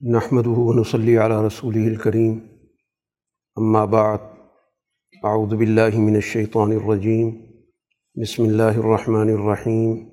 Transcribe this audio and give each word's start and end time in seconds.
نحمد 0.00 0.46
ونصلی 0.46 1.16
علی 1.16 1.34
رسول 1.46 1.76
الکریم 1.76 2.38
اما 3.56 3.84
بعد 3.84 4.18
اعوذ 5.22 5.54
باللہ 5.54 5.96
من 5.96 6.14
الشیطان 6.14 6.72
الرجیم 6.72 7.30
بسم 8.22 8.42
اللہ 8.42 8.78
الرحمن 8.78 9.32
الرحیم 9.32 10.08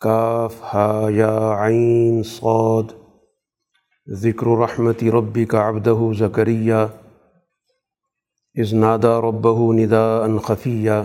کاف 0.00 0.62
ہا 0.74 1.08
یا 1.10 1.66
عین 1.66 2.22
صاد. 2.22 2.92
ذکر 4.08 4.46
رحمت 4.46 5.04
ربی 5.04 5.44
کا 5.44 5.66
ابدہ 5.68 5.96
ذکریہ 6.18 6.86
از 8.54 8.74
نادا 8.74 9.20
ربہ 9.20 9.72
ندا 9.72 10.24
ان 10.24 10.38
خفیہ 10.38 11.02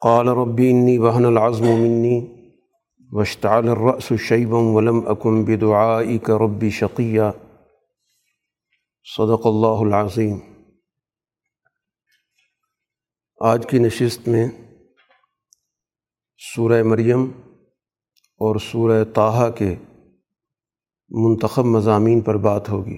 قال 0.00 0.28
ربی 0.28 0.70
انی 0.70 0.98
وحن 0.98 1.24
العظم 1.24 1.64
منی 1.64 2.41
وشتعل 3.14 3.68
الرأس 3.68 4.12
شیبا 4.20 4.58
ولم 4.58 5.00
اکم 5.06 5.44
بدعائک 5.44 6.30
ربی 6.30 6.70
شقیہ 6.70 7.22
صدق 9.04 9.46
اللہ 9.46 9.80
العظیم 9.80 10.38
آج 13.40 13.66
کی 13.70 13.78
نشست 13.78 14.28
میں 14.28 14.48
سورہ 16.38 16.82
مریم 16.82 17.30
اور 18.16 18.56
سورہ 18.56 19.04
طٰ 19.14 19.56
کے 19.56 19.74
منتخب 21.08 21.64
مضامین 21.64 22.20
پر 22.20 22.36
بات 22.36 22.68
ہوگی۔ 22.68 22.96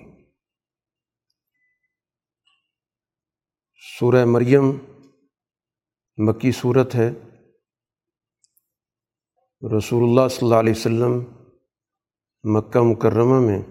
سورہ 3.99 4.25
مریم 4.25 4.71
مکی 6.17 6.53
صورت 6.53 6.95
ہے۔ 6.95 7.11
رسول 9.73 10.03
اللہ 10.03 10.29
صلی 10.29 10.39
اللہ 10.43 10.55
علیہ 10.55 10.73
وسلم 10.77 11.25
مکہ 12.43 12.81
مکرمہ 12.81 13.41
میں 13.41 13.63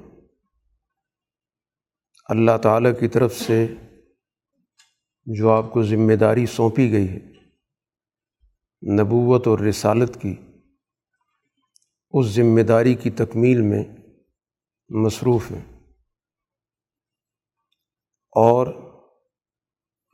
اللہ 2.30 2.58
تعالیٰ 2.62 3.00
کی 3.00 3.08
طرف 3.08 3.36
سے 3.36 3.68
جو 5.26 5.52
آپ 5.52 5.72
کو 5.72 5.84
ذمہ 5.84 6.14
داری 6.14 6.46
سونپی 6.46 6.92
گئی 6.92 7.10
ہے، 7.10 7.20
نبوت 9.02 9.48
اور 9.48 9.60
رسالت 9.60 10.22
کی، 10.22 10.36
اس 12.12 12.26
ذمہ 12.26 12.62
داری 12.62 12.96
کی 12.96 13.10
تکمیل 13.10 13.62
میں 13.62 13.84
مصروف 14.90 15.52
ہیں۔ 15.52 15.84
اور 18.32 18.68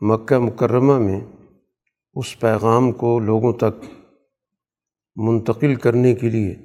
مکہ 0.02 0.40
مکرمہ 0.40 0.98
میں 0.98 1.22
اس 2.14 2.40
پیغام 2.40 2.92
کو 2.92 3.20
لوگوں 3.20 3.54
تک 3.54 3.99
منتقل 5.28 5.76
کرنے 5.76 6.16
کے 6.16 6.30
لیے 6.30 6.56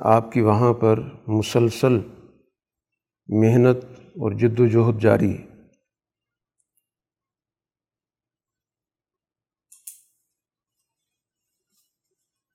آپ 0.00 0.32
کی 0.32 0.40
وہاں 0.40 0.72
پر 0.74 0.98
مسلسل 1.28 1.98
محنت 3.26 3.84
اور 4.00 4.32
جد 4.32 4.60
و 4.60 4.66
جہد 4.66 5.02
جاری 5.02 5.38
ہے۔ 5.38 5.46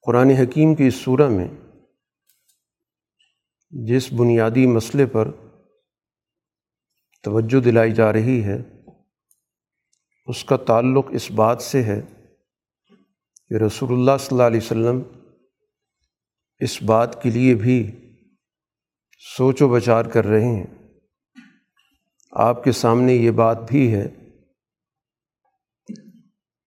قرآن 0.01 0.29
حکیم 0.29 0.75
کی 0.75 0.87
اس 0.87 0.95
صورح 0.95 1.29
میں 1.29 1.47
جس 3.69 4.13
بنیادی 4.13 4.67
مسئلے 4.67 5.05
پر 5.05 5.31
توجہ 7.23 7.61
دلائی 7.61 7.93
جا 7.93 8.13
رہی 8.13 8.43
ہے، 8.43 8.57
اس 10.27 10.43
کا 10.43 10.57
تعلق 10.57 11.05
اس 11.11 11.31
بات 11.31 11.61
سے 11.61 11.83
ہے 11.83 12.01
کہ 13.49 13.63
رسول 13.63 13.91
اللہ 13.91 14.17
صلی 14.19 14.27
اللہ 14.31 14.43
علیہ 14.43 14.59
وسلم 14.63 15.01
اس 16.59 16.83
بات 16.83 17.23
کے 17.23 17.29
لیے 17.29 17.55
بھی 17.55 17.91
سوچ 19.37 19.61
و 19.61 19.67
بچار 19.67 20.05
کر 20.05 20.25
رہے 20.25 20.45
ہیں۔ 20.45 20.65
آپ 22.31 22.63
کے 22.63 22.71
سامنے 22.71 23.13
یہ 23.13 23.31
بات 23.31 23.57
بھی 23.67 23.95
ہے 23.95 24.07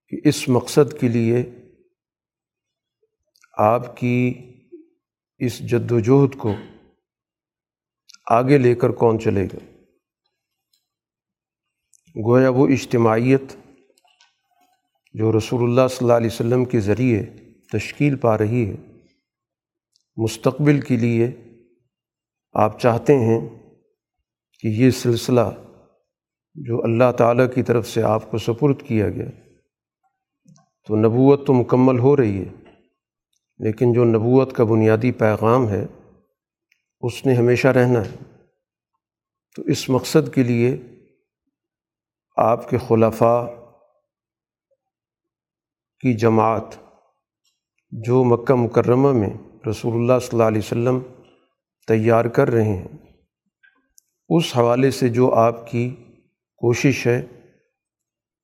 کہ 0.07 0.27
اس 0.27 0.49
مقصد 0.49 0.99
کے 0.99 1.07
لیے 1.07 1.45
آپ 3.57 3.97
کی 3.97 4.33
اس 5.37 5.59
جد 5.59 5.91
وجہد 5.91 6.35
کو 6.37 6.55
آگے 8.25 8.57
لے 8.57 8.75
کر 8.75 8.89
کون 8.89 9.19
چلے 9.19 9.45
گا؟ 9.45 9.57
گویا 12.25 12.49
وہ 12.49 12.67
اجتماعیت 12.67 13.55
جو 15.13 15.37
رسول 15.37 15.63
اللہ 15.63 15.87
صلی 15.87 15.97
اللہ 16.01 16.13
علیہ 16.13 16.29
وسلم 16.33 16.65
کے 16.65 16.79
ذریعے 16.79 17.23
تشکیل 17.71 18.15
پا 18.15 18.37
رہی 18.37 18.69
ہے، 18.69 18.75
مستقبل 20.17 20.79
کے 20.81 20.97
لیے 20.97 21.31
آپ 22.53 22.79
چاہتے 22.79 23.15
ہیں 23.19 23.39
کہ 24.59 24.67
یہ 24.67 24.89
سلسلہ 24.91 25.49
جو 26.55 26.83
اللہ 26.83 27.11
تعالیٰ 27.11 27.45
کی 27.55 27.63
طرف 27.63 27.87
سے 27.87 28.03
آپ 28.03 28.31
کو 28.31 28.37
سپرد 28.37 28.81
کیا 28.87 29.09
گیا، 29.09 29.29
تو 30.85 30.95
نبوت 30.95 31.47
تو 31.47 31.53
مکمل 31.53 31.99
ہو 31.99 32.17
رہی 32.17 32.37
ہے، 32.37 32.49
لیکن 33.59 33.93
جو 33.93 34.03
نبوت 34.03 34.53
کا 34.53 34.63
بنیادی 34.63 35.11
پیغام 35.11 35.69
ہے، 35.69 35.85
اس 37.01 37.25
نے 37.25 37.33
ہمیشہ 37.33 37.67
رہنا 37.67 38.05
ہے۔ 38.05 38.15
تو 39.55 39.61
اس 39.61 39.89
مقصد 39.89 40.33
کے 40.33 40.43
لیے 40.43 40.77
آپ 42.35 42.69
کے 42.69 42.77
خلفاء 42.77 43.60
کی 46.03 46.13
جماعت 46.19 46.75
جو 47.91 48.23
مکہ 48.23 48.55
مکرمہ 48.55 49.11
میں 49.13 49.29
رسول 49.69 49.93
اللہ 49.95 50.19
صلی 50.19 50.29
اللہ 50.31 50.47
علیہ 50.47 50.61
وسلم 50.61 50.99
تیار 51.87 52.25
کر 52.35 52.49
رہے 52.49 52.63
ہیں، 52.65 52.97
اس 54.29 54.55
حوالے 54.57 54.91
سے 54.91 55.09
جو 55.09 55.33
آپ 55.37 55.65
کی 55.67 55.89
کوشش 56.61 57.05
ہے 57.07 57.17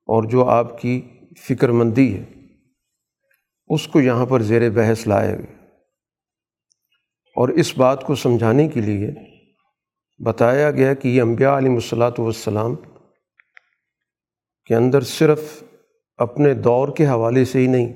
اور 0.10 0.30
جو 0.30 0.48
آپ 0.50 0.80
کی 0.82 1.00
فکر 1.48 1.72
مندی 1.72 2.14
ہے، 2.14 2.24
اس 3.70 3.88
کو 3.88 4.02
یہاں 4.02 4.26
پر 4.26 4.42
زیر 4.44 4.70
بحث 4.72 5.06
لایا 5.08 5.36
گیا 5.36 5.56
اور 7.36 7.50
اس 7.62 7.78
بات 7.78 8.04
کو 8.06 8.16
سمجھانے 8.16 8.68
کے 8.68 8.82
لیے 8.82 9.10
بتایا 10.20 10.70
گیا 10.72 10.94
کہ 10.94 11.08
یہ 11.08 11.22
انبیاء 11.22 11.58
علیہ 11.58 11.74
الصلاۃ 11.74 12.20
والسلام 12.20 12.76
کے 14.70 14.76
اندر 14.76 15.02
صرف 15.10 15.42
اپنے 16.18 16.54
دور 16.54 16.88
کے 16.96 17.08
حوالے 17.08 17.46
سے 17.46 17.60
ہی 17.60 17.68
نہیں، 17.68 17.94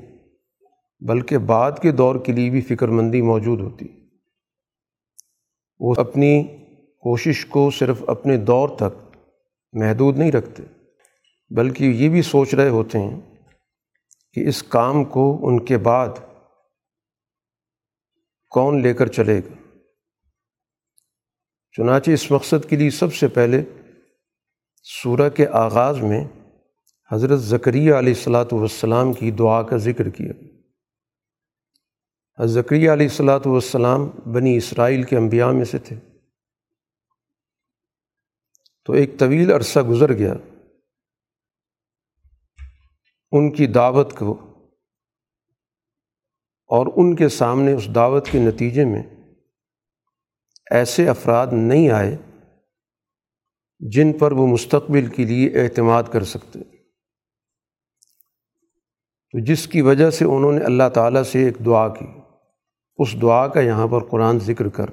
بلکہ 1.08 1.38
بعد 1.38 1.72
کے 1.82 1.92
دور 1.92 2.16
کے 2.16 2.32
لیے 2.32 2.50
بھی 2.50 2.62
فکر 2.62 2.88
مندی 2.88 3.22
موجود 3.22 3.62
ہوتی۔ 3.62 3.88
وہ 5.80 5.94
اپنی 5.98 6.44
کوشش 7.00 7.46
کو 7.46 7.72
صرف 7.72 8.04
اپنے 8.08 8.38
دور 8.38 8.70
تک 8.70 9.18
محدود 9.74 10.18
نہیں 10.18 10.32
رکھتے، 10.32 10.64
بلکہ 11.50 11.84
یہ 11.84 12.10
بھی 12.10 12.22
سوچ 12.22 12.54
رہے 12.54 12.70
ہوتے 12.70 13.00
ہیں 13.00 13.22
کہ 14.34 14.48
اس 14.48 14.64
کام 14.64 15.04
کو 15.04 15.48
ان 15.48 15.66
کے 15.66 15.78
بعد 15.78 16.10
کون 18.50 18.82
لے 18.82 18.94
کر 18.94 19.08
چلے 19.08 19.40
گا۔ 19.40 19.56
چنانچہ 21.72 22.12
اس 22.12 22.32
مقصد 22.32 22.70
کے 22.70 22.76
لیے 22.76 22.90
سب 22.90 23.14
سے 23.14 23.28
پہلے 23.28 23.64
سورہ 24.84 25.30
کے 25.30 25.48
آغاز 25.48 26.02
میں 26.02 26.24
حضرت 27.12 27.40
ذکریہ 27.40 27.94
علیہ 27.94 28.14
الصلاۃ 28.14 28.46
والسلام 28.52 29.14
کی 29.14 29.32
دعا 29.32 29.62
کا 29.62 29.78
ذکر 29.78 30.10
کیا۔ 30.10 30.34
حضرت 32.40 32.66
ذکریہ 32.66 32.92
علیہ 32.92 33.08
الصلاۃ 33.08 33.40
والسلام 33.46 34.32
بنی 34.34 34.58
اسرائیل 34.58 35.04
کے 35.04 35.18
انبیاء 35.18 35.52
میں 35.52 35.66
سے 35.66 35.78
تھے۔ 35.78 35.96
تو 38.86 38.94
ایک 38.94 39.20
طویل 39.20 39.52
عرصہ 39.52 39.80
گزر 39.80 40.14
گیا۔ 40.14 40.34
ان 43.32 43.52
کی 43.52 43.68
دعوت 43.68 44.14
کو 44.18 44.34
اور 46.68 46.88
ان 46.96 47.16
کے 47.16 47.30
سامنے 47.30 47.74
اس 47.74 47.96
دعوت 47.96 48.28
کے 48.32 48.40
نتیجے 48.40 48.86
میں 48.86 49.04
ایسے 50.72 51.10
افراد 51.10 51.48
نہیں 51.52 51.90
آئے 51.90 52.18
جن 53.80 54.14
پر 54.14 54.32
وہ 54.32 54.48
مستقبل 54.48 55.08
کے 55.08 55.24
لیے 55.24 55.62
اعتماد 55.62 56.04
کر 56.12 56.24
سکتے۔ 56.24 56.60
تو 59.34 59.40
جس 59.46 59.68
کی 59.68 59.82
وجہ 59.82 60.10
سے 60.10 60.26
انہوں 60.26 60.52
نے 60.52 60.64
اللہ 60.66 60.90
تعالیٰ 60.94 61.24
سے 61.24 61.44
ایک 61.46 61.66
دعا 61.66 61.88
کی، 61.88 62.06
اس 63.00 63.22
دعا 63.22 63.48
کا 63.48 63.60
یہاں 63.60 63.88
پر 63.88 64.04
قرآن 64.04 64.40
ذکر 64.40 64.70
کر۔ 64.70 64.90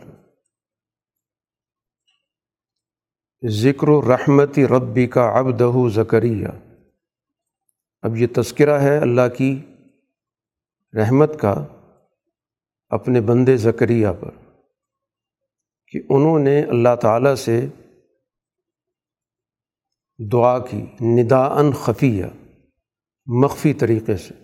ذکر 3.43 3.89
و 3.89 4.01
رحمتی 4.03 4.67
ربی 4.67 5.07
کا 5.07 5.29
ابدہ 5.31 5.71
ذکریہ 5.95 6.49
اب 8.03 8.17
یہ 8.17 8.27
تذکرہ 8.37 8.79
ہے 8.81 8.97
اللہ 8.99 9.29
کی 9.37 9.51
رحمت 10.95 11.39
کا 11.41 11.55
اپنے 12.91 13.21
بندے 13.21 13.57
ذکریہ 13.57 14.09
پر، 14.21 14.31
کہ 15.87 16.01
انہوں 16.09 16.39
نے 16.39 16.61
اللہ 16.63 16.95
تعالیٰ 17.03 17.35
سے 17.35 17.67
دعا 20.19 20.59
کی 20.59 20.85
ندا 21.01 21.43
ان 21.55 21.73
خفیہ۔ 21.73 22.25
مخفی 23.29 23.73
طریقے 23.73 24.17
سے۔ 24.17 24.35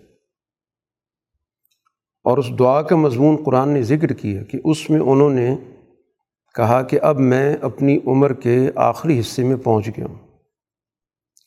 اور 2.23 2.37
اس 2.37 2.45
دعا 2.59 2.81
کا 2.81 2.95
مضمون 2.95 3.43
قرآن 3.45 3.69
نے 3.69 3.81
ذکر 3.81 4.13
کیا 4.13 4.43
کہ 4.43 4.59
اس 4.63 4.89
میں 4.89 4.99
انہوں 4.99 5.29
نے 5.29 5.55
کہا 6.55 6.81
کہ 6.81 6.99
اب 7.01 7.19
میں 7.19 7.57
اپنی 7.61 7.99
عمر 8.07 8.33
کے 8.33 8.59
آخری 8.75 9.19
حصے 9.19 9.43
میں 9.43 9.55
پہنچ 9.55 9.87
گیا 9.87 10.05
ہوں۔ 10.05 10.27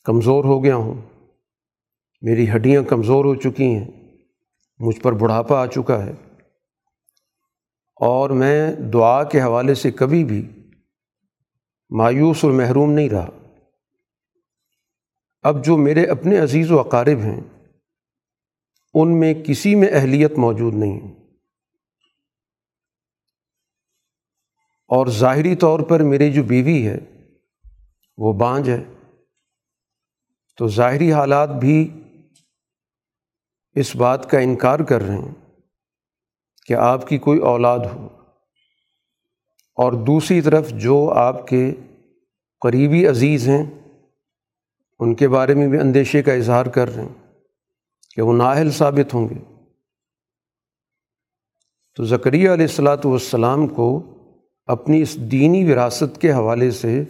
کمزور 0.03 0.43
ہو 0.43 0.63
گیا 0.63 0.75
ہوں۔ 0.75 0.93
میری 2.21 2.51
ہڈیاں 2.51 2.83
کمزور 2.83 3.25
ہو 3.25 3.35
چکی 3.35 3.75
ہیں۔ 3.75 3.87
مجھ 4.79 4.99
پر 4.99 5.13
بڑھاپا 5.13 5.61
آ 5.61 5.65
چکا 5.65 6.05
ہے۔ 6.05 6.11
اور 7.95 8.29
میں 8.29 8.75
دعا 8.75 9.23
کے 9.23 9.41
حوالے 9.41 9.73
سے 9.73 9.91
کبھی 9.91 10.23
بھی 10.23 10.47
مایوس 11.89 12.43
اور 12.43 12.51
محروم 12.51 12.91
نہیں 12.91 13.09
رہا۔ 13.09 13.38
اب 15.41 15.65
جو 15.65 15.77
میرے 15.77 16.05
اپنے 16.05 16.39
عزیز 16.39 16.71
و 16.71 16.79
اقارب 16.79 17.19
ہیں، 17.19 17.41
ان 18.93 19.19
میں 19.19 19.33
کسی 19.33 19.75
میں 19.75 19.87
اہلیت 19.91 20.37
موجود 20.37 20.73
نہیں۔ 20.73 20.99
اور 24.87 25.07
ظاہری 25.07 25.55
طور 25.55 25.79
پر 25.79 25.99
میری 25.99 26.33
جو 26.33 26.43
بیوی 26.43 26.87
ہے، 26.87 26.97
وہ 28.17 28.33
بانج 28.33 28.69
ہے۔ 28.69 28.83
تو 30.57 30.67
ظاہری 30.67 31.13
حالات 31.13 31.49
بھی 31.49 32.03
اس 33.75 33.95
بات 33.95 34.29
کا 34.29 34.39
انکار 34.39 34.79
کر 34.79 35.01
رہے 35.01 35.17
ہیں 35.17 35.35
کہ 36.65 36.73
آپ 36.73 37.07
کی 37.07 37.17
کوئی 37.17 37.39
اولاد 37.39 37.79
ہو۔ 37.79 38.07
اور 39.75 39.93
دوسری 39.93 40.41
طرف 40.41 40.69
جو 40.69 41.13
آپ 41.15 41.47
کے 41.47 41.75
قریبی 42.59 43.07
عزیز 43.07 43.47
ہیں 43.47 43.78
ان 44.99 45.15
کے 45.15 45.27
بارے 45.27 45.53
میں 45.53 45.67
بھی 45.67 45.79
اندیشے 45.79 46.21
کا 46.23 46.33
اظہار 46.33 46.65
کر 46.65 46.95
رہے 46.95 47.03
ہیں 47.03 47.13
کہ 48.15 48.21
وہ 48.21 48.33
نااہل 48.33 48.71
ثابت 48.71 49.13
ہوں 49.13 49.29
گے۔ 49.29 49.39
تو 51.97 52.05
ذکریہ 52.05 52.49
علیہ 52.49 52.65
السلاۃ 52.65 53.05
والسلام 53.05 53.67
کو 53.67 53.87
اپنی 54.65 55.01
اس 55.01 55.15
دینی 55.31 55.63
وراثت 55.71 56.21
کے 56.21 56.31
حوالے 56.31 56.71
سے 56.71 57.03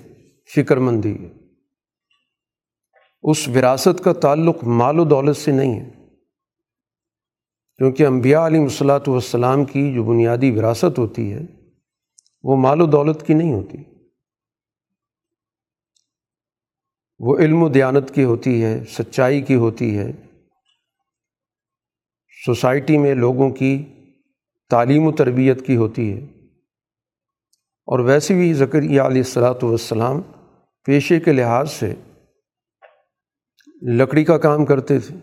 فکر 0.55 0.77
مندی 0.77 1.13
ہے۔ 1.13 1.29
اس 3.23 3.47
وراثت 3.47 4.03
کا 4.03 4.13
تعلق 4.13 4.63
مال 4.63 4.99
و 4.99 5.03
دولت 5.05 5.37
سے 5.37 5.51
نہیں 5.51 5.79
ہے، 5.79 5.89
کیونکہ 7.79 8.05
انبیاء 8.05 8.45
علیہ 8.47 8.61
الصلاۃ 8.61 9.07
والسلام 9.07 9.65
کی 9.65 9.93
جو 9.93 10.03
بنیادی 10.03 10.51
وراثت 10.51 10.99
ہوتی 10.99 11.31
ہے 11.33 11.45
وہ 12.43 12.55
مال 12.57 12.81
و 12.81 12.85
دولت 12.85 13.25
کی 13.27 13.33
نہیں 13.33 13.53
ہوتی۔ 13.53 13.77
وہ 17.19 17.37
علم 17.37 17.63
و 17.63 17.69
دیانت 17.69 18.15
کی 18.15 18.23
ہوتی 18.23 18.63
ہے، 18.63 18.83
سچائی 18.85 19.41
کی 19.41 19.55
ہوتی 19.55 19.97
ہے۔ 19.97 20.11
سوسائٹی 22.45 22.97
میں 22.97 23.15
لوگوں 23.15 23.49
کی 23.49 23.85
تعلیم 24.69 25.03
و 25.03 25.11
تربیت 25.11 25.65
کی 25.67 25.75
ہوتی 25.75 26.13
ہے۔ 26.13 26.19
اور 27.85 27.99
ویسے 27.99 28.33
بھی 28.33 28.53
ذکریہ 28.53 29.01
علیہ 29.01 29.21
السلاۃ 29.21 29.63
والسلام 29.63 30.21
پیشے 30.85 31.19
کے 31.19 31.33
لحاظ 31.33 31.71
سے 31.71 31.93
لکڑی 33.81 34.23
کا 34.23 34.37
کام 34.37 34.65
کرتے 34.65 34.99
تھے۔ 34.99 35.15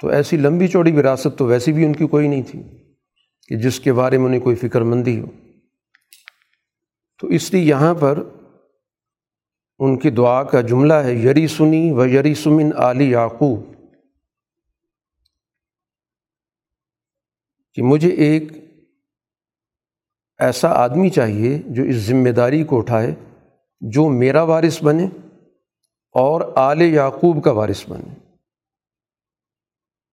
تو 0.00 0.08
ایسی 0.08 0.36
لمبی 0.36 0.68
چوڑی 0.68 0.92
وراثت 0.92 1.38
تو 1.38 1.46
ویسی 1.46 1.72
بھی 1.72 1.84
ان 1.84 1.92
کی 1.92 2.06
کوئی 2.06 2.28
نہیں 2.28 2.42
تھی 2.42 2.62
کہ 3.48 3.56
جس 3.56 3.80
کے 3.80 3.92
بارے 3.92 4.18
میں 4.18 4.26
انہیں 4.26 4.40
کوئی 4.40 4.56
فکر 4.56 4.80
مندی 4.80 5.20
ہو۔ 5.20 5.26
تو 7.20 7.26
اس 7.26 7.52
لیے 7.52 7.62
یہاں 7.62 7.94
پر 7.94 8.22
ان 9.80 9.98
کی 9.98 10.10
دعا 10.10 10.42
کا 10.42 10.60
جملہ 10.60 10.94
ہے، 10.94 11.14
یری 11.14 11.46
سنی 11.46 11.92
و 11.92 12.06
یری 12.06 12.34
سمن 12.34 12.70
علی 12.76 13.10
یعقوب۔ 13.10 13.60
کہ 17.74 17.82
مجھے 17.82 18.08
ایک 18.08 18.44
ایسا 20.38 20.68
آدمی 20.68 21.10
چاہیے 21.10 21.58
جو 21.66 21.82
اس 21.82 21.96
ذمہ 21.96 22.28
داری 22.28 22.64
کو 22.64 22.78
اٹھائے، 22.78 23.14
جو 23.80 24.08
میرا 24.08 24.42
وارث 24.42 24.82
بنے 24.82 25.04
اور 26.12 26.40
آل 26.56 26.82
یعقوب 26.82 27.44
کا 27.44 27.50
وارث 27.50 27.88
بنے۔ 27.88 28.14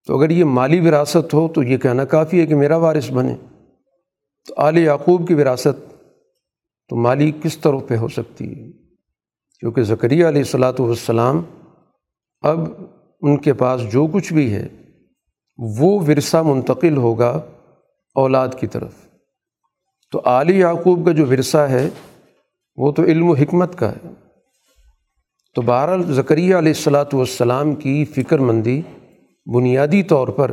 تو 0.07 0.19
اگر 0.19 0.29
یہ 0.29 0.43
مالی 0.43 0.89
وراثت 0.89 1.33
ہو 1.33 1.47
تو 1.47 1.63
یہ 1.63 1.77
کہنا 1.77 2.05
کافی 2.05 2.41
ہے 2.41 2.45
کہ 2.45 2.55
میرا 2.55 2.77
وارث 2.77 3.11
بنے۔ 3.11 3.35
تو 4.47 4.53
آل 4.57 4.77
یعقوب 4.77 5.27
کی 5.27 5.33
وراثت 5.33 5.93
تو 6.89 6.95
مالی 6.95 7.31
کس 7.43 7.57
طرح 7.57 7.77
پہ 7.87 7.95
ہو 7.95 8.07
سکتی 8.07 8.63
ہے؟ 8.63 8.86
کیونکہ 9.61 9.83
ذکریہ 9.83 10.25
علیہ 10.27 10.41
الصلاۃ 10.41 10.79
والسلام 10.79 11.41
اب 12.43 12.59
ان 13.21 13.37
کے 13.37 13.53
پاس 13.53 13.81
جو 13.91 14.05
کچھ 14.07 14.33
بھی 14.33 14.51
ہے، 14.53 14.67
وہ 15.59 15.89
ورثہ 15.99 16.41
منتقل 16.45 16.97
ہوگا 16.97 17.29
اولاد 18.15 18.49
کی 18.59 18.67
طرف۔ 18.67 18.93
تو 20.13 20.21
آل 20.25 20.49
یعقوب 20.49 21.05
کا 21.05 21.11
جو 21.11 21.25
ورثہ 21.27 21.65
ہے، 21.69 21.87
وہ 22.77 22.91
تو 22.91 23.03
علم 23.03 23.29
و 23.29 23.33
حکمت 23.33 23.77
کا 23.77 23.91
ہے۔ 23.91 24.13
تو 25.55 25.61
بہرحال 25.61 26.03
ذکریہ 26.13 26.55
علیہ 26.55 26.73
السلاۃ 26.75 27.13
والسلام 27.13 27.73
کی 27.75 28.03
فکر 28.05 28.39
مندی 28.39 28.81
بنیادی 29.47 30.03
طور 30.03 30.27
پر 30.27 30.51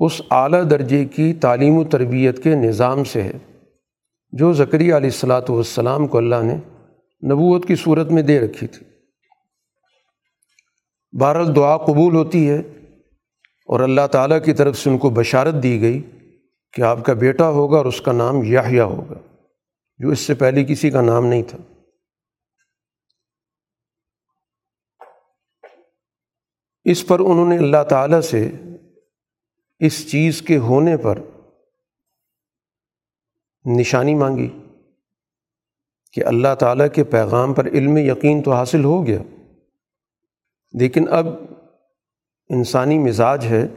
اس 0.00 0.20
اعلیٰ 0.30 0.62
درجے 0.70 1.04
کی 1.04 1.32
تعلیم 1.40 1.76
و 1.78 1.84
تربیت 1.84 2.42
کے 2.42 2.54
نظام 2.54 3.04
سے 3.04 3.22
ہے، 3.22 3.38
جو 4.32 4.52
ذکریہ 4.52 4.94
علیہ 4.94 5.10
السلاۃ 5.10 5.48
والسلام 5.48 6.06
کو 6.06 6.18
اللہ 6.18 6.42
نے 6.42 6.56
نبوت 7.22 7.68
کی 7.68 7.76
صورت 7.76 8.10
میں 8.10 8.22
دے 8.22 8.40
رکھی 8.40 8.66
تھی۔ 8.66 8.86
بہرحال 11.20 11.56
دعا 11.56 11.76
قبول 11.76 12.14
ہوتی 12.14 12.50
ہے 12.50 12.58
اور 13.68 13.80
اللہ 13.80 14.06
تعالیٰ 14.12 14.44
کی 14.44 14.52
طرف 14.52 14.78
سے 14.78 14.90
ان 14.90 14.98
کو 14.98 15.10
بشارت 15.10 15.62
دی 15.62 15.80
گئی 15.80 16.02
کہ 16.72 16.82
آپ 16.82 16.98
کا 17.06 17.12
بیٹا 17.12 17.48
ہوگا 17.48 17.76
اور 17.76 17.86
اس 17.86 18.00
کا 18.00 18.12
نام 18.12 18.42
یاہیا 18.44 18.84
ہوگا، 18.84 19.18
جو 19.98 20.08
اس 20.08 20.20
سے 20.20 20.34
پہلے 20.34 20.64
کسی 20.64 20.90
کا 20.90 21.00
نام 21.00 21.26
نہیں 21.26 21.42
تھا۔ 21.42 21.58
اس 26.84 27.06
پر 27.06 27.20
انہوں 27.20 27.48
نے 27.48 27.56
اللہ 27.58 27.84
تعالیٰ 27.88 28.20
سے 28.20 28.50
اس 29.78 30.10
چیز 30.10 30.42
کے 30.42 30.56
ہونے 30.56 30.96
پر 30.96 31.18
نشانی 33.64 34.14
مانگی۔ 34.14 34.59
کہ 36.12 36.24
اللہ 36.24 36.54
تعالیٰ 36.58 36.86
کے 36.92 37.04
پیغام 37.04 37.54
پر 37.54 37.66
علم 37.66 37.96
یقین 37.96 38.42
تو 38.42 38.52
حاصل 38.52 38.84
ہو 38.84 39.06
گیا۔ 39.06 39.18
لیکن 40.72 41.04
اب 41.10 41.26
انسانی 42.48 42.98
مزاج 42.98 43.44
ہے 43.44 43.68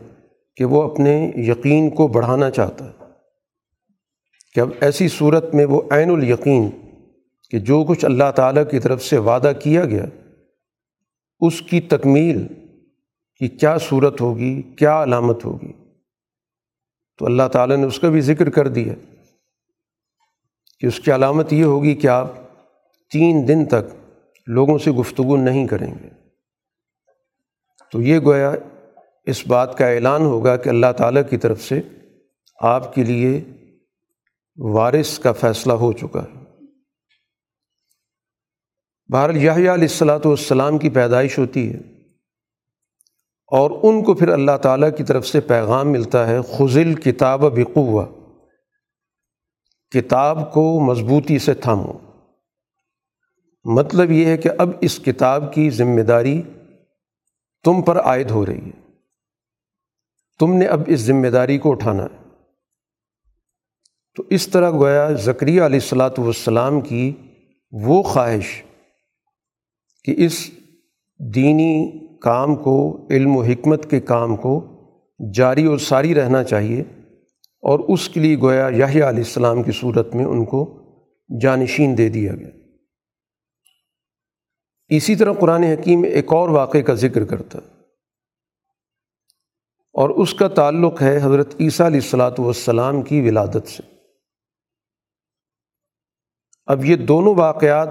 کہ 0.56 0.66
وہ 0.66 0.84
اپنے 0.84 1.32
یقین 1.36 1.90
کو 1.90 2.08
بڑھانا 2.08 2.52
چاہتا 2.52 2.86
ہے۔ 2.86 3.06
کہ 4.54 4.60
اب 4.60 4.70
ایسی 4.82 5.08
صورت 5.08 5.56
میں 5.56 5.66
وہ 5.66 5.82
عین 5.92 6.10
الیقین 6.10 6.70
کہ 7.50 7.60
جو 7.60 7.84
کچھ 7.84 8.06
اللہ 8.06 8.32
تعالیٰ 8.36 8.64
کی 8.72 8.80
طرف 8.80 9.04
سے 9.04 9.18
وعدہ 9.18 9.52
کیا 9.64 9.86
گیا، 9.86 10.06
اس 11.40 11.62
کی 11.62 11.82
تکمیل 11.82 12.48
کہ 13.36 13.48
کیا 13.48 13.78
صورت 13.78 14.22
ہوگی، 14.22 14.62
کیا 14.62 15.04
علامت 15.04 15.46
ہوگی۔ 15.46 15.72
تو 17.18 17.26
اللہ 17.26 17.48
تعالیٰ 17.52 17.78
نے 17.78 17.84
اس 17.84 18.00
کا 18.00 18.10
بھی 18.10 18.22
ذکر 18.22 18.50
کر 18.50 18.68
دیا۔ 18.68 19.13
کہ 20.84 20.88
اس 20.88 21.00
کی 21.00 21.16
علامت 21.16 21.54
یہ 21.54 21.64
ہوگی 21.64 21.96
کہ 21.96 22.08
آپ 22.08 22.28
تین 23.12 23.48
دن 23.48 23.66
تک 23.66 23.96
لوگوں 24.48 24.78
سے 24.78 24.92
گفتگو 24.92 25.38
نہیں 25.38 25.68
کریں 25.68 25.94
گے۔ 26.04 26.10
تو 27.92 28.02
یہ 28.02 28.20
گویا 28.20 28.52
اس 29.26 29.48
بات 29.48 29.78
کا 29.78 29.88
اعلان 29.88 30.22
ہوگا 30.22 30.58
کہ 30.58 30.70
اللہ 30.70 30.92
تعالیٰ 30.98 31.22
کی 31.30 31.38
طرف 31.38 31.62
سے 31.62 31.82
آپ 32.62 32.96
کے 32.96 33.04
لیے 33.04 33.42
وارث 34.58 35.20
کا 35.20 35.32
فیصلہ 35.32 35.74
ہو 35.74 35.94
چکا 35.94 36.24
ہے۔ 36.24 36.44
بہرحال 39.12 39.58
علیہ 39.58 39.70
السلاۃ 39.70 40.26
والسلام 40.26 40.78
کی 40.78 40.90
پیدائش 40.90 41.40
ہوتی 41.40 41.74
ہے 41.74 41.78
اور 43.48 43.72
ان 43.84 44.04
کو 44.04 44.14
پھر 44.14 44.30
اللہ 44.30 44.58
تعالیٰ 44.62 44.90
کی 44.98 45.04
طرف 45.04 45.28
سے 45.28 45.40
پیغام 45.40 45.92
ملتا 45.92 46.28
ہے 46.28 46.38
خزل 46.58 46.94
کتاب 46.94 47.42
بقوا 47.42 48.06
کتاب 49.94 50.54
کو 50.54 50.80
مضبوطی 50.80 51.40
سے 51.40 51.54
تھامو۔ 51.54 51.94
مطلب 53.64 54.12
یہ 54.12 54.26
ہے 54.26 54.38
کہ 54.38 54.50
اب 54.58 54.70
اس 54.82 55.00
کتاب 55.00 55.54
کی 55.54 55.70
ذمہ 55.70 56.02
داری 56.02 56.42
تم 57.64 57.82
پر 57.82 58.00
عائد 58.00 58.32
ہو 58.32 58.46
رہی 58.46 58.66
ہے۔ 58.66 58.92
تم 60.40 60.54
نے 60.54 60.66
اب 60.66 60.82
اس 60.88 61.00
ذمہ 61.00 61.28
داری 61.28 61.58
کو 61.58 61.72
اٹھانا 61.72 62.04
ہے۔ 62.04 62.24
تو 64.16 64.24
اس 64.30 64.48
طرح 64.48 64.72
گویا 64.72 65.12
ذکریہ 65.12 65.62
علیہ 65.62 65.80
السلاۃ 65.80 66.18
والسلام 66.18 66.82
کی 66.82 67.12
وہ 67.72 68.04
خواہش 68.04 68.64
کہ 70.04 70.16
اس 70.18 70.52
دینی 71.36 71.92
کام 72.18 72.56
کو، 72.56 73.08
علم 73.10 73.38
و 73.38 73.44
حکمت 73.44 73.90
کے 73.90 74.00
کام 74.00 74.36
کو 74.36 74.70
جاری 75.34 75.66
اور 75.66 75.78
ساری 75.78 76.16
رہنا 76.16 76.44
چاہیے۔ 76.44 76.84
اور 77.64 77.80
اس 77.80 78.10
کے 78.10 78.20
لیے 78.20 78.38
گویا 78.38 78.70
یاہیا 78.72 79.10
علیہ 79.10 79.24
السلام 79.24 79.64
کی 79.64 79.72
صورت 79.72 80.16
میں 80.16 80.26
ان 80.26 80.46
کو 80.46 80.80
جانشین 81.42 81.98
دے 81.98 82.10
دیا 82.10 82.36
گیا۔ 82.36 82.50
اسی 84.88 85.16
طرح 85.16 85.32
قرآن 85.34 85.64
حکیم 85.64 86.04
ایک 86.04 86.34
اور 86.34 86.50
واقعے 86.50 86.82
کا 86.82 86.94
ذکر 86.94 87.26
کرتا۔ 87.26 87.60
اور 89.94 90.10
اس 90.10 90.34
کا 90.34 90.48
تعلق 90.48 91.02
ہے 91.02 91.20
حضرت 91.24 91.56
عیسیٰ 91.60 91.86
علیہ 91.86 92.00
السلاۃ 92.04 92.40
والسلام 92.40 93.02
کی 93.02 93.22
ولادت 93.22 93.68
سے۔ 93.68 93.84
اب 96.66 96.86
یہ 96.86 96.96
دونوں 96.96 97.36
واقعات 97.36 97.90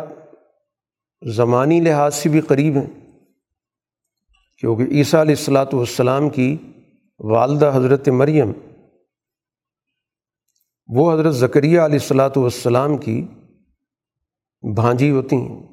زمانی 1.34 1.80
لحاظ 1.80 2.14
سے 2.14 2.28
بھی 2.28 2.40
قریب 2.40 2.76
ہیں، 2.76 3.20
کیونکہ 4.58 4.82
عیسیٰ 4.82 5.20
علیہ 5.20 5.34
السلاۃ 5.38 5.72
والسلام 5.72 6.28
کی 6.28 6.56
والدہ 7.18 7.72
حضرت 7.74 8.08
مریم 8.08 8.52
وہ 10.86 11.12
حضرت 11.12 11.34
ذکریہ 11.34 11.80
علیہ 11.80 11.98
السلاۃ 12.02 12.36
والسلام 12.36 12.96
کی 12.96 13.26
بھانجی 14.74 15.10
ہوتی 15.10 15.36
ہیں۔ 15.36 15.66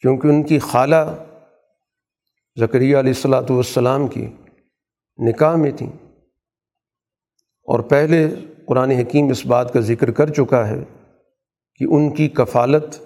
کیونکہ 0.00 0.26
ان 0.26 0.42
کی 0.42 0.58
خالہ 0.58 1.24
ذکریہ 2.58 2.96
علیہ 2.96 3.12
السلاۃ 3.16 3.50
والسلام 3.50 4.08
کی 4.08 4.28
نکاح 5.18 5.56
میں 5.56 5.70
تھیں۔ 5.70 5.92
اور 7.66 7.80
پہلے 7.80 8.34
قرآن 8.66 8.90
حکیم 8.90 9.28
اس 9.28 9.46
بات 9.46 9.72
کا 9.72 9.80
ذکر 9.80 10.10
کر 10.10 10.32
چکا 10.32 10.68
ہے 10.68 10.84
کہ 11.74 11.84
ان 11.84 12.14
کی 12.14 12.28
کفالت، 12.28 13.00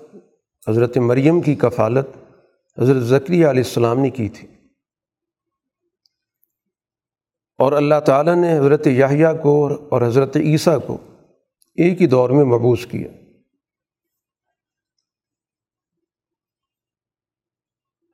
حضرت 0.68 0.98
مریم 0.98 1.40
کی 1.40 1.54
کفالت 1.54 2.06
حضرت 2.78 3.02
ذکریہ 3.02 3.46
علیہ 3.46 3.62
السلام 3.62 4.00
نے 4.00 4.10
کی 4.10 4.28
تھی۔ 4.28 4.53
اور 7.58 7.72
اللہ 7.72 8.00
تعالیٰ 8.06 8.36
نے 8.36 8.58
حضرت 8.58 8.86
یاہیا 8.86 9.32
کو 9.32 9.68
اور 9.90 10.02
حضرت 10.02 10.36
عیسیٰ 10.36 10.78
کو 10.86 10.98
ایک 11.74 12.02
ہی 12.02 12.06
دور 12.06 12.30
میں 12.30 12.44
مبوس 12.44 12.86
کیا۔ 12.86 13.08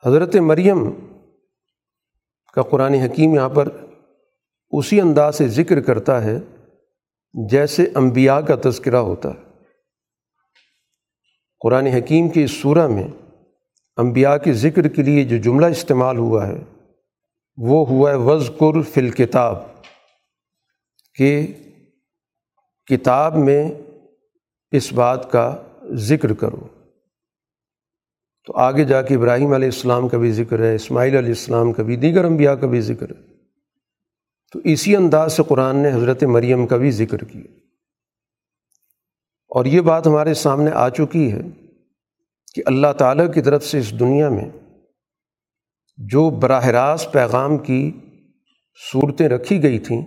حضرت 0.06 0.36
مریم 0.36 0.90
کا 2.54 2.62
قرآن 2.62 2.94
حکیم 2.94 3.34
یہاں 3.34 3.48
پر 3.48 3.68
اسی 4.70 5.00
انداز 5.00 5.38
سے 5.38 5.48
ذکر 5.48 5.80
کرتا 5.80 6.24
ہے 6.24 6.38
جیسے 7.48 7.86
انبیاء 7.94 8.40
کا 8.40 8.56
تذکرہ 8.64 8.96
ہوتا 8.96 9.28
ہے۔ 9.28 9.50
قرآن 11.60 11.86
حکیم 11.86 12.28
کی 12.28 12.42
اس 12.42 12.50
صورہ 12.50 12.88
میں 12.88 13.08
انبیاء 13.96 14.36
کے 14.36 14.52
ذکر 14.52 14.88
کے 14.88 15.02
لیے 15.02 15.24
جو 15.24 15.36
جملہ 15.36 15.66
استعمال 15.66 16.16
ہوا 16.16 16.48
ہے 16.48 16.79
وہ 17.56 17.88
ہوا 17.88 18.10
ہے 18.10 18.16
وز 18.16 18.50
فل 18.94 19.10
کتاب 19.10 19.62
کہ 21.14 21.46
کتاب 22.86 23.36
میں 23.36 23.70
اس 24.70 24.92
بات 24.92 25.32
کا 25.32 25.62
ذکر 25.92 26.32
کرو۔ 26.32 26.66
تو 28.46 28.52
آگے 28.56 28.84
جا 28.84 29.02
کے 29.02 29.14
ابراہیم 29.14 29.52
علیہ 29.52 29.68
السلام 29.68 30.08
کا 30.08 30.18
بھی 30.18 30.32
ذکر 30.32 30.60
ہے، 30.60 30.74
اسماعیل 30.74 31.16
علیہ 31.16 31.28
السلام 31.28 31.72
کا 31.72 31.82
بھی، 31.82 31.96
دیگر 31.96 32.24
انبیاء 32.24 32.52
کا 32.52 32.66
بھی 32.66 32.80
ذکر 32.80 33.10
ہے۔ 33.10 33.22
تو 34.52 34.58
اسی 34.64 34.96
انداز 34.96 35.32
سے 35.32 35.42
قرآن 35.48 35.76
نے 35.76 35.92
حضرت 35.92 36.24
مریم 36.24 36.66
کا 36.66 36.76
بھی 36.76 36.90
ذکر 36.90 37.18
کیا۔ 37.18 37.52
اور 39.48 39.64
یہ 39.64 39.80
بات 39.80 40.06
ہمارے 40.06 40.34
سامنے 40.34 40.70
آ 40.70 40.88
چکی 40.88 41.32
ہے 41.32 41.40
کہ 42.54 42.62
اللہ 42.66 42.92
تعالیٰ 42.98 43.34
کی 43.34 43.40
طرف 43.40 43.64
سے 43.64 43.78
اس 43.78 44.00
دنیا 44.00 44.28
میں 44.28 44.69
جو 46.08 46.30
براہ 46.30 46.66
راست 46.66 47.12
پیغام 47.12 47.58
کی 47.58 47.92
صورتیں 48.92 49.28
رکھی 49.28 49.62
گئی 49.62 49.78
تھیں، 49.78 50.02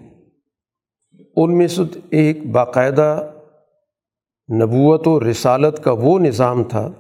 ان 1.36 1.58
میں 1.58 1.68
سے 1.68 2.00
ایک 2.10 2.46
باقاعدہ 2.52 3.32
نبوت 4.62 5.08
و 5.08 5.32
رسالت 5.32 5.84
کا 5.84 5.92
وہ 5.92 6.20
نظام 6.20 6.64
تھا 6.64 6.92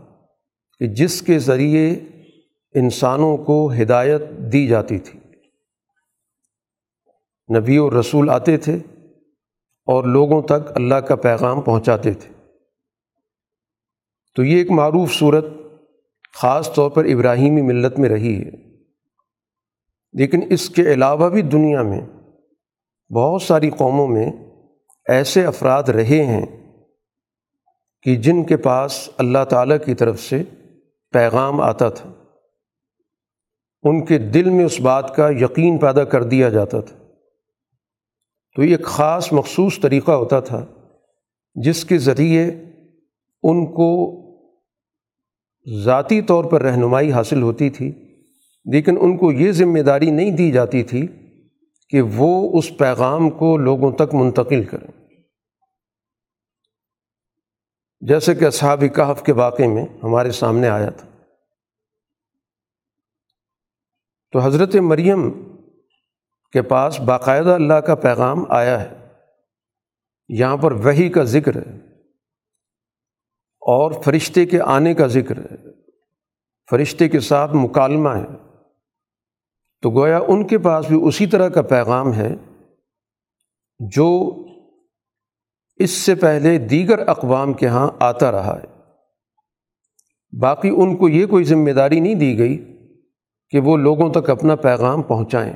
کہ 0.80 0.88
جس 0.88 1.22
کے 1.22 1.40
ذریعے 1.40 1.92
انسانوں 2.74 3.38
کو 3.38 3.72
ہدایت 3.82 4.22
دی 4.54 4.68
جاتی 4.68 5.00
تھی۔ 5.00 5.20
نبی 7.58 7.78
اور 7.78 7.92
رسول 7.92 8.30
آتے 8.30 8.58
تھے 8.58 8.76
اور 9.86 10.04
لوگوں 10.04 10.42
تک 10.42 10.72
اللہ 10.76 10.96
کا 10.96 11.16
پیغام 11.16 11.62
پہنچاتے 11.62 12.14
تھے۔ 12.14 12.34
تو 14.36 14.44
یہ 14.44 14.58
ایک 14.58 14.72
معروف 14.72 15.12
صورت 15.12 15.46
خاص 16.34 16.74
طور 16.74 16.92
پر 16.92 17.06
ابراہیمی 17.06 17.62
ملت 17.62 18.00
میں 18.00 18.10
رہی 18.10 18.44
ہے۔ 18.46 18.73
لیکن 20.13 20.39
اس 20.50 20.70
کے 20.70 20.93
علاوہ 20.93 21.29
بھی 21.29 21.41
دنیا 21.41 21.82
میں 21.82 22.01
بہت 23.13 23.41
ساری 23.41 23.70
قوموں 23.70 24.08
میں 24.08 24.32
ایسے 25.08 25.46
افراد 25.46 25.84
رہے 25.84 26.25
ہیں 26.25 26.46
کہ 28.01 28.15
جن 28.15 28.43
کے 28.43 28.58
پاس 28.58 29.10
اللہ 29.17 29.46
تعالیٰ 29.50 29.77
کی 29.86 29.96
طرف 29.96 30.20
سے 30.20 30.43
پیغام 31.12 31.62
آتا 31.62 31.89
تھا۔ 31.89 32.13
ان 33.84 34.05
کے 34.05 34.17
دل 34.17 34.50
میں 34.50 34.65
اس 34.65 34.82
بات 34.82 35.15
کا 35.15 35.29
یقین 35.29 35.77
پیدا 35.77 36.03
کر 36.03 36.24
دیا 36.24 36.50
جاتا 36.50 36.82
تھا۔ 36.82 36.98
تو 38.55 38.63
یہ 38.63 38.75
ایک 38.77 38.86
خاص 38.86 39.34
مخصوص 39.34 39.79
طریقہ 39.79 40.12
ہوتا 40.12 40.39
تھا 40.39 40.65
جس 41.55 41.86
کے 41.86 41.98
ذریعے 41.98 42.48
ان 43.43 43.65
کو 43.65 44.20
ذاتی 45.84 46.22
طور 46.22 46.46
پر 46.46 46.62
رہنمائی 46.62 47.12
حاصل 47.12 47.41
ہوتی 47.41 47.70
تھی۔ 47.70 48.12
لیکن 48.72 48.98
ان 49.01 49.17
کو 49.17 49.32
یہ 49.32 49.51
ذمہ 49.51 49.79
داری 49.79 50.12
نہیں 50.12 50.32
دی 50.32 50.51
جاتی 50.51 50.84
تھی 50.84 51.08
کہ 51.89 52.01
وہ 52.01 52.58
اس 52.58 52.77
پیغام 52.77 53.29
کو 53.29 53.58
لوگوں 53.58 53.91
تک 53.91 54.13
منتقل 54.13 54.63
کریں۔ 54.63 55.05
جیسے 58.01 58.36
کہ 58.36 58.46
اصحاب 58.46 58.84
کہف 58.96 59.24
کے 59.24 59.34
واقعے 59.34 59.67
میں 59.67 59.86
ہمارے 60.03 60.32
سامنے 60.32 60.70
آیا 60.70 60.89
تھا۔ 60.89 61.08
تو 64.32 64.39
حضرت 64.39 64.75
مریم 64.75 65.32
کے 66.51 66.62
پاس 66.62 67.00
باقاعدہ 67.00 67.50
اللہ 67.50 67.74
کا 67.74 67.96
پیغام 67.96 68.51
آیا 68.51 68.82
ہے۔ 68.82 69.08
یہاں 70.27 70.58
پر 70.58 70.72
وہی 70.72 71.10
کا 71.10 71.24
ذکر 71.24 71.55
ہے۔ 71.55 71.77
اور 73.60 74.01
فرشتے 74.01 74.46
کے 74.46 74.62
آنے 74.62 74.93
کا 74.93 75.08
ذکر 75.08 75.38
ہے۔ 75.38 75.55
فرشتے 76.70 77.10
کے 77.10 77.20
ساتھ 77.20 77.51
مکالمہ 77.53 78.10
ہے۔ 78.10 78.43
تو 79.84 79.92
گویا 79.92 80.20
ان 80.28 80.48
کے 80.48 80.58
پاس 80.58 80.88
بھی 80.88 81.00
اسی 81.04 81.28
طرح 81.28 81.50
کا 81.50 81.62
پیغام 81.62 82.13
ہے 82.13 82.36
جو 83.80 84.36
اس 85.75 85.92
سے 85.92 86.16
پہلے 86.16 86.58
دیگر 86.58 87.08
اقوام 87.08 87.54
کے 87.54 87.68
ہاں 87.68 87.92
آتا 88.00 88.32
رہا 88.32 88.60
ہے۔ 88.63 88.82
باقی 90.40 90.70
ان 90.70 90.98
کو 90.98 91.10
یہ 91.10 91.25
کوئی 91.25 91.44
ذمہ 91.44 91.72
داری 91.72 92.00
نہیں 92.00 92.16
دی 92.16 92.38
گئی 92.38 92.78
کہ 93.50 93.60
وہ 93.60 93.78
لوگوں 93.78 94.10
تک 94.10 94.30
اپنا 94.30 94.56
پیغام 94.56 95.02
پہنچائیں۔ 95.02 95.54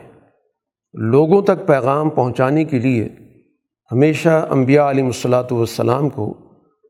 لوگوں 0.94 1.42
تک 1.42 1.68
پیغام 1.68 2.10
پہنچانے 2.10 2.66
کے 2.66 2.80
لیے 2.80 3.10
ہمیشہ 3.92 4.48
انبیاء 4.50 4.90
علیہ 4.90 5.06
الصلاۃ 5.06 5.52
والسلام 5.52 6.10
کو 6.10 6.34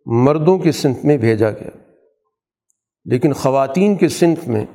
مردوں 0.05 0.57
کی 0.57 0.71
صنف 0.71 0.97
میں 1.03 1.17
بھیجا 1.17 1.51
گیا۔ 1.51 1.91
لیکن 3.05 3.33
خواتین 3.33 3.95
کے 3.95 4.07
صنف 4.07 4.47
میں 4.47 4.65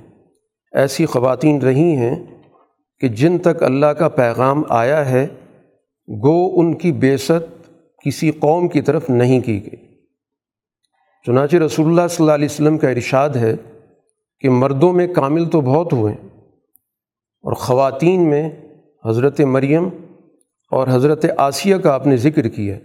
ایسی 0.73 1.07
خواتین 1.07 1.63
رہی 1.63 1.97
ہیں 1.97 2.32
کہ 3.03 3.09
جن 3.09 3.39
تک 3.39 3.63
اللہ 3.63 3.87
کا 3.87 4.09
پیغام 4.09 4.63
آیا 4.69 5.11
ہے، 5.11 5.27
گو 6.09 6.61
ان 6.61 6.75
کی 6.75 6.93
بیست 6.93 7.33
کسی 8.05 8.31
قوم 8.31 8.69
کی 8.69 8.81
طرف 8.81 9.09
نہیں 9.11 9.41
کی 9.41 9.63
گئی۔ 9.63 9.77
چنانچہ 11.27 11.57
رسول 11.57 11.87
اللہ 11.87 12.07
صلی 12.11 12.25
اللہ 12.25 12.33
علیہ 12.33 12.49
وسلم 12.51 12.79
کا 12.79 12.89
ارشاد 12.89 13.37
ہے 13.37 13.55
کہ 14.45 14.51
مردوں 14.51 14.93
میں 14.93 15.07
کامل 15.15 15.49
تو 15.51 15.61
بہت 15.61 15.93
ہوئے، 15.93 16.13
اور 16.13 17.53
خواتین 17.53 18.29
میں 18.31 18.49
حضرت 19.05 19.41
مریم 19.41 19.89
اور 20.73 20.89
حضرت 20.89 21.25
آسیہ 21.37 21.77
کا 21.77 21.95
آپ 21.95 22.07
نے 22.07 22.17
ذکر 22.17 22.49
کیا 22.49 22.79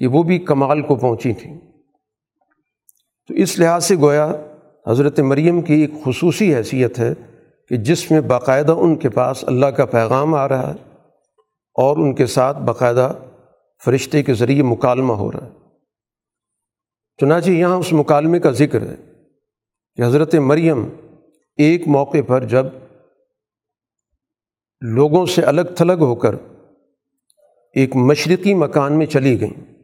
کہ 0.00 0.06
وہ 0.06 0.22
بھی 0.22 0.38
کمال 0.38 0.82
کو 0.82 0.94
پہنچی 0.94 1.32
تھیں۔ 1.32 1.56
تو 3.30 3.34
اس 3.34 3.58
لحاظ 3.58 3.84
سے 3.84 3.96
گویا 3.96 4.26
حضرت 4.86 5.20
مریم 5.20 5.60
کی 5.60 5.74
ایک 5.74 5.92
خصوصی 6.04 6.54
حیثیت 6.54 6.98
ہے 6.98 7.12
کہ 7.68 7.76
جس 7.76 8.10
میں 8.10 8.20
باقاعدہ 8.20 8.72
ان 8.72 8.96
کے 8.96 9.08
پاس 9.08 9.44
اللہ 9.46 9.66
کا 9.66 9.86
پیغام 9.86 10.34
آ 10.34 10.48
رہا 10.48 10.74
ہے 10.74 10.98
اور 11.74 11.96
ان 11.96 12.14
کے 12.14 12.26
ساتھ 12.26 12.58
باقاعدہ 12.58 13.12
فرشتے 13.84 14.22
کے 14.22 14.34
ذریعے 14.34 14.62
مکالمہ 14.62 15.12
ہو 15.12 15.32
رہا 15.32 15.46
ہے۔ 15.46 15.50
چنانچہ 17.20 17.50
یہاں 17.50 17.76
اس 17.76 17.92
مکالمے 17.92 18.38
کا 18.38 18.50
ذکر 18.50 18.82
ہے 18.82 18.94
کہ 19.94 20.02
حضرت 20.02 20.34
مریم 20.34 20.88
ایک 21.56 21.88
موقع 21.88 22.22
پر 22.26 22.44
جب 22.44 22.66
لوگوں 24.80 25.26
سے 25.26 25.42
الگ 25.42 25.74
تھلگ 25.76 26.00
ہو 26.00 26.14
کر 26.14 26.34
ایک 27.74 27.96
مشرقی 27.96 28.54
مکان 28.54 28.98
میں 28.98 29.06
چلی 29.06 29.40
گئیں، 29.40 29.74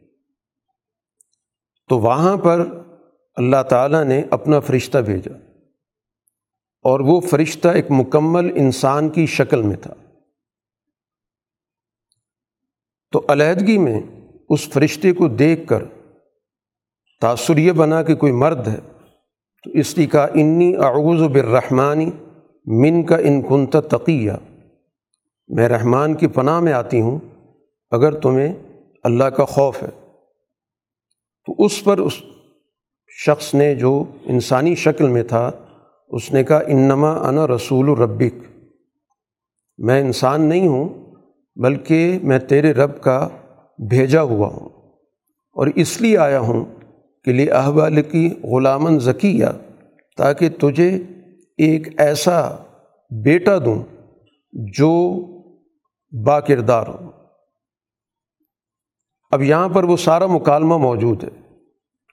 تو 1.89 1.99
وہاں 1.99 2.37
پر 2.37 2.65
اللہ 3.35 3.63
تعالیٰ 3.69 4.03
نے 4.03 4.21
اپنا 4.31 4.59
فرشتہ 4.59 4.97
بھیجا۔ 4.97 5.52
اور 6.83 6.99
وہ 6.99 7.19
فرشتہ 7.19 7.67
ایک 7.67 7.85
مکمل 7.89 8.51
انسان 8.55 9.09
کی 9.09 9.25
شکل 9.25 9.61
میں 9.61 9.75
تھا۔ 9.75 9.93
تو 13.11 13.25
علیحدگی 13.27 13.77
میں 13.77 13.99
اس 14.49 14.69
فرشتے 14.69 15.13
کو 15.13 15.27
دیکھ 15.27 15.67
کر 15.67 15.83
تاثر 17.21 17.57
یہ 17.57 17.71
بنا 17.71 18.03
کہ 18.03 18.15
کوئی 18.15 18.31
مرد 18.31 18.67
ہے، 18.67 18.79
تو 19.63 19.69
اس 19.69 19.97
لیے 19.97 20.07
کہا، 20.07 20.23
انی 20.23 20.75
اعوذ 20.75 21.21
بالرحمانی 21.21 22.11
من 22.65 23.03
کا 23.03 23.17
ان 23.17 23.41
کنت 23.41 23.77
تقیہ۔ 23.91 24.31
میں 25.47 25.69
رحمان 25.69 26.13
کی 26.13 26.27
پناہ 26.27 26.59
میں 26.59 26.73
آتی 26.73 27.01
ہوں 27.01 27.19
اگر 27.91 28.19
تمہیں 28.19 28.53
اللہ 29.03 29.23
کا 29.23 29.45
خوف 29.45 29.83
ہے۔ 29.83 29.89
تو 31.45 31.65
اس 31.65 31.83
پر 31.83 31.97
اس 31.97 32.13
شخص 33.07 33.53
نے 33.53 33.75
جو 33.75 34.03
انسانی 34.23 34.75
شکل 34.75 35.07
میں 35.07 35.23
تھا 35.23 35.51
اس 36.09 36.33
نے 36.33 36.43
کہا، 36.43 36.59
انما 36.67 37.11
انا 37.11 37.47
رسول 37.47 37.89
الربک 37.89 38.45
میں 39.77 40.01
انسان 40.01 40.41
نہیں 40.41 40.67
ہوں، 40.67 40.89
بلکہ 41.55 42.19
میں 42.23 42.39
تیرے 42.39 42.73
رب 42.73 43.01
کا 43.01 43.27
بھیجا 43.89 44.21
ہوا 44.21 44.47
ہوں 44.47 44.69
اور 45.55 45.67
اس 45.75 46.01
لیے 46.01 46.17
آیا 46.17 46.39
ہوں 46.39 46.65
کہ 47.25 47.31
لے 47.31 47.49
احبال 47.49 48.01
کی 48.01 48.29
غلامن 48.43 48.99
ذکیہ 48.99 49.45
تاکہ 50.17 50.49
تجھے 50.49 50.89
ایک 51.57 52.01
ایسا 52.01 52.55
بیٹا 53.11 53.57
دوں 53.57 53.83
جو 54.53 54.91
با 56.25 56.39
کردار 56.39 56.87
ہو 56.87 57.09
اب 59.31 59.41
یہاں 59.41 59.69
پر 59.69 59.83
وہ 59.83 59.97
سارا 59.97 60.25
مکالمہ 60.25 60.77
موجود 60.77 61.23
ہے۔ 61.23 61.42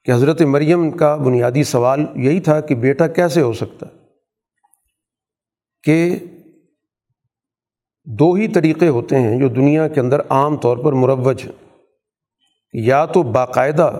کہ 0.04 0.12
حضرت 0.12 0.42
مریم 0.42 0.90
کا 0.90 1.16
بنیادی 1.16 1.64
سوال 1.64 2.06
یہی 2.14 2.40
تھا 2.40 2.60
کہ 2.60 2.74
بیٹا 2.74 3.06
کیسے 3.06 3.40
ہو 3.40 3.52
سکتا 3.52 3.86
کہ 5.82 6.18
دو 8.04 8.34
ہی 8.34 8.48
طریقے 8.48 8.88
ہوتے 8.88 9.20
ہیں 9.20 9.38
جو 9.38 9.48
دنیا 9.48 9.88
کے 9.88 10.00
اندر 10.00 10.20
عام 10.28 10.56
طور 10.56 10.76
پر 10.76 10.92
مروج 10.92 11.40
ہیں۔ 11.44 11.78
یا 12.72 13.06
تو 13.06 13.22
باقاعدہ 13.22 13.98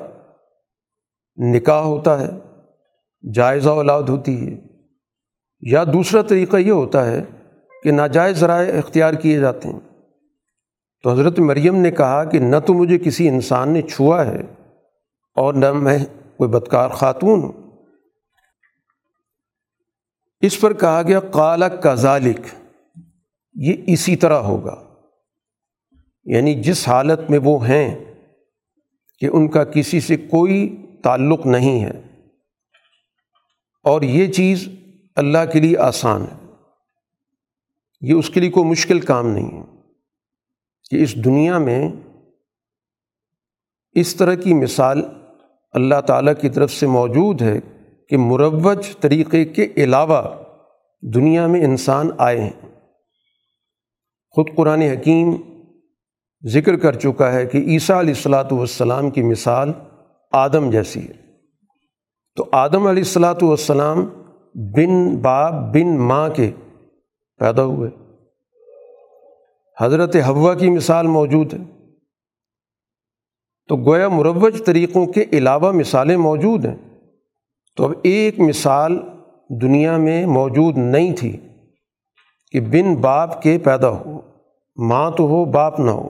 نکاح 1.37 1.81
ہوتا 1.81 2.21
ہے 2.21 2.29
جائزہ 3.35 3.69
اولاد 3.69 4.03
ہوتی 4.03 4.47
ہے، 4.47 4.61
یا 5.61 5.85
دوسرا 5.85 6.23
طریقہ 6.23 6.57
یہ 6.57 6.71
ہوتا 6.71 7.11
ہے 7.11 7.23
کہ 7.83 7.91
ناجائز 7.91 8.37
ذرائع 8.37 8.79
اختیار 8.79 9.15
کیے 9.15 9.41
جاتے 9.41 9.69
ہیں۔ 9.69 9.81
تو 11.03 11.13
حضرت 11.13 11.39
مریم 11.39 11.77
نے 11.77 11.91
کہا 11.91 12.25
کہ 12.25 12.39
نہ 12.39 12.57
تو 12.67 12.75
مجھے 12.75 12.99
کسی 12.99 13.29
انسان 13.29 13.71
نے 13.71 13.83
چھوا 13.83 14.27
ہے 14.27 14.41
اور 15.35 15.55
نہ 15.55 15.73
میں 15.73 15.99
کوئی 16.37 16.51
بدکار 16.51 16.89
خاتون 16.89 17.43
ہوں۔ 17.43 17.53
اس 20.41 20.61
پر 20.61 20.73
کہا 20.73 21.03
گیا 21.03 21.21
کالا 21.21 21.69
کا 21.69 21.95
ذالک 21.95 22.41
یہ 23.55 23.75
اسی 23.87 24.17
طرح 24.17 24.39
ہوگا۔ 24.39 24.85
یعنی 26.25 26.55
جس 26.55 26.89
حالت 26.89 27.31
میں 27.31 27.39
وہ 27.45 27.69
ہیں 27.69 28.05
کہ 29.19 29.27
ان 29.27 29.49
کا 29.49 29.65
کسی 29.65 30.01
سے 30.01 30.17
کوئی 30.17 30.87
تعلق 31.03 31.47
نہیں 31.47 31.85
ہے۔ 31.85 32.03
اور 33.83 34.03
یہ 34.03 34.33
چیز 34.33 34.69
اللہ 35.17 35.39
کے 35.53 35.61
لیے 35.61 35.79
آسان 35.79 36.23
ہے۔ 36.23 36.47
یہ 38.01 38.15
اس 38.15 38.31
کے 38.31 38.41
لیے 38.41 38.51
کوئی 38.51 38.71
مشکل 38.71 39.01
کام 39.01 39.27
نہیں 39.27 39.59
ہے 39.59 39.83
کہ 40.91 41.03
اس 41.03 41.25
دنیا 41.25 41.59
میں 41.59 41.89
اس 43.93 44.17
طرح 44.17 44.35
کی 44.35 44.55
مثال 44.55 45.20
اللہ 45.73 46.01
تعالیٰ 46.01 46.33
کی 46.41 46.49
طرف 46.49 46.71
سے 46.71 46.87
موجود 46.87 47.43
ہے 47.43 47.61
کہ 48.09 48.17
مروج 48.17 48.97
طریقے 49.01 49.45
کے 49.45 49.69
علاوہ 49.77 50.23
دنیا 51.15 51.47
میں 51.47 51.65
انسان 51.65 52.11
آئے 52.19 52.41
ہیں۔ 52.41 52.69
خود 54.31 54.47
قرآن 54.57 54.83
حکیم 54.83 55.37
ذکر 56.47 56.77
کر 56.77 56.93
چکا 56.93 57.33
ہے 57.33 57.47
کہ 57.47 57.59
عیسیٰ 57.59 57.99
علیہ 57.99 58.15
الصلاۃ 58.17 58.53
والسلام 58.53 59.11
کی 59.11 59.23
مثال 59.23 59.73
آدم 60.33 60.71
جیسی 60.71 61.09
ہے۔ 61.09 61.13
تو 62.37 62.47
آدم 62.53 62.87
علیہ 62.87 63.03
الصلاۃ 63.03 63.43
والسلام 63.43 64.09
بن 64.55 65.17
باپ 65.17 65.53
بن 65.53 65.99
ماں 65.99 66.29
کے 66.29 66.51
پیدا 67.39 67.65
ہوئے۔ 67.65 67.91
حضرت 69.81 70.17
ہوا 70.17 70.55
کی 70.55 70.71
مثال 70.71 71.07
موجود 71.07 71.55
ہے۔ 71.55 71.80
تو 73.71 73.77
گویا 73.77 74.09
مروج 74.09 74.65
طریقوں 74.65 75.07
کے 75.07 75.25
علاوہ 75.33 75.73
مثالیں 75.73 76.17
موجود 76.17 76.65
ہیں۔ 76.65 76.77
تو 77.77 77.85
اب 77.85 77.93
ایک 78.03 78.41
مثال 78.41 79.01
دنیا 79.49 79.97
میں 79.97 80.27
موجود 80.27 80.79
نہیں 80.79 81.17
تھی 81.17 81.37
کہ 82.53 82.61
بن 82.61 82.95
باپ 82.95 83.43
کے 83.43 83.59
پیدا 83.59 83.89
ہو، 83.89 84.21
ماں 84.77 85.11
تو 85.11 85.25
ہو، 85.25 85.45
باپ 85.45 85.81
نہ 85.81 85.91
ہو۔ 85.91 86.09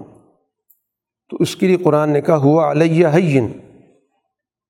تو 1.31 1.37
اس 1.41 1.57
کے 1.57 1.67
لیے 1.67 1.77
قرآن 1.77 2.11
نے 2.11 2.21
کہا، 2.21 2.37
ہوا 2.37 2.71
علیہ 2.71 3.07
حین 3.07 3.49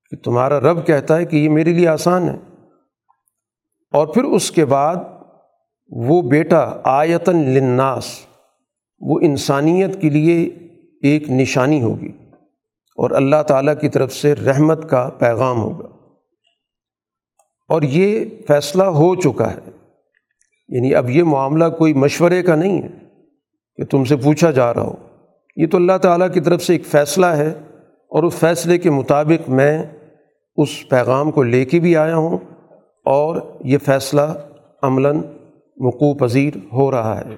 کہ 0.09 0.17
تمہارا 0.23 0.59
رب 0.59 0.87
کہتا 0.87 1.17
ہے 1.17 1.25
کہ 1.25 1.37
یہ 1.37 1.49
میرے 1.49 1.73
لیے 1.73 1.87
آسان 1.87 2.29
ہے۔ 2.29 2.67
اور 3.93 4.07
پھر 4.07 4.23
اس 4.23 4.51
کے 4.51 4.65
بعد 4.65 4.95
وہ 5.89 6.21
بیٹا 6.21 6.71
آیتن 6.83 7.37
لناس 7.37 8.05
وہ 8.99 9.19
انسانیت 9.23 10.01
کے 10.01 10.09
لیے 10.09 10.43
ایک 11.01 11.29
نشانی 11.29 11.81
ہوگی۔ 11.81 12.11
اور 13.01 13.11
اللہ 13.11 13.43
تعالیٰ 13.47 13.73
کی 13.81 13.89
طرف 13.89 14.13
سے 14.13 14.35
رحمت 14.35 14.89
کا 14.89 15.09
پیغام 15.19 15.61
ہوگا۔ 15.61 15.87
اور 17.69 17.81
یہ 17.81 18.25
فیصلہ 18.47 18.83
ہو 18.83 19.15
چکا 19.15 19.51
ہے۔ 19.51 19.69
یعنی 20.69 20.95
اب 20.95 21.09
یہ 21.09 21.23
معاملہ 21.23 21.65
کوئی 21.77 21.93
مشورے 21.93 22.43
کا 22.43 22.55
نہیں 22.55 22.81
ہے 22.81 22.87
کہ 23.75 23.85
تم 23.85 24.03
سے 24.03 24.15
پوچھا 24.15 24.51
جا 24.51 24.73
رہا 24.73 24.81
ہو۔ 24.81 24.95
یہ 25.55 25.67
تو 25.67 25.77
اللہ 25.77 25.97
تعالیٰ 25.97 26.33
کی 26.33 26.39
طرف 26.39 26.63
سے 26.63 26.73
ایک 26.73 26.85
فیصلہ 26.85 27.25
ہے 27.25 27.53
اور 28.09 28.23
اس 28.23 28.33
فیصلے 28.33 28.77
کے 28.77 28.89
مطابق 28.89 29.49
میں 29.49 29.83
اس 30.55 30.89
پیغام 30.89 31.31
کو 31.31 31.43
لے 31.43 31.65
کے 31.65 31.79
بھی 31.79 31.97
آیا 31.97 32.15
ہوں 32.15 32.37
اور 33.05 33.41
یہ 33.59 33.77
فیصلہ 33.77 34.21
عملاً 34.83 35.21
وقوع 35.77 36.13
پذیر 36.13 36.53
ہو 36.73 36.91
رہا 36.91 37.21
ہے۔ 37.21 37.35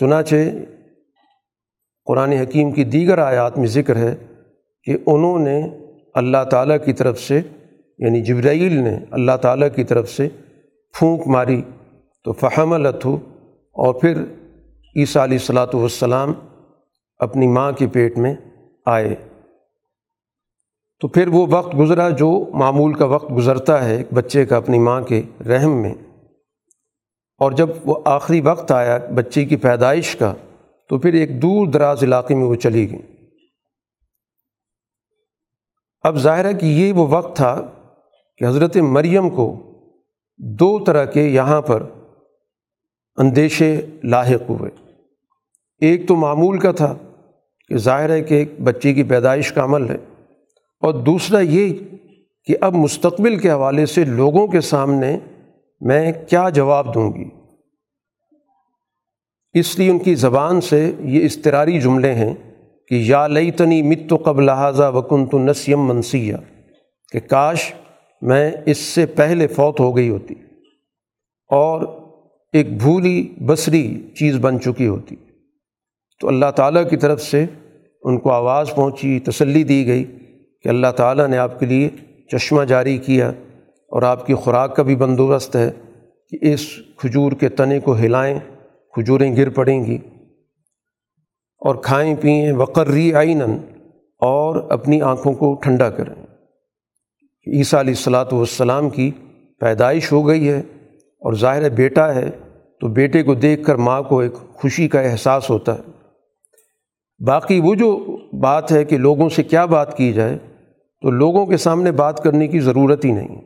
چنانچہ 0.00 0.34
قرآن 2.10 2.32
حکیم 2.32 2.70
کی 2.70 2.84
دیگر 2.84 3.18
آیات 3.18 3.58
میں 3.58 3.66
ذکر 3.66 3.96
ہے 3.96 4.14
کہ 4.84 4.96
انہوں 5.06 5.38
نے 5.38 5.68
اللہ 6.14 6.44
تعالیٰ 6.50 6.76
کی 6.84 6.92
طرف 6.92 7.20
سے 7.20 7.40
یعنی 7.98 8.20
جبرائیل 8.20 8.72
نے 8.72 8.98
اللہ 9.10 9.36
تعالیٰ 9.42 9.68
کی 9.74 9.84
طرف 9.84 10.10
سے 10.10 10.28
پھونک 10.98 11.26
ماری 11.26 11.62
تو 12.24 12.32
فہم 12.32 12.72
التھو 12.72 13.16
اور 13.72 13.94
پھر 13.94 14.22
عیسیٰ 14.96 15.22
علیہ 15.22 15.38
الصلاۃ 15.38 15.66
والسلام 15.72 16.32
اپنی 17.18 17.46
ماں 17.46 17.72
کے 17.72 17.86
پیٹ 17.86 18.18
میں 18.18 18.34
آئے۔ 18.86 19.14
تو 21.00 21.08
پھر 21.08 21.28
وہ 21.28 21.46
وقت 21.50 21.78
گزرا 21.78 22.08
جو 22.08 22.50
معمول 22.54 22.94
کا 22.94 23.04
وقت 23.04 23.32
گزرتا 23.36 23.84
ہے 23.84 23.96
ایک 23.96 24.06
بچے 24.12 24.46
کا 24.46 24.56
اپنی 24.56 24.78
ماں 24.78 25.00
کے 25.00 25.22
رحم 25.48 25.82
میں۔ 25.82 25.94
اور 27.38 27.52
جب 27.52 27.68
وہ 27.84 27.94
آخری 28.04 28.40
وقت 28.40 28.72
آیا 28.72 28.98
بچے 29.14 29.44
کی 29.44 29.56
پیدائش 29.56 30.16
کا 30.16 30.34
تو 30.90 30.98
پھر 30.98 31.14
ایک 31.14 31.30
دور 31.42 31.66
دراز 31.66 32.02
علاقے 32.02 32.34
میں 32.34 32.44
وہ 32.44 32.54
چلی 32.54 32.90
گئی۔ 32.90 33.02
اب 36.04 36.16
ظاہر 36.16 36.44
ہے 36.44 36.54
کہ 36.54 36.66
یہ 36.66 36.92
وہ 36.92 37.06
وقت 37.10 37.36
تھا 37.36 37.54
کہ 38.40 38.44
حضرت 38.44 38.76
مریم 38.76 39.28
کو 39.30 39.46
دو 40.38 40.78
طرح 40.84 41.04
کے 41.04 41.22
یہاں 41.22 41.60
پر 41.62 41.82
اندیشے 43.18 43.74
لاحق 44.04 44.50
ہوئے۔ 44.50 44.70
ایک 45.82 46.08
تو 46.08 46.16
معمول 46.16 46.58
کا 46.58 46.72
تھا 46.72 46.94
کہ 47.68 47.76
ظاہر 47.76 48.10
ہے 48.10 48.20
کہ 48.22 48.34
ایک 48.34 48.60
بچے 48.60 48.94
کی 48.94 49.02
پیدائش 49.02 49.52
کا 49.52 49.64
عمل 49.64 49.88
ہے، 49.90 49.96
اور 50.82 50.94
دوسرا 51.04 51.40
یہ 51.40 51.72
کہ 52.48 52.56
اب 52.60 52.74
مستقبل 52.74 53.38
کے 53.38 53.50
حوالے 53.50 53.86
سے 53.86 54.04
لوگوں 54.04 54.46
کے 54.46 54.60
سامنے 54.60 55.18
میں 55.80 56.12
کیا 56.30 56.48
جواب 56.48 56.94
دوں 56.94 57.12
گی۔ 57.12 57.28
اس 59.54 59.78
لیے 59.78 59.90
ان 59.90 59.98
کی 59.98 60.14
زبان 60.14 60.60
سے 60.60 60.92
یہ 61.00 61.24
استراری 61.24 61.80
جملے 61.80 62.14
ہیں 62.14 62.34
کہ 62.88 62.94
یا 62.94 63.26
لئی 63.26 63.50
تنی 63.50 63.82
مت 63.82 64.12
و 64.12 64.16
قبل 64.16 64.44
لہٰذا 64.44 64.88
وکن 64.88 65.26
تو 65.26 65.38
نسیم 65.38 65.80
منسیہ 65.80 66.34
کہ 67.12 67.20
کاش 67.20 67.72
میں 68.22 68.52
اس 68.66 68.78
سے 68.78 69.06
پہلے 69.06 69.46
فوت 69.46 69.80
ہو 69.80 69.96
گئی 69.96 70.08
ہوتی 70.08 70.34
اور 71.50 72.00
ایک 72.52 72.76
بھولی 72.78 73.28
بصری 73.40 74.00
چیز 74.18 74.36
بن 74.36 74.60
چکی 74.60 74.86
ہوتی۔ 74.86 75.16
تو 76.20 76.28
اللہ 76.28 76.50
تعالیٰ 76.56 76.90
کی 76.90 76.96
طرف 76.96 77.22
سے 77.22 77.46
ان 78.02 78.18
کو 78.18 78.30
آواز 78.30 78.74
پہنچی، 78.74 79.20
تسلی 79.20 79.62
دی 79.62 79.86
گئی 79.86 80.04
کہ 80.62 80.68
اللہ 80.68 80.86
تعالیٰ 80.96 81.28
نے 81.28 81.38
آپ 81.38 81.60
کے 81.60 81.66
لیے 81.66 81.88
چشمہ 82.32 82.64
جاری 82.64 82.98
کیا 82.98 83.28
اور 83.88 84.02
آپ 84.02 84.26
کی 84.26 84.34
خوراک 84.34 84.76
کا 84.76 84.82
بھی 84.82 84.96
بندوبست 84.96 85.56
ہے 85.56 85.70
کہ 86.28 86.38
اس 86.40 86.66
کھجور 86.96 87.32
کے 87.32 87.48
تنے 87.48 87.80
کو 87.80 87.96
ہلائیں۔ 87.96 88.38
کھجوریں 88.94 89.36
گر 89.36 89.48
پڑیں 89.48 89.84
گی 89.84 89.98
اور 91.58 91.74
کھائیں 91.74 92.14
پئیں 92.20 92.52
وقرری 92.52 93.14
آئین 93.14 93.42
اور 94.20 94.70
اپنی 94.70 95.02
آنکھوں 95.02 95.34
کو 95.34 95.54
ٹھنڈا 95.54 95.90
کریں۔ 95.90 96.14
عیسیٰ 97.46 97.80
علیہ 97.80 97.90
الصلاۃ 97.90 98.32
والسلام 98.32 98.90
کی 98.90 99.10
پیدائش 99.60 100.12
ہو 100.12 100.28
گئی 100.28 100.48
ہے 100.48 100.58
اور 100.96 101.32
ظاہر 101.32 101.68
بیٹا 101.68 102.14
ہے 102.14 102.30
تو 102.80 102.88
بیٹے 102.88 103.22
کو 103.22 103.34
دیکھ 103.34 103.64
کر 103.64 103.74
ماں 103.74 104.02
کو 104.02 104.18
ایک 104.18 104.32
خوشی 104.34 104.88
کا 104.88 105.00
احساس 105.00 105.50
ہوتا 105.50 105.74
ہے۔ 105.74 105.82
باقی 107.26 107.60
وہ 107.60 107.74
جو 107.74 108.16
بات 108.40 108.72
ہے 108.72 108.84
کہ 108.84 108.98
لوگوں 108.98 109.28
سے 109.28 109.42
کیا 109.42 109.64
بات 109.64 109.96
کی 109.96 110.12
جائے 110.12 110.38
تو 111.02 111.10
لوگوں 111.10 111.46
کے 111.46 111.56
سامنے 111.56 111.92
بات 111.92 112.22
کرنے 112.22 112.48
کی 112.48 112.60
ضرورت 112.60 113.04
ہی 113.04 113.12
نہیں۔ 113.12 113.40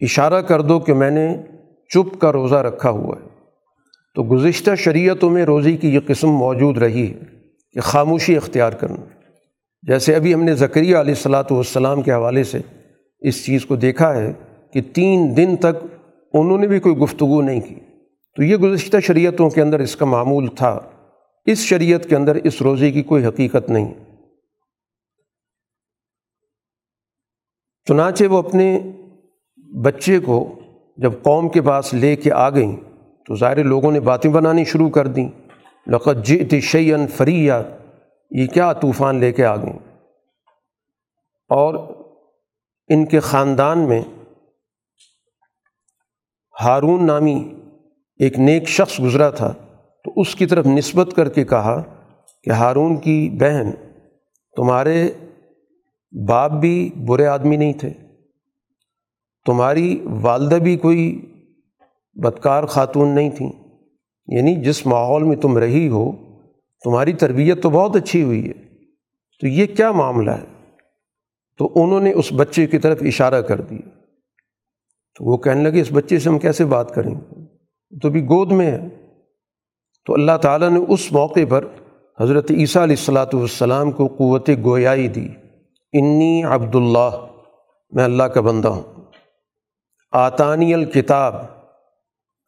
اشارہ 0.00 0.42
کر 0.42 0.60
دو 0.60 0.78
کہ 0.78 0.94
میں 0.94 1.10
نے 1.10 1.36
چپ 1.88 2.20
کا 2.20 2.32
روزہ 2.32 2.54
رکھا 2.54 2.90
ہوا 2.90 3.16
ہے۔ 3.22 3.35
تو 4.16 4.22
گزشتہ 4.22 4.74
شریعتوں 4.74 5.30
میں 5.30 5.44
روزی 5.44 5.76
کی 5.76 5.94
یہ 5.94 6.00
قسم 6.06 6.28
موجود 6.28 6.78
رہی 6.78 7.10
ہے 7.10 7.18
کہ 7.72 7.80
خاموشی 7.80 8.36
اختیار 8.36 8.72
کرنا۔ 8.72 9.04
جیسے 9.82 10.14
ابھی 10.14 10.34
ہم 10.34 10.42
نے 10.42 10.54
ذکریہ 10.54 10.96
علیہ 10.96 11.14
الصلاۃ 11.14 11.44
والسلام 11.50 12.02
کے 12.02 12.12
حوالے 12.12 12.44
سے 12.44 12.58
اس 13.18 13.44
چیز 13.44 13.66
کو 13.66 13.76
دیکھا 13.76 14.16
ہے 14.16 14.32
کہ 14.72 14.80
تین 14.80 15.36
دن 15.36 15.56
تک 15.56 15.86
انہوں 16.32 16.58
نے 16.58 16.66
بھی 16.66 16.80
کوئی 16.80 16.96
گفتگو 16.96 17.42
نہیں 17.42 17.60
کی۔ 17.60 17.74
تو 18.36 18.42
یہ 18.42 18.56
گزشتہ 18.56 18.96
شریعتوں 19.02 19.50
کے 19.50 19.62
اندر 19.62 19.80
اس 19.80 19.96
کا 19.96 20.06
معمول 20.06 20.46
تھا۔ 20.46 20.80
اس 21.46 21.58
شریعت 21.58 22.08
کے 22.08 22.16
اندر 22.16 22.34
اس 22.34 22.62
روزے 22.62 22.92
کی 22.92 23.02
کوئی 23.02 23.24
حقیقت 23.24 23.70
نہیں۔ 23.70 23.94
چنانچہ 27.88 28.24
وہ 28.24 28.38
اپنے 28.38 28.80
بچے 29.84 30.18
کو 30.18 30.60
جب 30.96 31.12
قوم 31.22 31.48
کے 31.48 31.62
پاس 31.62 31.94
لے 31.94 32.16
کے 32.16 32.32
آ 32.32 32.50
گئیں 32.50 32.76
تو 33.26 33.36
ظاہر 33.36 33.64
لوگوں 33.64 33.92
نے 33.92 34.00
باتیں 34.00 34.30
بنانی 34.30 34.64
شروع 34.64 34.90
کر 34.90 35.06
دیں۔ 35.06 35.28
لقت 35.86 36.26
جی 36.26 36.60
شعین 36.60 37.06
فریہ 37.06 37.52
یہ 38.30 38.46
کیا 38.46 38.72
طوفان 38.72 39.16
لے 39.16 39.32
کے 39.32 39.44
آ 39.44 39.56
گئیں۔ 39.56 39.78
اور 41.48 41.96
ان 42.88 43.06
کے 43.06 43.20
خاندان 43.20 43.78
میں 43.78 44.02
ہارون 46.60 47.06
نامی 47.06 47.54
ایک 48.16 48.38
نیک 48.38 48.68
شخص 48.68 49.00
گزرا 49.00 49.30
تھا۔ 49.30 49.54
تو 50.04 50.12
اس 50.16 50.34
کی 50.34 50.46
طرف 50.46 50.66
نسبت 50.66 51.08
کر 51.16 51.28
کے 51.28 51.44
کہا 51.44 51.82
کہ 52.44 52.50
ہارون 52.50 52.96
کی 52.96 53.30
بہن، 53.30 53.70
تمہارے 54.56 55.10
باپ 56.28 56.50
بھی 56.50 56.90
برے 57.06 57.26
آدمی 57.26 57.56
نہیں 57.56 57.72
تھے۔ 57.72 57.92
تمہاری 59.46 60.04
والدہ 60.22 60.54
بھی 60.54 60.76
کوئی 60.76 61.32
بدکار 62.16 62.64
خاتون 62.64 63.08
نہیں 63.08 63.30
تھیں۔ 63.30 63.52
یعنی 64.26 64.54
جس 64.54 64.86
ماحول 64.86 65.22
میں 65.22 65.36
تم 65.36 65.58
رہی 65.58 65.88
ہو، 65.88 66.12
تمہاری 66.84 67.12
تربیت 67.12 67.62
تو 67.62 67.70
بہت 67.70 67.96
اچھی 67.96 68.22
ہوئی 68.22 68.48
ہے۔ 68.48 68.52
تو 69.40 69.46
یہ 69.46 69.66
کیا 69.66 69.92
معاملہ 69.92 70.30
ہے؟ 70.30 70.74
تو 71.58 71.72
انہوں 71.74 72.00
نے 72.00 72.12
اس 72.12 72.32
بچے 72.32 72.66
کی 72.66 72.78
طرف 72.78 72.98
اشارہ 73.00 73.42
کر 73.42 73.60
دیا۔ 73.60 73.88
تو 75.18 75.24
وہ 75.24 75.36
کہنے 75.36 75.70
لگے، 75.70 75.80
اس 75.80 75.88
بچے 75.92 76.18
سے 76.18 76.30
ہم 76.30 76.38
کیسے 76.38 76.64
بات 76.64 76.94
کریں؟ 76.94 77.14
گے 77.14 77.44
تو 77.98 78.10
بھی 78.10 78.24
گود 78.24 78.52
میں 78.52 78.70
ہے۔ 78.70 78.78
تو 80.04 80.14
اللہ 80.14 80.36
تعالیٰ 80.42 80.70
نے 80.70 80.80
اس 80.88 81.12
موقع 81.12 81.40
پر 81.48 81.64
حضرت 82.20 82.50
عیسیٰ 82.50 82.82
علیہ 82.82 82.96
الصلاۃ 82.98 83.34
والسلام 83.34 83.90
کو 83.90 84.06
قوت 84.06 84.50
گویائی 84.64 85.08
دی۔ 85.08 85.28
انی 85.92 86.44
عبداللہ، 86.44 87.26
میں 87.90 88.04
اللہ 88.04 88.22
کا 88.22 88.40
بندہ 88.40 88.68
ہوں۔ 88.68 88.82
آتانی 90.12 90.74
الکتاب 90.74 91.55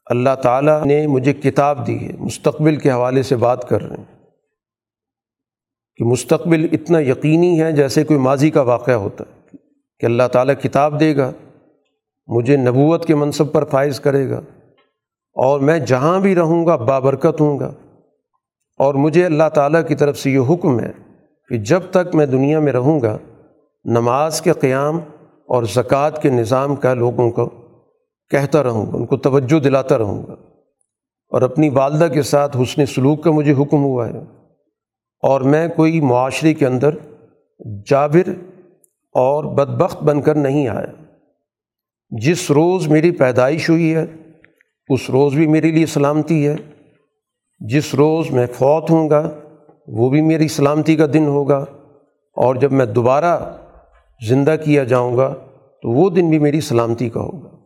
اللہ 0.08 0.34
تعالیٰ 0.42 0.84
نے 0.84 1.06
مجھے 1.06 1.32
کتاب 1.32 1.86
دی 1.86 2.08
ہے، 2.08 2.12
مستقبل 2.18 2.76
کے 2.76 2.90
حوالے 2.90 3.22
سے 3.22 3.36
بات 3.36 3.68
کر 3.68 3.82
رہے 3.82 3.96
ہیں۔ 3.96 4.18
کہ 5.96 6.04
مستقبل 6.04 6.66
اتنا 6.72 7.00
یقینی 7.00 7.62
ہے 7.62 7.72
جیسے 7.72 8.04
کوئی 8.04 8.20
ماضی 8.20 8.50
کا 8.50 8.60
واقعہ 8.60 8.94
ہوتا 8.94 9.24
ہے۔ 9.28 9.56
کہ 10.00 10.06
اللہ 10.06 10.22
تعالیٰ 10.32 10.54
کتاب 10.62 11.00
دے 11.00 11.16
گا، 11.16 11.32
مجھے 12.26 12.56
نبوت 12.56 13.06
کے 13.06 13.14
منصب 13.14 13.52
پر 13.52 13.64
فائز 13.64 14.00
کرے 14.00 14.30
گا، 14.30 14.40
اور 15.34 15.60
میں 15.60 15.78
جہاں 15.78 16.20
بھی 16.20 16.34
رہوں 16.34 16.66
گا، 16.66 16.76
بابرکت 16.76 17.40
ہوں 17.40 17.58
گا۔ 17.58 17.72
اور 18.78 18.94
مجھے 18.94 19.24
اللہ 19.24 19.48
تعالیٰ 19.54 19.86
کی 19.86 19.94
طرف 19.94 20.18
سے 20.18 20.30
یہ 20.30 20.40
حکم 20.50 20.80
ہے 20.80 20.92
کہ 21.48 21.58
جب 21.58 21.80
تک 21.90 22.14
میں 22.14 22.26
دنیا 22.26 22.60
میں 22.60 22.72
رہوں 22.72 23.00
گا، 23.00 23.18
نماز 23.84 24.40
کے 24.40 24.52
قیام 24.52 24.98
اور 25.46 25.62
زکوٰۃ 25.62 26.22
کے 26.22 26.30
نظام 26.30 26.76
کا 26.76 26.94
لوگوں 26.94 27.30
کو 27.30 27.50
کہتا 28.30 28.62
رہوں 28.62 28.86
گا، 28.86 28.96
ان 28.96 29.06
کو 29.06 29.16
توجہ 29.16 29.60
دلاتا 29.60 29.98
رہوں 29.98 30.22
گا۔ 30.26 30.32
اور 31.28 31.42
اپنی 31.42 31.68
والدہ 31.68 32.12
کے 32.12 32.22
ساتھ 32.22 32.56
حسن 32.56 32.86
سلوک 32.86 33.24
کا 33.24 33.30
مجھے 33.30 33.52
حکم 33.52 33.84
ہوا 33.84 34.08
ہے۔ 34.08 34.18
اور 35.22 35.40
میں 35.40 35.68
کوئی 35.68 36.00
معاشرے 36.00 36.54
کے 36.54 36.66
اندر 36.66 36.90
جابر 37.86 38.30
اور 39.12 39.44
بدبخت 39.44 40.02
بن 40.02 40.22
کر 40.22 40.34
نہیں 40.34 40.68
آیا۔ 40.68 41.04
جس 42.10 42.50
روز 42.50 42.88
میری 42.88 43.10
پیدائش 43.10 43.70
ہوئی 43.70 43.94
ہے، 43.94 44.06
اس 44.88 45.10
روز 45.10 45.34
بھی 45.34 45.46
میرے 45.46 45.70
لیے 45.70 45.86
سلامتی 45.86 46.48
ہے۔ 46.48 46.56
جس 47.58 47.94
روز 47.94 48.30
میں 48.30 48.46
فوت 48.46 48.90
ہوں 48.90 49.10
گا، 49.10 49.30
وہ 49.88 50.10
بھی 50.10 50.20
میری 50.20 50.48
سلامتی 50.48 50.96
کا 50.96 51.06
دن 51.12 51.26
ہوگا۔ 51.26 51.64
اور 52.36 52.54
جب 52.54 52.72
میں 52.72 52.86
دوبارہ 52.86 53.56
زندہ 54.28 54.56
کیا 54.64 54.84
جاؤں 54.84 55.16
گا، 55.16 55.34
تو 55.82 55.90
وہ 55.90 56.10
دن 56.10 56.30
بھی 56.30 56.38
میری 56.38 56.60
سلامتی 56.60 57.08
کا 57.08 57.20
ہوگا۔ 57.20 57.57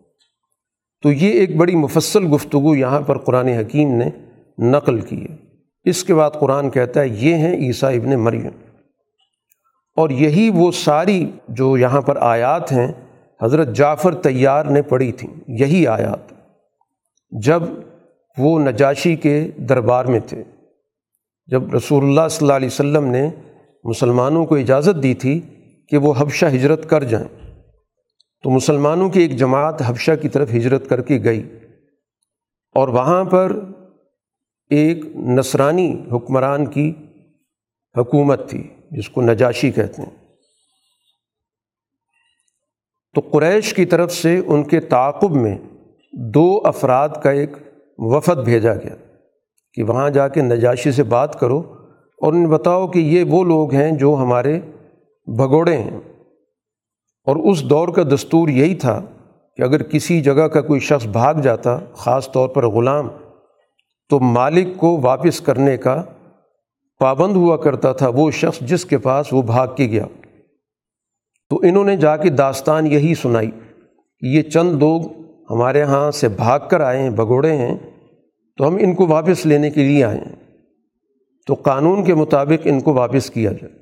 تو 1.02 1.12
یہ 1.12 1.32
ایک 1.32 1.56
بڑی 1.56 1.76
مفصل 1.76 2.34
گفتگو 2.34 2.76
یہاں 2.76 3.00
پر 3.00 3.18
قرآن 3.18 3.48
حکیم 3.48 3.94
نے 3.94 4.10
نقل 4.58 5.00
کی 5.00 5.22
ہے۔ 5.22 5.36
اس 5.84 6.04
کے 6.04 6.14
بعد 6.14 6.30
قرآن 6.30 6.70
کہتا 6.70 7.00
ہے، 7.00 7.08
یہ 7.08 7.34
ہیں 7.34 7.56
عیسیٰ 7.56 7.94
ابن 7.94 8.14
مریم۔ 8.14 8.48
اور 9.96 10.10
یہی 10.10 10.50
وہ 10.54 10.72
ساری 10.72 11.30
جو 11.48 11.76
یہاں 11.76 12.00
پر 12.00 12.16
آیات 12.20 12.72
ہیں، 12.72 12.92
حضرت 13.42 13.76
جعفر 13.76 14.14
تیار 14.14 14.64
نے 14.64 14.82
پڑھی 14.82 15.12
تھیں۔ 15.12 15.40
یہی 15.48 15.86
آیات۔ 15.86 16.32
جب 17.30 17.62
وہ 18.38 18.60
نجاشی 18.60 19.16
کے 19.16 19.50
دربار 19.56 20.04
میں 20.04 20.20
تھے، 20.26 20.42
جب 21.46 21.74
رسول 21.74 22.04
اللہ 22.04 22.28
صلی 22.30 22.44
اللہ 22.44 22.56
علیہ 22.56 22.66
وسلم 22.66 23.04
نے 23.04 23.30
مسلمانوں 23.84 24.46
کو 24.46 24.54
اجازت 24.54 25.02
دی 25.02 25.14
تھی 25.14 25.40
کہ 25.88 25.96
وہ 25.96 26.14
حبشہ 26.18 26.46
ہجرت 26.46 26.90
کر 26.90 27.04
جائیں۔ 27.04 27.41
تو 28.42 28.50
مسلمانوں 28.50 29.10
کی 29.10 29.20
ایک 29.20 29.36
جماعت 29.36 29.82
حبشہ 29.86 30.10
کی 30.22 30.28
طرف 30.28 30.50
ہجرت 30.50 30.88
کر 30.88 31.02
کے 31.02 31.20
گئی 31.24 31.58
اور 32.74 32.88
وہاں 32.88 33.24
پر 33.24 33.60
ایک 34.70 35.04
نصرانی 35.16 36.02
حکمران 36.12 36.66
کی 36.66 36.92
حکومت 37.96 38.50
تھی، 38.50 38.68
جس 38.90 39.08
کو 39.08 39.22
نجاشی 39.22 39.70
کہتے 39.70 40.02
ہیں۔ 40.02 40.10
تو 43.14 43.20
قریش 43.20 43.74
کی 43.74 43.84
طرف 43.84 44.12
سے 44.12 44.40
ان 44.46 44.62
کے 44.62 44.80
تعاقب 44.80 45.30
میں 45.30 45.58
دو 46.12 46.60
افراد 46.64 47.08
کا 47.22 47.30
ایک 47.30 47.50
وفد 47.98 48.38
بھیجا 48.44 48.74
گیا 48.74 48.96
کہ 49.74 49.82
وہاں 49.82 50.10
جا 50.10 50.28
کے 50.28 50.42
نجاشی 50.42 50.92
سے 50.92 51.02
بات 51.02 51.40
کرو 51.40 51.58
اور 52.22 52.32
انہیں 52.32 52.46
بتاؤ 52.46 52.86
کہ 52.86 52.98
یہ 52.98 53.24
وہ 53.24 53.44
لوگ 53.44 53.74
ہیں 53.74 53.92
جو 53.92 54.16
ہمارے 54.20 54.60
بھگوڑے 55.26 55.76
ہیں۔ 55.76 56.00
اور 57.24 57.36
اس 57.36 57.64
دور 57.64 57.88
کا 57.88 58.02
دستور 58.02 58.48
یہی 58.48 58.74
تھا 58.74 59.02
کہ 59.56 59.62
اگر 59.62 59.82
کسی 59.82 60.20
جگہ 60.20 60.48
کا 60.48 60.60
کوئی 60.60 60.80
شخص 60.80 61.06
بھاگ 61.06 61.34
جاتا، 61.34 61.78
خاص 61.92 62.32
طور 62.32 62.48
پر 62.48 62.66
غلام، 62.66 63.08
تو 64.08 64.20
مالک 64.20 64.76
کو 64.76 65.00
واپس 65.00 65.40
کرنے 65.40 65.76
کا 65.76 66.02
پابند 66.98 67.36
ہوا 67.36 67.56
کرتا 67.56 67.92
تھا 67.92 68.08
وہ 68.08 68.30
شخص 68.30 68.60
جس 68.60 68.84
کے 68.84 68.98
پاس 68.98 69.32
وہ 69.32 69.42
بھاگ 69.42 69.68
کے 69.76 69.86
گیا۔ 69.86 70.06
تو 71.50 71.60
انہوں 71.62 71.84
نے 71.84 71.96
جا 71.96 72.16
کے 72.16 72.30
داستان 72.30 72.86
یہی 72.86 73.14
سنائی، 73.14 73.50
یہ 74.20 74.42
چند 74.42 74.72
لوگ 74.72 75.00
ہمارے 75.50 75.78
یہاں 75.78 76.10
سے 76.10 76.28
بھاگ 76.28 76.60
کر 76.70 76.80
آئے 76.80 77.02
ہیں 77.02 77.10
بگوڑے 77.10 77.56
ہیں، 77.56 77.78
تو 78.56 78.68
ہم 78.68 78.76
ان 78.80 78.94
کو 78.94 79.06
واپس 79.06 79.46
لینے 79.46 79.70
کے 79.70 79.80
لیے 79.80 80.04
آئے 80.04 80.18
ہیں۔ 80.18 80.36
تو 81.46 81.54
قانون 81.54 82.04
کے 82.04 82.14
مطابق 82.14 82.62
ان 82.64 82.80
کو 82.80 82.94
واپس 82.94 83.30
کیا 83.30 83.52
جائے۔ 83.52 83.81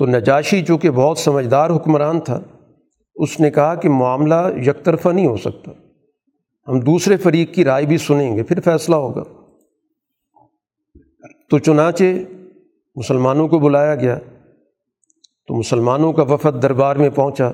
تو 0.00 0.06
نجاشی 0.06 0.64
چونکہ 0.64 0.90
بہت 0.90 1.18
سمجھدار 1.18 1.70
حکمران 1.70 2.20
تھا، 2.20 2.40
اس 3.14 3.40
نے 3.40 3.50
کہا 3.50 3.74
کہ 3.74 3.88
معاملہ 3.88 4.34
یک 4.66 4.84
طرفہ 4.84 5.08
نہیں 5.08 5.26
ہو 5.26 5.36
سکتا۔ 5.36 5.72
ہم 6.68 6.80
دوسرے 6.80 7.16
فریق 7.16 7.54
کی 7.54 7.64
رائے 7.64 7.86
بھی 7.86 7.98
سنیں 7.98 8.36
گے، 8.36 8.42
پھر 8.42 8.60
فیصلہ 8.60 8.96
ہوگا۔ 8.96 9.22
تو 11.50 11.58
چنانچہ 11.58 12.04
مسلمانوں 12.96 13.48
کو 13.48 13.58
بلایا 13.58 13.94
گیا۔ 13.94 14.18
تو 15.46 15.54
مسلمانوں 15.54 16.12
کا 16.12 16.22
وفد 16.22 16.62
دربار 16.62 16.96
میں 16.96 17.10
پہنچا۔ 17.10 17.50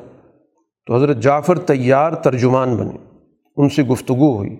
تو 0.86 0.96
حضرت 0.96 1.16
جعفر 1.16 1.58
تیار 1.58 2.12
ترجمان 2.12 2.76
بنے۔ 2.76 3.18
ان 3.56 3.68
سے 3.68 3.82
گفتگو 3.82 4.36
ہوئی۔ 4.36 4.56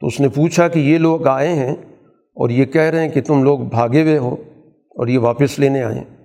تو 0.00 0.06
اس 0.06 0.20
نے 0.20 0.28
پوچھا 0.28 0.68
کہ 0.68 0.78
یہ 0.78 0.98
لوگ 0.98 1.26
آئے 1.26 1.48
ہیں 1.48 1.74
اور 2.34 2.48
یہ 2.48 2.64
کہہ 2.64 2.82
رہے 2.82 3.00
ہیں 3.00 3.08
کہ 3.08 3.20
تم 3.20 3.42
لوگ 3.42 3.58
بھاگے 3.58 4.02
ہوئے 4.02 4.18
ہو 4.18 4.36
اور 4.90 5.06
یہ 5.06 5.18
واپس 5.18 5.58
لینے 5.58 5.82
آئے 5.82 6.19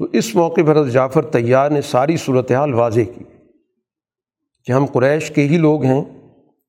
تو 0.00 0.06
اس 0.12 0.34
موقع 0.34 0.60
پر 0.66 0.80
حضرت 0.80 0.92
جعفر 0.92 1.22
تیار 1.22 1.70
نے 1.70 1.80
ساری 1.82 2.16
صورتحال 2.16 2.74
واضح 2.74 3.00
کی 3.00 3.24
کہ 4.64 4.72
ہم 4.72 4.86
قریش 4.86 5.30
کے 5.30 5.42
ہی 5.42 5.56
لوگ 5.56 5.84
ہیں، 5.84 6.04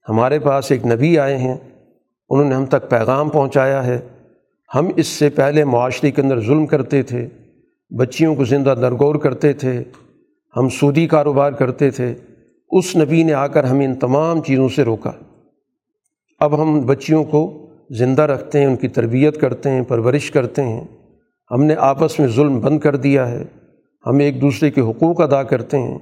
ہمارے 0.09 0.39
پاس 0.39 0.71
ایک 0.71 0.85
نبی 0.85 1.19
آئے 1.19 1.37
ہیں، 1.37 1.55
انہوں 2.29 2.49
نے 2.49 2.55
ہم 2.55 2.65
تک 2.65 2.89
پیغام 2.89 3.29
پہنچایا 3.29 3.85
ہے۔ 3.85 3.99
ہم 4.75 4.89
اس 4.95 5.07
سے 5.07 5.29
پہلے 5.29 5.63
معاشرے 5.63 6.11
کے 6.11 6.21
اندر 6.21 6.39
ظلم 6.39 6.65
کرتے 6.65 7.03
تھے، 7.03 7.27
بچیوں 7.97 8.35
کو 8.35 8.43
زندہ 8.43 8.75
درگور 8.81 9.15
کرتے 9.15 9.53
تھے، 9.53 9.83
ہم 10.57 10.69
سودی 10.69 11.07
کاروبار 11.07 11.51
کرتے 11.51 11.91
تھے۔ 11.91 12.13
اس 12.71 12.95
نبی 12.95 13.23
نے 13.23 13.33
آ 13.33 13.47
کر 13.47 13.63
ہمیں 13.63 13.85
ان 13.85 13.95
تمام 13.95 14.41
چیزوں 14.41 14.69
سے 14.69 14.83
روکا۔ 14.83 15.11
اب 16.39 16.61
ہم 16.61 16.81
بچیوں 16.81 17.23
کو 17.23 17.69
زندہ 17.89 18.21
رکھتے 18.21 18.59
ہیں، 18.59 18.65
ان 18.65 18.75
کی 18.75 18.87
تربیت 18.87 19.41
کرتے 19.41 19.69
ہیں، 19.69 19.81
پرورش 19.81 20.31
کرتے 20.31 20.63
ہیں۔ 20.63 20.83
ہم 21.51 21.63
نے 21.63 21.75
آپس 21.75 22.19
میں 22.19 22.27
ظلم 22.27 22.59
بند 22.59 22.79
کر 22.79 22.95
دیا 22.95 23.29
ہے، 23.29 23.43
ہم 24.05 24.19
ایک 24.19 24.41
دوسرے 24.41 24.71
کے 24.71 24.81
حقوق 24.81 25.21
ادا 25.21 25.43
کرتے 25.43 25.79
ہیں 25.79 25.97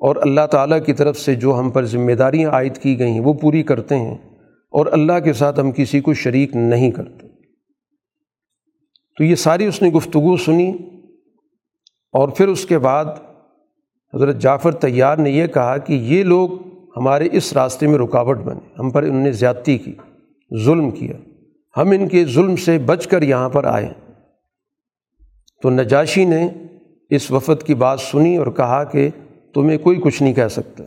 اور 0.00 0.16
اللہ 0.16 0.46
تعالیٰ 0.50 0.78
کی 0.86 0.92
طرف 0.92 1.18
سے 1.18 1.34
جو 1.34 1.58
ہم 1.58 1.70
پر 1.70 1.84
ذمہ 1.84 2.12
داریاں 2.12 2.50
عائد 2.50 2.78
کی 2.78 2.98
گئی 2.98 3.10
ہیں 3.10 3.20
وہ 3.20 3.32
پوری 3.32 3.62
کرتے 3.62 3.98
ہیں 3.98 4.14
اور 4.72 4.86
اللہ 4.86 5.18
کے 5.24 5.32
ساتھ 5.32 5.60
ہم 5.60 5.70
کسی 5.72 6.00
کو 6.00 6.14
شریک 6.14 6.56
نہیں 6.56 6.90
کرتے۔ 6.90 7.28
تو 9.16 9.24
یہ 9.24 9.34
ساری 9.34 9.66
اس 9.66 9.82
نے 9.82 9.88
گفتگو 9.88 10.36
سنی 10.36 10.70
اور 12.14 12.28
پھر 12.28 12.48
اس 12.48 12.66
کے 12.66 12.78
بعد 12.78 13.04
حضرت 14.14 14.38
جعفر 14.38 14.72
تیار 14.72 15.16
نے 15.16 15.30
یہ 15.30 15.46
کہا 15.46 15.76
کہ 15.76 15.92
یہ 15.92 16.24
لوگ 16.24 16.50
ہمارے 16.96 17.28
اس 17.32 17.52
راستے 17.52 17.86
میں 17.86 17.98
رکاوٹ 17.98 18.38
بنے، 18.38 18.60
ہم 18.78 18.90
پر 18.90 19.02
انہوں 19.02 19.22
نے 19.22 19.32
زیادتی 19.32 19.78
کی، 19.78 19.92
ظلم 20.64 20.90
کیا، 20.90 21.16
ہم 21.76 21.90
ان 21.90 22.08
کے 22.08 22.24
ظلم 22.24 22.56
سے 22.56 22.78
بچ 22.78 23.06
کر 23.06 23.22
یہاں 23.22 23.48
پر 23.48 23.64
آئے 23.64 23.88
تو 25.62 25.70
نجاشی 25.70 26.24
نے 26.24 26.48
اس 27.10 27.30
وفد 27.30 27.62
کی 27.62 27.74
بات 27.74 28.00
سنی 28.00 28.36
اور 28.36 28.46
کہا 28.46 28.84
کہ 28.84 29.10
تمہیں 29.54 29.78
کوئی 29.78 30.00
کچھ 30.00 30.22
نہیں 30.22 30.34
کہہ 30.34 30.48
سکتا۔ 30.48 30.84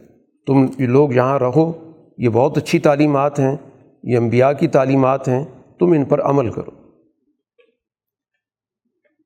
تم 0.47 0.65
لوگ 0.79 1.13
یہاں 1.13 1.39
رہو، 1.39 1.93
یہ 2.17 2.29
بہت 2.29 2.57
اچھی 2.57 2.79
تعلیمات 2.79 3.39
ہیں، 3.39 3.55
یہ 4.03 4.17
انبیاء 4.17 4.51
کی 4.51 4.67
تعلیمات 4.67 5.27
ہیں، 5.27 5.45
تم 5.79 5.91
ان 5.91 6.05
پر 6.05 6.21
عمل 6.21 6.51
کرو۔ 6.51 6.71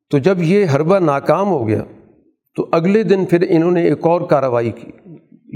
تو 0.09 0.17
جب 0.17 0.37
یہ 0.39 0.65
حربہ 0.75 0.99
ناکام 0.99 1.47
ہو 1.47 1.67
گیا، 1.67 1.83
تو 2.55 2.69
اگلے 2.71 3.03
دن 3.03 3.25
پھر 3.25 3.45
انہوں 3.49 3.71
نے 3.71 3.83
ایک 3.83 4.05
اور 4.05 4.21
کارروائی 4.21 4.71
کی، 4.71 4.91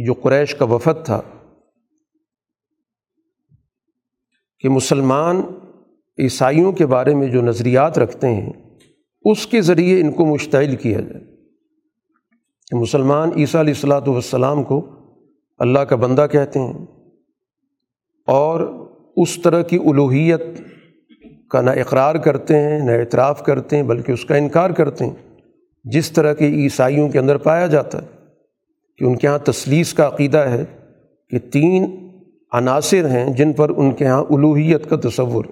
جو 0.06 0.14
قریش 0.14 0.56
کا 0.56 0.66
وفد 0.66 1.06
تھا، 1.06 1.22
کہ 4.60 4.70
مسلمان 4.70 5.42
عیسائیوں 6.20 6.72
کے 6.72 6.86
بارے 6.86 7.16
میں 7.16 7.28
جو 7.28 7.42
نظریات 7.42 8.00
رکھتے 8.00 8.28
ہیں 8.28 8.54
اس 9.30 9.48
کے 9.48 9.62
ذریعے 9.62 10.02
ان 10.02 10.12
کو 10.12 10.26
مشتعل 10.26 10.76
کیا 10.76 11.00
جائے۔ 11.00 11.24
کہ 12.72 12.76
مسلمان 12.76 13.30
عیسیٰ 13.36 13.62
علیہ 13.62 13.74
الصلاۃ 13.74 14.08
والسلام 14.08 14.64
کو 14.64 14.90
اللہ 15.58 15.80
کا 15.80 15.96
بندہ 15.96 16.28
کہتے 16.32 16.60
ہیں 16.60 16.86
اور 18.28 18.60
اس 19.18 19.40
طرح 19.44 19.62
کی 19.62 19.78
الوحیت 19.78 20.42
کا 21.50 21.62
نہ 21.62 21.70
اقرار 21.70 22.16
کرتے 22.16 22.60
ہیں، 22.60 22.80
نہ 22.80 22.92
اعتراف 22.92 23.44
کرتے 23.44 23.76
ہیں، 23.76 23.84
بلکہ 23.84 24.12
اس 24.12 24.26
کا 24.26 24.36
انکار 24.36 24.70
کرتے 24.70 25.06
ہیں۔ 25.06 25.16
جس 25.84 26.12
طرح 26.12 26.34
کے 26.34 26.48
عیسائیوں 26.48 27.10
کے 27.10 27.20
اندر 27.20 27.38
پایا 27.38 27.68
جاتا 27.68 28.02
ہے 28.02 28.08
کہ 28.98 29.06
ان 29.06 29.18
کے 29.18 29.28
یہاں 29.28 29.38
تصلیس 29.38 29.94
کا 29.94 30.08
عقیدہ 30.08 30.38
ہے 30.38 30.64
کہ 31.30 31.40
تین 31.40 32.10
عناصر 32.52 33.10
ہیں 33.10 33.34
جن 33.34 33.54
پر 33.54 33.70
ان 33.78 33.92
کے 33.92 34.06
یہاں 34.06 34.24
الوحیت 34.30 34.90
کا 34.90 34.96
تصور۔ 34.96 35.46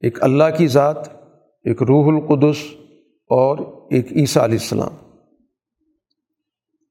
ایک 0.00 0.22
اللہ 0.22 0.44
کی 0.58 0.66
ذات 0.66 1.23
ایک 1.64 1.82
روح 1.82 2.06
القدس 2.12 2.56
اور 3.30 3.58
ایک 3.90 4.12
عیسیٰ 4.12 4.42
علیہ 4.42 4.58
السلام۔ 4.60 4.92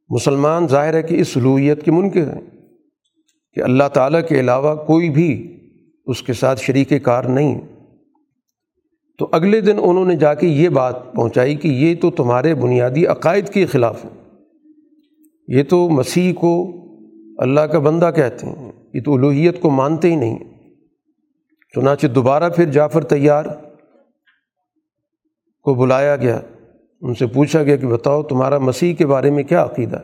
مسلمان 0.10 0.68
ظاہر 0.68 0.94
ہے 0.94 1.02
کہ 1.04 1.20
اس 1.20 1.38
الوحیت 1.38 1.84
کے 1.86 1.92
منکر 1.92 2.34
ہیں، 2.34 2.42
کہ 3.54 3.62
اللہ 3.62 3.88
تعالیٰ 3.94 4.22
کے 4.30 4.40
علاوہ 4.40 4.76
کوئی 4.76 5.10
بھی 5.10 5.60
اس 6.06 6.22
کے 6.24 6.34
ساتھ 6.34 6.62
شریک 6.62 6.94
کار 7.04 7.24
نہیں۔ 7.24 7.60
تو 9.20 9.28
اگلے 9.32 9.62
دن 9.62 9.78
انہوں 9.82 10.06
نے 10.06 10.16
جا 10.16 10.34
کے 10.34 10.48
یہ 10.48 10.70
بات 10.70 11.14
پہنچائی 11.14 11.56
کہ 11.56 11.68
یہ 11.68 11.96
تو 12.02 12.12
تمہارے 12.12 12.56
بنیادی 12.56 13.06
عقائد 13.06 13.50
کے 13.50 13.66
خلاف 13.66 14.06
ہیں۔ 14.06 14.22
یہ 15.48 15.64
تو 15.64 15.90
مسیح 15.90 16.34
کو 16.34 16.54
اللہ 17.38 17.62
کا 17.62 17.80
بندہ 17.80 18.12
کہتے 18.16 18.48
ہیں، 18.48 18.72
یہ 18.94 19.02
تو 19.02 19.14
الوحیت 19.14 19.62
کو 19.62 19.70
مانتے 19.70 20.12
ہی 20.12 20.16
نہیں۔ 20.16 20.40
چنانچہ 21.76 22.08
دوبارہ 22.08 22.50
پھر 22.50 22.72
جعفر 22.72 23.04
تیار 23.04 23.46
کو 25.63 25.73
بلایا 25.73 26.15
گیا، 26.15 26.39
ان 27.02 27.13
سے 27.13 27.28
پوچھا 27.28 27.63
گیا 27.63 27.76
کہ 27.76 27.88
بتاؤ 27.88 28.23
تمہارا 28.23 28.58
مسیح 28.58 28.93
کے 28.93 29.06
بارے 29.06 29.30
میں 29.30 29.43
کیا 29.43 29.63
عقیدہ؟ 29.63 29.99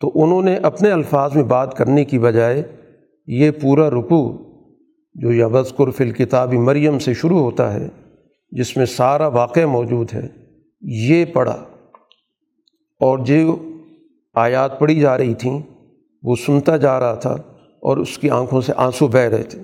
تو 0.00 0.12
انہوں 0.14 0.42
نے 0.42 0.56
اپنے 0.56 0.90
الفاظ 0.90 1.34
میں 1.34 1.42
بات 1.42 1.74
کرنے 1.74 2.04
کی 2.04 2.18
بجائے 2.18 2.62
یہ 3.26 3.50
پورا 3.50 3.90
رکو 3.90 4.38
جو 5.14 5.32
یا 5.32 5.46
وزقر 5.46 5.90
فی 5.90 6.04
الکتاب 6.04 6.52
مریم 6.52 6.98
سے 6.98 7.14
شروع 7.14 7.38
ہوتا 7.38 7.74
ہے، 7.74 7.88
جس 8.50 8.76
میں 8.76 8.86
سارا 8.86 9.26
واقعہ 9.26 9.66
موجود 9.66 10.12
ہے، 10.12 10.28
یہ 10.80 11.24
پڑھا۔ 11.24 11.64
اور 13.00 13.18
جو 13.18 13.58
آیات 14.34 14.78
پڑھی 14.78 15.00
جا 15.00 15.18
رہی 15.18 15.34
تھیں، 15.34 15.60
وہ 16.22 16.36
سنتا 16.46 16.76
جا 16.76 17.00
رہا 17.00 17.14
تھا 17.14 17.36
اور 17.80 17.96
اس 17.96 18.18
کی 18.18 18.30
آنکھوں 18.30 18.60
سے 18.60 18.72
آنسو 18.76 19.06
بہہ 19.06 19.20
رہے 19.20 19.42
تھے۔ 19.42 19.60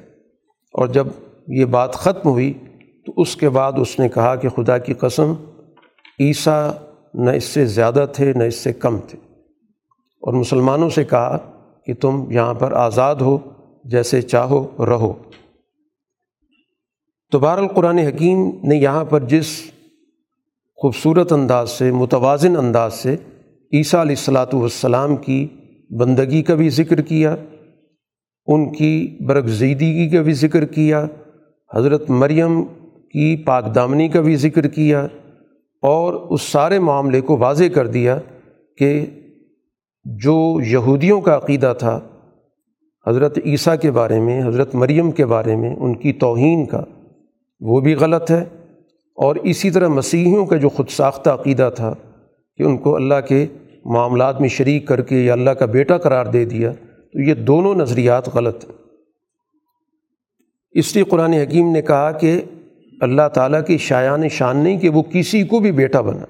اور 0.72 0.86
جب 0.86 1.06
یہ 1.48 1.64
بات 1.64 1.94
ختم 1.94 2.28
ہوئی 2.28 2.52
تو 3.06 3.12
اس 3.16 3.36
کے 3.36 3.48
بعد 3.48 3.72
اس 3.76 3.98
نے 3.98 4.08
کہا 4.08 4.36
کہ 4.36 4.48
خدا 4.48 4.78
کی 4.78 4.94
قسم، 4.94 5.32
عیسیٰ 6.20 6.70
نہ 7.14 7.30
اس 7.30 7.44
سے 7.44 7.66
زیادہ 7.66 8.06
تھے، 8.12 8.32
نہ 8.32 8.44
اس 8.44 8.54
سے 8.54 8.72
کم 8.72 8.98
تھے۔ 8.98 9.18
اور 10.22 10.32
مسلمانوں 10.32 10.90
سے 10.90 11.04
کہا 11.04 11.38
کہ 11.86 11.94
تم 11.94 12.24
یہاں 12.30 12.54
پر 12.54 12.72
آزاد 12.72 13.14
ہو، 13.14 13.38
جیسے 13.84 14.22
چاہو، 14.22 14.66
رہو۔ 14.78 15.12
تو 17.32 17.38
بہر 17.38 17.58
القرآن 17.58 17.98
حکیم 17.98 18.50
نے 18.62 18.76
یہاں 18.76 19.04
پر 19.04 19.20
جس 19.20 19.46
خوبصورت 20.76 21.32
انداز 21.32 21.70
سے، 21.70 21.90
متوازن 21.90 22.56
انداز 22.56 22.94
سے 22.94 23.16
عیسیٰ 23.72 24.00
علیہ 24.00 24.16
الصلاۃ 24.18 24.54
والسلام 24.54 25.16
کی 25.16 25.48
بندگی 25.98 26.42
کا 26.42 26.54
بھی 26.54 26.70
ذکر 26.70 27.00
کیا، 27.00 27.36
ان 28.46 28.72
کی 28.72 29.18
برگزیدگی 29.26 30.10
کا 30.10 30.22
بھی 30.22 30.32
ذکر 30.32 30.64
کیا، 30.64 31.06
حضرت 31.74 32.10
مریم 32.10 32.62
کی 33.16 33.36
پاک 33.36 33.74
دامنی 33.74 34.08
کا 34.08 34.20
بھی 34.20 34.36
ذکر 34.36 34.68
کیا 34.68 35.06
اور 35.82 36.14
اس 36.14 36.42
سارے 36.42 36.78
معاملے 36.78 37.20
کو 37.20 37.36
واضح 37.36 37.64
کر 37.74 37.86
دیا 37.86 38.18
کہ 38.78 39.06
جو 40.04 40.58
یہودیوں 40.66 41.20
کا 41.20 41.36
عقیدہ 41.36 41.74
تھا، 41.78 42.00
حضرت 43.06 43.38
عیسیٰ 43.44 43.74
کے 43.82 43.90
بارے 43.90 44.20
میں، 44.20 44.46
حضرت 44.46 44.74
مریم 44.74 45.10
کے 45.10 45.26
بارے 45.26 45.56
میں، 45.56 45.76
ان 45.76 45.94
کی 45.94 46.12
توہین 46.12 46.66
کا، 46.66 46.84
وہ 47.60 47.80
بھی 47.80 47.94
غلط 47.94 48.30
ہے۔ 48.30 48.44
اور 49.14 49.36
اسی 49.36 49.70
طرح 49.70 49.88
مسیحیوں 49.88 50.46
کا 50.46 50.56
جو 50.56 50.68
خود 50.68 50.88
ساختہ 50.88 51.30
عقیدہ 51.30 51.70
تھا 51.76 51.94
کہ 52.56 52.62
ان 52.62 52.78
کو 52.78 52.96
اللہ 52.96 53.20
کے 53.28 53.46
معاملات 53.84 54.40
میں 54.40 54.48
شریک 54.48 54.88
کر 54.88 55.00
کے 55.00 55.16
یا 55.16 55.32
اللہ 55.32 55.50
کا 55.50 55.66
بیٹا 55.66 55.98
قرار 55.98 56.26
دے 56.26 56.44
دیا، 56.44 56.72
تو 57.12 57.20
یہ 57.20 57.34
دونوں 57.34 57.74
نظریات 57.74 58.34
غلط 58.34 58.64
ہیں۔ 58.64 58.72
اس 60.70 60.94
لیے 60.94 61.04
قرآن 61.04 61.32
حکیم 61.32 61.72
نے 61.72 61.82
کہا 61.82 62.10
کہ 62.10 62.40
اللہ 63.00 63.28
تعالیٰ 63.34 63.64
کی 63.66 63.78
شایان 63.78 64.28
شان 64.28 64.56
نہیں 64.56 64.78
کہ 64.78 64.88
وہ 64.88 65.02
کسی 65.02 65.42
کو 65.42 65.60
بھی 65.60 65.72
بیٹا 65.72 66.00
بنا۔ 66.00 66.24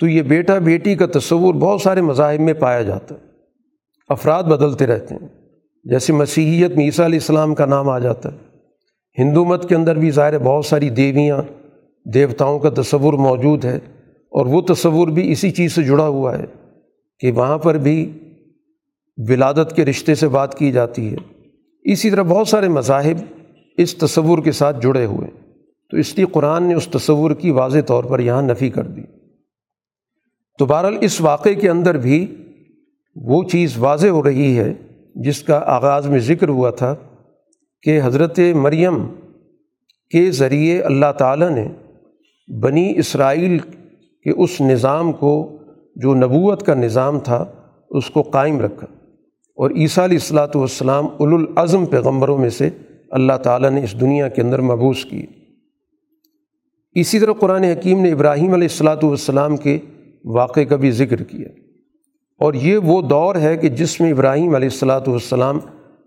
تو 0.00 0.06
یہ 0.06 0.22
بیٹا 0.22 0.58
بیٹی 0.58 0.94
کا 0.94 1.06
تصور 1.06 1.54
بہت 1.54 1.80
سارے 1.80 2.00
مذاہب 2.00 2.40
میں 2.40 2.54
پایا 2.54 2.82
جاتا 2.82 3.14
ہے۔ 3.14 3.20
افراد 4.08 4.42
بدلتے 4.42 4.86
رہتے 4.86 5.14
ہیں۔ 5.14 5.28
جیسے 5.84 6.12
مسیحیت 6.12 6.70
میں 6.76 6.84
عیسیٰ 6.84 7.04
علیہ 7.04 7.18
السلام 7.18 7.54
کا 7.54 7.66
نام 7.66 7.88
آ 7.88 7.98
جاتا 7.98 8.32
ہے۔ 8.32 8.38
ہندو 9.18 9.44
مت 9.44 9.68
کے 9.68 9.74
اندر 9.74 9.96
بھی 9.96 10.10
ظاہر 10.10 10.38
بہت 10.38 10.66
ساری 10.66 10.90
دیویاں، 10.90 11.42
دیوتاؤں 12.14 12.58
کا 12.58 12.70
تصور 12.82 13.12
موجود 13.12 13.64
ہے 13.64 13.76
اور 14.30 14.46
وہ 14.46 14.60
تصور 14.60 15.08
بھی 15.08 15.32
اسی 15.32 15.50
چیز 15.50 15.72
سے 15.72 15.82
جڑا 15.82 16.06
ہوا 16.06 16.38
ہے 16.38 16.44
کہ 17.20 17.32
وہاں 17.32 17.58
پر 17.58 17.74
بھی 17.74 18.18
ولادت 19.16 19.76
کے 19.76 19.84
رشتے 19.84 20.14
سے 20.14 20.28
بات 20.28 20.58
کی 20.58 20.72
جاتی 20.72 21.12
ہے۔ 21.12 21.16
اسی 21.92 22.10
طرح 22.10 22.22
بہت 22.22 22.48
سارے 22.48 22.68
مذاہب 22.68 23.16
اس 23.78 23.94
تصور 23.94 24.38
کے 24.38 24.52
ساتھ 24.52 24.80
جڑے 24.82 25.04
ہوئے۔ 25.04 25.28
تو 25.90 25.96
اس 25.96 26.16
لیے 26.16 26.26
قرآن 26.32 26.62
نے 26.62 26.74
اس 26.74 26.88
تصور 26.88 27.30
کی 27.30 27.50
واضح 27.50 27.78
طور 27.86 28.04
پر 28.04 28.20
یہاں 28.20 28.42
نفی 28.42 28.70
کر 28.70 28.84
دی۔ 28.84 29.02
تو 30.58 30.66
بہرحال 30.66 30.96
اس 31.00 31.20
واقعے 31.20 31.54
کے 31.54 31.70
اندر 31.70 31.96
بھی 31.96 32.34
وہ 33.16 33.42
چیز 33.42 33.78
واضح 33.78 34.06
ہو 34.06 34.22
رہی 34.22 34.58
ہے 34.58 34.74
جس 35.14 35.42
کا 35.42 35.58
آغاز 35.66 36.06
میں 36.06 36.18
ذکر 36.18 36.48
ہوا 36.48 36.70
تھا 36.70 36.94
کہ 37.82 38.00
حضرت 38.04 38.40
مریم 38.54 39.06
کے 40.10 40.30
ذریعے 40.30 40.80
اللہ 40.80 41.12
تعالیٰ 41.18 41.50
نے 41.50 41.68
بنی 42.60 42.92
اسرائیل 42.96 43.58
کے 44.24 44.30
اس 44.30 44.60
نظام 44.60 45.12
کو، 45.12 45.58
جو 45.96 46.14
نبوت 46.14 46.62
کا 46.62 46.74
نظام 46.74 47.18
تھا، 47.18 47.44
اس 47.90 48.10
کو 48.10 48.22
قائم 48.22 48.60
رکھا۔ 48.60 48.86
اور 49.56 49.70
عیسیٰ 49.70 50.04
علیہ 50.04 50.16
الصلاۃ 50.16 50.54
والسلام 50.54 51.06
الاظم 51.20 51.86
پیغمبروں 51.86 52.38
میں 52.38 52.50
سے 52.50 52.70
اللہ 53.10 53.32
تعالیٰ 53.32 53.70
نے 53.70 53.84
اس 53.84 54.00
دنیا 54.00 54.28
کے 54.28 54.42
اندر 54.42 54.60
مبوس 54.60 55.04
کی۔ 55.04 55.26
اسی 56.92 57.18
طرح 57.18 57.32
قرآن 57.32 57.64
حکیم 57.64 58.00
نے 58.00 58.12
ابراہیم 58.12 58.52
علیہ 58.52 58.68
الصلاۃ 58.68 58.96
والسلام 59.02 59.56
کے 59.56 59.78
واقعے 60.24 60.64
کا 60.64 60.76
بھی 60.76 60.90
ذکر 60.90 61.22
کیا۔ 61.22 61.48
اور 62.38 62.54
یہ 62.54 62.78
وہ 62.78 63.02
دور 63.02 63.36
ہے 63.36 63.56
کہ 63.56 63.68
جس 63.68 64.00
میں 64.00 64.10
ابراہیم 64.10 64.54
علیہ 64.54 64.68
الصلاۃ 64.72 65.00
والسلام 65.06 65.58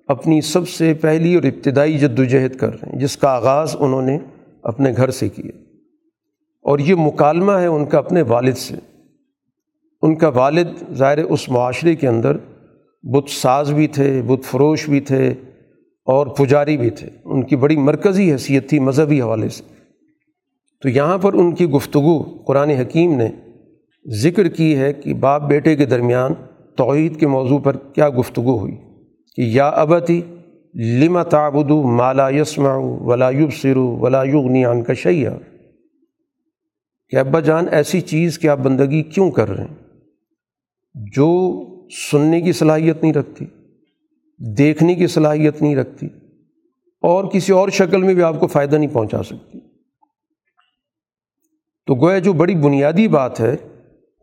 اپنی 0.07 0.41
سب 0.41 0.69
سے 0.69 0.93
پہلی 0.93 1.35
اور 1.35 1.43
ابتدائی 1.43 1.97
جد 1.97 2.19
وجہد 2.19 2.55
کر 2.55 2.81
رہے 2.81 2.91
ہیں، 2.93 2.99
جس 2.99 3.17
کا 3.17 3.29
آغاز 3.29 3.75
انہوں 3.79 4.01
نے 4.01 4.17
اپنے 4.63 4.93
گھر 4.97 5.09
سے 5.09 5.29
کیا۔ 5.29 5.51
اور 6.61 6.79
یہ 6.79 6.95
مکالمہ 6.95 7.51
ہے 7.51 7.65
ان 7.65 7.85
کا 7.85 7.97
اپنے 7.97 8.21
والد 8.21 8.53
سے۔ 8.53 8.75
ان 10.01 10.15
کا 10.15 10.27
والد 10.27 10.67
ظاہر 10.93 11.17
اس 11.17 11.49
معاشرے 11.49 11.95
کے 11.95 12.07
اندر 12.07 12.37
بت 13.03 13.29
ساز 13.29 13.73
بھی 13.73 13.87
تھے، 13.87 14.21
بت 14.27 14.43
فروش 14.43 14.89
بھی 14.89 14.99
تھے۔ 14.99 15.33
اور 16.11 16.27
پجاری 16.27 16.77
بھی 16.77 16.89
تھے۔ 16.89 17.09
ان 17.25 17.43
کی 17.43 17.55
بڑی 17.55 17.75
مرکزی 17.75 18.31
حیثیت 18.31 18.69
تھی 18.69 18.79
مذہبی 18.79 19.21
حوالے 19.21 19.49
سے۔ 19.49 19.63
تو 20.81 20.89
یہاں 20.89 21.17
پر 21.17 21.33
ان 21.33 21.55
کی 21.55 21.65
گفتگو 21.65 22.23
قرآن 22.23 22.69
حکیم 22.69 23.17
نے 23.17 23.27
ذکر 24.07 24.47
کی 24.47 24.77
ہے 24.77 24.93
کہ 24.93 25.13
باپ 25.13 25.41
بیٹے 25.41 25.75
کے 25.75 25.85
درمیان 25.85 26.33
توحید 26.75 27.19
کے 27.19 27.27
موضوع 27.27 27.59
پر 27.59 27.77
کیا 27.77 28.09
گفتگو 28.09 28.59
ہوئی۔ 28.59 28.75
کہ 29.35 29.41
یا 29.41 29.67
ابتی 29.67 30.21
لما 30.75 31.23
تعبدو 31.23 31.83
مالا 31.83 32.29
یسما 32.29 32.75
ولا 32.75 33.29
سرو 33.61 33.97
ولا 33.97 34.23
یغنی 34.23 34.65
عن 34.65 34.83
کا 34.83 34.93
شیا 34.93 35.37
کہ 37.09 37.15
ابا 37.15 37.39
جان 37.39 37.65
ایسی 37.71 38.01
چیز 38.01 38.39
کہ 38.39 38.47
آپ 38.47 38.57
بندگی 38.57 39.03
کیوں 39.03 39.31
کر 39.31 39.49
رہے 39.49 39.63
ہیں؟ 39.63 39.75
جو 40.93 41.63
سننے 42.11 42.41
کی 42.41 42.51
صلاحیت 42.51 43.01
نہیں 43.01 43.13
رکھتی۔ 43.13 43.45
دیکھنے 44.39 44.95
کی 44.95 45.07
صلاحیت 45.07 45.61
نہیں 45.61 45.75
رکھتی 45.75 46.07
اور 47.01 47.25
کسی 47.25 47.53
اور 47.53 47.69
شکل 47.69 48.03
میں 48.03 48.13
بھی 48.13 48.23
آپ 48.23 48.39
کو 48.39 48.47
فائدہ 48.47 48.75
نہیں 48.75 48.93
پہنچا 48.93 49.23
سکتی۔ 49.23 49.59
تو 51.85 51.95
گویا 51.95 52.19
جو 52.19 52.33
بڑی 52.33 52.55
بنیادی 52.55 53.07
بات 53.07 53.39
ہے 53.39 53.55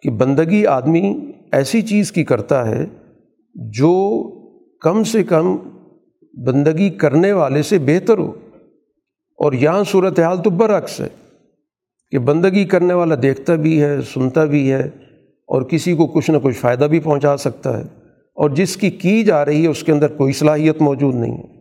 کہ 0.03 0.11
بندگی 0.11 0.67
آدمی 0.67 1.33
ایسی 1.53 1.83
چیز 1.83 2.13
کی 2.13 2.25
کرتا 2.25 2.69
ہے 2.69 2.87
جو 3.55 4.23
کم 4.79 5.05
سے 5.05 5.25
کم 5.25 5.57
بندگی 6.33 6.91
کرنے 6.91 7.33
والے 7.33 7.63
سے 7.63 7.79
بہتر 7.79 8.19
ہو۔ 8.19 8.33
اور 9.39 9.53
یہاں 9.53 9.85
صورت 9.85 10.21
حال 10.21 10.43
تو 10.43 10.51
برعکس 10.51 11.01
ہے 11.01 11.09
کہ 12.11 12.19
بندگی 12.19 12.65
کرنے 12.65 12.95
والا 12.95 13.15
دیکھتا 13.23 13.55
بھی 13.55 13.83
ہے، 13.83 14.01
سنتا 14.01 14.45
بھی 14.45 14.73
ہے 14.73 14.85
اور 15.47 15.63
کسی 15.63 15.95
کو 15.95 16.07
کچھ 16.07 16.31
نہ 16.31 16.37
کچھ 16.43 16.57
فائدہ 16.57 16.85
بھی 16.85 17.01
پہنچا 17.01 17.37
سکتا 17.37 17.79
ہے۔ 17.79 18.06
اور 18.37 18.51
جس 18.51 18.77
کی 18.77 18.91
کی 18.91 19.25
جا 19.25 19.45
رہی 19.45 19.63
ہے 19.63 19.69
اس 19.69 19.83
کے 19.83 19.93
اندر 19.93 20.09
کوئی 20.09 20.33
صلاحیت 20.33 20.81
موجود 20.81 21.15
نہیں 21.15 21.39
ہے۔ 21.39 21.57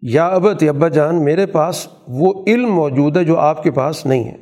یا 0.00 0.26
ابت 0.26 0.64
ابا 0.68 0.88
جان، 0.88 1.24
میرے 1.24 1.46
پاس 1.46 1.88
وہ 2.08 2.44
علم 2.46 2.72
موجود 2.72 3.16
ہے 3.16 3.24
جو 3.24 3.38
آپ 3.38 3.62
کے 3.62 3.70
پاس 3.70 4.06
نہیں 4.06 4.24
ہے۔ 4.24 4.36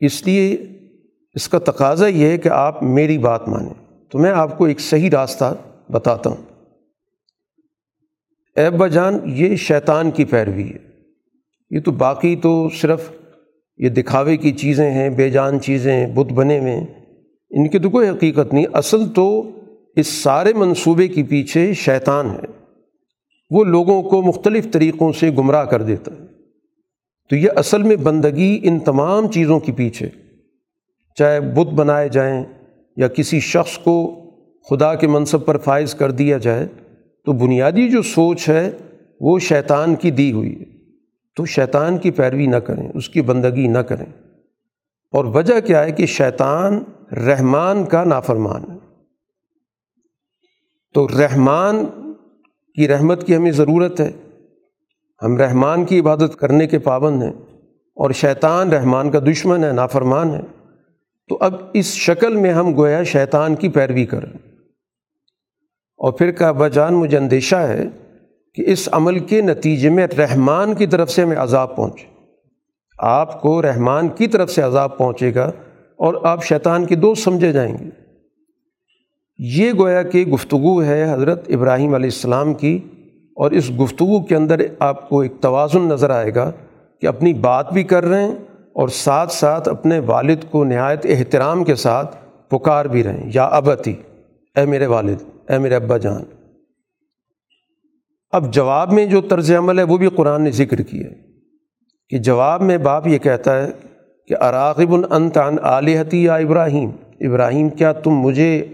اس 0.00 0.26
لیے 0.26 0.56
اس 1.34 1.48
کا 1.48 1.58
تقاضا 1.58 2.06
یہ 2.06 2.26
ہے 2.26 2.38
کہ 2.38 2.48
آپ 2.48 2.82
میری 2.82 3.18
بات 3.18 3.48
مانیں۔ 3.48 3.74
تو 4.10 4.18
میں 4.18 4.30
آپ 4.30 4.58
کو 4.58 4.64
ایک 4.64 4.80
صحیح 4.80 5.10
راستہ 5.10 5.54
بتاتا 5.92 6.30
ہوں۔ 6.30 6.70
اے 8.56 8.66
ابا 8.66 8.86
جان، 8.86 9.18
یہ 9.24 9.56
شیطان 9.56 10.10
کی 10.10 10.24
پیروی 10.24 10.70
ہے۔ 10.70 10.88
یہ 11.70 11.80
تو 11.80 11.90
باقی 11.90 12.36
تو 12.36 12.68
صرف 12.68 13.12
یہ 13.76 13.88
دکھاوے 13.88 14.36
کی 14.36 14.52
چیزیں 14.52 14.90
ہیں، 14.90 15.10
بے 15.10 15.30
جان 15.30 15.60
چیزیں، 15.60 16.06
بت 16.06 16.32
بنے 16.32 16.58
ہوئے 16.58 16.80
ان 17.50 17.68
کی 17.68 17.78
تو 17.78 17.90
کوئی 17.90 18.08
حقیقت 18.08 18.54
نہیں، 18.54 18.64
اصل 18.72 19.08
تو 19.14 19.50
اس 19.96 20.06
سارے 20.06 20.52
منصوبے 20.52 21.08
کے 21.08 21.22
پیچھے 21.22 21.74
شیطان 21.74 22.30
ہے۔ 22.30 22.68
وہ 23.50 23.64
لوگوں 23.64 24.02
کو 24.02 24.22
مختلف 24.22 24.66
طریقوں 24.72 25.12
سے 25.12 25.30
گمراہ 25.30 25.64
کر 25.64 25.82
دیتا 25.82 26.12
ہے۔ 26.12 26.26
تو 27.30 27.36
یہ 27.36 27.48
اصل 27.56 27.82
میں 27.82 27.96
بندگی 27.96 28.60
ان 28.62 28.78
تمام 28.78 29.28
چیزوں 29.28 29.60
کے 29.60 29.72
پیچھے، 29.72 30.08
چاہے 31.14 31.40
بت 31.40 31.74
بنائے 31.74 32.08
جائیں 32.08 32.44
یا 32.96 33.08
کسی 33.08 33.40
شخص 33.40 33.78
کو 33.78 34.24
خدا 34.70 34.94
کے 34.94 35.06
منصب 35.06 35.44
پر 35.44 35.58
فائز 35.58 35.94
کر 35.94 36.10
دیا 36.10 36.38
جائے، 36.38 36.66
تو 37.24 37.32
بنیادی 37.32 37.88
جو 37.88 38.02
سوچ 38.02 38.48
ہے 38.48 38.70
وہ 39.20 39.38
شیطان 39.38 39.94
کی 39.94 40.10
دی 40.10 40.32
ہوئی 40.32 40.60
ہے۔ 40.60 40.64
تو 41.36 41.44
شیطان 41.44 41.98
کی 41.98 42.10
پیروی 42.10 42.46
نہ 42.46 42.56
کریں، 42.56 42.88
اس 42.94 43.08
کی 43.08 43.22
بندگی 43.22 43.66
نہ 43.66 43.78
کریں۔ 43.78 44.06
اور 45.12 45.24
وجہ 45.24 45.60
کیا 45.60 45.84
ہے 45.84 45.92
کہ 45.92 46.06
شیطان 46.06 46.84
رحمان 47.12 47.84
کا 47.84 48.04
نافرمان۔ 48.04 48.70
ہے 48.70 48.76
تو 50.94 51.08
رحمان 51.08 51.86
کی 52.74 52.88
رحمت 52.88 53.26
کی 53.26 53.36
ہمیں 53.36 53.50
ضرورت 53.50 54.00
ہے۔ 54.00 54.12
ہم 55.22 55.36
رحمان 55.36 55.84
کی 55.84 56.00
عبادت 56.00 56.36
کرنے 56.36 56.66
کے 56.66 56.78
پابند 56.78 57.22
ہیں 57.22 57.32
اور 57.96 58.10
شیطان 58.10 58.72
رحمان 58.72 59.10
کا 59.10 59.18
دشمن 59.18 59.64
ہے، 59.64 59.72
نافرمان 59.72 60.34
ہے۔ 60.34 60.40
تو 61.28 61.38
اب 61.40 61.54
اس 61.72 61.86
شکل 61.86 62.36
میں 62.36 62.52
ہم 62.52 62.76
گویا 62.76 63.02
شیطان 63.02 63.54
کی 63.54 63.68
پیروی 63.68 64.06
کر 64.06 64.24
اور 65.96 66.12
پھر 66.12 66.30
کا 66.30 66.52
بجان 66.52 66.94
مجھے 66.94 67.18
اندیشہ 67.18 67.56
ہے 67.56 67.84
کہ 68.54 68.64
اس 68.66 68.88
عمل 68.92 69.18
کے 69.18 69.40
نتیجے 69.40 69.90
میں 69.90 70.06
رحمان 70.06 70.74
کی 70.74 70.86
طرف 70.86 71.10
سے 71.10 71.22
ہمیں 71.22 71.36
عذاب 71.36 71.76
پہنچے۔ 71.76 72.24
آپ 72.98 73.40
کو 73.40 73.62
رحمان 73.62 74.08
کی 74.08 74.26
طرف 74.26 74.50
سے 74.50 74.62
عذاب 74.62 74.98
پہنچے 74.98 75.34
گا 75.34 75.50
اور 75.98 76.14
آپ 76.22 76.44
شیطان 76.44 76.86
کے 76.86 76.94
دوست 76.94 77.24
سمجھے 77.24 77.52
جائیں 77.52 77.78
گے۔ 77.78 77.84
یہ 79.38 79.72
گویا 79.78 80.02
کہ 80.02 80.26
گفتگو 80.26 80.82
ہے 80.82 81.12
حضرت 81.12 81.44
ابراہیم 81.48 81.94
علیہ 81.94 82.06
السلام 82.06 82.54
کی 82.54 82.78
اور 83.36 83.50
اس 83.50 83.70
گفتگو 83.80 84.22
کے 84.22 84.36
اندر 84.36 84.60
آپ 84.78 85.08
کو 85.08 85.20
ایک 85.20 85.32
توازن 85.40 85.88
نظر 85.88 86.10
آئے 86.10 86.34
گا 86.34 86.52
کہ 87.00 87.06
اپنی 87.06 87.34
بات 87.34 87.72
بھی 87.72 87.82
کر 87.82 88.04
رہے 88.04 88.24
ہیں 88.24 88.34
اور 88.72 88.88
ساتھ 88.88 89.32
ساتھ 89.32 89.68
اپنے 89.68 89.98
والد 89.98 90.36
کو 90.50 90.64
نہایت 90.64 91.00
احترام 91.04 91.64
کے 91.64 91.74
ساتھ 91.74 92.16
پکار 92.50 92.84
بھی 92.84 93.04
رہے 93.04 93.12
ہیں۔ 93.12 93.30
یا 93.34 93.44
ابتی، 93.44 93.94
اے 94.56 94.64
میرے 94.64 94.86
والد، 94.86 95.50
اے 95.50 95.58
میرے 95.58 95.74
ابا 95.74 95.96
جان۔ 95.96 96.22
اب 98.30 98.54
جواب 98.54 98.92
میں 98.92 99.06
جو 99.06 99.20
طرز 99.20 99.52
عمل 99.52 99.78
ہے 99.78 99.84
وہ 99.84 99.96
بھی 99.96 100.08
قرآن 100.08 100.42
نے 100.42 100.50
ذکر 100.50 100.82
کیا 100.82 101.06
ہے 101.06 101.14
کہ 102.08 102.18
جواب 102.18 102.62
میں 102.62 102.78
باپ 102.78 103.06
یہ 103.06 103.18
کہتا 103.18 103.62
ہے 103.62 103.70
کہ 104.28 104.36
اراغب 104.40 104.92
النت 104.92 105.38
عن 105.38 105.58
علیحتی 105.58 106.24
یا 106.24 106.34
ابراہیم 106.34 106.90
ابراہیم 107.20 107.68
کیا 107.68 107.92
تم 107.92 108.10
مجھے 108.10 108.66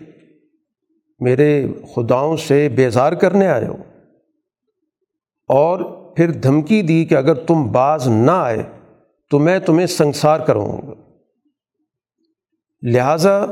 میرے 1.20 1.66
خداؤں 1.94 2.36
سے 2.36 2.68
بیزار 2.68 3.12
کرنے 3.12 3.46
آئے 3.46 3.66
ہو؟ 3.66 3.76
اور 5.48 5.80
پھر 6.16 6.30
دھمکی 6.30 6.82
دی 6.82 7.04
کہ 7.04 7.14
اگر 7.14 7.34
تم 7.34 7.72
باز 7.72 8.08
نہ 8.08 8.30
آئے 8.30 8.62
تو 9.30 9.38
میں 9.38 9.58
تمہیں 9.58 9.86
سنسار 9.86 10.40
کروں 10.40 10.66
گا۔ 10.66 10.92
لہٰذا 12.82 13.46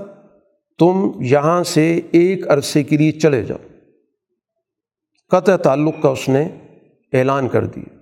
تم 0.79 1.11
یہاں 1.21 1.63
سے 1.63 2.01
ایک 2.11 2.49
عرصے 2.49 2.83
کے 2.83 2.97
لیے 2.97 3.13
چلے 3.13 3.43
جاؤ۔ 3.43 3.69
قطع 5.31 5.57
تعلق 5.57 5.95
کا 6.03 6.09
اس 6.09 6.29
نے 6.29 6.49
اعلان 7.13 7.49
کر 7.49 7.67
دیا۔ 7.67 7.95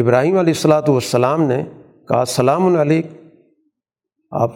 ابراہیم 0.00 0.38
علیہ 0.38 0.52
السلاۃ 0.56 0.88
والسلام 0.88 1.42
نے 1.42 1.64
کہا، 2.08 2.24
سلام 2.24 2.76
علیک. 2.76 3.06
آپ 4.30 4.50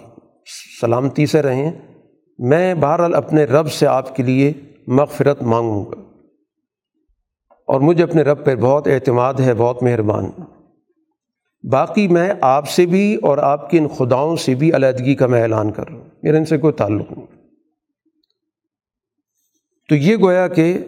سلامتی 0.80 1.26
سے 1.26 1.42
رہیں۔ 1.42 1.72
میں 2.38 2.74
بہرحال 2.74 3.14
اپنے 3.14 3.44
رب 3.44 3.72
سے 3.72 3.86
آپ 3.86 4.16
کے 4.16 4.22
لیے 4.22 4.52
مغفرت 4.86 5.42
مانگوں 5.42 5.84
گا۔ 5.84 6.00
اور 7.66 7.80
مجھے 7.80 8.04
اپنے 8.04 8.22
رب 8.22 8.44
پہ 8.44 8.54
بہت 8.54 8.86
اعتماد 8.86 9.34
ہے، 9.34 9.54
بہت 9.54 9.82
مہربان۔ 9.82 10.30
باقی 11.62 12.08
میں 12.08 12.32
آپ 12.40 12.68
سے 12.68 12.86
بھی 12.86 13.14
اور 13.14 13.38
آپ 13.38 13.70
کے 13.70 13.78
ان 13.78 13.88
خداؤں 13.88 14.36
سے 14.36 14.54
بھی 14.54 14.72
علیحدگی 14.72 15.14
کا 15.14 15.26
میں 15.26 15.42
اعلان 15.42 15.70
کر 15.70 15.88
رہا 15.88 15.94
ہوں۔ 15.94 16.08
میرے 16.22 16.36
ان 16.36 16.44
سے 16.44 16.58
کوئی 16.58 16.72
تعلق 16.72 17.12
نہیں۔ 17.12 17.26
تو 19.88 19.94
یہ 19.94 20.16
گویا 20.16 20.48
کہ 20.48 20.78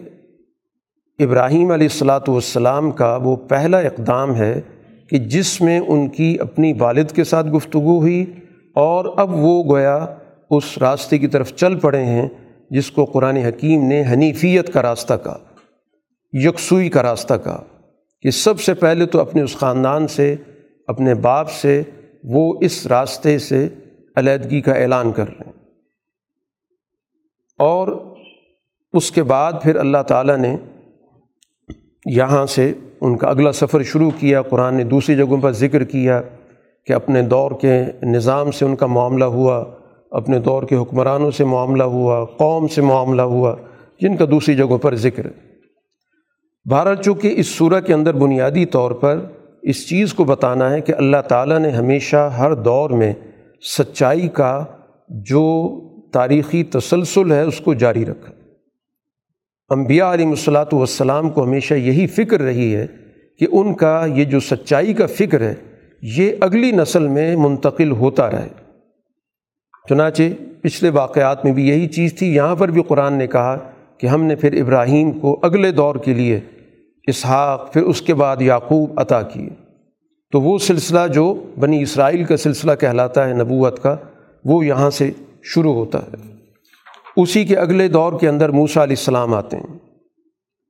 ابراہیم 1.19 1.71
علیہ 1.71 1.87
السلاۃ 1.91 2.27
والسلام 2.27 2.91
کا 2.91 3.15
وہ 3.15 3.35
پہلا 3.35 3.77
اقدام 3.77 4.35
ہے 4.35 4.61
کہ 5.09 5.17
جس 5.17 5.61
میں 5.61 5.79
ان 5.79 6.09
کی 6.09 6.37
اپنی 6.39 6.73
والد 6.79 7.11
کے 7.11 7.23
ساتھ 7.23 7.47
گفتگو 7.47 7.99
ہوئی 7.99 8.25
اور 8.75 9.05
اب 9.17 9.33
وہ 9.33 9.63
گویا 9.63 10.05
اس 10.49 10.77
راستے 10.77 11.17
کی 11.17 11.27
طرف 11.27 11.53
چل 11.53 11.79
پڑے 11.79 12.05
ہیں 12.05 12.29
جس 12.69 12.91
کو 12.91 13.05
قرآن 13.05 13.37
حکیم 13.37 13.87
نے 13.87 14.03
حنیفیت 14.11 14.73
کا 14.73 14.81
راستہ 14.81 15.13
کا 15.13 15.37
یکسوئی 16.33 16.89
کا 16.89 17.03
راستہ 17.03 17.33
کا 17.33 17.57
کہ 18.21 18.31
سب 18.31 18.59
سے 18.59 18.73
پہلے 18.73 19.05
تو 19.05 19.19
اپنے 19.19 19.41
اس 19.41 19.55
خاندان 19.55 20.07
سے، 20.07 20.35
اپنے 20.87 21.13
باپ 21.13 21.49
سے 21.49 21.83
وہ 22.23 22.53
اس 22.61 22.87
راستے 22.87 23.39
سے 23.39 23.67
علیحدگی 24.15 24.61
کا 24.61 24.73
اعلان 24.73 25.11
کر 25.11 25.27
رہے 25.27 25.45
ہیں۔ 25.45 25.53
اور 27.59 28.15
اس 28.93 29.11
کے 29.11 29.23
بعد 29.23 29.53
پھر 29.63 29.75
اللہ 29.75 30.03
تعالیٰ 30.07 30.37
نے 30.37 30.57
یہاں 32.05 32.45
سے 32.45 32.73
ان 33.03 33.17
کا 33.17 33.27
اگلا 33.27 33.51
سفر 33.51 33.83
شروع 33.83 34.11
کیا، 34.19 34.41
قرآن 34.41 34.75
نے 34.75 34.83
دوسری 34.83 35.15
جگہوں 35.15 35.37
پر 35.37 35.51
ذکر 35.51 35.83
کیا 35.83 36.21
کہ 36.85 36.93
اپنے 36.93 37.21
دور 37.21 37.51
کے 37.61 37.83
نظام 38.03 38.51
سے 38.51 38.65
ان 38.65 38.75
کا 38.75 38.85
معاملہ 38.85 39.25
ہوا، 39.25 39.65
اپنے 40.11 40.39
دور 40.39 40.63
کے 40.63 40.75
حکمرانوں 40.75 41.31
سے 41.31 41.45
معاملہ 41.45 41.83
ہوا، 41.83 42.25
قوم 42.25 42.67
سے 42.67 42.81
معاملہ 42.81 43.21
ہوا، 43.21 43.55
جن 44.01 44.17
کا 44.17 44.25
دوسری 44.31 44.55
جگہوں 44.55 44.77
پر 44.77 44.95
ذکر۔ 44.95 45.27
بھارت 46.65 47.05
چونکہ 47.05 47.33
اس 47.37 47.47
صورح 47.47 47.79
کے 47.79 47.93
اندر 47.93 48.13
بنیادی 48.13 48.65
طور 48.65 48.91
پر 48.91 49.25
اس 49.63 49.89
چیز 49.89 50.13
کو 50.13 50.23
بتانا 50.23 50.71
ہے 50.71 50.81
کہ 50.81 50.93
اللہ 50.97 51.21
تعالیٰ 51.27 51.59
نے 51.59 51.69
ہمیشہ 51.69 52.31
ہر 52.37 52.53
دور 52.53 52.89
میں 52.89 53.13
سچائی 53.79 54.27
کا 54.27 54.65
جو 55.09 55.71
تاریخی 56.13 56.63
تسلسل 56.63 57.31
ہے 57.31 57.41
اس 57.41 57.59
کو 57.59 57.73
جاری 57.73 58.05
رکھا۔ 58.05 58.42
انبیاء 59.73 60.13
علیہ 60.13 60.27
الصلاۃ 60.27 60.73
والسلام 60.73 61.29
کو 61.29 61.43
ہمیشہ 61.43 61.73
یہی 61.73 62.07
فکر 62.07 62.41
رہی 62.41 62.75
ہے 62.75 62.87
کہ 63.39 63.47
ان 63.51 63.73
کا 63.73 64.05
یہ 64.15 64.23
جو 64.23 64.39
سچائی 64.39 64.93
کا 64.93 65.05
فکر 65.05 65.41
ہے، 65.41 65.53
یہ 66.01 66.31
اگلی 66.41 66.71
نسل 66.71 67.07
میں 67.07 67.35
منتقل 67.35 67.91
ہوتا 67.91 68.31
رہے۔ 68.31 68.47
چنانچہ 69.89 70.23
پچھلے 70.61 70.89
واقعات 70.89 71.45
میں 71.45 71.53
بھی 71.53 71.67
یہی 71.67 71.87
چیز 71.87 72.13
تھی۔ 72.13 72.35
یہاں 72.35 72.55
پر 72.55 72.71
بھی 72.71 72.81
قرآن 72.87 73.13
نے 73.13 73.27
کہا 73.27 73.57
کہ 73.97 74.07
ہم 74.07 74.23
نے 74.23 74.35
پھر 74.35 74.61
ابراہیم 74.61 75.11
کو 75.11 75.39
اگلے 75.41 75.71
دور 75.71 75.95
کے 75.95 76.13
لیے 76.13 76.39
اسحاق، 77.07 77.73
پھر 77.73 77.81
اس 77.81 78.01
کے 78.01 78.13
بعد 78.13 78.41
یعقوب 78.41 78.99
عطا 78.99 79.21
کیے۔ 79.21 79.49
تو 80.31 80.41
وہ 80.41 80.57
سلسلہ 80.57 81.07
جو 81.13 81.43
بنی 81.59 81.81
اسرائیل 81.81 82.23
کا 82.23 82.37
سلسلہ 82.37 82.71
کہلاتا 82.79 83.29
ہے 83.29 83.33
نبوت 83.33 83.83
کا، 83.83 83.95
وہ 84.45 84.65
یہاں 84.65 84.89
سے 84.89 85.11
شروع 85.43 85.73
ہوتا 85.73 85.99
ہے۔ 85.99 86.32
اسی 87.17 87.45
کے 87.45 87.55
اگلے 87.55 87.87
دور 87.87 88.19
کے 88.19 88.29
اندر 88.29 88.49
موسا 88.49 88.83
علیہ 88.83 88.95
السلام 88.99 89.33
آتے 89.33 89.57
ہیں۔ 89.57 89.79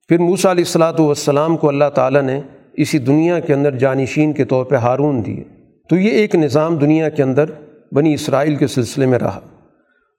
پھر 0.07 0.17
موسا 0.17 0.51
علیہ 0.51 0.63
السلاۃ 0.63 0.99
والسلام 0.99 1.57
کو 1.57 1.67
اللہ 1.67 1.89
تعالیٰ 1.95 2.21
نے 2.21 2.41
اسی 2.73 2.97
دنیا 2.97 3.39
کے 3.39 3.53
اندر 3.53 3.77
جانشین 3.77 4.33
کے 4.33 4.45
طور 4.45 4.65
پہ 4.65 4.75
ہارون 4.75 5.25
دیے 5.25 5.43
تو 5.89 5.95
یہ 5.95 6.09
ایک 6.09 6.35
نظام 6.35 6.75
دنیا 6.75 7.09
کے 7.09 7.23
اندر 7.23 7.45
بنی 7.91 8.13
اسرائیل 8.13 8.55
کے 8.55 8.67
سلسلے 8.67 9.05
میں 9.05 9.19
رہا۔ 9.19 9.39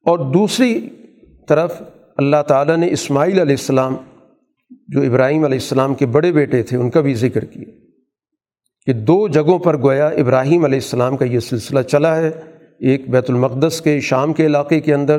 اور 0.04 0.18
دوسری 0.18 0.88
طرف 1.48 1.82
اللہ 2.16 2.42
تعالیٰ 2.48 2.76
نے 2.76 2.88
اسماعیل 2.90 3.40
علیہ 3.40 3.56
السلام، 3.60 3.96
جو 4.88 5.02
ابراہیم 5.02 5.44
علیہ 5.44 5.58
السلام 5.58 5.94
کے 5.94 6.06
بڑے 6.06 6.32
بیٹے 6.32 6.62
تھے، 6.62 6.76
ان 6.76 6.90
کا 6.90 7.00
بھی 7.00 7.14
ذکر 7.14 7.44
کیا 7.44 7.70
کہ 8.86 8.92
دو 8.92 9.28
جگہوں 9.28 9.58
پر 9.58 9.82
گویا 9.82 10.06
ابراہیم 10.06 10.64
علیہ 10.64 10.76
السلام 10.76 11.16
کا 11.16 11.24
یہ 11.24 11.38
سلسلہ 11.38 11.80
چلا 11.80 12.16
ہے۔ 12.16 12.30
ایک 12.80 13.10
بیت 13.10 13.30
المقدس 13.30 13.80
کے 13.80 14.00
شام 14.00 14.32
کے 14.32 14.46
علاقے 14.46 14.80
کے 14.80 14.94
اندر 14.94 15.18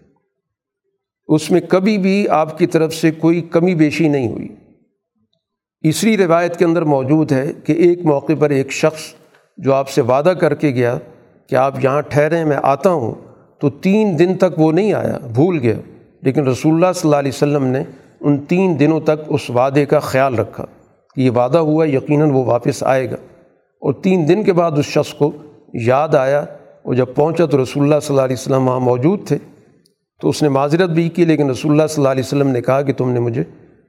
اس 1.31 1.51
میں 1.51 1.61
کبھی 1.69 1.97
بھی 1.97 2.29
آپ 2.29 2.57
کی 2.57 2.67
طرف 2.67 2.93
سے 2.93 3.11
کوئی 3.11 3.41
کمی 3.41 3.75
بیشی 3.75 4.07
نہیں 4.07 4.27
ہوئی۔ 4.27 4.47
اسی 5.81 6.17
روایت 6.17 6.57
کے 6.57 6.65
اندر 6.65 6.81
موجود 6.81 7.31
ہے 7.31 7.51
کہ 7.63 7.73
ایک 7.73 8.05
موقع 8.05 8.33
پر 8.39 8.49
ایک 8.49 8.71
شخص 8.71 9.01
جو 9.57 9.73
آپ 9.73 9.89
سے 9.89 10.01
وعدہ 10.01 10.29
کر 10.29 10.55
کے 10.55 10.69
گیا 10.69 10.97
کہ 11.49 11.55
آپ 11.55 11.83
یہاں 11.83 12.01
ٹھہریں، 12.01 12.45
میں 12.45 12.57
آتا 12.63 12.89
ہوں، 12.89 13.15
تو 13.59 13.69
تین 13.69 14.19
دن 14.19 14.35
تک 14.35 14.59
وہ 14.59 14.71
نہیں 14.71 14.93
آیا، 14.93 15.17
بھول 15.33 15.59
گیا۔ 15.59 15.75
لیکن 16.21 16.47
رسول 16.47 16.73
اللہ 16.73 16.93
صلی 16.95 17.07
اللہ 17.07 17.15
علیہ 17.15 17.31
وسلم 17.35 17.63
نے 17.63 17.83
ان 18.21 18.37
تین 18.37 18.79
دنوں 18.79 18.99
تک 18.99 19.21
اس 19.27 19.49
وعدے 19.49 19.85
کا 19.85 19.99
خیال 19.99 20.35
رکھا۔ 20.35 20.65
کہ 21.15 21.21
یہ 21.21 21.31
وعدہ 21.31 21.57
ہوا، 21.57 21.85
یقیناً 21.85 22.29
وہ 22.31 22.45
واپس 22.45 22.83
آئے 22.83 23.11
گا۔ 23.11 23.15
اور 23.81 23.93
تین 23.93 24.27
دن 24.27 24.43
کے 24.43 24.53
بعد 24.53 24.71
اس 24.71 24.85
شخص 24.85 25.13
کو 25.13 25.31
یاد 25.73 26.15
آیا 26.15 26.45
وہ 26.85 26.93
جب 26.93 27.05
پہنچا 27.15 27.45
تو 27.45 27.63
رسول 27.63 27.83
اللہ 27.83 27.99
صلی 28.01 28.15
اللہ 28.15 28.25
علیہ 28.25 28.35
وسلم 28.39 28.67
وہاں 28.67 28.79
موجود 28.79 29.27
تھے۔ 29.27 29.37
تو 30.21 30.29
اس 30.29 30.41
نے 30.41 30.49
معذرت 30.49 30.89
بھی 30.89 31.09
کی 31.09 31.25
لیکن 31.25 31.49
رسول 31.49 31.71
اللہ 31.71 31.87
صلی 31.87 32.01
اللہ 32.01 32.09
علیہ 32.09 32.23
وسلم 32.25 32.47
نے 32.47 32.61
کہا 32.61 32.81
کہ 32.81 32.93
تم 32.93 33.09
نے 33.09 33.19
مجھے 33.19 33.43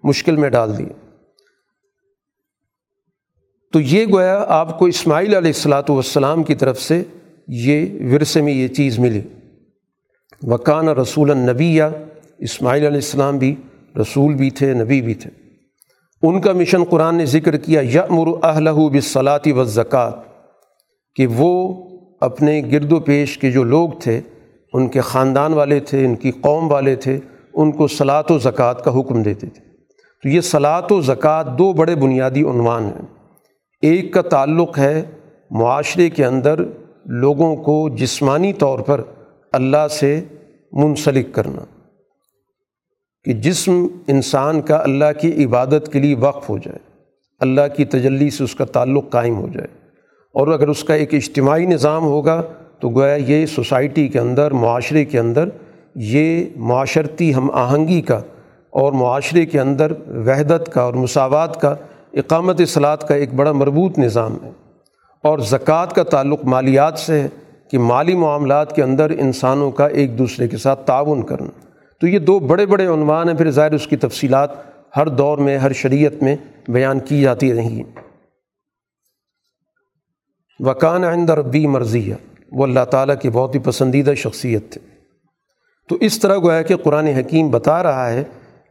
مشکل 0.05 0.37
میں 0.37 0.49
ڈال 0.49 0.79
دیا۔ 0.79 1.11
تو 3.73 3.81
یہ 3.81 4.07
گویا 4.13 4.45
آپ 4.49 4.79
کو 4.79 4.85
اسماعیل 4.85 5.27
علیہ 5.27 5.53
السلاۃ 5.55 5.83
والسلام 5.89 6.43
کی 6.43 6.55
طرف 6.55 6.81
سے 6.81 7.03
یہ 7.49 7.87
ورثے 8.13 8.41
میں 8.41 8.53
یہ 8.53 8.69
چیز 8.69 8.99
ملی۔ 8.99 9.21
وکان 10.43 10.89
رسول 10.89 11.31
النبی 11.31 11.75
یا 11.75 11.91
اسماعیل 12.39 12.87
علیہ 12.87 12.97
السلام 12.97 13.39
بھی 13.39 13.55
رسول 14.01 14.35
بھی 14.35 14.51
تھے، 14.51 14.75
نبی 14.75 15.03
بھی 15.03 15.15
تھے۔ 15.15 15.31
ان 16.23 16.41
کا 16.41 16.53
مشن 16.53 16.85
قرآن 16.85 17.15
نے 17.15 17.27
ذکر 17.27 17.57
کیا 17.57 17.81
یمر 17.81 18.45
اہلہ 18.45 18.71
بصلاطی 18.71 19.53
و 19.53 19.65
زکوٰۃ 19.65 20.13
کہ 21.15 21.27
وہ 21.27 21.85
اپنے 22.21 22.63
گرد 22.73 22.93
و 22.93 23.01
پیش 23.01 23.39
کے 23.39 23.51
جو 23.51 23.65
لوگ 23.65 23.91
تھے 24.01 24.21
ان 24.73 24.89
کے 24.89 25.01
خاندان 25.01 25.53
والے 25.55 25.79
تھے، 25.81 26.05
ان 26.05 26.15
کی 26.17 26.31
قوم 26.41 26.71
والے 26.73 26.95
تھے، 26.97 27.19
ان 27.55 27.73
کو 27.73 27.87
صلاۃ 27.89 28.31
و 28.31 28.39
زکوٰۃ 28.39 28.83
کا 28.85 28.99
حکم 29.01 29.23
دیتے 29.23 29.47
تھے۔ 29.47 29.65
تو 30.25 30.29
یہ 30.29 30.41
صلاۃ 30.41 30.91
و 30.91 31.01
زکوٰۃ 31.01 31.59
دو 31.59 31.73
بڑے 31.73 31.95
بنیادی 31.95 32.43
عنوان 32.43 32.85
ہیں۔ 32.85 33.07
ایک 33.83 34.13
کا 34.13 34.23
تعلق 34.23 34.79
ہے 34.79 35.03
معاشرے 35.51 36.09
کے 36.11 36.25
اندر 36.25 36.63
لوگوں 37.17 37.55
کو 37.57 37.75
جسمانی 37.97 38.53
طور 38.53 38.79
پر 38.79 39.01
اللہ 39.53 39.87
سے 39.91 40.21
منسلک 40.73 41.35
کرنا، 41.35 41.65
کہ 43.27 43.33
جسم 43.33 43.87
انسان 44.09 44.61
کا 44.61 44.77
اللہ 44.77 45.13
کی 45.21 45.45
عبادت 45.45 45.93
کے 45.93 46.01
لیے 46.01 46.15
وقف 46.15 46.49
ہو 46.51 46.59
جائے، 46.59 46.79
اللہ 47.41 47.75
کی 47.77 47.85
تجلی 47.85 48.31
سے 48.31 48.45
اس 48.45 48.55
کا 48.55 48.65
تعلق 48.73 49.11
قائم 49.11 49.37
ہو 49.37 49.49
جائے۔ 49.49 49.69
اور 50.35 50.49
اگر 50.49 50.69
اس 50.69 50.85
کا 50.85 50.95
ایک 50.95 51.15
اجتماعی 51.15 51.67
نظام 51.67 52.05
ہوگا 52.05 52.41
تو 52.83 52.91
گویا 52.91 53.15
یہ 53.15 53.47
سوسائٹی 53.47 54.09
کے 54.09 54.19
اندر، 54.19 54.51
معاشرے 54.51 55.05
کے 55.05 55.19
اندر 55.19 55.49
یہ 55.95 56.47
معاشرتی 56.57 57.35
ہم 57.35 57.51
آہنگی 57.51 58.01
کا 58.01 58.17
اور 58.71 58.93
معاشرے 58.93 59.47
کے 59.47 59.61
اندر 59.61 59.93
وحدت 60.09 60.73
کا 60.73 60.83
اور 60.83 60.95
مساوات 60.95 61.61
کا، 61.61 61.75
اقامت 62.13 62.61
اصلاحات 62.61 63.09
کا 63.09 63.15
ایک 63.15 63.35
بڑا 63.35 63.53
مربوط 63.53 63.99
نظام 63.99 64.37
ہے۔ 64.43 64.51
اور 65.23 65.39
زکوٰۃ 65.39 65.87
کا 65.87 66.03
تعلق 66.03 66.45
مالیات 66.45 66.99
سے 66.99 67.21
ہے 67.21 67.29
کہ 67.71 67.79
مالی 67.79 68.15
معاملات 68.15 68.77
کے 68.77 68.83
اندر 68.83 69.11
انسانوں 69.11 69.71
کا 69.71 69.87
ایک 69.87 70.19
دوسرے 70.19 70.49
کے 70.49 70.57
ساتھ 70.57 70.87
تعاون 70.87 71.23
کرنا۔ 71.23 71.67
تو 72.01 72.07
یہ 72.07 72.19
دو 72.19 72.39
بڑے 72.39 72.67
بڑے 72.67 72.87
عنوان 72.87 73.29
ہیں، 73.29 73.37
پھر 73.37 73.51
ظاہر 73.51 73.73
اس 73.73 73.87
کی 73.87 73.97
تفصیلات 73.97 74.51
ہر 74.97 75.09
دور 75.09 75.39
میں، 75.39 75.59
ہر 75.59 75.73
شریعت 75.73 76.23
میں 76.23 76.37
بیان 76.69 77.01
کی 77.01 77.21
جاتی 77.21 77.55
رہیں 77.55 77.83
وکان 80.61 81.05
عند 81.05 81.31
ربی 81.31 81.67
مرضی 81.67 82.13
ہے 82.13 82.32
وہ 82.53 82.65
اللہ 82.65 82.85
تعالیٰ 82.91 83.15
کی 83.21 83.31
بہت 83.31 83.55
ہی 83.55 83.61
پسندیدہ 83.61 84.15
شخصیت 84.15 84.71
تھے 84.73 84.81
تو 85.91 85.97
اس 86.01 86.19
طرح 86.19 86.39
گویا 86.39 86.63
کہ 86.63 86.77
قرآن 86.77 87.07
حکیم 87.07 87.51
بتا 87.51 87.83
رہا 87.83 88.09
ہے 88.11 88.23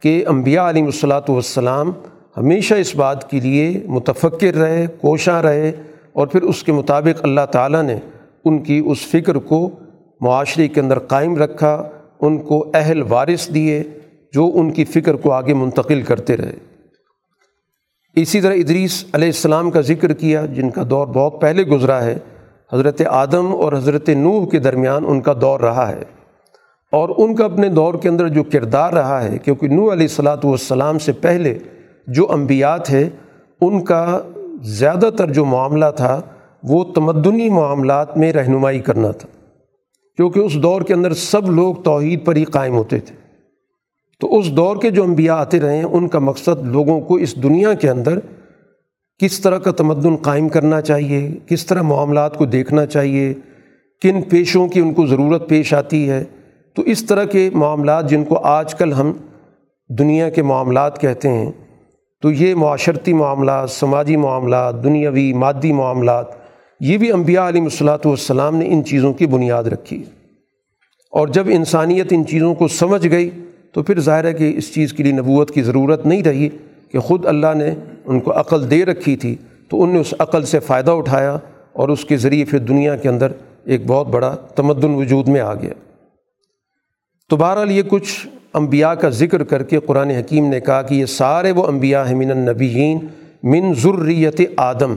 کہ 0.02 0.24
انبیاء 0.28 0.68
علیہ 0.68 0.84
الصلاۃ 0.84 1.28
والسلام 1.28 1.90
ہمیشہ 2.36 2.74
اس 2.74 2.94
بات 2.96 3.28
کے 3.30 3.40
لیے 3.40 3.68
متفکر 3.86 4.54
رہے، 4.54 4.86
کوشاں 5.00 5.42
رہے 5.42 5.70
اور 6.12 6.26
پھر 6.26 6.42
اس 6.42 6.62
کے 6.62 6.72
مطابق 6.72 7.24
اللہ 7.24 7.46
تعالیٰ 7.52 7.82
نے 7.82 7.98
ان 8.44 8.58
کی 8.62 8.80
اس 8.86 9.06
فکر 9.06 9.38
کو 9.50 9.68
معاشرے 10.20 10.68
کے 10.68 10.80
اندر 10.80 10.98
قائم 11.08 11.36
رکھا، 11.36 11.74
ان 12.20 12.38
کو 12.38 12.64
اہل 12.74 13.02
وارث 13.08 13.48
دیے 13.54 13.82
جو 14.34 14.50
ان 14.54 14.70
کی 14.72 14.84
فکر 14.84 15.16
کو 15.16 15.32
آگے 15.32 15.54
منتقل 15.54 16.02
کرتے 16.02 16.36
رہے۔ 16.36 16.56
اسی 18.16 18.40
طرح 18.40 18.54
ادریس 18.54 19.04
علیہ 19.12 19.28
السلام 19.28 19.70
کا 19.70 19.80
ذکر 19.80 20.12
کیا، 20.12 20.44
جن 20.46 20.70
کا 20.70 20.82
دور 20.90 21.06
بہت 21.06 21.40
پہلے 21.40 21.62
گزرا 21.66 22.02
ہے 22.04 22.18
حضرت 22.72 23.02
آدم 23.06 23.52
اور 23.52 23.72
حضرت 23.72 24.08
نوح 24.08 24.48
کے 24.48 24.58
درمیان 24.58 25.04
ان 25.08 25.20
کا 25.20 25.32
دور 25.40 25.60
رہا 25.60 25.88
ہے 25.88 26.02
اور 26.92 27.08
ان 27.18 27.34
کا 27.34 27.44
اپنے 27.44 27.68
دور 27.68 27.94
کے 27.94 28.08
اندر 28.08 28.28
جو 28.28 28.44
کردار 28.44 28.92
رہا 28.92 29.24
ہے، 29.24 29.38
کیونکہ 29.38 29.68
نوح 29.68 29.92
علیہ 29.92 30.02
السلاۃ 30.02 30.44
والسلام 30.44 30.98
سے 30.98 31.12
پہلے 31.12 31.58
جو 32.06 32.32
انبیاء 32.32 32.76
تھے، 32.76 33.08
ان 33.60 33.84
کا 33.84 34.20
زیادہ 34.62 35.10
تر 35.16 35.30
جو 35.30 35.44
معاملہ 35.44 35.84
تھا، 35.96 36.20
وہ 36.62 36.84
تمدنی 36.84 37.48
معاملات 37.48 38.16
میں 38.18 38.32
رہنمائی 38.32 38.78
کرنا 38.78 39.10
تھا۔ 39.10 39.28
کیونکہ 40.16 40.40
اس 40.40 40.54
دور 40.54 40.82
کے 40.82 40.94
اندر 40.94 41.12
سب 41.12 41.50
لوگ 41.50 41.74
توحید 41.74 42.24
پر 42.24 42.36
ہی 42.36 42.44
قائم 42.44 42.74
ہوتے 42.74 42.98
تھے۔ 42.98 43.14
تو 44.20 44.38
اس 44.38 44.52
دور 44.52 44.76
کے 44.76 44.90
جو 44.90 45.02
انبیاء 45.02 45.36
آتے 45.36 45.60
رہے 45.60 45.76
ہیں 45.76 45.84
ان 45.84 46.08
کا 46.08 46.18
مقصد 46.18 46.66
لوگوں 46.66 47.00
کو 47.00 47.14
اس 47.14 47.42
دنیا 47.42 47.74
کے 47.74 47.90
اندر 47.90 48.18
کس 49.18 49.40
طرح 49.40 49.58
کا 49.58 49.70
تمدن 49.70 50.16
قائم 50.16 50.48
کرنا 50.48 50.80
چاہیے؟ 50.80 51.30
کس 51.46 51.66
طرح 51.66 51.82
معاملات 51.82 52.36
کو 52.36 52.44
دیکھنا 52.44 52.86
چاہیے؟ 52.86 53.34
کن 54.02 54.22
پیشوں 54.22 54.68
کی 54.68 54.80
ان 54.80 54.94
کو 54.94 55.06
ضرورت 55.06 55.48
پیش 55.48 55.74
آتی 55.74 56.10
ہے؟ 56.10 56.24
تو 56.74 56.82
اس 56.82 57.04
طرح 57.04 57.24
کے 57.24 57.50
معاملات 57.52 58.10
جن 58.10 58.24
کو 58.24 58.38
آج 58.38 58.74
کل 58.74 58.92
ہم 58.92 59.12
دنیا 59.88 60.30
کے 60.30 60.42
معاملات 60.42 61.00
کہتے 61.00 61.28
ہیں، 61.28 61.50
تو 62.22 62.30
یہ 62.30 62.54
معاشرتی 62.54 63.12
معاملات، 63.12 63.70
سماجی 63.70 64.16
معاملات، 64.16 64.84
دنیاوی، 64.84 65.32
مادی 65.32 65.72
معاملات، 65.72 66.26
یہ 66.80 66.98
بھی 66.98 67.12
انبیاء 67.12 67.48
علیہ 67.48 67.62
الصلاۃ 67.62 67.98
والسلام 68.04 68.56
نے 68.56 68.66
ان 68.68 68.84
چیزوں 68.84 69.12
کی 69.12 69.26
بنیاد 69.26 69.64
رکھی۔ 69.64 70.04
اور 71.12 71.28
جب 71.28 71.46
انسانیت 71.50 72.06
ان 72.10 72.26
چیزوں 72.26 72.54
کو 72.54 72.68
سمجھ 72.68 73.08
گئی، 73.08 73.30
تو 73.72 73.82
پھر 73.82 74.00
ظاہر 74.00 74.24
ہے 74.24 74.32
کہ 74.32 74.52
اس 74.56 74.74
چیز 74.74 74.92
کے 74.92 75.02
لیے 75.02 75.12
نبوت 75.12 75.50
کی 75.50 75.62
ضرورت 75.62 76.06
نہیں 76.06 76.22
رہی 76.22 76.48
کہ 76.92 76.98
خود 76.98 77.26
اللہ 77.26 77.54
نے 77.54 77.74
ان 78.04 78.20
کو 78.20 78.40
عقل 78.40 78.70
دے 78.70 78.84
رکھی 78.84 79.16
تھی 79.16 79.36
تو 79.68 79.82
ان 79.82 79.90
نے 79.90 79.98
اس 79.98 80.14
عقل 80.18 80.44
سے 80.44 80.60
فائدہ 80.60 80.90
اٹھایا 80.90 81.38
اور 81.72 81.88
اس 81.88 82.04
کے 82.04 82.16
ذریعے 82.16 82.44
پھر 82.44 82.58
دنیا 82.58 82.96
کے 82.96 83.08
اندر 83.08 83.32
ایک 83.64 83.86
بہت 83.86 84.06
بڑا 84.06 84.36
تمدن 84.56 84.94
وجود 84.94 85.28
میں 85.28 85.40
آ 85.40 85.54
گیا۔ 85.54 85.74
تو 87.28 87.36
بہرحال 87.36 87.70
یہ 87.70 87.82
کچھ 87.88 88.26
انبیاء 88.54 88.92
کا 88.92 89.08
ذکر 89.08 89.44
کر 89.44 89.62
کے 89.62 89.80
قرآن 89.80 90.10
حکیم 90.10 90.46
نے 90.46 90.60
کہا 90.60 90.82
کہ 90.82 90.94
یہ 90.94 91.06
سارے 91.06 91.50
وہ 91.50 91.66
انبیاء 91.66 92.04
ہیں 92.04 92.14
من 92.14 92.30
النبیین 92.30 92.98
من 93.42 93.74
ذریت 93.74 94.40
آدم۔ 94.56 94.94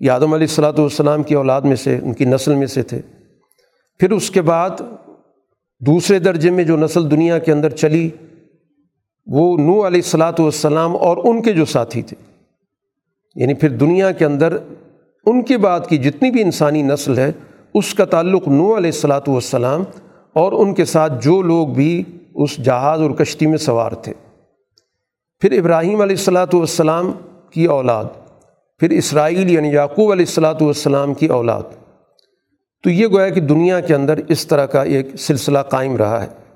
یہ 0.00 0.10
آدم 0.10 0.34
علیہ 0.34 0.46
السلاۃ 0.46 0.78
والسلام 0.78 1.22
کی 1.22 1.34
اولاد 1.34 1.60
میں 1.60 1.76
سے، 1.76 1.98
ان 2.02 2.12
کی 2.12 2.24
نسل 2.24 2.54
میں 2.54 2.66
سے 2.66 2.82
تھے۔ 2.82 3.00
پھر 3.98 4.10
اس 4.10 4.30
کے 4.30 4.42
بعد 4.42 4.70
دوسرے 5.78 6.18
درجے 6.18 6.50
میں 6.50 6.64
جو 6.64 6.76
نسل 6.76 7.10
دنیا 7.10 7.38
کے 7.38 7.52
اندر 7.52 7.70
چلی 7.70 8.10
وہ 9.32 9.58
نو 9.58 9.72
علیہ 9.72 10.00
السلاۃ 10.04 10.38
والسلام 10.38 10.96
اور 10.96 11.16
ان 11.24 11.42
کے 11.42 11.52
جو 11.52 11.64
ساتھی 11.64 12.02
تھے۔ 12.02 12.16
یعنی 13.34 13.54
پھر 13.54 13.68
دنیا 13.68 14.10
کے 14.10 14.24
اندر 14.24 14.56
ان 15.26 15.42
کے 15.42 15.58
بعد 15.58 15.80
کی 15.88 15.98
جتنی 15.98 16.30
بھی 16.30 16.42
انسانی 16.42 16.82
نسل 16.82 17.18
ہے، 17.18 17.32
اس 17.74 17.94
کا 17.94 18.04
تعلق 18.04 18.48
نو 18.48 18.64
علیہ 18.64 18.90
السلاۃ 18.90 19.28
والسلام 19.28 19.82
اور 20.32 20.52
ان 20.52 20.74
کے 20.74 20.84
ساتھ 20.84 21.12
جو 21.24 21.42
لوگ 21.42 21.68
بھی 21.68 22.04
اس 22.34 22.56
جہاز 22.56 23.00
اور 23.00 23.10
کشتی 23.10 23.46
میں 23.46 23.58
سوار 23.58 23.92
تھے۔ 23.92 24.12
پھر 25.40 25.58
ابراہیم 25.58 26.00
علیہ 26.00 26.16
السلاۃ 26.16 26.54
والسلام 26.54 27.12
کی 27.50 27.64
اولاد، 27.64 28.04
پھر 28.78 28.90
اسرائیل 28.90 29.50
یعنی 29.50 29.68
یعقوب 29.68 30.12
علیہ 30.12 30.24
السلاۃ 30.28 30.60
والسلام 30.60 31.14
کی 31.14 31.26
اولاد۔ 31.26 31.62
تو 32.84 32.90
یہ 32.90 33.06
گویا 33.06 33.28
کہ 33.28 33.40
دنیا 33.40 33.80
کے 33.80 33.94
اندر 33.94 34.20
اس 34.28 34.46
طرح 34.46 34.66
کا 34.66 34.82
ایک 34.82 35.06
سلسلہ 35.18 35.58
قائم 35.58 35.96
رہا 35.96 36.22
ہے۔ 36.22 36.47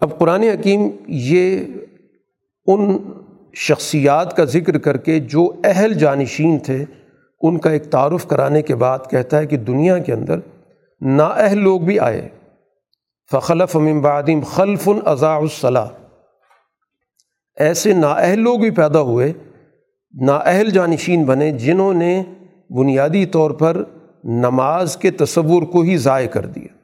اب 0.00 0.18
قرآن 0.18 0.42
حکیم 0.42 0.88
یہ 1.06 1.60
ان 2.66 2.98
شخصیات 3.54 4.36
کا 4.36 4.44
ذکر 4.44 4.78
کر 4.78 4.96
کے 4.96 5.18
جو 5.20 5.52
اہل 5.64 5.94
جانشین 5.94 6.58
تھے، 6.58 6.84
ان 7.40 7.58
کا 7.58 7.70
ایک 7.70 7.84
تعارف 7.84 8.26
کرانے 8.26 8.62
کے 8.62 8.74
بعد 8.74 8.98
کہتا 9.10 9.38
ہے 9.38 9.46
کہ 9.46 9.56
دنیا 9.56 9.98
کے 9.98 10.12
اندر 10.12 10.38
نااہل 11.00 11.58
لوگ 11.58 11.80
بھی 11.80 11.98
آئے۔ 11.98 12.28
فخلف 13.32 13.76
بعدم 14.02 14.40
خلف 14.40 14.88
اضاء 15.04 15.36
الصلاح 15.36 15.86
ایسے 17.56 17.92
نااہل 17.92 18.38
لوگ 18.38 18.58
بھی 18.58 18.70
پیدا 18.70 19.00
ہوئے 19.00 19.32
نااہل 20.20 20.70
جانشین 20.70 21.24
بنے 21.24 21.50
جنہوں 21.50 21.94
نے 21.94 22.22
بنیادی 22.70 23.26
طور 23.26 23.50
پر 23.50 23.84
نماز 24.24 24.96
کے 24.96 25.10
تصور 25.10 25.62
کو 25.62 25.80
ہی 25.80 25.96
ضائع 25.96 26.26
کر 26.26 26.46
دیا۔ 26.46 26.79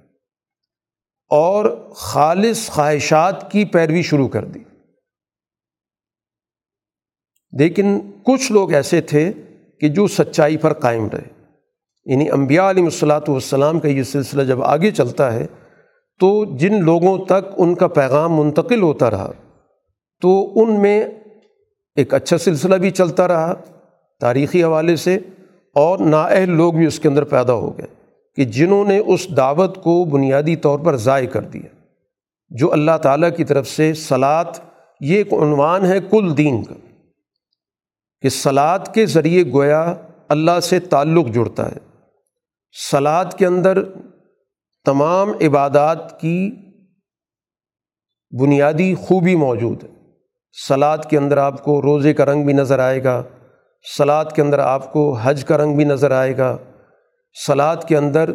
اور 1.28 1.90
خالص 1.96 2.68
خواہشات 2.68 3.52
کی 3.52 3.64
پیروی 3.64 4.02
شروع 4.02 4.28
کر 4.28 4.44
دی۔ 4.44 4.60
لیکن 7.52 7.98
کچھ 8.22 8.52
لوگ 8.52 8.72
ایسے 8.72 9.00
تھے 9.00 9.32
کہ 9.80 9.88
جو 9.88 10.06
سچائی 10.06 10.56
پر 10.56 10.72
قائم 10.72 11.08
رہے۔ 11.08 11.36
یعنی 12.04 12.30
انبیاء 12.30 12.70
علیہ 12.70 12.84
الصلاۃ 12.84 13.28
والسلام 13.28 13.80
کا 13.80 13.88
یہ 13.88 14.02
سلسلہ 14.02 14.42
جب 14.42 14.62
آگے 14.62 14.90
چلتا 14.90 15.32
ہے، 15.32 15.46
تو 16.20 16.56
جن 16.56 16.84
لوگوں 16.84 17.24
تک 17.24 17.54
ان 17.56 17.74
کا 17.74 17.86
پیغام 17.86 18.36
منتقل 18.36 18.82
ہوتا 18.82 19.10
رہا، 19.10 19.32
تو 20.20 20.52
ان 20.62 20.82
میں 20.82 21.04
ایک 21.96 22.14
اچھا 22.14 22.38
سلسلہ 22.38 22.74
بھی 22.74 22.90
چلتا 22.90 23.28
رہا 23.28 23.54
تاریخی 24.20 24.64
حوالے 24.64 24.96
سے، 24.96 25.18
اور 25.74 25.98
نااہل 25.98 26.50
لوگ 26.50 26.72
بھی 26.72 26.86
اس 26.86 27.00
کے 27.00 27.08
اندر 27.08 27.24
پیدا 27.24 27.52
ہو 27.52 27.78
گئے۔ 27.78 27.95
کہ 28.36 28.44
جنہوں 28.44 28.84
نے 28.84 28.98
اس 28.98 29.26
دعوت 29.36 29.76
کو 29.82 30.04
بنیادی 30.04 30.56
طور 30.56 30.78
پر 30.78 30.96
ضائع 30.96 31.26
کر 31.26 31.42
دیا، 31.42 31.74
جو 32.50 32.72
اللہ 32.72 32.96
تعالیٰ 33.02 33.30
کی 33.36 33.44
طرف 33.44 33.68
سے 33.68 33.92
سلاد 33.94 34.58
یہ 35.00 35.16
ایک 35.16 35.32
عنوان 35.32 35.86
ہے 35.86 35.98
کل 36.10 36.36
دین 36.36 36.62
کا، 36.64 36.74
کہ 38.22 38.28
سلاد 38.28 38.78
کے 38.94 39.06
ذریعے 39.06 39.42
گویا 39.52 39.94
اللہ 40.28 40.60
سے 40.62 40.78
تعلق 40.80 41.26
جڑتا 41.26 41.66
ہے۔ 41.66 41.78
سلاد 42.90 43.24
کے 43.38 43.46
اندر 43.46 43.82
تمام 44.86 45.30
عبادات 45.46 46.20
کی 46.20 46.50
بنیادی 48.32 48.94
خوبی 48.94 49.34
موجود 49.36 49.82
ہے۔ 49.84 49.88
سلاد 50.68 50.98
کے 51.10 51.18
اندر 51.18 51.38
آپ 51.38 51.62
کو 51.64 51.80
روزے 51.82 52.12
کا 52.14 52.24
رنگ 52.24 52.44
بھی 52.44 52.52
نظر 52.52 52.78
آئے 52.78 53.02
گا 53.04 53.22
سلاد 53.96 54.24
کے 54.34 54.42
اندر 54.42 54.58
آپ 54.58 54.92
کو 54.92 55.12
حج 55.22 55.44
کا 55.44 55.58
رنگ 55.58 55.76
بھی 55.76 55.84
نظر 55.84 56.10
آئے 56.10 56.36
گا۔ 56.36 56.56
سلاد 57.46 57.76
کے 57.88 57.96
اندر، 57.96 58.30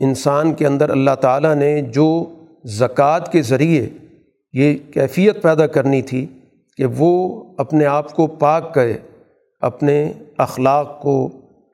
انسان 0.00 0.54
کے 0.54 0.66
اندر 0.66 0.90
اللہ 0.90 1.14
تعالیٰ 1.20 1.54
نے 1.54 1.80
جو 1.80 2.24
زکوٰۃ 2.64 3.30
کے 3.32 3.42
ذریعے 3.42 3.88
یہ 4.52 4.78
کیفیت 4.92 5.42
پیدا 5.42 5.66
کرنی 5.66 6.02
تھی 6.02 6.26
کہ 6.76 6.84
وہ 6.86 7.44
اپنے 7.58 7.86
آپ 7.86 8.12
کو 8.12 8.26
پاک 8.26 8.74
کرے، 8.74 8.94
اپنے 9.60 10.12
اخلاق 10.36 11.02
کو، 11.02 11.28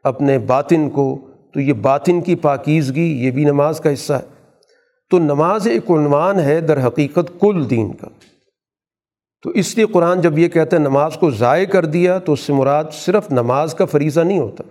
اپنے 0.04 0.38
باطن 0.38 0.90
کو، 0.90 1.18
تو 1.54 1.60
یہ 1.60 1.72
باطن 1.72 2.20
کی 2.20 2.34
پاکیزگی 2.34 3.24
یہ 3.24 3.30
بھی 3.30 3.44
نماز 3.44 3.80
کا 3.80 3.92
حصہ 3.92 4.12
ہے۔ 4.12 4.34
تو 5.10 5.18
نماز 5.18 5.66
ایک 5.66 5.90
عنوان 5.90 6.40
ہے 6.40 6.60
در 6.60 6.86
حقیقت 6.86 7.40
کل 7.40 7.70
دین 7.70 7.92
کا۔ 7.92 8.08
تو 9.42 9.50
اس 9.50 9.76
لیے 9.76 9.86
قرآن 9.86 10.20
جب 10.20 10.38
یہ 10.38 10.48
کہتا 10.48 10.76
ہے 10.76 10.82
نماز 10.82 11.16
کو 11.16 11.30
ضائع 11.30 11.64
کر 11.64 11.84
دیا 11.84 12.18
تو 12.18 12.32
اس 12.32 12.40
سے 12.40 12.52
مراد 12.52 12.84
صرف 12.92 13.32
نماز 13.32 13.74
کا 13.74 13.84
فریضہ 13.84 14.20
نہیں 14.20 14.38
ہوتا۔ 14.38 14.64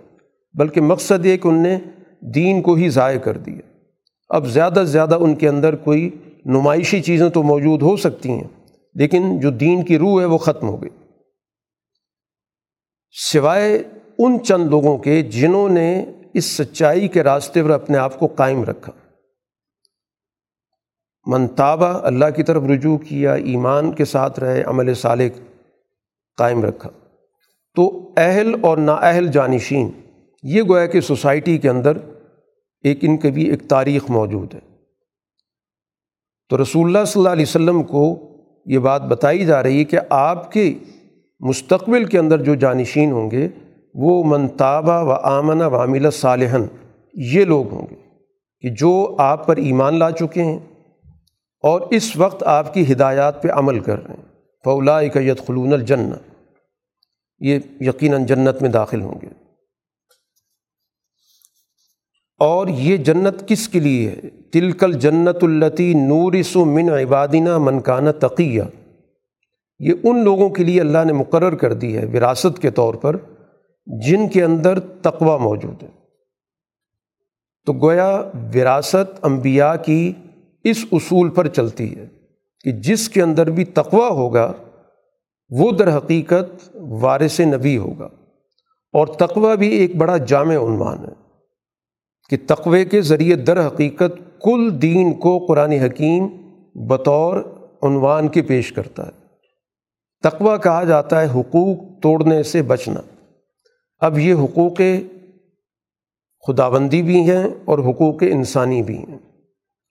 بلکہ 0.54 0.80
مقصد 0.80 1.26
یہ 1.26 1.36
کہ 1.36 1.48
ان 1.48 1.62
نے 1.62 1.78
دین 2.20 2.62
کو 2.62 2.74
ہی 2.74 2.88
ضائع 2.88 3.18
کر 3.18 3.38
دیا۔ 3.38 3.60
اب 4.28 4.46
زیادہ 4.46 4.74
سے 4.74 4.84
زیادہ 4.84 5.14
ان 5.14 5.34
کے 5.34 5.48
اندر 5.48 5.74
کوئی 5.76 6.10
نمائشی 6.44 7.02
چیزیں 7.02 7.28
تو 7.28 7.42
موجود 7.42 7.82
ہو 7.82 7.96
سکتی 7.96 8.30
ہیں، 8.30 8.66
لیکن 8.94 9.40
جو 9.40 9.50
دین 9.50 9.82
کی 9.82 9.98
روح 9.98 10.20
ہے 10.20 10.26
وہ 10.26 10.38
ختم 10.38 10.68
ہو 10.68 10.82
گئی۔ 10.82 10.90
سوائے 13.32 13.82
ان 14.18 14.44
چند 14.44 14.68
لوگوں 14.68 14.98
کے 14.98 15.22
جنہوں 15.22 15.68
نے 15.68 16.04
اس 16.34 16.44
سچائی 16.44 17.08
کے 17.08 17.22
راستے 17.22 17.62
پر 17.62 17.70
اپنے 17.70 17.98
آپ 17.98 18.18
کو 18.18 18.26
قائم 18.26 18.64
رکھا۔ 18.64 18.92
منتابہ 21.26 21.86
اللہ 21.86 22.24
کی 22.36 22.42
طرف 22.42 22.62
رجوع 22.62 22.98
کیا، 22.98 23.34
ایمان 23.34 23.92
کے 23.92 24.04
ساتھ 24.04 24.40
رہے، 24.40 24.62
عمل 24.62 24.94
صالح 24.94 25.28
قائم 26.36 26.64
رکھا۔ 26.64 26.90
تو 27.74 28.12
اہل 28.16 28.54
اور 28.60 28.78
نااہل 28.78 29.26
جانشین 29.28 29.90
یہ 30.44 30.62
گویا 30.62 30.86
کہ 30.86 31.00
سوسائٹی 31.00 31.58
کے 31.58 31.68
اندر 31.68 31.96
ایک 32.82 32.98
ان 33.02 33.16
کی 33.16 33.30
بھی 33.30 33.44
ایک 33.44 33.68
تاریخ 33.68 34.10
موجود 34.10 34.54
ہے۔ 34.54 34.58
تو 36.48 36.62
رسول 36.62 36.86
اللہ 36.86 37.04
صلی 37.04 37.20
اللہ 37.20 37.32
علیہ 37.32 37.44
وسلم 37.48 37.82
کو 37.82 38.18
یہ 38.66 38.78
بات 38.78 39.02
بتائی 39.02 39.46
جا 39.46 39.62
رہی 39.62 39.78
ہے 39.78 39.84
کہ 39.84 39.98
آپ 40.10 40.52
کے 40.52 40.74
مستقبل 41.40 42.04
کے 42.04 42.18
اندر 42.18 42.42
جو 42.42 42.54
جانشین 42.54 43.12
ہوں 43.12 43.30
گے، 43.30 43.48
وہ 43.94 44.24
منتابہ 44.24 45.02
و 45.02 45.12
آمن 45.12 45.62
و 45.62 45.76
عامل 45.76 46.10
صالحن 46.10 46.62
یہ 47.14 47.44
لوگ 47.44 47.72
ہوں 47.72 47.86
گے 47.90 47.94
کہ 48.60 48.68
جو 48.68 49.16
آپ 49.18 49.46
پر 49.46 49.56
ایمان 49.56 49.94
لا 49.94 50.10
چکے 50.10 50.42
ہیں 50.42 50.58
اور 51.62 51.80
اس 51.90 52.16
وقت 52.16 52.42
آپ 52.42 52.74
کی 52.74 52.92
ہدایات 52.92 53.42
پہ 53.42 53.48
عمل 53.48 53.80
کر 53.80 54.06
رہے 54.06 54.14
ہیں۔ 54.14 54.22
فولا 54.64 55.00
یت 55.00 55.46
خلون 55.46 55.72
الجن 55.72 56.10
یہ 57.40 57.58
یقیناً 57.80 58.26
جنت 58.26 58.62
میں 58.62 58.70
داخل 58.70 59.00
ہوں 59.00 59.14
گے۔ 59.22 59.43
اور 62.44 62.68
یہ 62.68 62.96
جنت 62.96 63.48
کس 63.48 63.68
کے 63.68 63.80
لیے 63.80 64.08
ہے؟ 64.08 64.20
تلکل 64.52 64.92
جنت 64.92 65.36
التی 65.42 65.94
نورس 65.94 66.56
و 66.56 66.64
من 66.64 66.88
عبادینہ 66.88 67.58
منکانہ 67.58 68.10
تقیہ۔ 68.10 68.62
یہ 69.78 69.92
ان 70.04 70.24
لوگوں 70.24 70.48
کے 70.48 70.64
لیے 70.64 70.80
اللہ 70.80 71.04
نے 71.04 71.12
مقرر 71.12 71.54
کر 71.54 71.72
دی 71.72 71.96
ہے 71.96 72.04
وراثت 72.04 72.58
کے 72.62 72.70
طور 72.70 72.94
پر 72.94 73.16
جن 73.86 74.28
کے 74.28 74.44
اندر 74.44 74.80
تقوا 74.80 75.36
موجود 75.36 75.82
ہے۔ 75.82 75.88
تو 77.66 77.72
گویا 77.72 78.22
وراثت 78.54 79.18
انبیاء 79.22 79.74
کی 79.84 80.12
اس 80.64 80.84
اصول 80.92 81.30
پر 81.30 81.48
چلتی 81.48 81.96
ہے 81.96 82.06
کہ 82.64 82.72
جس 82.72 83.08
کے 83.08 83.22
اندر 83.22 83.50
بھی 83.50 83.64
تقوا 83.64 84.08
ہوگا، 84.08 84.52
وہ 85.50 85.72
در 85.72 85.96
حقیقت 85.96 86.70
وارث 86.74 87.40
نبی 87.40 87.76
ہوگا۔ 87.76 88.08
اور 88.92 89.06
تقوا 89.06 89.54
بھی 89.54 89.68
ایک 89.68 89.96
بڑا 89.96 90.16
جامع 90.16 90.54
عنوان 90.54 90.98
ہے۔ 90.98 91.23
کہ 92.28 92.36
تقوے 92.46 92.84
کے 92.84 93.02
ذریعے 93.02 93.36
در 93.36 93.66
حقیقت 93.66 94.42
کل 94.42 94.82
دین 94.82 95.14
کو 95.14 95.46
قرآن 95.46 95.72
حکیم 95.72 96.28
بطور 96.86 97.36
عنوان 97.82 98.28
کے 98.28 98.42
پیش 98.42 98.72
کرتا 98.72 99.06
ہے۔ 99.06 99.24
تقوی 100.22 100.58
کہا 100.62 100.84
جاتا 100.84 101.20
ہے 101.20 101.26
حقوق 101.26 102.02
توڑنے 102.02 102.42
سے 102.42 102.62
بچنا۔ 102.62 103.00
اب 103.98 104.18
یہ 104.18 104.34
حقوق 104.34 104.80
خداوندی 106.46 107.02
بھی 107.02 107.30
ہیں 107.30 107.44
اور 107.64 107.78
حقوق 107.78 108.22
انسانی 108.22 108.82
بھی 108.82 108.98
ہیں۔ 108.98 109.18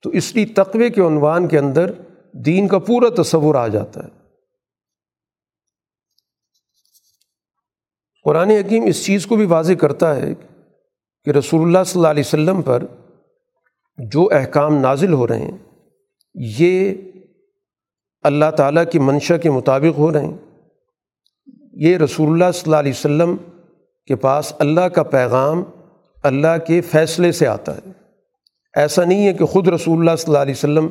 تو 0.02 0.10
اس 0.10 0.34
لیے 0.34 0.46
تقوے 0.46 0.90
کے 0.90 1.00
عنوان 1.00 1.48
کے 1.48 1.58
اندر 1.58 1.90
دین 2.32 2.68
کا 2.68 2.78
پورا 2.78 3.22
تصور 3.22 3.54
آ 3.54 3.68
جاتا 3.68 4.04
ہے۔ 4.04 4.08
قرآن 8.24 8.50
حکیم 8.50 8.82
اس 8.82 9.04
چیز 9.04 9.26
کو 9.26 9.36
بھی 9.36 9.44
واضح 9.44 9.72
کرتا 9.72 10.16
ہے 10.16 10.34
کہ 11.24 11.30
رسول 11.30 11.62
اللہ 11.62 11.84
صلی 11.86 11.98
اللہ 11.98 12.08
علیہ 12.08 12.22
وسلم 12.26 12.62
پر 12.62 12.82
جو 13.98 14.28
احکام 14.32 14.76
نازل 14.76 15.12
ہو 15.12 15.28
رہے 15.28 15.38
ہیں، 15.38 15.58
یہ 16.34 16.94
اللہ 18.22 18.50
تعالیٰ 18.56 18.84
کی 18.92 18.98
منشا 18.98 19.36
کے 19.36 19.50
مطابق 19.50 19.98
ہو 19.98 20.12
رہے 20.12 20.24
ہیں۔ 20.24 20.36
یہ 21.72 21.96
رسول 21.96 22.28
اللہ 22.32 22.50
صلی 22.54 22.62
اللہ 22.66 22.76
علیہ 22.76 22.92
وسلم 22.92 23.36
کے 24.06 24.16
پاس 24.16 24.52
اللہ 24.58 24.80
کا 24.80 25.02
پیغام 25.02 25.62
اللہ 26.22 26.66
کے 26.66 26.80
فیصلے 26.80 27.32
سے 27.32 27.46
آتا 27.46 27.76
ہے۔ 27.76 27.90
ایسا 28.74 29.04
نہیں 29.04 29.26
ہے 29.26 29.32
کہ 29.32 29.44
خود 29.44 29.68
رسول 29.68 29.98
اللہ 29.98 30.16
صلی 30.16 30.24
اللہ 30.26 30.42
علیہ 30.42 30.54
وسلم 30.56 30.88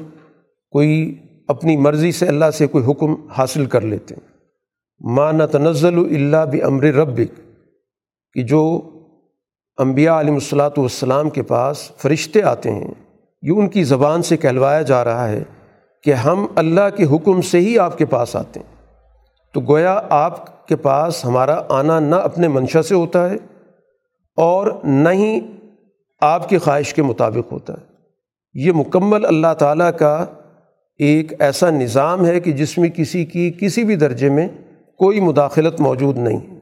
کوئی 0.71 1.15
اپنی 1.47 1.77
مرضی 1.77 2.11
سے 2.11 2.27
اللہ 2.27 2.51
سے 2.53 2.67
کوئی 2.67 2.91
حکم 2.91 3.27
حاصل 3.27 3.65
کر 3.65 3.81
لیتے 3.81 4.15
ہیں۔ 4.15 4.33
ماں 4.99 5.33
تنزل 5.51 5.99
اللہ 5.99 6.45
بمر 6.51 6.83
ربک 6.83 7.39
کہ 8.33 8.43
جو 8.43 8.81
انبیاء 9.77 10.19
علیہ 10.19 10.33
الصلاۃ 10.33 10.69
والسلام 10.77 11.29
کے 11.29 11.43
پاس 11.43 11.91
فرشتے 11.97 12.41
آتے 12.41 12.71
ہیں۔ 12.71 12.87
یہ 13.41 13.51
ان 13.51 13.69
کی 13.69 13.83
زبان 13.83 14.21
سے 14.21 14.37
کہلوایا 14.37 14.81
جا 14.81 15.03
رہا 15.03 15.29
ہے 15.29 15.43
کہ 16.03 16.13
ہم 16.13 16.45
اللہ 16.55 16.95
کے 16.97 17.03
حکم 17.03 17.41
سے 17.41 17.59
ہی 17.59 17.79
آپ 17.79 17.97
کے 17.97 18.05
پاس 18.05 18.35
آتے 18.35 18.59
ہیں۔ 18.59 18.75
تو 19.53 19.61
گویا 19.61 20.01
آپ 20.09 20.67
کے 20.67 20.75
پاس 20.75 21.25
ہمارا 21.25 21.61
آنا 21.69 21.99
نہ 21.99 22.15
اپنے 22.15 22.47
منشا 22.47 22.83
سے 22.83 22.95
ہوتا 22.95 23.29
ہے 23.29 23.35
اور 24.37 24.67
نہ 24.83 25.09
ہی 25.09 25.39
آپ 26.21 26.49
کی 26.49 26.57
خواہش 26.57 26.93
کے 26.93 27.01
مطابق 27.01 27.51
ہوتا 27.51 27.73
ہے۔ 27.73 27.85
یہ 28.53 28.71
مکمل 28.71 29.25
اللہ 29.25 29.53
تعالیٰ 29.59 29.91
کا 29.99 30.25
ایک 30.97 31.33
ایسا 31.41 31.69
نظام 31.69 32.25
ہے 32.25 32.39
کہ 32.39 32.51
جس 32.51 32.77
میں 32.77 32.89
کسی 32.89 33.25
کی 33.25 33.51
کسی 33.59 33.83
بھی 33.83 33.95
درجے 33.95 34.29
میں 34.29 34.47
کوئی 34.97 35.19
مداخلت 35.19 35.79
موجود 35.79 36.17
نہیں 36.17 36.52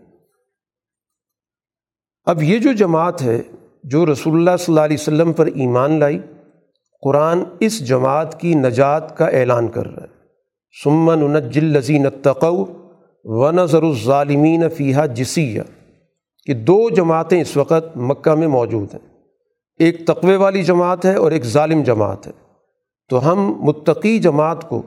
اب 2.23 2.43
یہ 2.43 2.59
جو 2.59 2.71
جماعت 2.71 3.21
ہے، 3.21 3.41
جو 3.83 4.05
رسول 4.05 4.35
اللہ 4.35 4.57
صلی 4.59 4.71
اللہ 4.71 4.85
علیہ 4.85 4.97
وسلم 4.99 5.33
پر 5.33 5.45
ایمان 5.45 5.99
لائی، 5.99 6.19
قرآن 7.01 7.43
اس 7.59 7.87
جماعت 7.87 8.39
کی 8.39 8.53
نجات 8.55 9.17
کا 9.17 9.25
اعلان 9.25 9.67
کر 9.67 9.85
رہا 9.85 10.03
ہے۔ 10.03 10.21
سمن 10.83 11.23
انجل 11.23 11.63
لذین 11.63 12.05
تقو 12.23 12.65
و 13.23 13.51
نظر 13.51 13.83
الظالمین 13.83 14.69
فیحہ 14.69 15.07
جسیہ۔ 15.07 15.61
کہ 16.45 16.53
دو 16.53 16.89
جماعتیں 16.89 17.41
اس 17.41 17.57
وقت 17.57 17.97
مکہ 17.97 18.35
میں 18.35 18.47
موجود 18.47 18.93
ہیں۔ 18.93 19.07
ایک 19.79 20.07
تقوے 20.07 20.35
والی 20.35 20.63
جماعت 20.63 21.05
ہے 21.05 21.15
اور 21.15 21.31
ایک 21.31 21.43
ظالم 21.43 21.83
جماعت 21.83 22.27
ہے۔ 22.27 22.31
تو 23.09 23.31
ہم 23.31 23.53
متقی 23.59 24.19
جماعت 24.19 24.69
کو 24.69 24.81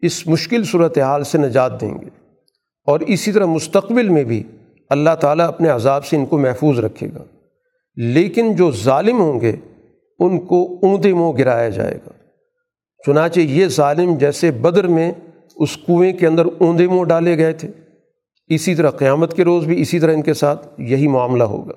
اس 0.00 0.26
مشکل 0.26 0.64
صورت 0.64 0.98
حال 0.98 1.24
سے 1.24 1.38
نجات 1.38 1.80
دیں 1.80 1.94
گے۔ 2.00 2.08
اور 2.86 3.00
اسی 3.00 3.32
طرح 3.32 3.44
مستقبل 3.44 4.08
میں 4.08 4.24
بھی 4.24 4.42
اللہ 4.90 5.14
تعالیٰ 5.20 5.48
اپنے 5.48 5.68
عذاب 5.68 6.04
سے 6.04 6.16
ان 6.16 6.26
کو 6.26 6.38
محفوظ 6.38 6.78
رکھے 6.78 7.08
گا۔ 7.14 7.24
لیکن 7.96 8.56
جو 8.56 8.70
ظالم 8.70 9.20
ہوں 9.20 9.40
گے، 9.40 9.56
ان 10.18 10.40
کو 10.40 10.78
اونتے 10.82 11.14
منہ 11.14 11.32
گرایا 11.38 11.68
جائے 11.68 11.94
گا۔ 11.94 12.10
چنانچہ 13.06 13.40
یہ 13.40 13.66
ظالم 13.66 14.14
جیسے 14.18 14.50
بدر 14.50 14.86
میں 14.86 15.12
اس 15.56 15.76
کنویں 15.76 16.12
کے 16.12 16.26
اندر 16.26 16.46
اوندے 16.58 16.88
منہ 16.88 17.04
ڈالے 17.04 17.38
گئے 17.38 17.52
تھے۔ 17.52 17.68
اسی 18.46 18.74
طرح 18.74 18.90
قیامت 18.90 19.34
کے 19.34 19.44
روز 19.44 19.64
بھی 19.64 19.80
اسی 19.80 20.00
طرح 20.00 20.12
ان 20.12 20.22
کے 20.22 20.34
ساتھ 20.34 20.68
یہی 20.78 21.06
معاملہ 21.06 21.44
ہوگا۔ 21.44 21.72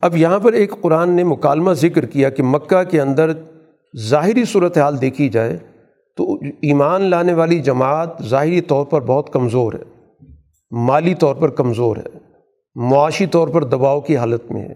اب 0.00 0.16
یہاں 0.16 0.38
پر 0.38 0.52
ایک 0.52 0.72
قرآن 0.80 1.10
نے 1.10 1.24
مکالمہ 1.24 1.72
ذکر 1.72 2.06
کیا 2.06 2.30
کہ 2.30 2.42
مکہ 2.42 2.82
کے 2.82 3.00
اندر 3.00 3.32
ظاہری 3.98 4.44
صورت 4.44 4.78
حال 4.78 5.00
دیکھی 5.00 5.28
جائے 5.28 5.58
تو 6.16 6.34
ایمان 6.60 7.02
لانے 7.02 7.34
والی 7.34 7.60
جماعت 7.60 8.08
ظاہری 8.22 8.60
طور 8.60 8.86
پر 8.86 9.00
بہت 9.00 9.32
کمزور 9.32 9.72
ہے۔ 9.72 9.91
مالی 10.72 11.14
طور 11.14 11.34
پر 11.34 11.48
کمزور 11.48 11.96
ہے، 11.96 12.18
معاشی 12.74 13.26
طور 13.26 13.48
پر 13.48 13.64
دباؤ 13.64 14.00
کی 14.00 14.16
حالت 14.16 14.50
میں 14.50 14.62
ہے۔ 14.62 14.74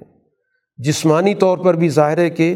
جسمانی 0.76 1.34
طور 1.34 1.58
پر 1.58 1.74
بھی 1.74 1.88
ظاہر 1.88 2.18
ہے 2.18 2.30
کہ 2.30 2.54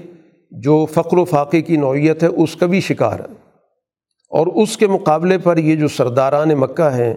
جو 0.51 0.87
فقر 0.87 1.17
و 1.17 1.25
فاقے 1.25 1.63
کی 1.63 1.77
نوعیت 1.77 2.23
ہے، 2.23 2.29
اس 2.29 2.57
کا 2.57 2.67
بھی 2.67 2.81
شکار 2.81 3.19
ہے۔ 3.19 3.25
اور 4.31 4.47
اس 4.47 4.77
کے 4.77 4.87
مقابلے 4.87 5.39
پر 5.39 5.57
یہ 5.57 5.77
جو 5.77 5.89
سرداران 5.89 6.49
مکہ 6.49 6.95
ہیں، 6.95 7.15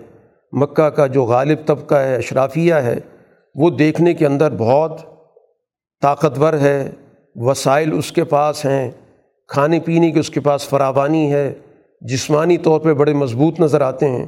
مکہ 0.51 0.89
کا 0.89 1.07
جو 1.07 1.23
غالب 1.23 1.57
طبقہ 1.65 1.95
ہے، 1.95 2.15
اشرافیہ 2.15 2.73
ہے، 2.73 2.99
وہ 3.55 3.69
دیکھنے 3.69 4.13
کے 4.13 4.25
اندر 4.25 4.55
بہت 4.57 5.01
طاقتور 6.01 6.53
ہے، 6.53 6.91
وسائل 7.35 7.97
اس 7.97 8.11
کے 8.11 8.23
پاس 8.23 8.65
ہیں، 8.65 8.91
کھانے 9.47 9.79
پینے 9.79 10.11
کی 10.11 10.19
اس 10.19 10.29
کے 10.29 10.39
پاس 10.39 10.69
فراوانی 10.69 11.33
ہے، 11.33 11.53
جسمانی 12.01 12.57
طور 12.57 12.81
پہ 12.81 12.93
بڑے 12.93 13.13
مضبوط 13.13 13.59
نظر 13.59 13.81
آتے 13.81 14.09
ہیں۔ 14.09 14.25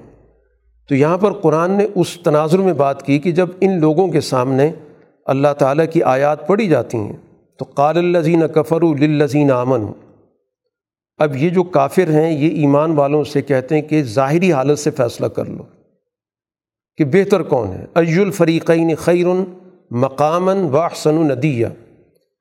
تو 0.88 0.96
یہاں 0.96 1.18
پر 1.18 1.34
قرآن 1.34 1.72
نے 1.72 1.88
اس 1.96 2.18
تناظر 2.24 2.60
میں 2.60 2.74
بات 2.74 3.06
کی 3.06 3.20
کہ 3.20 3.32
جب 3.32 3.48
ان 3.62 3.80
لوگوں 3.80 4.08
کے 4.08 4.22
سامنے 4.22 4.72
اللہ 5.26 5.54
تعالیٰ 5.58 5.86
کی 5.94 6.04
آیات 6.04 6.48
پڑھی 6.48 6.68
جاتی 6.68 6.98
ہیں، 6.98 7.16
تو 7.60 7.66
قال 7.74 7.98
الزین 7.98 8.44
کفر 8.56 8.82
للذین 8.82 9.52
آمن 9.52 9.86
اب 11.18 11.36
یہ 11.36 11.50
جو 11.50 11.64
کافر 11.64 12.10
ہیں، 12.10 12.32
یہ 12.32 12.50
ایمان 12.50 12.92
والوں 12.92 13.24
سے 13.24 13.42
کہتے 13.42 13.76
ہیں 13.76 13.82
کہ 13.82 14.04
ظاہری 14.04 14.52
حالت 14.52 14.80
سے 14.80 14.92
فیصلہ 14.92 15.26
کر 15.26 15.46
لو 15.46 15.64
کہ 16.98 17.06
بہتر 17.06 17.44
کون 17.44 17.68
ہے۔ 17.68 17.86
ای 17.96 18.20
الفریقین 18.22 18.96
خیر 18.96 19.26
مقامن 19.92 20.58
و 20.58 20.78
احسن 20.78 21.16
ندیہ۔ 21.16 21.68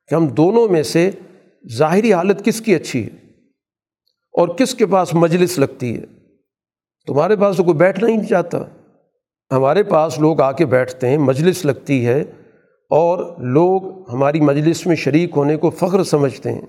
کہ 0.08 0.14
ہم 0.14 0.26
دونوں 0.26 0.68
میں 0.68 0.82
سے 0.82 1.10
ظاہری 1.72 2.12
حالت 2.12 2.44
کس 2.44 2.60
کی 2.60 2.74
اچھی 2.74 3.02
ہے 3.02 3.10
اور 4.32 4.48
کس 4.48 4.74
کے 4.74 4.86
پاس 4.86 5.14
مجلس 5.14 5.58
لگتی 5.58 5.96
ہے؟ 5.96 6.04
تمہارے 7.06 7.36
پاس 7.36 7.56
تو 7.56 7.64
کوئی 7.64 7.76
بیٹھنا 7.76 8.08
ہی 8.08 8.16
نہیں 8.16 8.26
چاہتا۔ 8.26 8.58
ہمارے 9.50 9.82
پاس 9.82 10.18
لوگ 10.18 10.40
آ 10.40 10.52
کے 10.52 10.66
بیٹھتے 10.66 11.08
ہیں، 11.08 11.18
مجلس 11.18 11.64
لگتی 11.64 12.06
ہے 12.06 12.20
اور 12.90 13.36
لوگ 13.38 14.10
ہماری 14.12 14.40
مجلس 14.40 14.86
میں 14.86 14.96
شریک 14.96 15.30
ہونے 15.36 15.56
کو 15.56 15.70
فخر 15.70 16.04
سمجھتے 16.04 16.52
ہیں۔ 16.52 16.60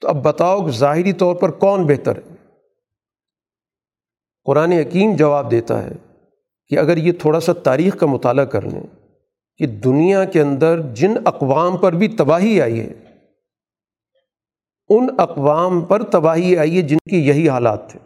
تو 0.00 0.08
اب 0.08 0.22
بتاؤ 0.22 0.60
کہ 0.60 0.70
ظاہری 0.70 1.12
طور 1.12 1.34
پر 1.34 1.50
کون 1.50 1.86
بہتر 1.86 2.16
ہے؟ 2.16 2.34
قرآن 4.44 4.72
حکیم 4.72 5.16
جواب 5.16 5.50
دیتا 5.50 5.82
ہے 5.82 5.92
کہ 6.68 6.78
اگر 6.78 6.96
یہ 6.96 7.12
تھوڑا 7.12 7.40
سا 7.40 7.52
تاریخ 7.52 7.98
کا 7.98 8.06
مطالعہ 8.06 8.44
کر 8.44 8.62
لیں 8.62 8.82
کہ 9.56 9.66
دنیا 9.66 10.24
کے 10.24 10.40
اندر 10.40 10.80
جن 10.80 11.14
اقوام 11.24 11.76
پر 11.76 11.92
بھی 11.92 12.08
تباہی 12.08 12.60
آئی 12.62 12.80
ہے، 12.80 12.92
ان 14.88 15.08
اقوام 15.18 15.80
پر 15.80 16.02
تباہی 16.02 16.56
آئی 16.56 16.76
ہے 16.76 16.82
جن 16.82 16.98
کی 17.10 17.28
یہی 17.28 17.48
حالات 17.48 17.90
تھے 17.90 18.00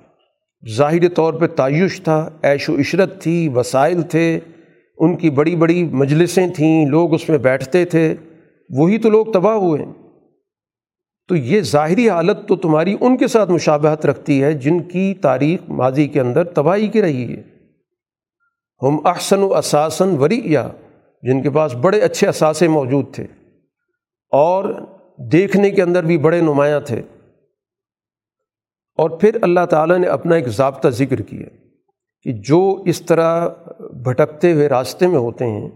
ظاہری 0.62 1.08
طور 1.08 1.34
پہ 1.34 1.46
تعیش 1.46 2.00
تھا، 2.02 2.28
عیش 2.42 2.68
و 2.68 2.78
عشرت 2.80 3.20
تھی، 3.22 3.48
وسائل 3.54 4.02
تھے، 4.02 4.38
ان 4.98 5.16
کی 5.16 5.30
بڑی 5.30 5.54
بڑی 5.56 5.84
مجلسیں 5.92 6.46
تھیں، 6.48 6.86
لوگ 6.86 7.14
اس 7.14 7.28
میں 7.28 7.38
بیٹھتے 7.38 7.84
تھے، 7.84 8.14
وہی 8.70 8.98
تو 8.98 9.10
لوگ 9.10 9.26
تباہ 9.26 9.54
ہوئے۔ 9.54 9.84
تو 11.28 11.36
یہ 11.36 11.60
ظاہری 11.60 12.08
حالت 12.10 12.46
تو 12.48 12.56
تمہاری 12.56 12.96
ان 13.00 13.16
کے 13.16 13.26
ساتھ 13.26 13.50
مشابہت 13.50 14.06
رکھتی 14.06 14.42
ہے 14.42 14.52
جن 14.54 14.80
کی 14.82 15.12
تاریخ 15.14 15.68
ماضی 15.70 16.06
کے 16.08 16.20
اندر 16.20 16.44
تباہی 16.44 16.88
کی 16.88 17.02
رہی 17.02 17.24
ہے۔ 17.28 17.42
ہم 18.82 18.98
احسن 19.06 19.42
و 19.42 19.54
اساسن 19.54 20.16
وری 20.16 20.40
یا 20.44 20.68
جن 21.22 21.42
کے 21.42 21.50
پاس 21.50 21.74
بڑے 21.74 22.00
اچھے 22.00 22.26
اثاثے 22.26 22.68
موجود 22.68 23.12
تھے، 23.12 23.24
اور 24.32 24.64
دیکھنے 25.32 25.70
کے 25.70 25.82
اندر 25.82 26.04
بھی 26.04 26.18
بڑے 26.18 26.40
نمایاں 26.40 26.80
تھے۔ 26.80 27.00
اور 28.98 29.10
پھر 29.10 29.38
اللہ 29.42 29.66
تعالیٰ 29.70 29.98
نے 29.98 30.06
اپنا 30.06 30.34
ایک 30.34 30.48
ضابطہ 30.48 30.88
ذکر 30.88 31.16
کیا 31.16 31.46
کہ 32.22 32.32
جو 32.32 32.82
اس 32.86 33.02
طرح 33.02 33.48
بھٹکتے 34.04 34.52
ہوئے 34.52 34.68
راستے 34.68 35.06
میں 35.06 35.18
ہوتے 35.18 35.46
ہیں 35.46 35.68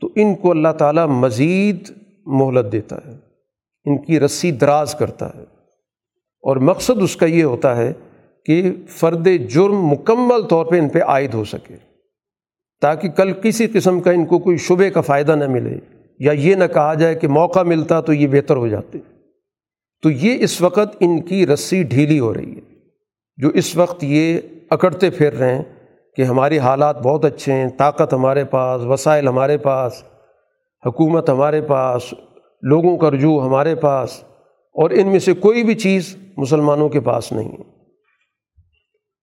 تو 0.00 0.08
ان 0.14 0.34
کو 0.34 0.50
اللہ 0.50 0.72
تعالیٰ 0.78 1.06
مزید 1.06 1.90
مہلت 2.26 2.72
دیتا 2.72 2.96
ہے، 2.96 3.12
ان 3.84 3.98
کی 3.98 4.20
رسی 4.20 4.50
دراز 4.50 4.94
کرتا 4.94 5.26
ہے۔ 5.26 5.42
اور 6.42 6.56
مقصد 6.56 7.02
اس 7.02 7.16
کا 7.16 7.26
یہ 7.26 7.44
ہوتا 7.44 7.76
ہے 7.76 7.92
کہ 8.44 8.72
فرد 8.88 9.28
جرم 9.50 9.86
مکمل 9.86 10.42
طور 10.42 10.66
پہ 10.66 10.78
ان 10.78 10.88
پہ 10.88 10.98
عائد 11.02 11.34
ہو 11.34 11.44
سکے، 11.44 11.76
تاکہ 12.80 13.08
کل 13.08 13.32
کسی 13.32 13.66
قسم 13.66 14.00
کا 14.00 14.10
ان 14.10 14.26
کو 14.26 14.38
کوئی 14.38 14.56
شبے 14.56 14.90
کا 14.90 15.00
فائدہ 15.00 15.32
نہ 15.32 15.46
ملے 15.46 15.76
یا 16.18 16.32
یہ 16.32 16.54
نہ 16.54 16.64
کہا 16.74 16.94
جائے 16.94 17.14
کہ 17.14 17.28
موقع 17.28 17.62
ملتا 17.62 18.00
تو 18.00 18.12
یہ 18.12 18.26
بہتر 18.26 18.56
ہو 18.56 18.68
جاتے۔ 18.68 18.98
تو 20.02 20.10
یہ 20.10 20.36
اس 20.40 20.60
وقت 20.60 20.96
ان 21.00 21.20
کی 21.22 21.46
رسی 21.46 21.82
ڈھیلی 21.82 22.18
ہو 22.20 22.34
رہی 22.34 22.54
ہے، 22.56 22.60
جو 23.38 23.48
اس 23.48 23.76
وقت 23.76 24.04
یہ 24.04 24.38
اکڑتے 24.70 25.10
پھر 25.10 25.32
رہے 25.32 25.54
ہیں 25.54 25.62
کہ 26.16 26.22
ہماری 26.22 26.58
حالات 26.58 27.00
بہت 27.02 27.24
اچھے 27.24 27.52
ہیں، 27.52 27.68
طاقت 27.68 28.14
ہمارے 28.14 28.44
پاس، 28.44 28.82
وسائل 28.84 29.28
ہمارے 29.28 29.58
پاس، 29.58 30.02
حکومت 30.84 31.30
ہمارے 31.30 31.60
پاس، 31.62 32.12
لوگوں 32.62 32.96
کا 32.98 33.10
رجوع 33.10 33.40
ہمارے 33.42 33.74
پاس، 33.74 34.22
اور 34.76 34.90
ان 34.90 35.08
میں 35.08 35.18
سے 35.18 35.32
کوئی 35.32 35.64
بھی 35.64 35.74
چیز 35.74 36.16
مسلمانوں 36.36 36.88
کے 36.88 37.00
پاس 37.00 37.32
نہیں 37.32 37.48
ہے۔ 37.48 37.64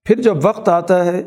پھر 0.06 0.22
جب 0.22 0.46
وقت 0.46 0.70
آتا 0.70 1.06
ہے 1.06 1.22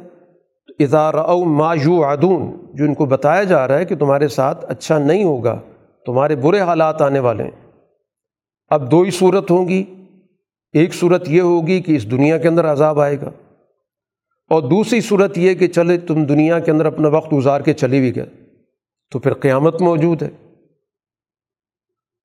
ادارہ 0.78 1.16
او 1.16 1.44
مایو 1.44 2.02
عدون 2.04 2.50
جو 2.74 2.84
ان 2.84 2.94
کو 2.94 3.06
بتایا 3.06 3.42
جا 3.42 3.66
رہا 3.68 3.78
ہے 3.78 3.84
کہ 3.84 3.96
تمہارے 3.96 4.28
ساتھ 4.28 4.64
اچھا 4.68 4.98
نہیں 4.98 5.24
ہوگا، 5.24 5.58
تمہارے 6.06 6.36
برے 6.36 6.60
حالات 6.60 7.02
آنے 7.02 7.18
والے 7.18 7.44
ہیں۔ 7.44 7.67
اب 8.68 8.90
دو 8.90 9.02
ہی 9.02 9.10
صورت 9.10 9.50
ہوں 9.50 9.68
گی۔ 9.68 9.84
ایک 10.72 10.94
صورت 10.94 11.28
یہ 11.28 11.40
ہوگی 11.40 11.80
کہ 11.80 11.96
اس 11.96 12.10
دنیا 12.10 12.38
کے 12.38 12.48
اندر 12.48 12.72
عذاب 12.72 13.00
آئے 13.00 13.20
گا۔ 13.20 13.30
اور 14.50 14.62
دوسری 14.62 15.00
صورت 15.00 15.38
یہ 15.38 15.54
کہ 15.54 15.66
چلے 15.66 15.98
تم 15.98 16.24
دنیا 16.24 16.58
کے 16.58 16.70
اندر 16.70 16.86
اپنا 16.86 17.08
وقت 17.08 17.32
گزار 17.32 17.60
کے 17.60 17.72
چلے 17.72 18.00
بھی 18.00 18.16
گئے۔ 18.16 18.26
تو 19.10 19.18
پھر 19.18 19.34
قیامت 19.34 19.82
موجود 19.82 20.22
ہے۔ 20.22 20.28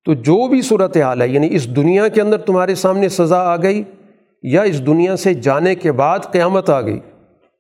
تو 0.06 0.14
جو 0.14 0.48
بھی 0.48 0.62
صورت 0.62 0.98
حال 0.98 1.22
ہے 1.22 1.28
یعنی 1.28 1.56
اس 1.56 1.76
دنیا 1.76 2.08
کے 2.08 2.22
اندر 2.22 2.38
تمہارے 2.38 2.76
سامنے 2.76 3.10
سزا 3.10 3.40
آ 3.40 3.56
گئی 3.56 3.84
یا 4.44 4.62
اس 4.62 4.86
دنیا 4.86 5.18
سے 5.18 5.34
جانے 5.34 5.76
کے 5.76 5.92
بعد 5.92 6.20
قیامت 6.32 6.70
آ 6.70 6.82
گئی، 6.82 7.00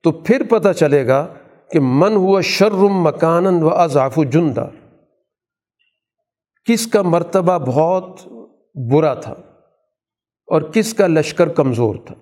تو 0.03 0.11
پھر 0.11 0.43
پتہ 0.49 0.69
چلے 0.71 1.07
گا 1.07 1.27
کہ 1.71 1.79
من 1.79 2.13
ہوا 2.13 2.41
شرم 2.41 3.01
مکان 3.01 3.45
و 3.45 3.69
اضاف 3.69 4.19
و 4.19 4.23
جندہ۔ 4.23 4.67
کس 6.65 6.88
کا 6.88 7.01
مرتبہ 7.01 7.57
بہت 7.57 8.32
برا 8.76 9.13
تھا 9.13 9.34
اور 10.47 10.61
کس 10.61 10.93
کا 10.93 11.07
لشکر 11.07 11.49
کمزور 11.49 11.95
تھا؟ 12.05 12.15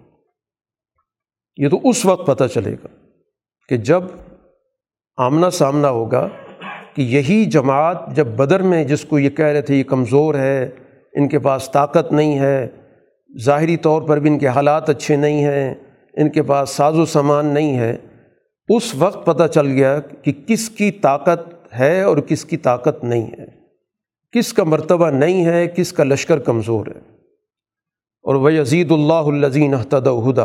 یہ 1.57 1.69
تو 1.69 1.79
اس 1.83 2.05
وقت 2.05 2.27
پتہ 2.27 2.43
چلے 2.53 2.73
گا 2.73 2.87
کہ 3.69 3.77
جب 3.77 4.03
آمنا 5.17 5.49
سامنا 5.49 5.89
ہوگا 5.89 6.27
کہ 6.95 7.01
یہی 7.01 7.45
جماعت 7.45 8.15
جب 8.15 8.27
بدر 8.27 8.61
میں 8.61 8.83
جس 8.83 9.05
کو 9.05 9.19
یہ 9.19 9.29
کہہ 9.29 9.45
رہے 9.45 9.61
تھے 9.61 9.75
یہ 9.75 9.83
کمزور 9.83 10.35
ہے، 10.35 10.69
ان 11.13 11.27
کے 11.27 11.39
پاس 11.39 11.69
طاقت 11.71 12.11
نہیں 12.11 12.39
ہے، 12.39 12.67
ظاہری 13.45 13.77
طور 13.77 14.01
پر 14.01 14.19
بھی 14.19 14.29
ان 14.29 14.39
کے 14.39 14.47
حالات 14.47 14.89
اچھے 14.89 15.15
نہیں 15.15 15.43
ہیں، 15.43 15.75
ان 16.13 16.29
کے 16.29 16.43
پاس 16.43 16.69
ساز 16.69 16.97
و 16.97 17.05
سامان 17.05 17.45
نہیں 17.45 17.77
ہے، 17.77 17.97
اس 18.69 18.95
وقت 18.95 19.25
پتہ 19.25 19.47
چل 19.47 19.67
گیا 19.67 19.99
کہ 19.99 20.31
کس 20.47 20.69
کی 20.69 20.91
طاقت 20.91 21.73
ہے 21.79 22.01
اور 22.01 22.17
کس 22.17 22.45
کی 22.45 22.57
طاقت 22.57 23.03
نہیں 23.03 23.27
ہے۔ 23.27 23.50
کس 24.31 24.53
کا 24.53 24.63
مرتبہ 24.63 25.09
نہیں 25.09 25.45
ہے، 25.45 25.67
کس 25.67 25.93
کا 25.93 26.03
لشکر 26.03 26.39
کمزور 26.39 26.85
ہے۔ 26.85 27.11
اور 28.23 28.35
وہ 28.35 28.49
عزید 28.49 28.91
اللہ 28.91 29.13
الزین 29.13 29.73
ہدا 29.73 30.43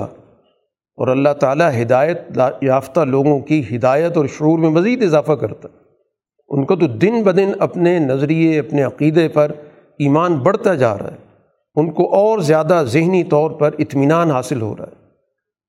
اور 0.97 1.09
اللہ 1.09 1.29
تعالیٰ 1.41 1.83
ہدایت 1.83 2.21
یافتہ 2.63 3.01
لوگوں 3.01 3.41
کی 3.41 3.63
ہدایت 3.77 4.17
اور 4.17 4.27
شعور 4.27 4.59
میں 4.59 4.71
مزید 4.71 5.03
اضافہ 5.03 5.33
کرتا 5.33 5.69
ان 6.49 6.65
کو 6.65 6.77
تو 6.77 6.87
دن 6.87 7.23
بدن 7.23 7.51
اپنے 7.59 7.99
نظریے، 7.99 8.59
اپنے 8.59 8.83
عقیدے 8.83 9.29
پر 9.29 9.53
ایمان 9.99 10.35
بڑھتا 10.35 10.75
جا 10.75 10.99
رہا 10.99 11.11
ہے۔ 11.11 11.17
ان 11.75 11.91
کو 11.91 12.15
اور 12.15 12.39
زیادہ 12.39 12.83
ذہنی 12.87 13.25
طور 13.25 13.51
پر 13.51 13.71
اطمینان 13.79 14.31
حاصل 14.31 14.63
ہو 14.63 14.75
رہا 14.79 14.87
ہے۔ 14.87 15.07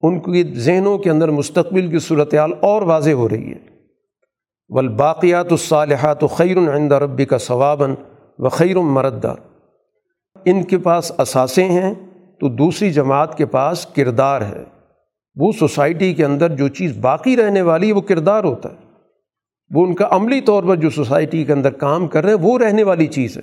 ان 0.02 0.20
کی 0.20 0.44
ذہنوں 0.44 0.98
کے 0.98 1.10
اندر 1.10 1.30
مستقبل 1.30 1.92
کی 1.92 2.00
صورتحال 2.00 2.52
اور 2.60 2.82
واضح 2.82 3.12
ہو 3.12 3.30
رہی 3.30 3.52
ہے۔ 3.52 3.60
والباقیات 4.70 5.52
الصالحات 5.52 6.20
خیر 6.22 6.58
عند 6.58 6.92
ربی 6.92 7.26
کا 7.26 7.38
ثواباً۔ 7.38 7.96
و 8.40 8.50
خیر 8.50 8.78
مردہ 8.78 9.36
ان 10.46 10.64
کے 10.64 10.78
پاس 10.78 11.12
اثاثے 11.18 11.64
ہیں 11.64 11.94
تو 12.40 12.50
دوسری 12.50 12.94
جماعت 12.94 13.38
کے 13.38 13.46
پاس 13.46 13.86
کردار 13.86 14.42
ہے۔ 14.42 14.64
وہ 15.36 15.52
سوسائٹی 15.60 16.14
کے 16.14 16.26
اندر 16.26 16.56
جو 16.56 16.68
چیز 16.68 16.98
باقی 16.98 17.38
رہنے 17.38 17.62
والی 17.62 17.88
ہے 17.88 17.92
وہ 17.92 18.02
کردار 18.02 18.44
ہوتا 18.44 18.70
ہے۔ 18.70 18.76
وہ 19.76 19.86
ان 19.86 19.96
کا 19.96 20.08
عملی 20.12 20.42
طور 20.42 20.64
پر 20.64 20.76
جو 20.76 20.90
سوسائٹی 20.90 21.44
کے 21.44 21.54
اندر 21.54 21.70
کام 21.70 22.08
کر 22.08 22.24
رہے 22.24 22.32
ہیں 22.32 22.40
وہ 22.42 22.60
رہنے 22.60 22.84
والی 22.84 23.08
چیز 23.08 23.38
ہے۔ 23.38 23.42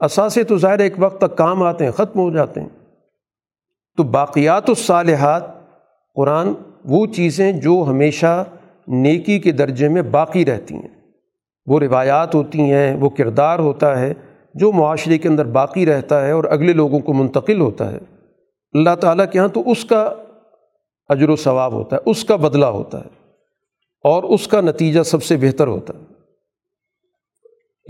اثاثے 0.00 0.44
تو 0.44 0.58
ظاہر 0.58 0.78
ایک 0.78 0.94
وقت 0.98 1.20
تک 1.20 1.36
کام 1.36 1.62
آتے 1.62 1.84
ہیں، 1.84 1.92
ختم 1.92 2.20
ہو 2.20 2.30
جاتے 2.30 2.60
ہیں۔ 2.60 2.68
تو 3.96 4.02
باقیات 4.02 4.68
الصالحات، 4.68 5.42
قرآن 6.14 6.48
وہ 6.84 7.06
چیزیں 7.06 7.52
جو 7.52 7.84
ہمیشہ 7.88 8.44
نیکی 8.88 9.38
کے 9.38 9.52
درجے 9.52 9.88
میں 9.88 10.02
باقی 10.02 10.44
رہتی 10.44 10.74
ہیں۔ 10.74 10.97
وہ 11.68 11.80
روایات 11.80 12.34
ہوتی 12.34 12.60
ہیں، 12.60 12.96
وہ 12.96 13.08
کردار 13.08 13.58
ہوتا 13.58 14.00
ہے 14.00 14.14
جو 14.54 14.72
معاشرے 14.72 15.18
کے 15.18 15.28
اندر 15.28 15.44
باقی 15.44 15.86
رہتا 15.86 16.26
ہے 16.26 16.30
اور 16.30 16.44
اگلے 16.44 16.72
لوگوں 16.72 17.00
کو 17.00 17.12
منتقل 17.12 17.60
ہوتا 17.60 17.92
ہے۔ 17.92 17.98
اللہ 18.72 18.94
تعالیٰ 19.00 19.24
کے 19.32 19.38
یہاں 19.38 19.48
تو 19.48 19.70
اس 19.70 19.84
کا 19.84 20.12
اجر 21.08 21.28
و 21.28 21.36
ثواب 21.36 21.72
ہوتا 21.72 21.96
ہے، 21.96 22.10
اس 22.10 22.24
کا 22.24 22.36
بدلہ 22.36 22.66
ہوتا 22.66 22.98
ہے 22.98 23.08
اور 24.04 24.22
اس 24.22 24.48
کا 24.48 24.60
نتیجہ 24.60 25.02
سب 25.02 25.22
سے 25.22 25.36
بہتر 25.36 25.66
ہوتا 25.66 25.94
ہے۔ 25.98 26.04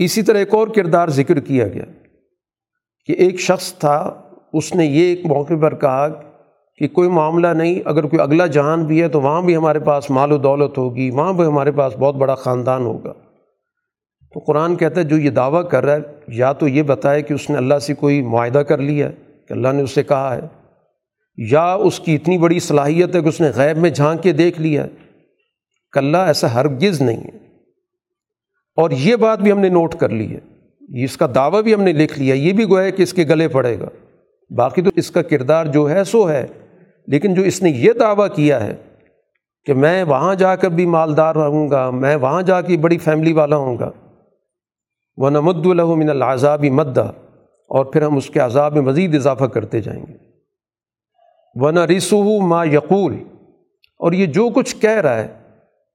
اسی 0.03 0.21
طرح 0.21 0.37
ایک 0.37 0.53
اور 0.53 0.67
کردار 0.67 1.07
ذکر 1.07 1.39
کیا 1.39 1.67
گیا 1.67 1.83
کہ 3.05 3.13
ایک 3.13 3.39
شخص 3.39 3.73
تھا، 3.73 4.21
اس 4.53 4.75
نے 4.75 4.85
یہ 4.85 5.03
ایک 5.03 5.25
موقع 5.25 5.53
پر 5.61 5.75
کہا 5.75 6.07
کہ 6.77 6.87
کوئی 6.87 7.09
معاملہ 7.09 7.47
نہیں، 7.47 7.79
اگر 7.85 8.03
کوئی 8.03 8.21
اگلا 8.21 8.45
جہان 8.45 8.85
بھی 8.85 9.01
ہے 9.01 9.07
تو 9.07 9.21
وہاں 9.21 9.41
بھی 9.41 9.55
ہمارے 9.55 9.79
پاس 9.79 10.09
مال 10.09 10.31
و 10.31 10.37
دولت 10.37 10.77
ہوگی، 10.77 11.09
وہاں 11.09 11.33
بھی 11.33 11.45
ہمارے 11.45 11.71
پاس 11.71 11.93
بہت 11.99 12.15
بڑا 12.15 12.35
خاندان 12.35 12.85
ہوگا۔ 12.85 13.13
تو 14.33 14.39
قرآن 14.39 14.75
کہتا 14.75 14.99
ہے 14.99 15.05
جو 15.05 15.17
یہ 15.17 15.29
دعویٰ 15.29 15.69
کر 15.69 15.85
رہا 15.85 15.95
ہے، 15.95 15.99
یا 16.27 16.53
تو 16.53 16.67
یہ 16.67 16.83
بتائے 16.83 17.21
کہ 17.21 17.33
اس 17.33 17.49
نے 17.49 17.57
اللہ 17.57 17.79
سے 17.79 17.93
کوئی 17.93 18.21
معاہدہ 18.21 18.57
کر 18.57 18.77
لیا 18.77 19.07
ہے 19.07 19.11
کہ 19.47 19.53
اللہ 19.53 19.67
نے 19.67 19.81
اس 19.81 19.91
سے 19.91 20.03
کہا 20.03 20.35
ہے، 20.35 20.41
یا 21.37 21.73
اس 21.73 21.99
کی 21.99 22.15
اتنی 22.15 22.37
بڑی 22.37 22.59
صلاحیت 22.59 23.15
ہے 23.15 23.21
کہ 23.21 23.27
اس 23.27 23.41
نے 23.41 23.51
غیب 23.55 23.77
میں 23.77 23.89
جھانک 23.89 24.23
کے 24.23 24.31
دیکھ 24.31 24.61
لیا 24.61 24.83
ہے۔ 24.83 24.89
کہ 25.93 25.99
اللہ 25.99 26.17
ایسا 26.17 26.53
ہرگز 26.53 27.01
نہیں 27.01 27.17
ہے۔ 27.17 27.37
اور 28.75 28.91
یہ 28.91 29.15
بات 29.15 29.39
بھی 29.39 29.51
ہم 29.51 29.59
نے 29.59 29.69
نوٹ 29.69 29.95
کر 29.95 30.09
لی 30.09 30.35
ہے۔ 30.35 30.39
اس 31.03 31.17
کا 31.17 31.27
دعویٰ 31.35 31.61
بھی 31.61 31.73
ہم 31.73 31.83
نے 31.83 31.93
لکھ 31.93 32.19
لیا، 32.19 32.35
یہ 32.35 32.53
بھی 32.53 32.65
گویا 32.69 32.89
کہ 32.89 33.03
اس 33.03 33.13
کے 33.13 33.23
گلے 33.23 33.47
پڑے 33.47 33.79
گا۔ 33.79 33.89
باقی 34.49 34.81
تو 34.81 34.89
اس 34.95 35.11
کا 35.11 35.21
کردار 35.21 35.65
جو 35.65 35.91
ہے، 35.91 36.03
سو 36.03 36.29
ہے۔ 36.29 36.47
لیکن 37.07 37.33
جو 37.33 37.41
اس 37.41 37.63
نے 37.63 37.69
یہ 37.69 37.91
دعویٰ 37.99 38.27
کیا 38.35 38.63
ہے 38.63 38.75
کہ 39.65 39.73
میں 39.73 40.03
وہاں 40.03 40.35
جا 40.35 40.55
کر 40.55 40.69
بھی 40.69 40.85
مالدار 40.85 41.35
رہوں 41.35 41.69
گا، 41.69 41.89
میں 41.89 42.15
وہاں 42.15 42.41
جا 42.41 42.61
کے 42.61 42.77
بڑی 42.77 42.97
فیملی 42.97 43.33
والا 43.33 43.55
ہوں 43.55 43.77
گا 43.79 43.91
وہ 45.19 45.29
نمد 45.29 45.65
من 45.65 46.09
العذابی 46.09 46.69
مدہ 46.69 47.11
اور 47.67 47.85
پھر 47.85 48.01
ہم 48.01 48.17
اس 48.17 48.29
کے 48.29 48.39
عذاب 48.39 48.73
میں 48.73 48.81
مزید 48.81 49.15
اضافہ 49.15 49.45
کرتے 49.45 49.81
جائیں 49.81 50.05
گے۔ 50.07 50.13
وہ 51.55 51.71
نہ 51.71 51.79
رسو 51.79 52.41
ما 52.41 52.63
یقول 52.63 53.15
اور 53.99 54.11
یہ 54.11 54.25
جو 54.25 54.49
کچھ 54.49 54.75
کہہ 54.75 54.89
رہا 54.89 55.15
ہے 55.15 55.27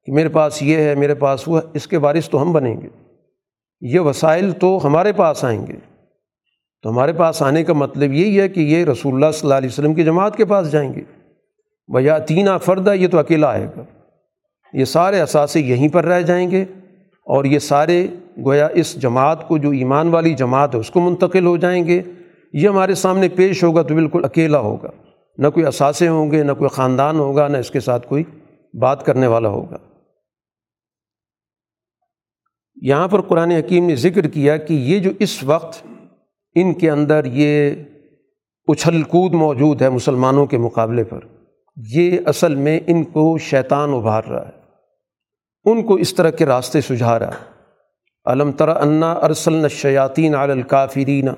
کہ 0.05 0.11
میرے 0.11 0.29
پاس 0.29 0.61
یہ 0.61 0.77
ہے، 0.77 0.95
میرے 0.95 1.15
پاس 1.15 1.47
وہ 1.47 1.59
ہے، 1.59 1.67
اس 1.73 1.87
کے 1.87 1.97
وارث 1.97 2.29
تو 2.29 2.41
ہم 2.41 2.51
بنیں 2.51 2.81
گے۔ 2.81 2.87
یہ 3.81 3.99
وسائل 3.99 4.51
تو 4.51 4.79
ہمارے 4.83 5.13
پاس 5.13 5.43
آئیں 5.43 5.67
گے۔ 5.67 5.75
تو 6.83 6.89
ہمارے 6.89 7.13
پاس 7.13 7.41
آنے 7.41 7.63
کا 7.63 7.73
مطلب 7.73 8.13
یہی 8.13 8.39
ہے 8.39 8.49
کہ 8.49 8.59
یہ 8.59 8.85
رسول 8.85 9.13
اللہ 9.13 9.31
صلی 9.31 9.39
اللہ 9.43 9.53
علیہ 9.53 9.69
وسلم 9.69 9.93
کی 9.93 10.03
جماعت 10.03 10.35
کے 10.35 10.45
پاس 10.45 10.71
جائیں 10.71 10.93
گے۔ 10.93 11.01
بھیا 11.87 12.17
تینہ 12.17 12.57
فردہ 12.61 12.93
یہ 12.93 13.07
تو 13.07 13.19
اکیلا 13.19 13.47
آئے 13.47 13.67
گا۔ 13.77 13.83
یہ 14.73 14.85
سارے 14.85 15.21
اثاثے 15.21 15.59
یہیں 15.59 15.89
پر 15.89 16.05
رہ 16.05 16.21
جائیں 16.21 16.51
گے۔ 16.51 16.65
اور 17.25 17.45
یہ 17.45 17.59
سارے 17.59 18.07
گویا 18.45 18.67
اس 18.67 18.95
جماعت 18.95 19.47
کو 19.47 19.57
جو 19.57 19.69
ایمان 19.69 20.07
والی 20.07 20.33
جماعت 20.33 20.75
ہے، 20.75 20.79
اس 20.79 20.89
کو 20.89 20.99
منتقل 20.99 21.45
ہو 21.45 21.57
جائیں 21.57 21.87
گے، 21.87 22.01
یہ 22.53 22.69
ہمارے 22.69 22.95
سامنے 22.95 23.29
پیش 23.29 23.63
ہوگا 23.63 23.81
تو 23.81 23.95
بالکل 23.95 24.25
اکیلا 24.25 24.59
ہوگا۔ 24.59 24.89
نہ 25.37 25.47
کوئی 25.47 25.65
اثاثے 25.65 26.07
ہوں 26.07 26.31
گے، 26.31 26.43
نہ 26.43 26.51
کوئی 26.51 26.69
خاندان 26.69 27.19
ہوگا، 27.19 27.47
نہ 27.47 27.57
اس 27.57 27.71
کے 27.71 27.79
ساتھ 27.79 28.07
کوئی 28.07 28.23
بات 28.73 29.05
کرنے 29.05 29.27
والا 29.27 29.49
ہوگا۔ 29.49 29.77
یہاں 32.81 33.07
پر 33.07 33.21
قرآن 33.21 33.51
حکیم 33.51 33.85
نے 33.85 33.95
ذکر 33.95 34.27
کیا 34.27 34.57
کہ 34.57 34.73
یہ 34.73 34.99
جو 34.99 35.11
اس 35.19 35.43
وقت 35.43 35.87
ان 36.55 36.73
کے 36.73 36.89
اندر 36.89 37.25
یہ 37.25 37.71
اچھل 38.67 39.03
کود 39.03 39.33
موجود 39.33 39.81
ہے 39.81 39.89
مسلمانوں 39.89 40.45
کے 40.45 40.57
مقابلے 40.57 41.03
پر، 41.03 41.19
یہ 41.77 42.17
اصل 42.25 42.55
میں 42.55 42.79
ان 42.87 43.03
کو 43.03 43.37
شیطان 43.37 43.93
ابھار 43.93 44.23
رہا 44.23 44.47
ہے۔ 44.47 44.64
ان 45.65 45.83
کو 45.83 45.95
اس 45.95 46.15
طرح 46.15 46.29
کے 46.29 46.45
راستے 46.45 46.81
سجھا 46.81 47.19
رہا 47.19 47.27
ہے 47.27 47.55
علم 48.25 48.51
تر 48.51 48.67
انا 48.67 49.11
ارسل 49.11 49.69
شیاطین 49.69 50.35
الکافرین 50.35 51.29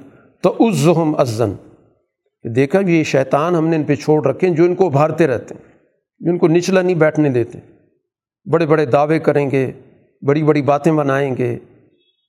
تو 0.42 0.56
عزم 0.60 1.16
ازن۔ 1.16 1.52
دیکھا 2.56 2.80
یہ 2.88 3.04
شیطان 3.04 3.56
ہم 3.56 3.68
نے 3.68 3.76
ان 3.76 3.84
پہ 3.84 3.96
چھوڑ 3.96 4.28
رکھے 4.28 4.48
ہیں 4.48 4.56
جو 4.56 4.64
ان 4.64 4.76
کو 4.76 4.86
ابھارتے 4.86 5.28
رہتے 5.28 5.56
ہیں، 5.56 5.74
جو 6.20 6.32
ان 6.32 6.38
کو 6.38 6.48
نچلا 6.48 6.82
نہیں 6.82 6.96
بیٹھنے 6.96 7.30
دیتے۔ 7.30 7.60
بڑے 8.52 8.66
بڑے 8.66 8.86
دعوے 8.86 9.20
کریں 9.20 9.52
گے، 9.52 9.72
بڑی 10.28 10.44
بڑی 10.44 10.62
باتیں 10.62 10.92
بنائیں 10.92 11.36
گے 11.38 11.54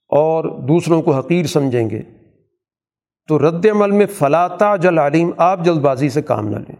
اور 0.09 0.59
دوسروں 0.59 1.01
کو 1.01 1.13
حقیر 1.13 1.45
سمجھیں 1.45 1.89
گے۔ 1.89 2.01
تو 3.27 3.49
رد 3.49 3.65
عمل 3.65 3.91
میں 3.91 4.05
فلاطا 4.05 4.75
جل 4.75 4.97
علیم، 4.97 5.31
آپ 5.37 5.65
جلد 5.65 5.79
بازی 5.79 6.09
سے 6.09 6.21
کام 6.21 6.47
نہ 6.47 6.57
لیں۔ 6.57 6.75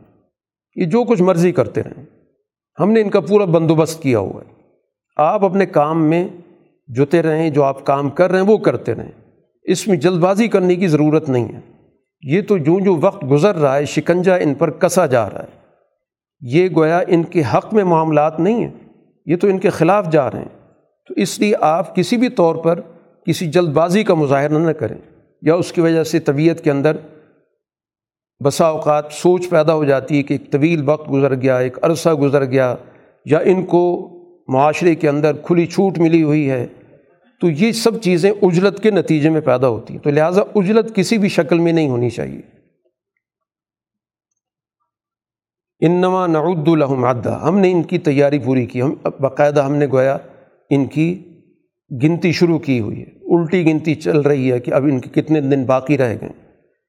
یہ 0.76 0.86
جو 0.86 1.04
کچھ 1.04 1.22
مرضی 1.22 1.52
کرتے 1.52 1.84
رہیں۔ 1.84 2.06
ہم 2.80 2.92
نے 2.92 3.02
ان 3.02 3.10
کا 3.10 3.20
پورا 3.20 3.46
بندوبست 3.46 4.02
کیا 4.02 4.20
ہوا 4.20 4.42
ہے۔ 4.48 4.59
آپ 5.20 5.46
اپنے 5.46 5.66
کام 5.66 6.10
میں 6.10 6.28
جتے 6.88 7.22
رہیں، 7.22 7.50
جو 7.50 7.64
آپ 7.64 7.86
کام 7.86 8.10
کر 8.10 8.32
رہے 8.32 8.40
ہیں، 8.40 8.48
وہ 8.48 8.58
کرتے 8.58 8.96
رہیں۔ 8.96 9.12
اس 9.64 9.88
میں 9.88 9.98
جلد 9.98 10.20
بازی 10.20 10.48
کرنے 10.48 10.76
کی 10.76 10.88
ضرورت 10.88 11.30
نہیں 11.30 11.56
ہے۔ 11.56 11.60
یہ 12.22 12.42
تو 12.42 12.58
جو 12.58 12.80
جو 12.80 12.98
وقت 13.02 13.26
گزر 13.32 13.56
رہا 13.56 13.76
ہے 13.76 13.86
شکنجا 13.86 14.36
ان 14.36 14.54
پر 14.54 14.70
کسا 14.70 15.06
جا 15.06 15.30
رہا 15.30 15.40
ہے۔ 15.40 15.48
یہ 16.42 16.70
گویا 16.76 17.02
ان 17.08 17.24
کے 17.24 17.42
حق 17.54 17.74
میں 17.74 17.84
معاملات 17.84 18.40
نہیں 18.40 18.64
ہیں۔ 18.64 18.72
یہ 19.26 19.36
تو 19.36 19.48
ان 19.48 19.60
کے 19.60 19.70
خلاف 19.70 20.12
جا 20.12 20.32
رہے 20.32 20.40
ہیں۔ 20.40 20.72
تو 21.08 21.14
اس 21.18 21.40
لیے 21.40 21.54
آپ 21.62 21.96
کسی 21.96 22.18
بھی 22.18 22.30
طور 22.30 22.56
پر 22.56 22.80
کسی 23.26 23.48
جلد 23.48 23.70
بازی 23.70 24.04
کا 24.04 24.14
مظاہرہ 24.14 24.60
نہ 24.60 24.72
کریں، 24.72 24.98
یا 25.42 25.56
اس 25.56 25.72
کی 25.72 25.82
وجہ 25.82 26.04
سے 26.04 26.20
طبیعت 26.20 26.62
کے 26.62 26.72
اندر 26.72 26.98
بسا 28.44 28.66
اوقات 28.66 29.06
سوچ 29.12 29.50
پیدا 29.50 29.74
ہو 29.74 29.84
جاتی 29.84 30.18
ہے 30.18 30.24
کہ 30.24 30.34
ایک 30.34 30.52
طویل 30.52 30.90
وقت 30.90 31.12
گزر 31.12 31.36
گیا، 31.36 31.58
ایک 31.58 31.78
عرصہ 31.82 32.10
گزر 32.10 32.46
گیا، 32.46 32.76
یا 33.26 33.40
ان 33.40 33.66
کو 33.66 34.16
معاشرے 34.50 34.96
کے 34.96 35.10
اندر 35.10 35.36
کھلی 35.36 35.66
چھوٹ 35.66 35.98
ملی 35.98 36.24
ہوئی 36.24 36.50
ہے، 36.50 36.68
تو 37.42 37.50
یہ 37.50 37.72
سب 37.72 38.02
چیزیں 38.02 38.32
اجلت 38.42 38.84
کے 38.84 38.92
نتیجے 38.92 39.30
میں 39.30 39.42
پیدا 39.42 39.68
ہوتی 39.68 39.94
ہیں۔ 39.94 40.02
تو 40.02 40.10
لہٰذا 40.10 40.42
اجلت 40.56 40.96
کسی 40.96 41.18
بھی 41.18 41.30
شکل 41.30 41.60
میں 41.60 41.74
نہیں 41.74 41.90
ہونی 41.90 42.10
چاہیے۔ 42.10 42.42
انما 45.80 46.28
نعد 46.28 46.68
الحم 46.68 47.06
عدہ 47.06 47.40
ہم 47.44 47.60
نے 47.60 47.72
ان 47.72 47.84
کی 47.84 47.98
تیاری 47.98 48.40
پوری 48.40 48.66
کی۔ 48.66 48.82
ہم، 48.82 48.94
باقاعدہ 49.20 49.64
ہم 49.64 49.76
نے 49.76 49.88
گویا 49.88 50.18
ان 50.70 50.86
کی 50.86 51.24
گنتی 52.04 52.32
شروع 52.32 52.60
کی 52.60 52.80
ہوئی 52.80 53.02
ہے۔ 53.02 53.40
الٹی 53.40 53.66
گنتی 53.66 53.96
چل 53.96 54.20
رہی 54.20 54.52
ہے 54.52 54.60
کہ 54.60 54.74
اب 54.74 54.84
ان 54.84 55.00
کے 55.00 55.22
کتنے 55.22 55.42
دن 55.42 55.66
باقی 55.66 55.98
رہ 55.98 56.16
گئے۔ 56.22 56.30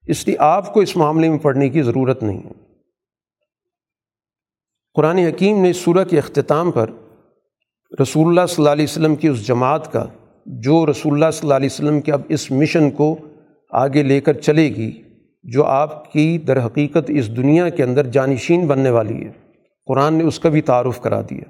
اس 0.07 0.27
لیے 0.27 0.37
آپ 0.39 0.75
کو 0.75 0.81
اس 0.81 0.97
معاملے 0.97 1.29
میں 1.29 1.39
پڑھنے 1.39 1.69
کی 1.69 1.83
ضرورت 1.83 2.23
نہیں 2.23 2.39
ہے۔ 2.39 2.53
قرآن 4.95 5.19
حکیم 5.19 5.63
نے 5.63 5.73
سورہ 5.73 6.05
کے 6.05 6.19
اختتام 6.19 6.71
پر 6.71 6.91
رسول 8.03 8.29
اللہ 8.29 8.47
صلی 8.47 8.55
اللہ 8.59 8.71
علیہ 8.71 8.85
وسلم 8.85 9.15
کی 9.17 9.29
اس 9.29 9.47
جماعت 9.47 9.93
کا، 9.93 10.05
جو 10.47 10.87
رسول 10.87 11.13
اللہ 11.13 11.31
صلی 11.33 11.41
اللہ 11.43 11.55
علیہ 11.55 11.69
وسلم 11.73 12.01
کے 12.01 12.13
اب 12.13 12.21
اس 12.29 12.51
مشن 12.51 12.91
کو 12.91 13.17
آگے 13.71 14.03
لے 14.03 14.21
کر 14.21 14.33
چلے 14.33 14.69
گی، 14.69 14.91
جو 15.45 15.65
آپ 15.65 16.13
کی 16.13 16.39
در 16.39 16.67
حقیقت 16.67 16.99
اس 17.09 17.37
دنیا 17.37 17.69
کے 17.69 17.83
اندر 17.83 18.07
جانشین 18.07 18.67
بننے 18.67 18.91
والی 18.91 19.25
ہے۔ 19.25 19.33
قرآن 19.87 20.15
نے 20.15 20.25
اس 20.25 20.39
کا 20.39 20.49
بھی 20.49 20.61
تعارف 20.61 21.01
کرا 21.01 21.21
دیا۔ 21.21 21.45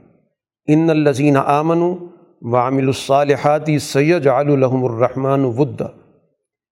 ان 0.67 0.91
الزین 0.91 1.37
آمن 1.37 1.83
وعامل 2.43 2.87
الصالحاتی 2.87 3.79
سید 3.79 4.27
الحم 4.27 4.85
الرحمٰن 4.85 5.45
ودہ 5.45 5.89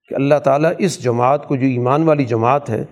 کہ 0.08 0.14
اللہ 0.14 0.38
تعالیٰ 0.44 0.72
اس 0.78 1.02
جماعت 1.04 1.48
کو، 1.48 1.56
جو 1.56 1.66
ایمان 1.66 2.02
والی 2.02 2.24
جماعت 2.24 2.70
ہے، 2.70 2.84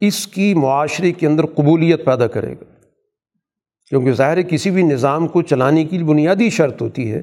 اس 0.00 0.26
کی 0.26 0.54
معاشرے 0.54 1.12
کے 1.12 1.26
اندر 1.26 1.46
قبولیت 1.46 2.04
پیدا 2.04 2.26
کرے 2.26 2.52
گا۔ 2.52 2.71
کیونکہ 3.92 4.12
ظاہر 4.12 4.42
کسی 4.42 4.70
بھی 4.70 4.82
نظام 4.82 5.26
کو 5.28 5.42
چلانے 5.42 5.84
کی 5.84 5.98
بنیادی 5.98 6.50
شرط 6.50 6.82
ہوتی 6.82 7.12
ہے 7.12 7.22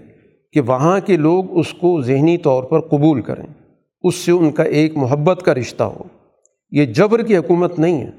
کہ 0.53 0.61
وہاں 0.61 0.99
کے 1.05 1.17
لوگ 1.17 1.57
اس 1.57 1.73
کو 1.73 2.01
ذہنی 2.01 2.37
طور 2.37 2.63
پر 2.63 2.79
قبول 2.79 3.21
کریں۔ 3.21 3.53
اس 4.01 4.15
سے 4.15 4.31
ان 4.31 4.51
کا 4.51 4.63
ایک 4.63 4.97
محبت 4.97 5.43
کا 5.43 5.53
رشتہ 5.53 5.83
ہو۔ 5.83 6.03
یہ 6.71 6.85
جبر 6.85 7.21
کی 7.23 7.37
حکومت 7.37 7.79
نہیں 7.79 8.01
ہے۔ 8.01 8.11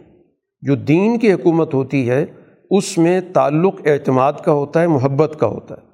جو 0.62 0.74
دین 0.74 1.18
کی 1.18 1.32
حکومت 1.32 1.74
ہوتی 1.74 2.10
ہے، 2.10 2.26
اس 2.70 2.98
میں 2.98 3.20
تعلق 3.32 3.74
اعتماد 3.84 4.32
کا 4.44 4.52
ہوتا 4.52 4.82
ہے، 4.82 4.86
محبت 4.86 5.36
کا 5.40 5.46
ہوتا 5.46 5.74
ہے۔ 5.74 5.88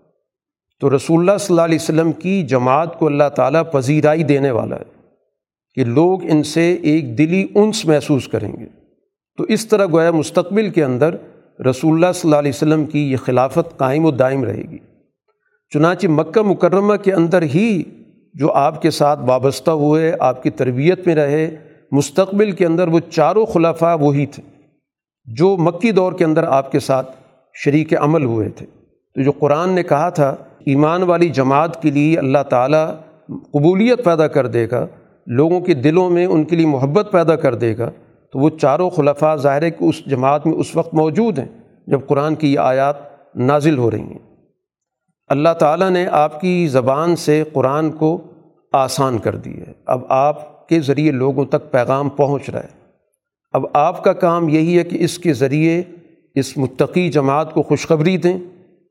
تو 0.80 0.96
رسول 0.96 1.18
اللہ 1.20 1.38
صلی 1.38 1.46
اللہ 1.50 1.64
علیہ 1.64 1.78
وسلم 1.82 2.12
کی 2.12 2.42
جماعت 2.42 2.98
کو 2.98 3.06
اللہ 3.06 3.28
تعالیٰ 3.36 3.62
پذیرائی 3.72 4.22
دینے 4.22 4.50
والا 4.50 4.76
ہے 4.76 5.10
کہ 5.74 5.84
لوگ 5.84 6.18
ان 6.22 6.42
سے 6.42 6.74
ایک 6.82 7.18
دلی 7.18 7.46
انس 7.54 7.84
محسوس 7.84 8.28
کریں 8.28 8.52
گے۔ 8.52 8.66
تو 9.36 9.44
اس 9.44 9.66
طرح 9.66 9.86
گویا 9.86 10.10
مستقبل 10.10 10.70
کے 10.70 10.84
اندر 10.84 11.16
رسول 11.70 11.94
اللہ 11.94 12.12
صلی 12.14 12.28
اللہ 12.28 12.36
علیہ 12.36 12.52
وسلم 12.54 12.86
کی 12.86 13.12
یہ 13.12 13.16
خلافت 13.16 13.78
قائم 13.78 14.04
و 14.04 14.10
دائم 14.10 14.44
رہے 14.44 14.62
گی۔ 14.70 14.78
چنانچہ 15.74 16.06
مکہ 16.06 16.42
مکرمہ 16.42 16.94
کے 16.94 17.12
اندر 17.12 17.42
ہی 17.42 17.82
جو 18.34 18.52
آپ 18.52 18.82
کے 18.82 18.90
ساتھ 18.90 19.20
وابستہ 19.26 19.70
ہوئے، 19.70 20.12
آپ 20.20 20.42
کی 20.42 20.50
تربیت 20.50 21.06
میں 21.06 21.14
رہے، 21.14 21.56
مستقبل 21.92 22.50
کے 22.50 22.66
اندر 22.66 22.88
وہ 22.88 23.00
چاروں 23.10 23.46
خلافہ 23.46 23.96
وہی 24.00 24.26
تھے 24.26 24.42
جو 25.24 25.56
مکی 25.56 25.90
دور 25.90 26.12
کے 26.12 26.24
اندر 26.24 26.44
آپ 26.44 26.72
کے 26.72 26.80
ساتھ 26.80 27.10
شریک 27.54 27.94
عمل 27.98 28.24
ہوئے 28.24 28.48
تھے۔ 28.48 28.66
تو 29.14 29.22
جو 29.22 29.32
قرآن 29.32 29.70
نے 29.70 29.82
کہا 29.82 30.08
تھا، 30.08 30.36
ایمان 30.66 31.02
والی 31.02 31.28
جماعت 31.28 31.82
کے 31.82 31.90
لیے 31.90 32.18
اللہ 32.18 32.42
تعالیٰ 32.48 32.94
قبولیت 33.28 34.04
پیدا 34.04 34.26
کر 34.26 34.46
دے 34.46 34.66
گا، 34.70 34.86
لوگوں 35.26 35.60
کے 35.60 35.74
دلوں 35.74 36.10
میں 36.10 36.26
ان 36.26 36.44
کے 36.44 36.56
لیے 36.56 36.66
محبت 36.66 37.08
پیدا 37.12 37.36
کر 37.36 37.54
دے 37.54 37.78
گا۔ 37.78 37.90
تو 38.32 38.38
وہ 38.38 38.50
چاروں 38.50 38.90
خلفاء 38.90 39.36
ظاہر 39.36 39.62
ہے 39.62 39.70
کہ 39.70 39.84
اس 39.84 40.04
جماعت 40.06 40.46
میں 40.46 40.54
اس 40.54 40.76
وقت 40.76 40.94
موجود 40.94 41.38
ہیں 41.38 41.46
جب 41.86 42.00
قرآن 42.06 42.34
کی 42.34 42.54
یہ 42.54 42.58
آیات 42.58 42.94
نازل 43.36 43.78
ہو 43.78 43.90
رہی 43.90 44.00
ہیں۔ 44.00 44.36
اللہ 45.28 45.48
تعالیٰ 45.58 45.90
نے 45.90 46.06
آپ 46.06 46.40
کی 46.40 46.68
زبان 46.68 47.16
سے 47.16 47.44
قرآن 47.52 47.90
کو 47.90 48.20
آسان 48.72 49.18
کر 49.18 49.36
دی 49.36 49.60
ہے۔ 49.60 49.72
اب 49.86 50.00
آپ 50.08 50.68
کے 50.68 50.80
ذریعے 50.80 51.10
لوگوں 51.10 51.44
تک 51.44 51.70
پیغام 51.70 52.08
پہنچ 52.08 52.50
رہا 52.50 52.60
ہے۔ 52.60 52.86
اب 53.52 53.66
آپ 53.72 54.04
کا 54.04 54.12
کام 54.12 54.48
یہی 54.48 54.78
ہے 54.78 54.84
کہ 54.84 54.96
اس 55.00 55.18
کے 55.18 55.32
ذریعے 55.32 55.82
اس 56.34 56.58
متقی 56.58 57.08
جماعت 57.08 57.54
کو 57.54 57.62
خوشخبری 57.62 58.16
دیں 58.16 58.38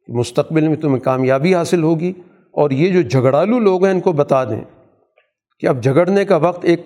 کہ 0.07 0.13
مستقبل 0.13 0.67
میں 0.67 0.75
تمہیں 0.75 0.99
کامیابی 0.99 1.55
حاصل 1.55 1.83
ہوگی 1.83 2.13
اور 2.51 2.71
یہ 2.71 2.89
جو 2.89 3.01
جھگڑالو 3.01 3.59
لوگ 3.59 3.85
ہیں 3.85 3.93
ان 3.93 3.99
کو 3.99 4.11
بتا 4.11 4.43
دیں 4.43 4.61
کہ 5.59 5.67
اب 5.67 5.83
جھگڑنے 5.83 6.25
کا 6.25 6.35
وقت 6.35 6.65
ایک 6.65 6.81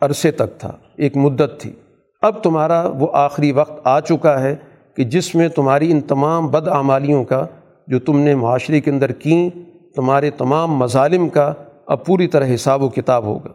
عرصے 0.00 0.30
تک 0.30 0.58
تھا، 0.58 0.76
ایک 0.96 1.16
مدت 1.16 1.60
تھی۔ 1.60 1.72
اب 2.22 2.42
تمہارا 2.42 2.86
وہ 2.86 3.08
آخری 3.12 3.52
وقت 3.52 3.80
آ 3.84 4.00
چکا 4.00 4.42
ہے 4.42 4.56
کہ 4.94 5.04
جس 5.04 5.34
میں 5.34 5.48
تمہاری 5.48 5.92
ان 5.92 6.00
تمام 6.00 6.46
بد 6.46 6.68
اعمالیوں 6.68 7.24
کا 7.24 7.46
جو 7.86 7.98
تم 7.98 8.18
نے 8.18 8.34
معاشرے 8.34 8.80
کے 8.80 8.90
اندر 8.90 9.12
کیں، 9.12 9.50
تمہارے 9.96 10.30
تمام 10.30 10.76
مظالم 10.76 11.28
کا 11.28 11.52
اب 11.86 12.06
پوری 12.06 12.26
طرح 12.26 12.54
حساب 12.54 12.82
و 12.82 12.88
کتاب 12.88 13.24
ہوگا۔ 13.24 13.52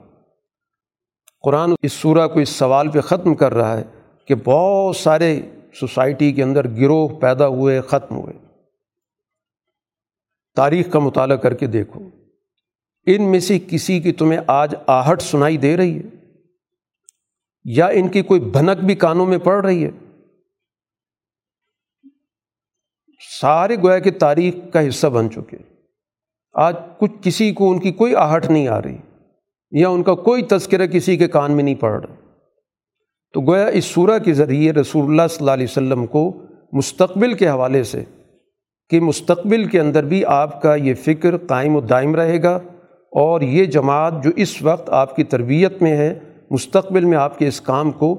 قرآن 1.42 1.74
اس 1.84 1.94
سورہ 1.94 2.28
کو 2.28 2.40
اس 2.40 2.50
سوال 2.50 2.88
پہ 2.88 3.02
ختم 3.02 3.36
کر 3.36 3.54
رہا 3.54 3.78
ہے 3.78 3.84
کہ 4.28 4.36
بہت 4.44 4.96
سارے 4.96 5.42
سوسائٹی 5.74 6.32
کے 6.32 6.44
اندر 6.44 6.68
گروہ 6.68 7.08
پیدا 7.08 7.48
ہوئے، 7.48 7.82
ختم 7.82 8.16
ہوئے۔ 8.16 8.34
تاریخ 10.56 10.92
کا 10.92 11.00
مطالعہ 11.00 11.38
کر 11.38 11.54
کے 11.54 11.68
دیکھو۔ 11.68 12.02
ان 13.06 13.32
میں 13.32 13.40
سے 13.40 13.60
کسی 13.60 14.00
کی 14.00 14.12
تمہیں 14.12 14.40
آج 14.48 14.76
آہٹ 14.88 15.22
سنائی 15.22 15.58
دے 15.58 15.78
رہی 15.78 15.98
ہے؟ 15.98 16.21
یا 17.66 17.88
ان 17.88 18.08
کی 18.08 18.22
کوئی 18.22 18.40
بھنک 18.40 18.84
بھی 18.84 18.96
کانوں 18.96 19.26
میں 19.26 19.38
پڑ 19.38 19.66
رہی 19.66 19.86
ہے؟ 19.86 19.92
سارے 23.42 23.76
گویا 23.76 24.00
کہ 24.00 24.12
تاریخ 24.12 24.54
کا 24.74 24.88
حصہ 24.88 25.08
بن 25.08 25.32
چکے۔ 25.32 25.58
آج 26.54 26.76
کچھ 26.98 27.12
کسی 27.22 27.54
کو 27.54 27.72
ان 27.72 27.80
کی 27.80 27.92
کوئی 27.92 28.16
آہٹ 28.16 28.46
نہیں 28.46 28.68
آ 28.68 28.82
رہی، 28.82 28.98
یا 29.72 29.90
ان 29.90 30.04
کا 30.04 30.16
کوئی 30.16 30.42
تذکرہ 30.44 30.88
کسی 30.88 31.18
کے 31.18 31.28
کان 31.28 31.52
میں 31.52 31.64
نہیں 31.64 31.76
پڑ 31.76 32.06
رہا۔ 32.06 32.16
تو 33.34 33.42
گویا 33.42 33.68
اس 33.68 33.86
صورح 33.86 34.18
کے 34.18 34.34
ذریعے 34.34 34.74
رسول 34.74 35.06
اللہ 35.06 35.28
صلی 35.30 35.38
اللہ 35.40 35.52
علیہ 35.52 35.68
وسلم 35.70 36.06
کو 36.06 36.42
مستقبل 36.74 37.34
کے 37.34 37.50
حوالے 37.50 37.84
سے 37.84 38.04
کہ 38.90 39.00
مستقبل 39.00 39.66
کے 39.66 39.80
اندر 39.80 40.04
بھی 40.04 40.26
آپ 40.26 40.62
کا 40.62 40.76
یہ 40.76 40.94
فکر 40.94 41.38
قائم 41.38 41.76
و 41.76 41.82
دائم 41.82 42.16
رہے 42.16 42.44
گا 42.44 42.56
اور 43.12 43.42
یہ 43.42 43.66
جماعت 43.66 44.14
جو 44.24 44.32
اس 44.36 44.62
وقت 44.62 44.90
آپ 44.90 45.16
کی 45.16 45.24
تربیت 45.24 45.82
میں 45.82 45.98
ہے 45.98 46.20
مستقبل 46.52 47.06
میں 47.06 47.18
آپ 47.18 47.38
کے 47.38 47.48
اس 47.48 47.62
کام 47.62 47.92
کو 47.92 48.18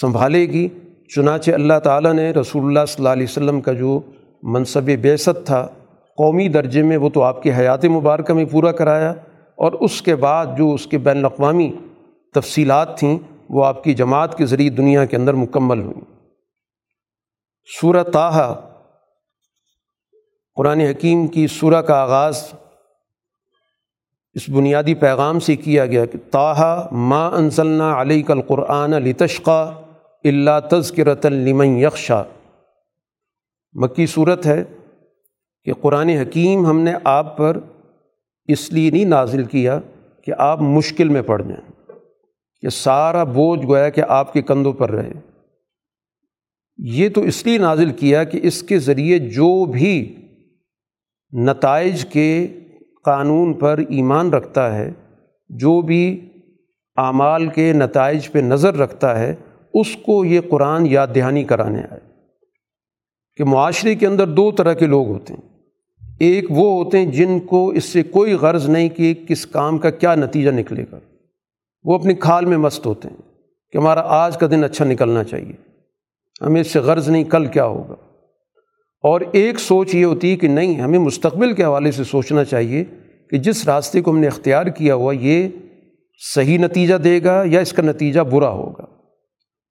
سنبھالے 0.00 0.46
گی۔ 0.46 0.68
چنانچہ 1.14 1.50
اللہ 1.50 1.78
تعالیٰ 1.84 2.12
نے 2.12 2.30
رسول 2.30 2.64
اللہ 2.64 2.86
صلی 2.88 2.94
اللہ 2.98 3.08
علیہ 3.08 3.26
وسلم 3.28 3.60
کا 3.60 3.72
جو 3.72 4.00
منصب 4.42 4.90
بیست 5.00 5.46
تھا، 5.46 5.66
قومی 6.18 6.48
درجے 6.48 6.82
میں 6.82 6.96
وہ 6.96 7.08
تو 7.08 7.22
آپ 7.22 7.42
کی 7.42 7.52
حیات 7.52 7.84
مبارکہ 7.84 8.34
میں 8.34 8.44
پورا 8.44 8.72
کرایا 8.72 9.10
اور 9.58 9.72
اس 9.72 10.02
کے 10.02 10.16
بعد 10.16 10.46
جو 10.58 10.72
اس 10.74 10.86
کے 10.86 10.98
بین 10.98 11.18
الاقوامی 11.18 11.72
تفصیلات 12.34 12.98
تھیں، 12.98 13.18
وہ 13.50 13.64
آپ 13.64 13.84
کی 13.84 13.94
جماعت 13.94 14.38
کے 14.38 14.46
ذریعے 14.46 14.70
دنیا 14.70 15.04
کے 15.04 15.16
اندر 15.16 15.34
مکمل 15.34 15.80
ہوئیں۔ 15.80 16.00
سورہ 17.80 18.02
تاہا 18.02 18.54
قرآن 20.56 20.80
حکیم 20.80 21.26
کی 21.26 21.46
سورہ 21.46 21.82
کا 21.82 21.94
آغاز 21.94 22.42
اس 24.34 24.48
بنیادی 24.48 24.94
پیغام 24.94 25.40
سے 25.40 25.56
کیا 25.56 25.86
گیا 25.86 26.04
کہ 26.04 26.18
تاہا 26.30 26.88
ما 26.92 27.26
انزلنا 27.26 28.00
علیہ 28.00 28.22
کل 28.22 28.40
قرآن 28.40 28.94
علی 28.94 29.12
تشقہ 29.12 29.82
اللہ 30.24 30.50
تذکرت 30.70 31.26
لمن 31.26 31.66
یکشا 31.66 32.22
مکی 33.72 34.06
صورت 34.06 34.46
ہے 34.46 34.64
کہ 35.64 35.72
قرآن 35.72 36.08
حکیم 36.08 36.66
ہم 36.66 36.80
نے 36.80 36.92
آپ 37.04 37.36
پر 37.36 37.60
اس 38.46 38.72
لیے 38.72 38.90
نہیں 38.90 39.04
نازل 39.04 39.44
کیا 39.44 39.80
کہ 40.24 40.32
آپ 40.38 40.62
مشکل 40.62 41.08
میں 41.08 41.22
پڑ 41.22 41.42
جائیں، 41.42 41.92
کہ 42.60 42.68
سارا 42.68 43.24
بوجھ 43.24 43.66
گویا 43.66 43.88
کہ 43.88 44.02
آپ 44.08 44.32
کے 44.32 44.42
کندھوں 44.42 44.72
پر 44.72 44.90
رہے۔ 44.90 45.12
یہ 46.76 47.08
تو 47.08 47.20
اس 47.20 47.46
لیے 47.46 47.58
نازل 47.58 47.92
کیا 47.92 48.24
کہ 48.24 48.40
اس 48.42 48.62
کے 48.62 48.78
ذریعے 48.78 49.18
جو 49.18 49.64
بھی 49.64 50.16
نتائج 51.32 52.04
کے 52.04 52.46
قانون 53.04 53.54
پر 53.54 53.78
ایمان 53.88 54.30
رکھتا 54.30 54.74
ہے، 54.74 54.90
جو 55.48 55.80
بھی 55.80 56.28
اعمال 56.96 57.46
کے 57.46 57.72
نتائج 57.72 58.30
پہ 58.32 58.38
نظر 58.38 58.74
رکھتا 58.74 59.18
ہے، 59.18 59.34
اس 59.74 59.96
کو 59.96 60.24
یہ 60.24 60.40
قرآن 60.50 60.86
یاد 60.86 61.06
دہانی 61.14 61.44
کرانے 61.44 61.80
آئے۔ 61.90 62.00
کہ 63.36 63.44
معاشرے 63.44 63.94
کے 63.94 64.06
اندر 64.06 64.26
دو 64.26 64.50
طرح 64.50 64.72
کے 64.72 64.86
لوگ 64.86 65.08
ہوتے 65.08 65.34
ہیں۔ 65.34 65.48
ایک 66.20 66.44
وہ 66.50 66.84
ہوتے 66.84 66.98
ہیں 66.98 67.06
جن 67.06 67.40
کو 67.40 67.68
اس 67.68 67.84
سے 67.84 68.02
کوئی 68.02 68.32
غرض 68.32 68.68
نہیں 68.68 68.88
کہ 68.88 69.14
کس 69.28 69.46
کام 69.46 69.78
کا 69.78 69.90
کیا 69.90 70.14
نتیجہ 70.14 70.50
نکلے 70.50 70.84
گا۔ 70.92 70.98
وہ 71.84 71.94
اپنی 71.94 72.14
کھال 72.14 72.44
میں 72.44 72.56
مست 72.56 72.86
ہوتے 72.86 73.08
ہیں 73.08 73.16
کہ 73.72 73.78
ہمارا 73.78 74.00
آج 74.00 74.38
کا 74.38 74.46
دن 74.46 74.64
اچھا 74.64 74.84
نکلنا 74.84 75.24
چاہیے۔ 75.24 75.52
ہمیں 76.40 76.60
اس 76.60 76.72
سے 76.72 76.78
غرض 76.78 77.08
نہیں 77.08 77.24
کل 77.24 77.46
کیا 77.46 77.64
ہوگا۔ 77.64 77.94
اور 79.00 79.20
ایک 79.32 79.58
سوچ 79.58 79.94
یہ 79.94 80.04
ہوتی 80.04 80.30
ہے 80.30 80.36
کہ 80.36 80.48
نہیں، 80.48 80.80
ہمیں 80.80 80.98
مستقبل 80.98 81.52
کے 81.52 81.64
حوالے 81.64 81.92
سے 81.92 82.04
سوچنا 82.04 82.44
چاہیے 82.44 82.84
کہ 83.30 83.38
جس 83.38 83.64
راستے 83.68 84.00
کو 84.00 84.10
ہم 84.10 84.18
نے 84.18 84.26
اختیار 84.26 84.66
کیا 84.66 84.94
ہوا، 84.94 85.12
یہ 85.20 85.48
صحیح 86.34 86.58
نتیجہ 86.58 86.94
دے 86.94 87.20
گا 87.24 87.42
یا 87.46 87.60
اس 87.60 87.72
کا 87.72 87.82
نتیجہ 87.82 88.20
برا 88.20 88.48
ہوگا۔ 88.48 88.84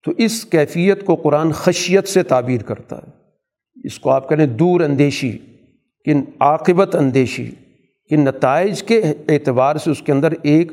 تو 0.05 0.11
اس 0.17 0.45
کیفیت 0.45 1.05
کو 1.05 1.15
قرآن 1.15 1.51
خشیت 1.51 2.07
سے 2.07 2.23
تعبیر 2.23 2.63
کرتا 2.63 2.97
ہے۔ 2.97 3.11
اس 3.83 3.99
کو 3.99 4.09
آپ 4.09 4.29
کہیں 4.29 4.47
دور 4.47 4.81
اندیشی، 4.81 5.37
کہ 6.05 6.13
عاقبت 6.39 6.95
اندیشی، 6.95 7.51
کہ 8.09 8.15
نتائج 8.15 8.83
کے 8.83 9.01
اعتبار 9.29 9.75
سے 9.75 9.91
اس 9.91 10.01
کے 10.01 10.11
اندر 10.11 10.33
ایک 10.43 10.71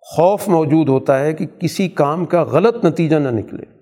خوف 0.00 0.48
موجود 0.48 0.88
ہوتا 0.88 1.20
ہے 1.20 1.32
کہ 1.32 1.46
کسی 1.58 1.88
کام 1.88 2.24
کا 2.24 2.42
غلط 2.42 2.84
نتیجہ 2.84 3.16
نہ 3.16 3.28
نکلے۔ 3.28 3.81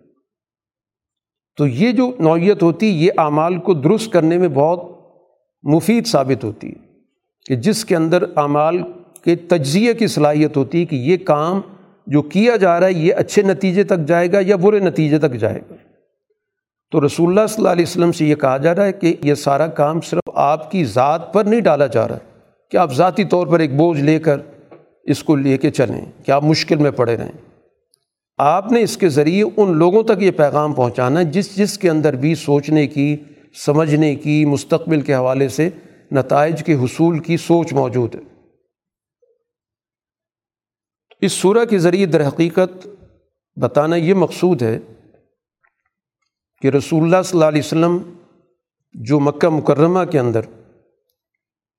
تو 1.58 1.66
یہ 1.66 1.92
جو 1.92 2.10
نوعیت 2.20 2.62
ہوتی، 2.62 2.86
یہ 3.04 3.10
اعمال 3.18 3.56
کو 3.58 3.74
درست 3.74 4.12
کرنے 4.12 4.38
میں 4.38 4.48
بہت 4.48 4.88
مفید 5.64 6.06
ثابت 6.06 6.44
ہوتی 6.44 6.68
ہے 6.68 6.88
کہ 7.46 7.56
جس 7.56 7.84
کے 7.84 7.96
اندر 7.96 8.24
اعمال 8.36 8.80
کے 9.24 9.36
تجزیے 9.36 9.94
کی 9.94 10.06
صلاحیت 10.06 10.56
ہوتی 10.56 10.80
ہے 10.80 10.84
کہ 10.84 10.96
یہ 10.96 11.16
کام 11.16 11.60
جو 12.06 12.22
کیا 12.22 12.56
جا 12.56 12.78
رہا 12.80 12.86
ہے، 12.86 12.92
یہ 12.92 13.14
اچھے 13.14 13.42
نتیجے 13.42 13.84
تک 13.84 14.06
جائے 14.08 14.32
گا 14.32 14.38
یا 14.40 14.56
برے 14.56 14.78
نتیجے 14.78 15.18
تک 15.18 15.34
جائے 15.34 15.60
گا۔ 15.70 15.74
تو 16.92 17.06
رسول 17.06 17.28
اللہ 17.28 17.46
صلی 17.46 17.56
اللہ 17.58 17.68
علیہ 17.68 17.82
وسلم 17.82 18.12
سے 18.12 18.26
یہ 18.26 18.34
کہا 18.34 18.56
جا 18.56 18.74
رہا 18.74 18.84
ہے 18.84 18.92
کہ 18.92 19.14
یہ 19.22 19.34
سارا 19.34 19.66
کام 19.66 20.00
صرف 20.00 20.30
آپ 20.34 20.70
کی 20.70 20.84
ذات 20.84 21.32
پر 21.32 21.44
نہیں 21.44 21.60
ڈالا 21.60 21.86
جا 21.86 22.08
رہا، 22.08 22.18
کہ 22.72 22.76
آپ 22.76 22.92
ذاتی 22.92 23.24
طور 23.24 23.46
پر 23.46 23.60
ایک 23.60 23.76
بوجھ 23.76 24.00
لے 24.00 24.18
کر 24.18 24.40
اس 25.04 25.22
کو 25.24 25.36
لے 25.36 25.56
کے 25.58 25.70
چلیں، 25.70 26.00
کہ 26.24 26.30
آپ 26.30 26.44
مشکل 26.44 26.76
میں 26.76 26.90
پڑے 26.90 27.16
رہیں۔ 27.16 27.49
آپ 28.42 28.72
نے 28.72 28.82
اس 28.82 28.96
کے 28.96 29.08
ذریعے 29.08 29.44
ان 29.56 29.76
لوگوں 29.76 30.02
تک 30.02 30.22
یہ 30.22 30.30
پیغام 30.30 30.72
پہنچانا 30.72 31.20
ہے 31.20 31.24
جس 31.24 31.56
جس 31.56 31.78
کے 31.78 31.90
اندر 31.90 32.16
بھی 32.16 32.34
سوچنے 32.34 32.86
کی، 32.86 33.16
سمجھنے 33.66 34.14
کی، 34.14 34.44
مستقبل 34.44 35.00
کے 35.00 35.14
حوالے 35.14 35.48
سے 35.48 35.68
نتائج 36.12 36.64
کے 36.64 36.74
حصول 36.74 37.18
کی 37.18 37.36
سوچ 37.36 37.72
موجود 37.72 38.14
ہے۔ 38.14 38.20
اس 41.20 41.32
صورح 41.32 41.64
کے 41.64 41.78
ذریعے 41.78 42.06
در 42.06 42.28
حقیقت 42.28 42.86
بتانا 43.56 43.96
یہ 43.96 44.14
مقصود 44.14 44.62
ہے 44.62 44.78
کہ 46.62 46.68
رسول 46.68 47.02
اللہ 47.02 47.22
صلی 47.24 47.38
اللہ 47.38 47.48
علیہ 47.48 47.62
وسلم 47.64 47.98
جو 48.94 49.20
مکہ 49.20 49.48
مکرمہ 49.48 50.04
کے 50.04 50.18
اندر 50.18 50.40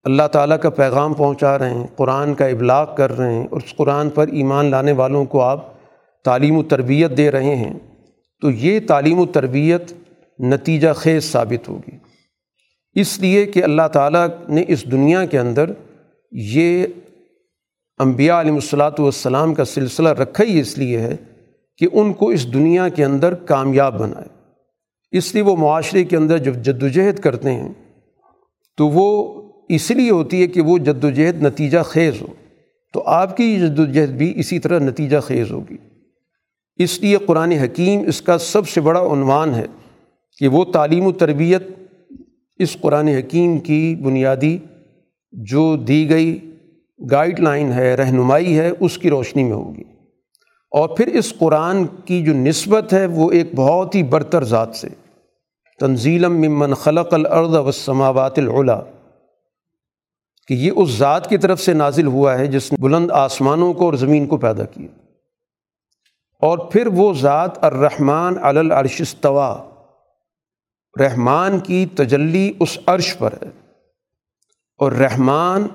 اللہ 0.03 0.27
تعالیٰ 0.31 0.59
کا 0.59 0.69
پیغام 0.69 1.13
پہنچا 1.13 1.59
رہے 1.59 1.69
ہیں، 1.69 1.87
قرآن 1.95 2.33
کا 2.33 2.45
ابلاغ 2.45 2.95
کر 2.95 3.17
رہے 3.17 3.33
ہیں 3.33 3.47
اور 3.51 3.61
اس 3.61 3.75
قرآن 3.75 4.09
پر 4.09 4.27
ایمان 4.27 4.65
لانے 4.65 4.91
والوں 4.91 5.25
کو 5.25 5.41
آپ 5.41 5.70
تعلیم 6.25 6.57
و 6.57 6.63
تربیت 6.63 7.17
دے 7.17 7.31
رہے 7.31 7.55
ہیں، 7.55 7.73
تو 8.41 8.51
یہ 8.51 8.79
تعلیم 8.87 9.19
و 9.19 9.25
تربیت 9.25 9.93
نتیجہ 10.39 10.93
خیز 10.95 11.31
ثابت 11.31 11.69
ہوگی۔ 11.69 11.97
اس 12.93 13.19
لیے 13.19 13.45
کہ 13.45 13.63
اللہ 13.63 13.87
تعالیٰ 13.87 14.27
نے 14.49 14.63
اس 14.67 14.91
دنیا 14.91 15.25
کے 15.25 15.39
اندر 15.39 15.69
یہ 16.31 16.85
انبیاء 17.99 18.39
علیہ 18.39 18.51
الصلاۃ 18.51 18.99
والسلام 18.99 19.53
کا 19.53 19.65
سلسلہ 19.65 20.09
رکھا 20.09 20.43
ہی 20.43 20.59
اس 20.59 20.77
لیے 20.77 20.99
ہے 20.99 21.15
کہ 21.77 21.87
ان 21.93 22.13
کو 22.13 22.29
اس 22.29 22.53
دنیا 22.53 22.89
کے 22.89 23.05
اندر 23.05 23.33
کامیاب 23.33 23.99
بنائے۔ 23.99 24.27
اس 25.11 25.33
لیے 25.33 25.43
وہ 25.43 25.55
معاشرے 25.55 26.03
کے 26.03 26.17
اندر 26.17 26.37
جب 26.37 26.55
جد 26.55 26.83
وجہد 26.83 27.19
کرتے 27.19 27.51
ہیں، 27.51 27.73
تو 28.77 28.89
وہ 28.89 29.41
اس 29.69 29.91
لیے 29.91 30.09
ہوتی 30.09 30.41
ہے 30.41 30.47
کہ 30.47 30.61
وہ 30.61 30.77
جد 30.77 31.03
وجہد 31.03 31.43
نتیجہ 31.43 31.79
خیز 31.85 32.21
ہو۔ 32.21 32.27
تو 32.93 33.03
آپ 33.05 33.37
کی 33.37 33.59
جد 33.59 33.79
وجہد 33.79 34.09
بھی 34.09 34.33
اسی 34.35 34.59
طرح 34.59 34.79
نتیجہ 34.79 35.17
خیز 35.17 35.51
ہوگی۔ 35.51 35.77
اس 36.75 36.99
لیے 37.01 37.17
قرآن 37.17 37.51
حکیم 37.51 38.07
اس 38.07 38.21
کا 38.21 38.37
سب 38.37 38.69
سے 38.69 38.81
بڑا 38.81 39.01
عنوان 39.13 39.55
ہے 39.55 39.65
کہ 40.37 40.47
وہ 40.47 40.65
تعلیم 40.65 41.05
و 41.05 41.11
تربیت 41.11 41.63
اس 42.57 42.77
قرآن 42.81 43.07
حکیم 43.07 43.57
کی 43.57 43.95
بنیادی 43.95 44.57
جو 45.31 45.75
دی 45.75 46.09
گئی 46.09 46.39
گائیڈ 47.11 47.39
لائن 47.39 47.71
ہے، 47.71 47.95
رہنمائی 47.95 48.59
ہے، 48.59 48.71
اس 48.79 48.97
کی 48.97 49.09
روشنی 49.09 49.43
میں 49.43 49.51
ہوگی۔ 49.51 49.83
اور 50.71 50.89
پھر 50.89 51.07
اس 51.07 51.33
قرآن 51.39 51.85
کی 52.05 52.23
جو 52.23 52.33
نسبت 52.33 52.93
ہے، 52.93 53.05
وہ 53.05 53.31
ایک 53.31 53.53
بہت 53.55 53.95
ہی 53.95 54.03
برتر 54.03 54.43
ذات 54.43 54.75
سے۔ 54.75 54.87
تنزیلم 55.79 56.33
ممن 56.33 56.73
خلق 56.73 57.13
الارض 57.13 57.55
والسماوات 57.55 58.39
العلا۔ 58.39 58.81
کہ 60.47 60.53
یہ 60.53 60.71
اس 60.75 60.89
ذات 60.89 61.29
کی 61.29 61.37
طرف 61.37 61.61
سے 61.61 61.73
نازل 61.73 62.07
ہوا 62.07 62.39
ہے 62.39 62.47
جس 62.47 62.71
نے 62.71 62.81
بلند 62.81 63.11
آسمانوں 63.11 63.73
کو 63.73 63.85
اور 63.85 63.93
زمین 63.93 64.27
کو 64.27 64.37
پیدا 64.37 64.65
کیا۔ 64.65 65.10
اور 66.41 66.57
پھر 66.57 66.87
وہ 66.87 67.13
ذات 67.13 67.63
الرحمن 67.63 68.37
العرش 68.41 69.01
استوا 69.01 69.57
رحمان 70.99 71.59
کی 71.59 71.85
تجلی 71.85 72.53
اس 72.59 72.77
عرش 72.85 73.17
پر 73.17 73.33
ہے۔ 73.33 73.49
اور 74.77 74.91
رحمان 74.91 75.67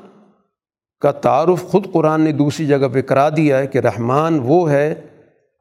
کا 1.00 1.12
تعارف 1.12 1.62
خود 1.62 1.92
قرآن 1.92 2.20
نے 2.20 2.32
دوسری 2.32 2.66
جگہ 2.66 2.88
پہ 2.92 3.02
کرا 3.02 3.28
دیا 3.28 3.58
ہے 3.58 3.66
کہ 3.66 3.78
رحمان 3.78 4.40
وہ 4.42 4.70
ہے 4.70 4.94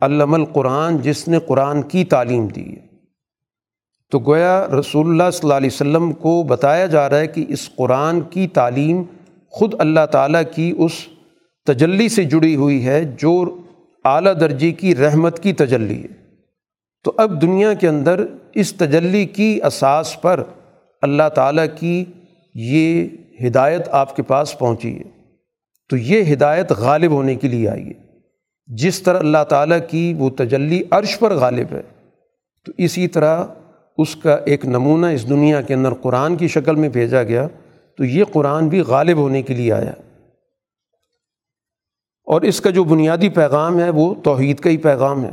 علم 0.02 0.34
القرآن 0.34 0.98
جس 0.98 1.28
نے 1.28 1.40
قرآن 1.40 1.82
کی 1.82 2.06
تعلیم 2.06 2.48
دی 2.48 2.76
ہے۔ 2.76 2.88
تو 4.12 4.20
گویا 4.20 4.68
رسول 4.80 5.08
اللہ 5.08 5.32
صلی 5.34 5.40
اللہ 5.44 5.54
علیہ 5.54 5.70
وسلم 5.74 6.12
کو 6.12 6.44
بتایا 6.44 6.86
جا 6.86 7.10
رہا 7.10 7.18
ہے 7.18 7.28
کہ 7.28 7.46
اس 7.50 7.70
قرآن 7.76 8.22
کی 8.22 8.48
تعلیم 8.48 9.04
خود 9.50 9.76
اللہ 9.80 10.06
تعالیٰ 10.12 10.42
کی 10.56 10.74
اس 10.78 10.92
تجلی 11.66 12.10
سے 12.10 12.24
جڑی 12.24 12.56
ہوئی 12.56 12.88
ہے 12.88 13.04
جو 13.04 13.62
اعلیٰ 14.06 14.40
درجے 14.40 14.72
کی 14.72 14.96
رحمت 14.96 15.40
کی 15.40 15.54
تجلی 15.54 16.04
ہے۔ 16.04 16.08
تو 17.04 17.14
اب 17.18 17.42
دنیا 17.42 17.74
کے 17.74 17.88
اندر 17.88 18.26
اس 18.54 18.74
تجلی 18.74 19.26
کی 19.26 19.60
اساس 19.64 20.22
پر 20.22 20.44
اللہ 21.02 21.30
تعالیٰ 21.36 21.66
کی 21.80 22.06
یہ 22.56 23.08
ہدایت 23.48 23.82
آپ 23.92 24.16
کے 24.16 24.24
پاس 24.24 24.60
پہنچی 24.60 24.98
ہے۔ 24.98 25.04
تو 25.90 25.98
یہ 25.98 26.34
ہدایت 26.34 26.72
غالب 26.72 27.12
ہونے 27.12 27.36
کے 27.36 27.48
لیے 27.48 27.70
آئی 27.70 27.88
ہے۔ 27.88 28.06
جس 28.68 29.02
طرح 29.02 29.20
اللہ 29.20 29.44
تعالیٰ 29.50 29.80
کی 29.90 30.14
وہ 30.18 30.30
تجلی 30.30 30.84
عرش 30.92 31.20
پر 31.20 31.34
غالب 31.34 31.68
ہے، 31.72 31.82
تو 32.66 32.72
اسی 32.78 33.08
طرح 33.08 33.46
اس 33.98 34.16
کا 34.16 34.38
ایک 34.46 34.66
نمونہ 34.66 35.06
اس 35.06 35.30
دنیا 35.30 35.62
کے 35.62 35.74
اندر 35.74 35.94
قرآن 35.94 36.36
کی 36.36 36.48
شکل 36.48 36.76
میں 36.76 36.90
بھیجا 36.90 37.24
گیا۔ 37.24 37.48
تو 37.98 38.04
یہ 38.04 38.24
قرآن 38.24 38.68
بھی 38.68 38.80
غالب 38.80 39.18
ہونے 39.18 39.42
کے 39.42 39.54
لیے 39.54 39.74
آیا۔ 39.74 39.92
اور 42.26 42.42
اس 42.42 42.62
کا 42.62 42.70
جو 42.70 42.84
بنیادی 42.84 43.30
پیغام 43.30 43.80
ہے 43.80 43.90
وہ 43.90 44.16
توحید 44.24 44.60
کا 44.60 44.70
ہی 44.70 44.78
پیغام 44.78 45.24
ہے۔ 45.24 45.32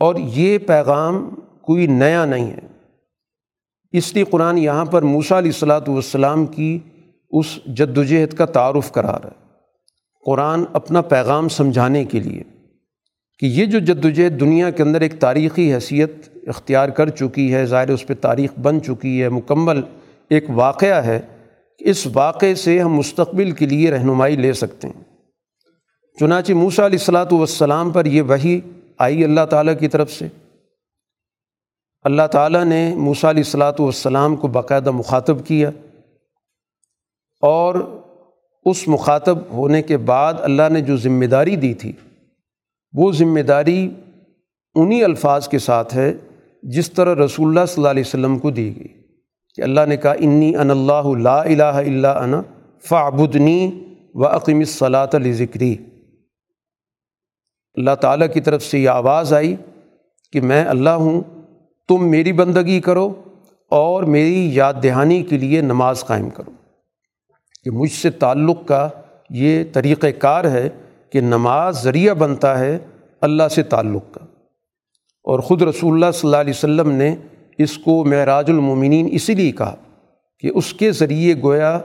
اور 0.00 0.14
یہ 0.18 0.58
پیغام 0.58 1.34
کوئی 1.62 1.86
نیا 1.86 2.24
نہیں 2.24 2.50
ہے۔ 2.50 2.58
اس 3.92 4.14
لیے 4.14 4.24
قرآن 4.24 4.58
یہاں 4.58 4.84
پر 4.84 5.02
موسیٰ 5.02 5.36
علیہ 5.36 5.50
الصلاۃ 5.50 5.80
والسلام 5.88 6.46
کی 6.46 6.78
اس 7.30 7.56
جد 7.66 7.98
وجہد 7.98 8.34
کا 8.34 8.44
تعارف 8.44 8.92
کرا 8.92 9.12
رہا 9.12 9.28
ہے۔ 9.28 9.46
قرآن 10.26 10.64
اپنا 10.72 11.00
پیغام 11.00 11.48
سمجھانے 11.48 12.04
کے 12.04 12.20
لیے 12.20 12.42
کہ 13.38 13.46
یہ 13.46 13.64
جو 13.66 13.78
جد 13.78 14.04
وجہد 14.04 14.40
دنیا 14.40 14.70
کے 14.70 14.82
اندر 14.82 15.00
ایک 15.00 15.20
تاریخی 15.20 15.74
حیثیت 15.74 16.28
اختیار 16.46 16.88
کر 16.88 17.08
چکی 17.08 17.54
ہے، 17.54 17.66
ظاہر 17.66 17.90
اس 17.90 18.06
پہ 18.06 18.14
تاریخ 18.14 18.58
بن 18.58 18.82
چکی 18.82 19.22
ہے، 19.22 19.28
مکمل 19.28 19.80
ایک 20.30 20.44
واقعہ 20.48 21.04
ہے۔ 21.04 21.20
اس 21.78 22.08
واقعے 22.14 22.54
سے 22.54 22.78
ہم 22.78 22.94
مستقبل 22.94 23.50
کے 23.50 23.66
لیے 23.66 23.90
رہنمائی 23.90 24.36
لے 24.36 24.52
سکتے 24.52 24.88
ہیں۔ 24.88 25.09
چنانچہ 26.18 26.52
موسیٰ 26.52 26.84
علیہ 26.84 26.98
الصلاۃ 26.98 27.32
والسلام 27.32 27.90
پر 27.90 28.04
یہ 28.04 28.22
وہی 28.22 28.60
آئی 28.98 29.24
اللہ 29.24 29.46
تعالیٰ 29.50 29.78
کی 29.78 29.88
طرف 29.88 30.12
سے۔ 30.12 30.28
اللہ 32.02 32.26
تعالیٰ 32.26 32.64
نے 32.64 32.94
موسیٰ 32.96 33.30
علیہ 33.30 33.42
الصلاۃ 33.46 33.72
والسلام 33.78 34.36
کو 34.36 34.48
باقاعدہ 34.48 34.90
مخاطب 34.90 35.46
کیا 35.46 35.70
اور 37.42 37.74
اس 38.64 38.88
مخاطب 38.88 39.38
ہونے 39.50 39.82
کے 39.82 39.96
بعد 39.96 40.34
اللہ 40.40 40.62
نے 40.70 40.80
جو 40.80 40.96
ذمہ 40.96 41.26
داری 41.26 41.56
دی 41.56 41.74
تھی، 41.74 41.92
وہ 42.92 43.12
ذمہ 43.12 43.40
داری 43.40 43.90
انہی 44.74 45.04
الفاظ 45.04 45.48
کے 45.48 45.58
ساتھ 45.58 45.96
ہے 45.96 46.12
جس 46.62 46.92
طرح 46.92 47.24
رسول 47.24 47.48
اللہ 47.48 47.66
صلی 47.66 47.74
اللہ 47.76 47.88
علیہ 47.88 48.02
وسلم 48.06 48.38
کو 48.38 48.50
دی 48.50 48.76
گئی۔ 48.76 48.88
کہ 49.54 49.62
اللہ 49.62 49.80
نے 49.88 49.96
کہا، 49.96 50.12
انی 50.12 50.56
ان 50.56 50.70
اللہ 50.70 51.18
لا 51.18 51.42
الہ 51.42 51.62
الا 51.62 52.12
انا 52.12 52.42
فعبدنی 52.88 53.84
و 54.14 54.26
عقیم 54.26 54.58
الصلاۃ 54.58 55.14
علی 55.14 55.32
ذکری 55.32 55.76
اللہ 57.80 57.94
تعالیٰ 57.94 58.26
کی 58.34 58.40
طرف 58.40 58.62
سے 58.62 58.78
یہ 58.78 58.88
آواز 58.88 59.32
آئی 59.32 59.56
کہ 60.32 60.40
میں 60.40 60.64
اللہ 60.64 60.90
ہوں، 60.90 61.20
تم 61.88 62.10
میری 62.10 62.32
بندگی 62.32 62.80
کرو 62.80 63.14
اور 63.70 64.02
میری 64.02 64.54
یاد 64.54 64.74
دہانی 64.82 65.22
کے 65.22 65.38
لیے 65.38 65.60
نماز 65.60 66.04
قائم 66.04 66.30
کرو۔ 66.30 66.50
کہ 67.64 67.70
مجھ 67.70 67.92
سے 67.92 68.10
تعلق 68.10 68.66
کا 68.66 68.88
یہ 69.30 69.64
طریقۂ 69.72 70.08
کار 70.18 70.44
ہے 70.44 70.68
کہ 71.12 71.20
نماز 71.20 71.82
ذریعہ 71.82 72.14
بنتا 72.14 72.58
ہے 72.58 72.78
اللہ 73.20 73.48
سے 73.50 73.62
تعلق 73.62 74.14
کا۔ 74.14 74.24
اور 75.24 75.40
خود 75.40 75.62
رسول 75.62 75.92
اللہ 75.92 76.10
صلی 76.10 76.28
اللہ 76.28 76.36
علیہ 76.36 76.52
وسلم 76.56 76.90
نے 76.90 77.16
اس 77.58 77.78
کو 77.78 78.04
معراج 78.04 78.50
المومنین 78.50 79.08
اسی 79.12 79.34
لیے 79.34 79.52
کہا 79.52 79.76
کہ 80.38 80.50
اس 80.54 80.72
کے 80.72 80.92
ذریعے 80.92 81.34
گویا 81.42 81.78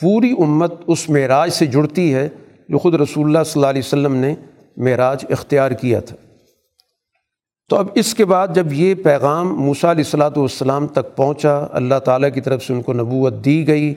پوری 0.00 0.32
امت 0.38 0.74
اس 0.86 1.10
معراج 1.10 1.50
سے 1.50 1.66
جڑتی 1.66 2.14
ہے 2.14 2.28
جو 2.68 2.78
خود 2.78 2.94
رسول 2.94 3.26
اللہ 3.26 3.42
صلی 3.44 3.52
اللہ 3.56 3.70
علیہ 3.70 3.82
وسلم 3.84 4.14
نے 4.14 4.34
معراج 4.76 5.24
اختیار 5.30 5.70
کیا 5.70 6.00
تھا۔ 6.00 6.16
تو 7.68 7.76
اب 7.76 7.88
اس 7.94 8.14
کے 8.14 8.24
بعد 8.24 8.48
جب 8.54 8.72
یہ 8.72 8.94
پیغام 8.94 9.60
موسیٰ 9.60 9.90
علیہ 9.90 10.04
الصلاۃ 10.04 10.30
والسلام 10.36 10.86
تک 10.86 11.16
پہنچا، 11.16 11.66
اللہ 11.72 11.98
تعالیٰ 12.04 12.32
کی 12.34 12.40
طرف 12.40 12.64
سے 12.64 12.72
ان 12.72 12.82
کو 12.82 12.92
نبوت 12.92 13.44
دی 13.44 13.66
گئی، 13.68 13.94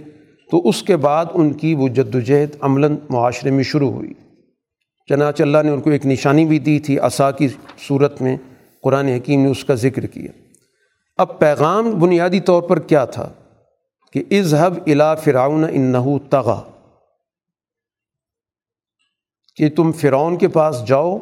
تو 0.51 0.69
اس 0.69 0.83
کے 0.83 0.97
بعد 0.97 1.25
ان 1.33 1.53
کی 1.53 1.75
وہ 1.75 1.87
جد 1.87 2.15
وجہد 2.15 2.49
عملاً 2.61 2.95
معاشرے 3.09 3.51
میں 3.51 3.63
شروع 3.63 3.91
ہوئی۔ 3.91 4.13
چنانچہ 5.09 5.43
اللہ 5.43 5.57
نے 5.63 5.69
ان 5.69 5.81
کو 5.81 5.89
ایک 5.89 6.05
نشانی 6.05 6.45
بھی 6.45 6.59
دی 6.59 6.79
تھی 6.79 6.99
عصا 6.99 7.31
کی 7.31 7.47
صورت 7.87 8.21
میں، 8.21 8.37
قرآن 8.83 9.07
حکیم 9.07 9.41
نے 9.41 9.47
اس 9.47 9.65
کا 9.65 9.73
ذکر 9.73 10.05
کیا۔ 10.05 10.31
اب 11.17 11.39
پیغام 11.39 11.91
بنیادی 11.91 12.39
طور 12.39 12.61
پر 12.61 12.79
کیا 12.79 13.05
تھا 13.05 13.29
کہ 14.13 14.23
اظہب 14.31 14.73
الا 14.87 15.15
فرعون 15.15 15.65
انہو 15.71 16.19
تغا 16.19 16.61
کہ 19.57 19.69
تم 19.69 19.91
فرعون 19.91 20.37
کے 20.37 20.47
پاس 20.47 20.85
جاؤ، 20.87 21.17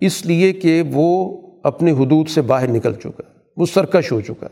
اس 0.00 0.26
لیے 0.26 0.52
کہ 0.52 0.82
وہ 0.92 1.08
اپنے 1.64 1.90
حدود 1.90 2.28
سے 2.28 2.42
باہر 2.42 2.68
نکل 2.68 2.94
چکا 2.94 3.22
وہ 3.56 3.66
سرکش 3.66 4.12
ہو 4.12 4.20
چکا 4.20 4.48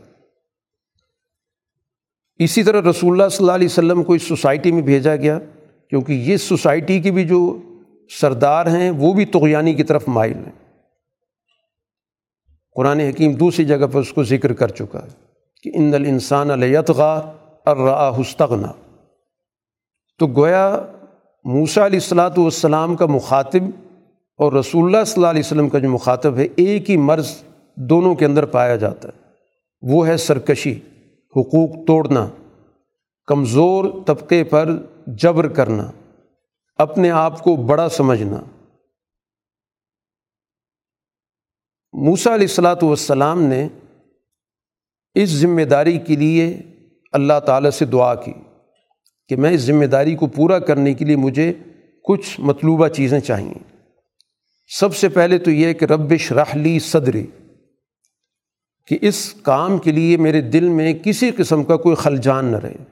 اسی 2.39 2.63
طرح 2.63 2.89
رسول 2.89 3.11
اللہ 3.11 3.29
صلی 3.29 3.43
اللہ 3.43 3.55
علیہ 3.55 3.67
وسلم 3.67 4.03
کو 4.03 4.13
اس 4.13 4.23
سوسائٹی 4.23 4.71
میں 4.71 4.81
بھیجا 4.81 5.15
گیا، 5.15 5.39
کیونکہ 5.89 6.13
یہ 6.13 6.37
سوسائٹی 6.37 6.99
کے 7.01 7.11
بھی 7.11 7.23
جو 7.23 7.39
سردار 8.09 8.65
ہیں، 8.65 8.89
وہ 8.89 9.13
بھی 9.13 9.25
تغیانی 9.25 9.73
کی 9.73 9.83
طرف 9.83 10.07
مائل 10.07 10.33
ہیں۔ 10.33 10.51
قرآن 12.75 12.99
حکیم 12.99 13.33
دوسری 13.33 13.65
جگہ 13.65 13.87
پر 13.87 13.99
اس 13.99 14.13
کو 14.13 14.23
ذکر 14.23 14.53
کر 14.53 14.67
چکا 14.67 14.99
ہے 15.03 15.09
کہ 15.63 15.71
ان 15.75 15.93
الانسان 15.93 16.51
علیتغا 16.51 17.13
الرا 17.65 18.09
حستغنا 18.21 18.71
تو 20.19 20.27
گویا 20.27 20.65
موسا 21.45 21.85
علیہ 21.85 21.99
الصلاۃ 21.99 22.37
والسلام 22.37 22.95
کا 22.95 23.05
مخاطب 23.05 23.63
اور 24.39 24.53
رسول 24.53 24.85
اللہ 24.85 25.03
صلی 25.03 25.13
اللہ 25.15 25.27
علیہ 25.27 25.39
وسلم 25.39 25.69
کا 25.69 25.79
جو 25.79 25.89
مخاطب 25.89 26.37
ہے، 26.37 26.47
ایک 26.55 26.89
ہی 26.89 26.97
مرض 26.97 27.43
دونوں 27.75 28.15
کے 28.15 28.25
اندر 28.25 28.45
پایا 28.45 28.75
جاتا 28.75 29.09
ہے۔ 29.09 29.23
وہ 29.81 30.07
ہے 30.07 30.17
سرکشی، 30.17 30.73
حقوق 31.35 31.87
توڑنا، 31.87 32.27
کمزور 33.25 33.85
طبقے 34.05 34.43
پر 34.43 34.69
جبر 35.07 35.47
کرنا، 35.47 35.91
اپنے 36.75 37.11
آپ 37.11 37.43
کو 37.43 37.55
بڑا 37.55 37.89
سمجھنا۔ 37.89 38.39
موسا 41.93 42.35
علیہ 42.35 42.47
السلاۃ 42.47 42.83
والسلام 42.83 43.43
نے 43.43 43.67
اس 45.13 45.29
ذمہ 45.29 45.61
داری 45.61 45.97
کے 45.99 46.15
لیے 46.15 46.61
اللہ 47.11 47.39
تعالیٰ 47.45 47.71
سے 47.71 47.85
دعا 47.85 48.15
کی۔ 48.15 48.33
کہ 49.29 49.35
میں 49.35 49.51
اس 49.51 49.61
ذمہ 49.61 49.85
داری 49.85 50.15
کو 50.15 50.27
پورا 50.27 50.59
کرنے 50.59 50.93
کے 50.93 51.05
لیے 51.05 51.15
مجھے 51.15 51.51
کچھ 52.05 52.39
مطلوبہ 52.39 52.87
چیزیں 52.87 53.19
چاہئیں 53.19 53.53
سب 54.69 54.95
سے 54.95 55.09
پہلے 55.09 55.37
تو 55.37 55.51
یہ 55.51 55.73
کہ 55.73 55.85
ربش 55.85 56.31
رحلی 56.31 56.77
صدری، 56.79 57.25
کہ 58.87 58.97
اس 59.01 59.33
کام 59.33 59.77
کے 59.77 59.91
لیے 59.91 60.17
میرے 60.17 60.41
دل 60.41 60.67
میں 60.69 60.93
کسی 60.93 61.31
قسم 61.31 61.63
کا 61.63 61.77
کوئی 61.77 61.95
خلجان 61.95 62.45
نہ 62.45 62.57
رہے۔ 62.57 62.83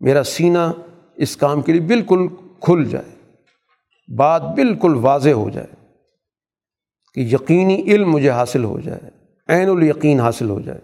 میرا 0.00 0.22
سینہ 0.22 0.70
اس 1.16 1.36
کام 1.36 1.62
کے 1.62 1.72
لیے 1.72 1.80
بالکل 1.80 2.26
کھل 2.60 2.84
جائے، 2.90 3.16
بات 4.08 4.42
بالکل 4.42 4.94
واضح 4.94 5.30
ہو 5.30 5.48
جائے 5.50 5.74
کہ 7.16 7.20
یقینی 7.34 7.82
علم 7.84 8.10
مجھے 8.10 8.30
حاصل 8.30 8.64
ہو 8.64 8.78
جائے، 8.80 9.10
عین 9.48 9.68
الیقین 9.68 10.20
حاصل 10.20 10.50
ہو 10.50 10.60
جائے۔ 10.60 10.80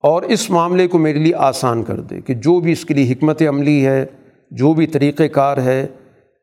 اور 0.00 0.22
اس 0.22 0.50
معاملے 0.50 0.86
کو 0.86 0.98
میرے 0.98 1.18
لیے 1.18 1.34
آسان 1.34 1.82
کر 1.82 2.00
دے 2.00 2.20
کہ 2.20 2.34
جو 2.34 2.60
بھی 2.60 2.72
اس 2.72 2.84
کے 2.84 2.94
لیے 2.94 3.12
حکمت 3.12 3.42
عملی 3.48 3.86
ہے، 3.86 4.06
جو 4.50 4.72
بھی 4.72 4.86
طریقۂ 4.86 5.24
کار 5.32 5.56
ہے، 5.56 5.86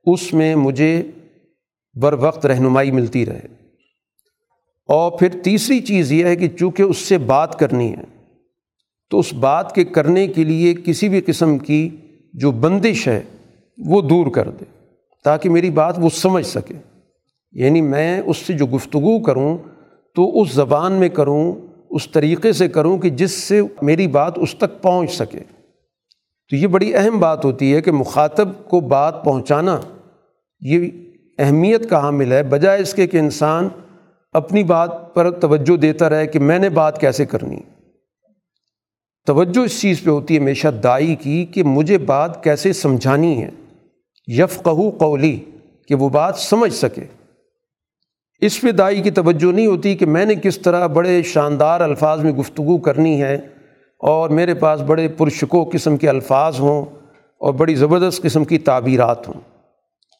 اس 0.05 0.33
میں 0.33 0.55
مجھے 0.55 1.03
بر 1.93 2.13
وقت 2.13 2.45
رہنمائی 2.45 2.91
ملتی 2.91 3.25
رہے۔ 3.25 3.41
اور 4.87 5.11
پھر 5.11 5.27
تیسری 5.43 5.79
چیز 5.79 6.11
یہ 6.11 6.25
ہے 6.25 6.35
کہ 6.35 6.47
چونکہ 6.47 6.81
اس 6.81 6.97
سے 6.97 7.17
بات 7.17 7.59
کرنی 7.59 7.91
ہے، 7.91 8.03
تو 9.09 9.19
اس 9.19 9.33
بات 9.33 9.75
کے 9.75 9.83
کرنے 9.83 10.27
کے 10.27 10.43
لیے 10.43 10.73
کسی 10.85 11.09
بھی 11.09 11.21
قسم 11.21 11.57
کی 11.57 11.89
جو 12.33 12.51
بندش 12.51 13.07
ہے، 13.07 13.21
وہ 13.85 14.01
دور 14.01 14.27
کر 14.27 14.49
دے 14.49 14.65
تاکہ 15.23 15.49
میری 15.49 15.69
بات 15.69 15.95
وہ 15.97 16.09
سمجھ 16.09 16.45
سکے۔ 16.45 16.73
یعنی 17.51 17.81
میں 17.81 18.21
اس 18.25 18.37
سے 18.37 18.53
جو 18.53 18.65
گفتگو 18.65 19.19
کروں، 19.19 19.57
تو 20.15 20.41
اس 20.41 20.51
زبان 20.51 20.93
میں 20.93 21.09
کروں 21.09 21.53
اس 21.89 22.11
طریقے 22.11 22.53
سے 22.53 22.67
کروں 22.67 22.97
کہ 22.97 23.09
جس 23.09 23.31
سے 23.31 23.61
میری 23.81 24.07
بات 24.07 24.33
اس 24.37 24.55
تک 24.55 24.81
پہنچ 24.81 25.11
سکے۔ 25.11 25.39
تو 26.49 26.55
یہ 26.55 26.67
بڑی 26.67 26.95
اہم 26.95 27.19
بات 27.19 27.45
ہوتی 27.45 27.75
ہے 27.75 27.81
کہ 27.81 27.91
مخاطب 27.91 28.49
کو 28.69 28.79
بات 28.79 29.25
پہنچانا 29.25 29.79
یہ 30.59 30.89
اہمیت 31.39 31.89
کا 31.89 31.99
حامل 31.99 32.31
ہے۔ 32.31 32.43
بجائے 32.43 32.81
اس 32.81 32.93
کے 32.93 33.07
کہ 33.07 33.17
انسان 33.17 33.67
اپنی 34.33 34.63
بات 34.63 35.15
پر 35.15 35.31
توجہ 35.31 35.77
دیتا 35.77 36.09
رہے 36.09 36.27
کہ 36.27 36.39
میں 36.39 36.59
نے 36.59 36.69
بات 36.69 37.01
کیسے 37.01 37.25
کرنی۔ 37.25 37.57
توجہ 39.25 39.59
اس 39.59 39.81
چیز 39.81 40.03
پہ 40.03 40.09
ہوتی 40.09 40.35
ہے 40.35 40.39
ہمیشہ 40.39 40.67
دائی 40.67 41.15
کی 41.15 41.45
کہ 41.45 41.63
مجھے 41.63 41.97
بات 41.97 42.43
کیسے 42.43 42.73
سمجھانی 42.73 43.43
ہے۔ 43.43 43.49
یف 44.27 44.63
قولی 44.63 45.39
کہ 45.87 45.95
وہ 45.95 46.09
بات 46.09 46.37
سمجھ 46.37 46.73
سکے۔ 46.73 47.03
اس 48.39 48.61
پہ 48.61 48.71
دائی 48.71 49.01
کی 49.01 49.11
توجہ 49.11 49.51
نہیں 49.51 49.65
ہوتی 49.65 49.95
کہ 49.95 50.05
میں 50.05 50.25
نے 50.25 50.35
کس 50.35 50.59
طرح 50.59 50.87
بڑے 50.87 51.23
شاندار 51.23 51.79
الفاظ 51.79 52.23
میں 52.23 52.31
گفتگو 52.31 52.77
کرنی 52.77 53.21
ہے 53.21 53.35
اور 53.99 54.29
میرے 54.29 54.53
پاس 54.53 54.81
بڑے 54.81 55.07
پرشکو 55.07 55.69
قسم 55.73 55.97
کے 55.97 56.09
الفاظ 56.09 56.59
ہوں 56.59 56.85
اور 57.37 57.53
بڑی 57.53 57.75
زبردست 57.75 58.21
قسم 58.21 58.45
کی 58.45 58.57
تعبیرات 58.57 59.27
ہوں۔ 59.27 59.41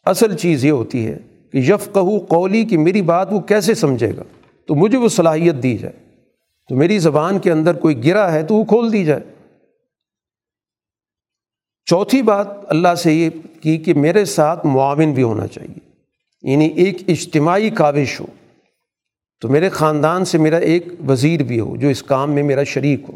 اصل 0.05 0.38
چیز 0.38 0.65
یہ 0.65 0.72
ہوتی 0.72 1.07
ہے 1.07 1.18
کہ 1.51 1.57
یف 1.57 1.93
کہو 1.93 2.20
قولی 2.20 2.63
کہ 2.63 2.78
میری 2.78 3.01
بات 3.01 3.34
وہ 3.34 3.39
کیسے 3.39 3.74
سمجھے 3.74 4.18
گا؟ 4.18 4.24
تو 4.68 4.76
مجھے 4.76 4.97
وہ 4.97 5.07
صلاحیت 5.07 5.55
دی 5.63 5.78
جائے۔ 5.78 5.93
تو 6.70 6.76
میری 6.76 6.99
زبان 6.99 7.39
کے 7.39 7.51
اندر 7.51 7.74
کوئی 7.74 8.05
گرا 8.05 8.32
ہے 8.32 8.43
تو 8.43 8.55
وہ 8.55 8.63
کھول 8.63 8.93
دی 8.93 9.05
جائے۔ 9.05 9.22
چوتھی 11.86 12.22
بات 12.22 12.47
اللہ 12.68 12.95
سے 12.95 13.13
یہ 13.13 13.30
کی 13.61 13.78
کہ 13.78 13.93
میرے 13.93 14.26
ساتھ 14.26 14.65
معاون 14.65 15.13
بھی 15.13 15.24
ہونا 15.24 15.47
چاہیے۔ 15.47 15.86
یعنی 16.41 16.65
ایک 16.65 16.97
اجتماعی 17.07 17.69
کاوش 17.69 18.19
ہو۔ 18.19 18.25
تو 19.41 19.49
میرے 19.49 19.69
خاندان 19.69 20.25
سے 20.25 20.38
میرا 20.38 20.57
ایک 20.57 20.88
وزیر 21.07 21.43
بھی 21.43 21.59
ہو 21.59 21.75
جو 21.75 21.88
اس 21.88 22.03
کام 22.03 22.31
میں 22.31 22.43
میرا 22.43 22.63
شریک 22.63 23.01
ہو۔ 23.09 23.15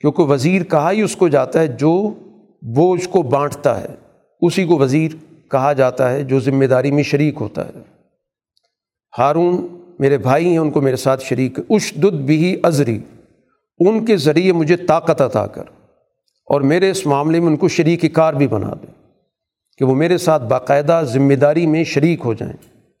کیونکہ 0.00 0.22
وزیر 0.22 0.62
کہا 0.62 0.92
ہی 0.92 1.02
اس 1.02 1.16
کو 1.16 1.28
جاتا 1.28 1.60
ہے، 1.60 1.66
جو 1.66 2.14
بوجھ 2.62 3.08
کو 3.08 3.22
بانٹتا 3.22 3.80
ہے، 3.80 3.94
اسی 4.40 4.64
کو 4.64 4.78
وزیر 4.78 5.10
کہا 5.50 5.72
جاتا 5.72 6.12
ہے 6.12 6.24
جو 6.24 6.40
ذمہ 6.40 6.64
داری 6.64 6.90
میں 6.90 7.02
شریک 7.02 7.34
ہوتا 7.40 7.66
ہے۔ 7.66 7.82
ہارون 9.18 9.80
میرے 9.98 10.18
بھائی 10.18 10.46
ہیں، 10.46 10.58
ان 10.58 10.70
کو 10.70 10.80
میرے 10.80 10.96
ساتھ 10.96 11.24
شریک۔ 11.24 11.58
اشدد 11.70 12.14
بھی 12.14 12.60
ازری، 12.62 12.98
ان 13.78 14.04
کے 14.04 14.16
ذریعے 14.16 14.52
مجھے 14.52 14.76
طاقت 14.76 15.22
عطا 15.22 15.46
کر۔ 15.46 15.64
اور 16.46 16.60
میرے 16.60 16.90
اس 16.90 17.06
معاملے 17.06 17.40
میں 17.40 17.46
ان 17.46 17.56
کو 17.56 17.68
شریک 17.68 18.14
کار 18.14 18.32
بھی 18.32 18.46
بنا 18.46 18.72
دیں 18.82 18.97
کہ 19.78 19.84
وہ 19.84 19.94
میرے 19.94 20.18
ساتھ 20.18 20.42
باقاعدہ 20.42 21.02
ذمہ 21.04 21.34
داری 21.34 21.66
میں 21.66 21.84
شریک 21.84 22.20
ہو 22.24 22.34
جائیں۔ 22.34 22.52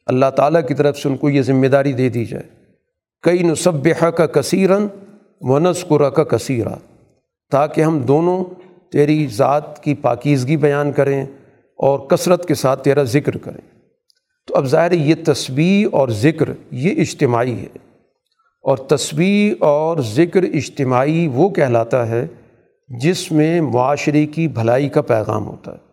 اللہ 0.06 0.26
تعالیٰ 0.36 0.66
کی 0.68 0.74
طرف 0.74 0.98
سے 0.98 1.08
ان 1.08 1.16
کو 1.16 1.30
یہ 1.30 1.42
ذمہ 1.42 1.66
داری 1.66 1.92
دے 1.92 2.08
دی 2.08 2.24
جائے۔ 2.24 2.42
کئی 3.22 3.42
نصبح 3.42 4.10
کا 4.10 4.26
کثیرن 4.26 4.86
ونسکر 5.40 6.10
کا 6.10 6.24
کثیرہ 6.24 6.74
تاکہ 7.50 7.80
ہم 7.80 7.98
دونوں 7.98 8.44
تیری 8.92 9.26
ذات 9.26 9.82
کی 9.82 9.94
پاکیزگی 9.94 10.56
بیان 10.56 10.92
کریں 10.92 11.24
اور 11.76 11.98
کثرت 11.98 12.48
کے 12.48 12.54
ساتھ 12.54 12.84
تیرا 12.84 13.02
ذکر 13.02 13.36
کریں۔ 13.36 13.78
تو 14.46 14.56
اب 14.56 14.64
ظاہر 14.64 14.92
یہ 14.92 15.14
تصویر 15.26 15.88
اور 15.92 16.08
ذکر 16.08 16.48
یہ 16.70 17.00
اجتماعی 17.00 17.54
ہے۔ 17.54 17.78
اور 18.62 18.76
تصویر 18.76 19.54
اور 19.58 19.96
ذکر 19.98 20.42
اجتماعی 20.42 21.26
وہ 21.26 21.48
کہلاتا 21.48 22.08
ہے 22.08 22.26
جس 22.88 23.32
میں 23.32 23.60
معاشرے 23.60 24.26
کی 24.26 24.48
بھلائی 24.48 24.88
کا 24.88 25.02
پیغام 25.02 25.46
ہوتا 25.46 25.72
ہے۔ 25.72 25.87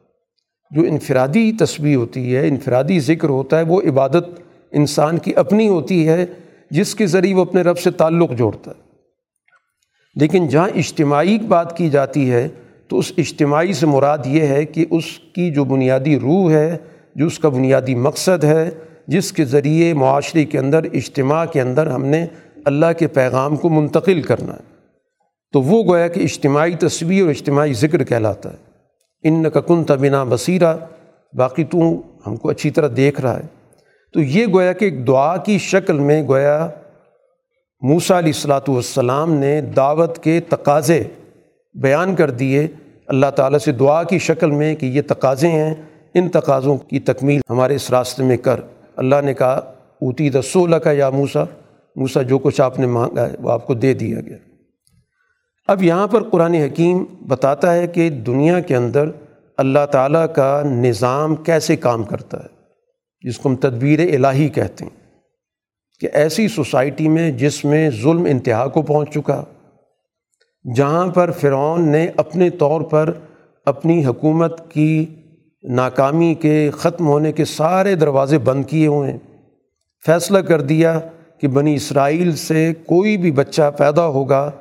جو 0.76 0.82
انفرادی 0.82 1.52
تصویر 1.60 1.96
ہوتی 1.96 2.36
ہے، 2.36 2.48
انفرادی 2.48 3.00
ذکر 3.00 3.30
ہوتا 3.30 3.58
ہے، 3.58 3.64
وہ 3.64 3.82
عبادت 3.82 4.26
انسان 4.72 5.18
کی 5.18 5.36
اپنی 5.36 5.68
ہوتی 5.68 6.08
ہے، 6.08 6.26
جس 6.72 6.96
کے 6.96 7.08
ذریعے 7.08 7.34
وہ 7.34 7.42
اپنے 7.42 7.62
رب 7.62 7.80
سے 7.80 7.92
تعلق 7.92 8.32
جوڑتا 8.32 8.72
ہے۔ 8.72 8.82
لیکن 10.16 10.48
جہاں 10.48 10.70
اجتماعی 10.76 11.38
بات 11.40 11.78
کی 11.78 11.90
جاتی 11.90 12.32
ہے، 12.32 12.48
تو 12.88 13.00
اس 13.00 13.12
اجتماعی 13.18 13.74
سے 13.74 13.86
مراد 13.86 14.18
یہ 14.26 14.42
ہے 14.42 14.66
کہ 14.66 14.86
اس 14.92 15.04
کی 15.36 15.52
جو 15.52 15.64
بنیادی 15.64 16.20
روح 16.20 16.52
ہے، 16.52 16.78
جو 17.16 17.26
اس 17.26 17.40
کا 17.40 17.50
بنیادی 17.50 17.96
مقصد 17.96 18.44
ہے، 18.44 18.70
جس 19.08 19.32
کے 19.32 19.46
ذریعے 19.46 19.94
معاشرے 19.94 20.46
کے 20.46 20.60
اندر، 20.60 20.84
اجتماع 20.94 21.46
کے 21.46 21.62
اندر 21.62 21.88
ہم 21.88 22.06
نے 22.06 22.26
اللہ 22.66 22.86
کے 23.00 23.08
پیغام 23.08 23.56
کو 23.56 23.70
منتقل 23.70 24.22
کرنا 24.22 24.54
ہے۔ 24.54 24.76
تو 25.52 25.62
وہ 25.62 25.84
گویا 25.84 26.08
کہ 26.08 26.20
اجتماعی 26.20 26.76
تصویر 26.76 27.22
اور 27.22 27.30
اجتماعی 27.30 27.74
ذکر 27.74 28.04
کہلاتا 28.04 28.52
ہے۔ 28.52 28.75
ان 29.26 29.50
کا 29.50 29.62
کن 29.62 29.84
تبنا 29.84 30.24
بصیرہ 30.24 30.78
باقی 31.34 31.64
تو 31.64 32.02
ہم 32.28 32.36
کو 32.36 32.50
اچھی 32.50 32.70
طرح 32.70 32.88
دیکھ 32.98 33.22
رہا 33.22 33.40
ہے۔ 33.40 33.44
تو 34.14 34.20
یہ 34.20 34.46
گویا 34.54 34.74
کہ 34.74 34.86
ایک 34.86 35.08
دعا 35.08 35.38
کی 35.38 35.58
شکل 35.58 36.00
میں 36.00 36.24
گویا 36.28 36.70
موسا 37.82 38.20
علیہ 38.20 38.32
السلاۃ 38.36 38.68
والسلام 38.68 39.34
نے 39.34 39.62
دعوت 39.62 40.20
کے 40.20 40.40
تقاضے 40.50 41.04
بیان 41.74 42.16
کر 42.16 42.30
دیے۔ 42.30 42.68
اللہ 43.08 43.26
تعالیٰ 43.36 43.60
سے 43.60 43.72
دعا 43.72 44.04
کی 44.04 44.20
شکل 44.20 44.52
میں 44.52 44.76
کہ 44.76 44.86
یہ 44.86 45.02
تقاضے 45.08 45.48
ہیں، 45.48 45.74
ان 46.14 46.30
تقاضوں 46.30 46.78
کی 46.78 47.00
تکمیل 47.00 47.42
ہمارے 47.50 47.76
اس 47.76 47.90
راستے 47.90 48.24
میں 48.24 48.38
کر۔ 48.38 48.60
اللہ 48.96 49.16
نے 49.24 49.34
کہا 49.34 49.54
اوتی 50.02 50.32
رسولہ 50.32 50.76
کا 50.76 50.92
یا 50.92 51.10
موسا 51.10 51.44
موسا 51.96 52.22
جو 52.22 52.38
کچھ 52.38 52.62
آپ 52.62 52.80
نے 52.80 52.86
مانگا 52.86 53.30
ہے 53.30 53.36
وہ 53.42 53.52
آپ 53.52 53.68
کو 53.68 53.74
دے 53.74 53.94
دیا 53.94 54.22
گیا۔ 54.22 54.38
اب 55.68 55.84
یہاں 55.84 56.08
پر 56.08 56.24
قرآن 56.24 56.54
حکیم 56.54 57.04
بتاتا 57.28 57.74
ہے 57.74 57.88
کہ 57.88 58.10
دنیا 58.10 58.60
کے 58.60 58.76
اندر 58.76 59.10
اللہ 59.58 59.86
تعالیٰ 59.92 60.26
کا 60.36 60.62
نظام 60.66 61.36
کیسے 61.36 61.76
کام 61.76 62.04
کرتا 62.04 62.40
ہے، 62.40 62.48
جس 63.22 63.38
کو 63.38 63.50
ہم 63.50 63.56
تدبیر 63.56 64.00
الہی 64.00 64.48
کہتے 64.48 64.86
ہیں۔ 64.86 65.08
کہ 66.00 66.10
ایسی 66.14 66.48
سوسائٹی 66.48 67.10
میں 67.10 67.32
جس 67.32 67.66
میں 67.66 67.90
ظلم 67.90 68.26
انتہا 68.30 68.68
کو 68.68 68.82
پہنچ 68.82 69.10
چکا، 69.14 69.44
جہاں 70.76 71.08
پر 71.08 71.32
فرعون 71.32 71.88
نے 71.88 72.08
اپنے 72.18 72.50
طور 72.50 72.82
پر 72.82 73.12
اپنی 73.66 74.06
حکومت 74.06 74.72
کی 74.72 75.06
ناکامی 75.64 76.34
کے 76.34 76.70
ختم 76.78 77.08
ہونے 77.08 77.32
کے 77.32 77.46
سارے 77.46 77.96
دروازے 77.96 78.38
بند 78.38 78.66
کیے 78.66 78.88
ہوئے 78.88 79.12
ہیں۔ 79.12 79.20
فیصلہ 80.06 80.40
کر 80.40 80.62
دیا 80.62 81.00
کہ 81.42 81.48
بنی 81.48 81.76
اسرائیل 81.76 82.36
سے 82.36 82.74
کوئی 82.86 83.18
بھی 83.18 83.32
بچہ 83.32 83.72
پیدا 83.78 84.06
ہوگا 84.06 84.52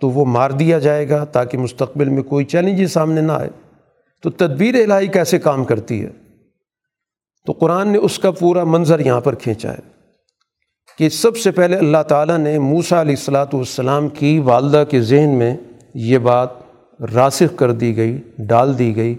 تو 0.00 0.10
وہ 0.10 0.24
مار 0.24 0.50
دیا 0.50 0.78
جائے 0.78 1.08
گا 1.08 1.24
تاکہ 1.24 1.58
مستقبل 1.58 2.08
میں 2.08 2.22
کوئی 2.22 2.44
چیلنج 2.44 2.86
سامنے 2.86 3.20
نہ 3.20 3.32
آئے۔ 3.32 3.48
تو 4.22 4.30
تدبیر 4.30 4.74
الہی 4.74 5.06
کیسے 5.06 5.38
کام 5.38 5.64
کرتی 5.64 6.04
ہے؟ 6.04 6.10
تو 7.46 7.52
قرآن 7.52 7.88
نے 7.88 7.98
اس 7.98 8.18
کا 8.18 8.30
پورا 8.30 8.64
منظر 8.64 9.00
یہاں 9.00 9.20
پر 9.20 9.34
کھینچا 9.34 9.70
ہے 9.70 9.94
کہ 10.98 11.08
سب 11.08 11.36
سے 11.36 11.50
پہلے 11.50 11.76
اللہ 11.76 12.02
تعالیٰ 12.08 12.38
نے 12.38 12.58
موسا 12.58 13.00
علیہ 13.00 13.14
السلاۃ 13.18 13.46
والسلام 13.52 14.08
کی 14.08 14.38
والدہ 14.38 14.84
کے 14.90 15.00
ذہن 15.00 15.28
میں 15.28 15.56
یہ 15.94 16.18
بات 16.18 16.48
راسخ 17.14 17.56
کر 17.56 17.72
دی 17.72 17.96
گئی، 17.96 18.20
ڈال 18.38 18.78
دی 18.78 18.96
گئی 18.96 19.14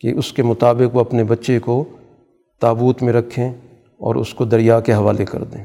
کہ 0.00 0.08
اس 0.08 0.32
کے 0.32 0.42
مطابق 0.42 0.96
وہ 0.96 1.00
اپنے 1.00 1.24
بچے 1.24 1.58
کو 1.58 1.84
تابوت 2.60 3.02
میں 3.02 3.12
رکھیں 3.12 3.50
اور 3.98 4.14
اس 4.14 4.34
کو 4.34 4.44
دریا 4.44 4.80
کے 4.80 4.92
حوالے 4.92 5.24
کر 5.24 5.44
دیں۔ 5.44 5.64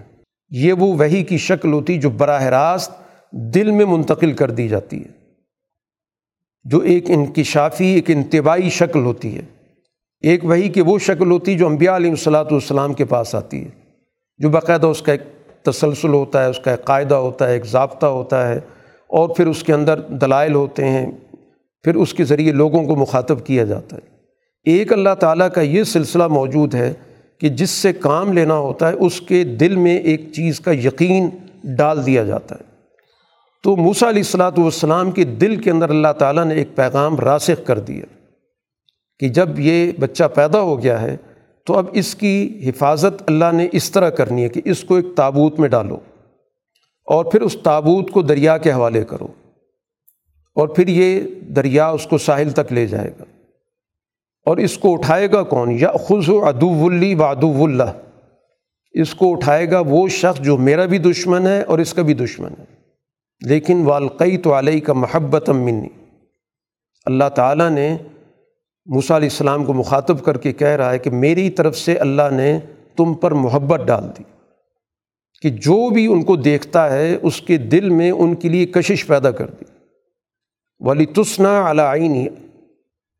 یہ 0.49 0.73
وہ 0.73 0.93
وہی 0.93 1.23
کی 1.23 1.37
شکل 1.37 1.73
ہوتی 1.73 1.97
جو 1.97 2.09
براہ 2.09 2.43
راست 2.43 2.91
دل 3.35 3.71
میں 3.71 3.85
منتقل 3.85 4.33
کر 4.33 4.51
دی 4.51 4.67
جاتی 4.67 4.99
ہے۔ 4.99 5.09
جو 6.63 6.79
ایک 6.79 7.09
انکشافی، 7.09 7.87
ایک 7.87 8.11
انتباہی 8.11 8.69
شکل 8.69 8.99
ہوتی 8.99 9.37
ہے۔ 9.37 9.41
ایک 10.21 10.45
وہی 10.45 10.69
کہ 10.69 10.81
وہ 10.81 10.99
شکل 10.99 11.31
ہوتی 11.31 11.57
جو 11.57 11.67
انبیاء 11.67 11.95
علیہ 11.95 12.09
الصلاۃ 12.09 12.45
والسلام 12.45 12.93
کے 12.93 13.05
پاس 13.05 13.35
آتی 13.35 13.63
ہے۔ 13.63 13.69
جو 14.37 14.49
باقاعدہ 14.49 14.87
اس 14.87 15.01
کا 15.01 15.11
ایک 15.11 15.21
تسلسل 15.63 16.07
ہوتا 16.07 16.43
ہے، 16.43 16.49
اس 16.49 16.59
کا 16.59 16.71
ایک 16.71 16.85
قاعدہ 16.85 17.15
ہوتا 17.15 17.47
ہے، 17.47 17.53
ایک 17.53 17.65
ضابطہ 17.65 18.05
ہوتا 18.05 18.49
ہے 18.49 18.59
اور 19.07 19.29
پھر 19.29 19.47
اس 19.47 19.63
کے 19.63 19.73
اندر 19.73 19.99
دلائل 19.99 20.53
ہوتے 20.53 20.87
ہیں۔ 20.87 21.11
پھر 21.83 21.95
اس 21.95 22.13
کے 22.13 22.23
ذریعے 22.23 22.51
لوگوں 22.51 22.83
کو 22.83 22.95
مخاطب 22.95 23.45
کیا 23.45 23.63
جاتا 23.63 23.97
ہے۔ 23.97 24.01
ایک 24.63 24.93
اللہ 24.93 25.15
تعالیٰ 25.19 25.51
کا 25.51 25.61
یہ 25.61 25.83
سلسلہ 25.83 26.27
موجود 26.27 26.75
ہے 26.75 26.93
کہ 27.39 27.49
جس 27.49 27.69
سے 27.69 27.93
کام 27.93 28.33
لینا 28.33 28.55
ہوتا 28.55 28.87
ہے، 28.87 28.93
اس 28.93 29.21
کے 29.21 29.43
دل 29.43 29.75
میں 29.75 29.99
ایک 29.99 30.21
چیز 30.33 30.59
کا 30.59 30.71
یقین 30.71 31.29
ڈال 31.63 32.05
دیا 32.05 32.23
جاتا 32.23 32.55
ہے۔ 32.55 32.74
تو 33.65 33.75
موسیٰ 33.75 34.07
علیہ 34.09 34.19
السلاۃ 34.19 34.51
والسلام 34.57 35.11
کے 35.11 35.23
دل 35.23 35.55
کے 35.55 35.71
اندر 35.71 35.89
اللہ 35.89 36.13
تعالیٰ 36.19 36.45
نے 36.45 36.55
ایک 36.55 36.75
پیغام 36.75 37.15
راسخ 37.19 37.67
کر 37.67 37.79
دیا 37.79 38.05
کہ 39.19 39.29
جب 39.29 39.59
یہ 39.59 39.91
بچہ 39.99 40.23
پیدا 40.35 40.59
ہو 40.59 40.83
گیا 40.83 41.01
ہے 41.01 41.17
تو 41.65 41.77
اب 41.77 41.85
اس 41.93 42.15
کی 42.15 42.61
حفاظت 42.65 43.23
اللہ 43.27 43.45
نے 43.53 43.67
اس 43.71 43.91
طرح 43.91 44.09
کرنی 44.09 44.43
ہے 44.43 44.49
کہ 44.49 44.61
اس 44.65 44.83
کو 44.83 44.95
ایک 44.95 45.05
تابوت 45.15 45.59
میں 45.59 45.69
ڈالو 45.69 45.95
اور 47.05 47.25
پھر 47.25 47.41
اس 47.41 47.57
تابوت 47.63 48.11
کو 48.11 48.21
دریا 48.21 48.57
کے 48.57 48.71
حوالے 48.71 49.03
کرو 49.03 49.27
اور 50.55 50.67
پھر 50.67 50.87
یہ 50.87 51.21
دریا 51.41 51.87
اس 51.89 52.07
کو 52.07 52.17
ساحل 52.17 52.49
تک 52.49 52.73
لے 52.73 52.87
جائے 52.87 53.11
گا 53.19 53.23
اور 54.45 54.57
اس 54.57 54.77
کو 54.77 54.93
اٹھائے 54.93 55.31
گا 55.31 55.43
کون؟ 55.43 55.71
یا 55.79 55.91
خز 56.07 56.29
و 56.29 56.45
ادو 56.45 56.69
ولی 56.69 57.15
و 57.15 57.23
ادو 57.23 57.63
اللہ۔ 57.63 57.91
اس 58.91 59.15
کو 59.15 59.31
اٹھائے 59.31 59.71
گا 59.71 59.79
وہ 59.79 60.07
شخص 60.07 60.41
جو 60.41 60.57
میرا 60.57 60.85
بھی 60.85 60.97
دشمن 60.97 61.47
ہے 61.47 61.61
اور 61.61 61.79
اس 61.79 61.93
کا 61.93 62.01
بھی 62.01 62.13
دشمن 62.13 62.49
ہے۔ 62.59 62.84
لیکن 63.41 63.83
والقی 63.83 64.37
تو 64.37 64.59
علیہ 64.59 64.81
کا 64.81 64.93
محبت 64.93 65.49
منی۔ 65.49 65.87
اللہ 67.05 67.29
تعالیٰ 67.35 67.69
نے 67.69 67.97
موسیٰ 68.85 69.15
علیہ 69.15 69.29
السلام 69.29 69.65
کو 69.65 69.73
مخاطب 69.73 70.23
کر 70.23 70.37
کے 70.37 70.53
کہہ 70.53 70.67
رہا 70.67 70.91
ہے 70.91 70.99
کہ 70.99 71.09
میری 71.09 71.49
طرف 71.49 71.77
سے 71.77 71.95
اللہ 71.95 72.21
نے 72.31 72.59
تم 72.97 73.13
پر 73.13 73.31
محبت 73.31 73.87
ڈال 73.87 74.03
دی 74.17 74.23
کہ 75.41 75.49
جو 75.49 75.89
بھی 75.89 76.07
ان 76.07 76.23
کو 76.23 76.35
دیکھتا 76.35 76.93
ہے 76.93 77.17
اس 77.21 77.41
کے 77.41 77.57
دل 77.57 77.89
میں 77.89 78.11
ان 78.11 78.35
کے 78.35 78.49
لیے 78.49 78.65
کشش 78.65 79.07
پیدا 79.07 79.31
کر 79.31 79.49
دی۔ 79.49 79.63
ولی 80.79 81.05
تسنا 81.05 81.71
علی 81.71 82.27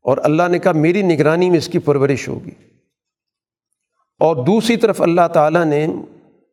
اور 0.02 0.18
اللہ 0.22 0.42
نے 0.48 0.58
کہا 0.58 0.72
میری 0.72 1.02
نگرانی 1.02 1.50
میں 1.50 1.58
اس 1.58 1.68
کی 1.68 1.78
پرورش 1.78 2.28
ہوگی۔ 2.28 2.50
اور 4.20 4.36
دوسری 4.36 4.76
طرف 4.76 5.00
اللہ 5.00 5.28
تعالیٰ 5.32 5.64
نے 5.64 5.86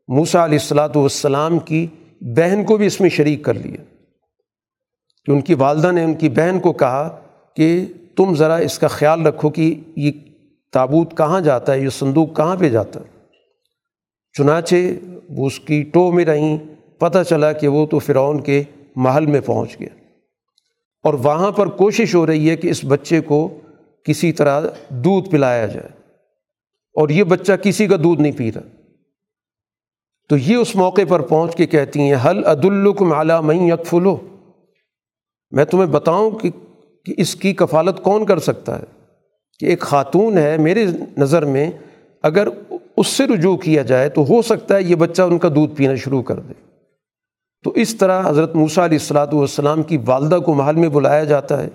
موسا 0.07 0.45
علیہ 0.45 0.57
السلاۃ 0.59 0.95
والسلام 0.95 1.59
کی 1.59 1.87
بہن 2.23 2.65
کو 2.65 2.77
بھی 2.77 2.85
اس 2.85 3.01
میں 3.01 3.09
شریک 3.09 3.43
کر 3.43 3.53
لیا 3.53 3.83
کہ 5.25 5.31
ان 5.31 5.41
کی 5.41 5.53
والدہ 5.53 5.91
نے 5.91 6.03
ان 6.03 6.13
کی 6.13 6.29
بہن 6.29 6.59
کو 6.59 6.73
کہا 6.73 7.19
کہ 7.55 7.85
تم 8.15 8.35
ذرا 8.35 8.55
اس 8.55 8.79
کا 8.79 8.87
خیال 8.87 9.27
رکھو 9.27 9.49
کہ 9.49 9.79
یہ 9.95 10.11
تابوت 10.71 11.17
کہاں 11.17 11.41
جاتا 11.41 11.73
ہے، 11.73 11.79
یہ 11.79 11.89
صندوق 11.89 12.35
کہاں 12.35 12.55
پہ 12.55 12.69
جاتا 12.69 12.99
ہے۔ 12.99 13.05
چنانچہ 14.37 14.75
وہ 15.29 15.47
اس 15.47 15.59
کی 15.59 15.83
ٹو 15.83 16.11
میں 16.11 16.25
رہیں، 16.25 16.57
پتہ 16.99 17.17
چلا 17.29 17.51
کہ 17.51 17.67
وہ 17.67 17.85
تو 17.85 17.99
فرعون 17.99 18.41
کے 18.41 18.63
محل 18.95 19.25
میں 19.25 19.41
پہنچ 19.41 19.79
گیا۔ 19.79 19.89
اور 21.03 21.13
وہاں 21.13 21.51
پر 21.51 21.67
کوشش 21.67 22.15
ہو 22.15 22.27
رہی 22.27 22.49
ہے 22.49 22.55
کہ 22.55 22.67
اس 22.67 22.85
بچے 22.85 23.21
کو 23.21 23.59
کسی 24.03 24.31
طرح 24.31 24.61
دودھ 24.89 25.29
پلایا 25.29 25.65
جائے۔ 25.65 25.89
اور 26.93 27.09
یہ 27.09 27.23
بچہ 27.23 27.53
کسی 27.53 27.87
کا 27.87 27.95
دودھ 28.03 28.21
نہیں 28.21 28.31
پی 28.31 28.51
رہا۔ 28.51 28.82
تو 30.29 30.37
یہ 30.37 30.55
اس 30.55 30.75
موقع 30.75 31.01
پر 31.09 31.19
پہنچ 31.19 31.55
کے 31.55 31.65
کہتی 31.65 31.99
ہیں 31.99 32.15
حل 32.25 32.45
عد 32.45 32.65
الکم 32.65 33.13
اعلیٰ 33.13 33.43
میں 33.43 33.55
یکفلو؟ 33.55 34.17
میں 35.51 35.65
تمہیں 35.65 35.85
بتاؤں 35.85 36.31
کہ 36.31 36.49
کہ 37.05 37.13
اس 37.17 37.35
کی 37.35 37.53
کفالت 37.53 38.03
کون 38.03 38.25
کر 38.25 38.39
سکتا 38.39 38.79
ہے؟ 38.79 38.83
کہ 39.59 39.65
ایک 39.65 39.79
خاتون 39.79 40.37
ہے 40.37 40.57
میرے 40.57 40.85
نظر 41.17 41.45
میں، 41.45 41.71
اگر 42.23 42.47
اس 42.97 43.07
سے 43.07 43.27
رجوع 43.27 43.57
کیا 43.57 43.81
جائے 43.81 44.09
تو 44.09 44.25
ہو 44.29 44.41
سکتا 44.41 44.75
ہے 44.75 44.83
یہ 44.83 44.95
بچہ 44.95 45.21
ان 45.21 45.37
کا 45.37 45.49
دودھ 45.49 45.75
پینا 45.75 45.95
شروع 45.95 46.21
کر 46.21 46.39
دے۔ 46.39 46.53
تو 47.63 47.69
اس 47.69 47.95
طرح 47.95 48.29
حضرت 48.29 48.55
موسیٰ 48.55 48.83
علیہ 48.83 48.97
السلاۃ 48.97 49.27
والسلام 49.33 49.83
کی 49.83 49.97
والدہ 50.05 50.39
کو 50.45 50.53
محل 50.53 50.75
میں 50.75 50.89
بلایا 50.89 51.23
جاتا 51.23 51.63
ہے 51.63 51.69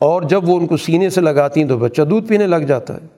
اور 0.00 0.22
جب 0.22 0.48
وہ 0.48 0.58
ان 0.58 0.66
کو 0.66 0.76
سینے 0.76 1.10
سے 1.10 1.20
لگاتی 1.20 1.62
ہیں 1.62 1.68
تو 1.68 1.78
بچہ 1.78 2.02
دودھ 2.02 2.28
پینے 2.28 2.46
لگ 2.46 2.56
جاتا 2.56 2.94
ہے۔ 2.94 3.13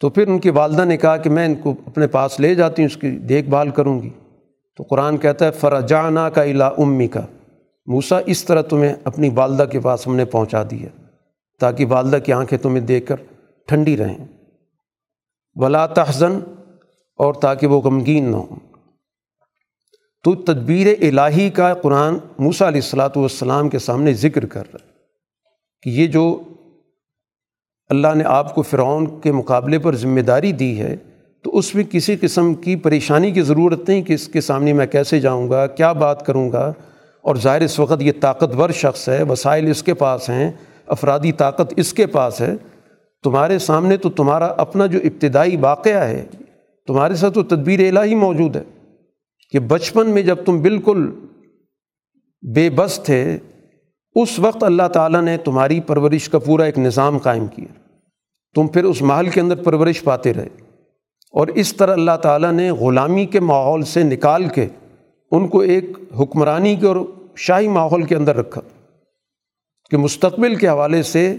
تو 0.00 0.08
پھر 0.08 0.28
ان 0.28 0.38
کی 0.38 0.50
والدہ 0.50 0.84
نے 0.84 0.96
کہا 0.96 1.16
کہ 1.16 1.30
میں 1.30 1.44
ان 1.44 1.54
کو 1.54 1.74
اپنے 1.86 2.06
پاس 2.06 2.40
لے 2.40 2.54
جاتی 2.54 2.82
ہوں، 2.82 2.86
اس 2.86 2.96
کی 2.96 3.10
دیکھ 3.10 3.48
بھال 3.48 3.70
کروں 3.70 4.02
گی۔ 4.02 4.10
تو 4.76 4.82
قرآن 4.82 5.16
کہتا 5.16 5.44
ہے 5.44 5.50
فرجانہ 5.50 6.20
کا 6.20 6.42
الا 6.42 6.66
امی 6.78 7.08
کا 7.08 7.20
موسا 7.86 8.18
اس 8.26 8.44
طرح 8.44 8.62
تمہیں 8.62 8.94
اپنی 9.04 9.28
والدہ 9.34 9.64
کے 9.72 9.80
پاس 9.80 10.06
ہم 10.06 10.16
نے 10.16 10.24
پہنچا 10.24 10.62
دیا 10.62 10.88
تاکہ 11.60 11.86
والدہ 11.86 12.18
کی 12.24 12.32
آنکھیں 12.32 12.58
تمہیں 12.58 12.80
دیکھ 12.80 13.06
کر 13.06 13.16
ٹھنڈی 13.68 13.96
رہیں۔ 13.96 14.26
ولا 15.54 15.86
تحزن، 15.86 16.38
اور 17.18 17.34
تاکہ 17.34 17.66
وہ 17.66 17.80
غمگین 17.80 18.30
نہ 18.30 18.36
ہوں۔ 18.36 18.56
تو 20.24 20.34
تدبیر 20.34 20.86
الہی 21.00 21.50
کا 21.50 21.74
قرآن 21.74 22.18
موسا 22.38 22.68
علیہ 22.68 22.80
السلاۃ 22.80 23.16
والسلام 23.16 23.68
کے 23.68 23.78
سامنے 23.78 24.12
ذکر 24.12 24.46
کر 24.46 24.64
رہا 24.72 24.84
ہے 24.84 24.92
کہ 25.82 25.90
یہ 25.90 26.06
جو 26.06 26.42
اللہ 27.88 28.14
نے 28.14 28.24
آپ 28.24 28.54
کو 28.54 28.62
فرعون 28.62 29.20
کے 29.20 29.32
مقابلے 29.32 29.78
پر 29.78 29.96
ذمہ 29.96 30.20
داری 30.20 30.52
دی 30.52 30.80
ہے، 30.80 30.96
تو 31.42 31.58
اس 31.58 31.74
میں 31.74 31.84
کسی 31.90 32.16
قسم 32.20 32.54
کی 32.54 32.76
پریشانی 32.76 33.30
کی 33.30 33.42
ضرورت 33.42 33.88
نہیں 33.88 34.02
کہ 34.02 34.12
اس 34.12 34.28
کے 34.28 34.40
سامنے 34.40 34.72
میں 34.72 34.86
کیسے 34.86 35.20
جاؤں 35.20 35.50
گا، 35.50 35.66
کیا 35.66 35.92
بات 35.92 36.26
کروں 36.26 36.52
گا۔ 36.52 36.72
اور 37.22 37.36
ظاہر 37.36 37.60
اس 37.60 37.78
وقت 37.78 38.02
یہ 38.02 38.12
طاقتور 38.20 38.70
شخص 38.70 39.08
ہے، 39.08 39.22
وسائل 39.22 39.70
اس 39.70 39.82
کے 39.82 39.94
پاس 39.94 40.30
ہیں، 40.30 40.52
افرادی 40.86 41.32
طاقت 41.32 41.74
اس 41.76 41.92
کے 41.92 42.06
پاس 42.06 42.40
ہے۔ 42.40 42.54
تمہارے 43.22 43.58
سامنے 43.58 43.96
تو 43.96 44.10
تمہارا 44.10 44.46
اپنا 44.46 44.86
جو 44.86 44.98
ابتدائی 45.04 45.56
واقعہ 45.56 46.04
ہے، 46.04 46.24
تمہارے 46.86 47.14
ساتھ 47.14 47.34
تو 47.34 47.42
تدبیر 47.42 47.80
الہی 47.80 48.14
موجود 48.14 48.56
ہے۔ 48.56 48.62
کہ 49.50 49.58
بچپن 49.58 50.10
میں 50.10 50.22
جب 50.22 50.36
تم 50.44 50.62
بالکل 50.62 51.10
بے 52.54 52.70
بس 52.70 53.00
تھے 53.04 53.38
اس 54.22 54.38
وقت 54.38 54.64
اللہ 54.64 54.88
تعالیٰ 54.88 55.22
نے 55.22 55.36
تمہاری 55.36 55.80
پرورش 55.80 56.28
کا 56.28 56.38
پورا 56.38 56.64
ایک 56.64 56.78
نظام 56.78 57.18
قائم 57.18 57.46
کیا۔ 57.46 57.72
تم 58.54 58.66
پھر 58.66 58.84
اس 58.84 59.02
محل 59.02 59.28
کے 59.28 59.40
اندر 59.40 59.56
پرورش 59.56 60.02
پاتے 60.02 60.34
رہے۔ 60.34 60.48
اور 61.32 61.46
اس 61.46 61.76
طرح 61.76 61.92
اللہ 61.92 62.16
تعالیٰ 62.22 62.52
نے 62.52 62.70
غلامی 62.70 63.26
کے 63.26 63.40
ماحول 63.40 63.82
سے 63.82 64.02
نکال 64.02 64.48
کے 64.48 64.66
ان 65.30 65.48
کو 65.48 65.60
ایک 65.60 65.84
حکمرانی 66.20 66.76
کے 66.76 66.86
اور 66.86 66.96
شاہی 67.36 67.68
ماحول 67.68 68.02
کے 68.02 68.16
اندر 68.16 68.36
رکھا 68.36 68.60
کہ 69.90 69.96
مستقبل 69.96 70.54
کے 70.54 70.68
حوالے 70.68 71.02
سے 71.02 71.36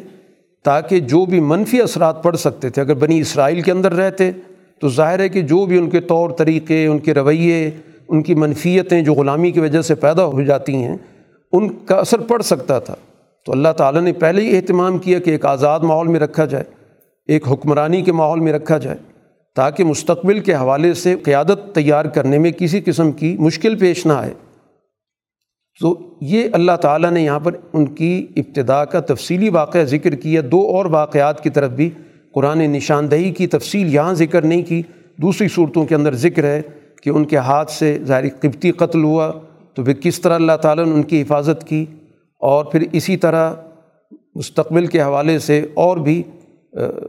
تاکہ 0.63 0.99
جو 0.99 1.25
بھی 1.25 1.39
منفی 1.39 1.81
اثرات 1.81 2.23
پڑ 2.23 2.35
سکتے 2.35 2.69
تھے، 2.69 2.81
اگر 2.81 2.93
بنی 2.93 3.19
اسرائیل 3.19 3.61
کے 3.61 3.71
اندر 3.71 3.93
رہتے، 3.93 4.31
تو 4.79 4.89
ظاہر 4.89 5.19
ہے 5.19 5.29
کہ 5.29 5.41
جو 5.41 5.65
بھی 5.65 5.77
ان 5.77 5.89
کے 5.89 5.99
طور 5.99 6.29
طریقے، 6.29 6.87
ان 6.87 6.99
کے 6.99 7.13
رویے، 7.13 7.71
ان 8.07 8.23
کی 8.23 8.35
منفیتیں 8.35 9.01
جو 9.01 9.13
غلامی 9.13 9.51
کی 9.51 9.59
وجہ 9.59 9.81
سے 9.81 9.95
پیدا 9.95 10.25
ہو 10.25 10.41
جاتی 10.41 10.75
ہیں 10.75 10.97
ان 11.51 11.85
کا 11.85 11.95
اثر 11.95 12.19
پڑ 12.19 12.41
سکتا 12.41 12.79
تھا۔ 12.79 12.95
تو 13.45 13.51
اللہ 13.51 13.69
تعالیٰ 13.77 14.01
نے 14.01 14.13
پہلے 14.13 14.41
ہی 14.41 14.55
اہتمام 14.55 14.97
کیا 14.97 15.19
کہ 15.19 15.29
ایک 15.29 15.45
آزاد 15.45 15.79
ماحول 15.79 16.07
میں 16.07 16.19
رکھا 16.19 16.45
جائے، 16.45 16.63
ایک 17.27 17.47
حکمرانی 17.47 18.01
کے 18.01 18.11
ماحول 18.11 18.39
میں 18.39 18.53
رکھا 18.53 18.77
جائے، 18.77 18.97
تاکہ 19.55 19.83
مستقبل 19.83 20.39
کے 20.39 20.53
حوالے 20.53 20.93
سے 20.93 21.15
قیادت 21.15 21.75
تیار 21.75 22.05
کرنے 22.05 22.37
میں 22.37 22.51
کسی 22.51 22.81
قسم 22.81 23.11
کی 23.11 23.37
مشکل 23.39 23.75
پیش 23.75 24.05
نہ 24.05 24.13
آئے۔ 24.13 24.33
تو 25.81 25.99
یہ 26.21 26.49
اللہ 26.53 26.71
تعالیٰ 26.81 27.11
نے 27.11 27.21
یہاں 27.21 27.39
پر 27.39 27.55
ان 27.73 27.85
کی 27.85 28.27
ابتدا 28.35 28.85
کا 28.85 28.99
تفصیلی 28.99 29.49
واقعہ 29.49 29.83
ذکر 29.83 30.15
کیا۔ 30.15 30.41
دو 30.51 30.61
اور 30.61 30.85
واقعات 30.85 31.43
کی 31.43 31.49
طرف 31.49 31.71
بھی 31.71 31.89
قرآن 32.33 32.59
نشاندہی 32.59 33.31
کی 33.31 33.47
تفصیل 33.47 33.95
یہاں 33.95 34.13
ذکر 34.13 34.41
نہیں 34.41 34.63
کی، 34.63 34.81
دوسری 35.17 35.47
صورتوں 35.47 35.85
کے 35.85 35.95
اندر 35.95 36.15
ذکر 36.15 36.43
ہے 36.43 36.61
کہ 37.01 37.09
ان 37.09 37.25
کے 37.25 37.37
ہاتھ 37.37 37.71
سے 37.71 37.99
ظاہری 38.03 38.29
قبطی 38.29 38.71
قتل 38.71 39.03
ہوا۔ 39.03 39.31
تو 39.77 39.83
پھر 39.83 39.93
کس 39.93 40.19
طرح 40.21 40.35
اللہ 40.35 40.57
تعالیٰ 40.61 40.85
نے 40.85 40.91
ان 40.91 41.03
کی 41.03 41.21
حفاظت 41.21 41.67
کی 41.67 41.85
اور 42.39 42.65
پھر 42.65 42.83
اسی 42.91 43.17
طرح 43.17 43.53
مستقبل 44.35 44.87
کے 44.87 45.01
حوالے 45.01 45.39
سے 45.39 45.65
اور 45.73 45.97
بھی 45.97 46.23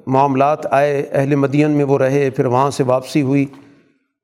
معاملات 0.07 0.73
آئے، 0.73 1.07
اہل 1.12 1.35
مدین 1.35 1.70
میں 1.70 1.85
وہ 1.85 1.99
رہے، 1.99 2.31
پھر 2.31 2.47
وہاں 2.47 2.70
سے 2.70 2.82
واپسی 2.82 3.23
ہوئی۔ 3.23 3.47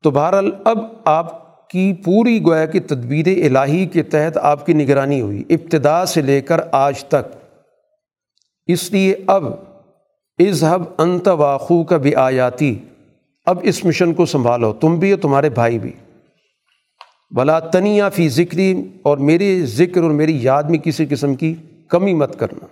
تو 0.03 0.11
بہرحال 0.11 0.51
اب 0.65 0.79
آپ 1.05 1.69
کی 1.69 1.93
پوری 2.05 2.45
گویا 2.45 2.67
کی 2.67 2.81
تدبیر 2.81 3.27
الہی 3.27 3.87
کے 3.87 4.03
تحت 4.03 4.37
آپ 4.37 4.67
کی 4.67 4.73
نگرانی 4.73 5.21
ہوئی، 5.21 5.43
ابتدا 5.51 6.07
سے 6.07 6.23
لے 6.23 6.41
کر 6.41 6.61
آج 6.73 7.05
تک۔ 7.05 7.35
اس 8.67 8.93
لیے 8.93 9.15
اب 9.27 9.45
اظہب 10.39 10.83
انت 10.99 11.29
واخو 11.29 11.85
کا 11.85 11.97
بھی 11.97 12.15
آیاتی 12.15 12.75
اب 13.47 13.59
اس 13.63 13.85
مشن 13.85 14.15
کو 14.15 14.27
سنبھالو، 14.27 14.73
تم 14.73 14.99
بھی 14.99 15.11
اور 15.11 15.21
تمہارے 15.21 15.51
بھائی 15.51 15.79
بھی۔ 15.79 15.93
بلا 17.37 17.61
تنیا 17.61 18.09
فی 18.09 18.29
ذکری 18.29 18.85
اور 19.03 19.19
میرے 19.19 19.67
ذکر 19.67 20.03
اور 20.03 20.11
میری 20.11 20.39
یاد 20.43 20.63
میں 20.63 20.79
کسی 20.79 21.07
قسم 21.07 21.35
کی 21.35 21.55
کمی 21.89 22.15
مت 22.15 22.39
کرنا۔ 22.39 22.67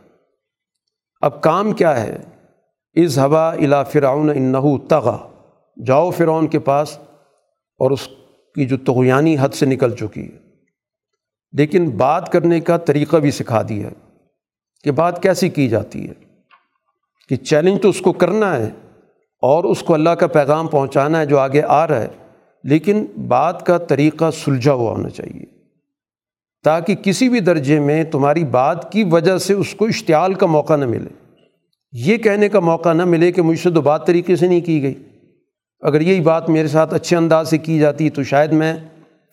اب 1.20 1.42
کام 1.42 1.72
کیا 1.72 2.02
ہے؟ 2.02 2.18
از 2.94 3.18
ہوا 3.18 3.52
الا 3.52 3.82
فرعون 3.82 4.30
انہو 4.30 4.78
تغا 4.78 5.28
جاؤ 5.86 6.10
فرعون 6.10 6.46
کے 6.46 6.58
پاس 6.58 6.98
اور 7.78 7.90
اس 7.90 8.08
کی 8.54 8.66
جو 8.66 8.76
تغیانی 8.76 9.36
حد 9.40 9.48
سے 9.48 9.66
نکل 9.66 9.96
چکی 9.96 10.24
ہے۔ 10.24 10.38
لیکن 11.52 11.90
بات 11.90 12.32
کرنے 12.32 12.60
کا 12.60 12.76
طریقہ 12.76 13.16
بھی 13.16 13.30
سکھا 13.30 13.62
دیا 13.68 13.86
ہے 13.86 14.16
کہ 14.84 14.90
بات 14.90 15.22
کیسی 15.22 15.48
کی 15.48 15.68
جاتی 15.68 16.08
ہے۔ 16.08 16.14
کہ 17.28 17.36
چیلنج 17.36 17.82
تو 17.82 17.88
اس 17.88 18.00
کو 18.00 18.12
کرنا 18.12 18.56
ہے 18.56 18.70
اور 19.42 19.64
اس 19.64 19.82
کو 19.82 19.94
اللہ 19.94 20.10
کا 20.10 20.26
پیغام 20.26 20.66
پہنچانا 20.66 21.20
ہے 21.20 21.26
جو 21.26 21.38
آگے 21.38 21.62
آ 21.62 21.88
رہا 21.88 22.00
ہے۔ 22.00 22.08
لیکن 22.64 23.06
بات 23.28 23.66
کا 23.66 23.78
طریقہ 23.78 24.30
سلجھا 24.44 24.72
ہوا 24.72 24.92
ہونا 24.92 25.08
چاہیے۔ 25.08 25.44
تاکہ 26.64 26.94
کسی 26.94 27.28
بھی 27.28 27.40
درجے 27.40 27.80
میں 27.80 28.04
تمہاری 28.04 28.44
بات 28.44 28.92
کی 28.92 29.04
وجہ 29.04 29.38
سے 29.38 29.54
اس 29.54 29.74
کو 29.74 29.84
اشتعال 29.84 30.34
کا 30.34 30.46
موقع 30.46 30.76
نہ 30.76 30.86
ملے۔ 30.86 31.08
یہ 31.92 32.16
کہنے 32.16 32.48
کا 32.48 32.60
موقع 32.60 32.92
نہ 32.92 33.04
ملے 33.04 33.32
کہ 33.32 33.42
مجھ 33.42 33.58
سے 33.58 33.70
تو 33.70 33.80
بات 33.80 34.06
طریقے 34.06 34.36
سے 34.36 34.48
نہیں 34.48 34.60
کی 34.60 34.82
گئی۔ 34.82 34.94
اگر 35.80 36.00
یہی 36.00 36.20
بات 36.20 36.48
میرے 36.48 36.68
ساتھ 36.68 36.94
اچھے 36.94 37.16
انداز 37.16 37.50
سے 37.50 37.58
کی 37.58 37.78
جاتی 37.78 38.10
تو 38.10 38.22
شاید 38.22 38.52
میں 38.52 38.76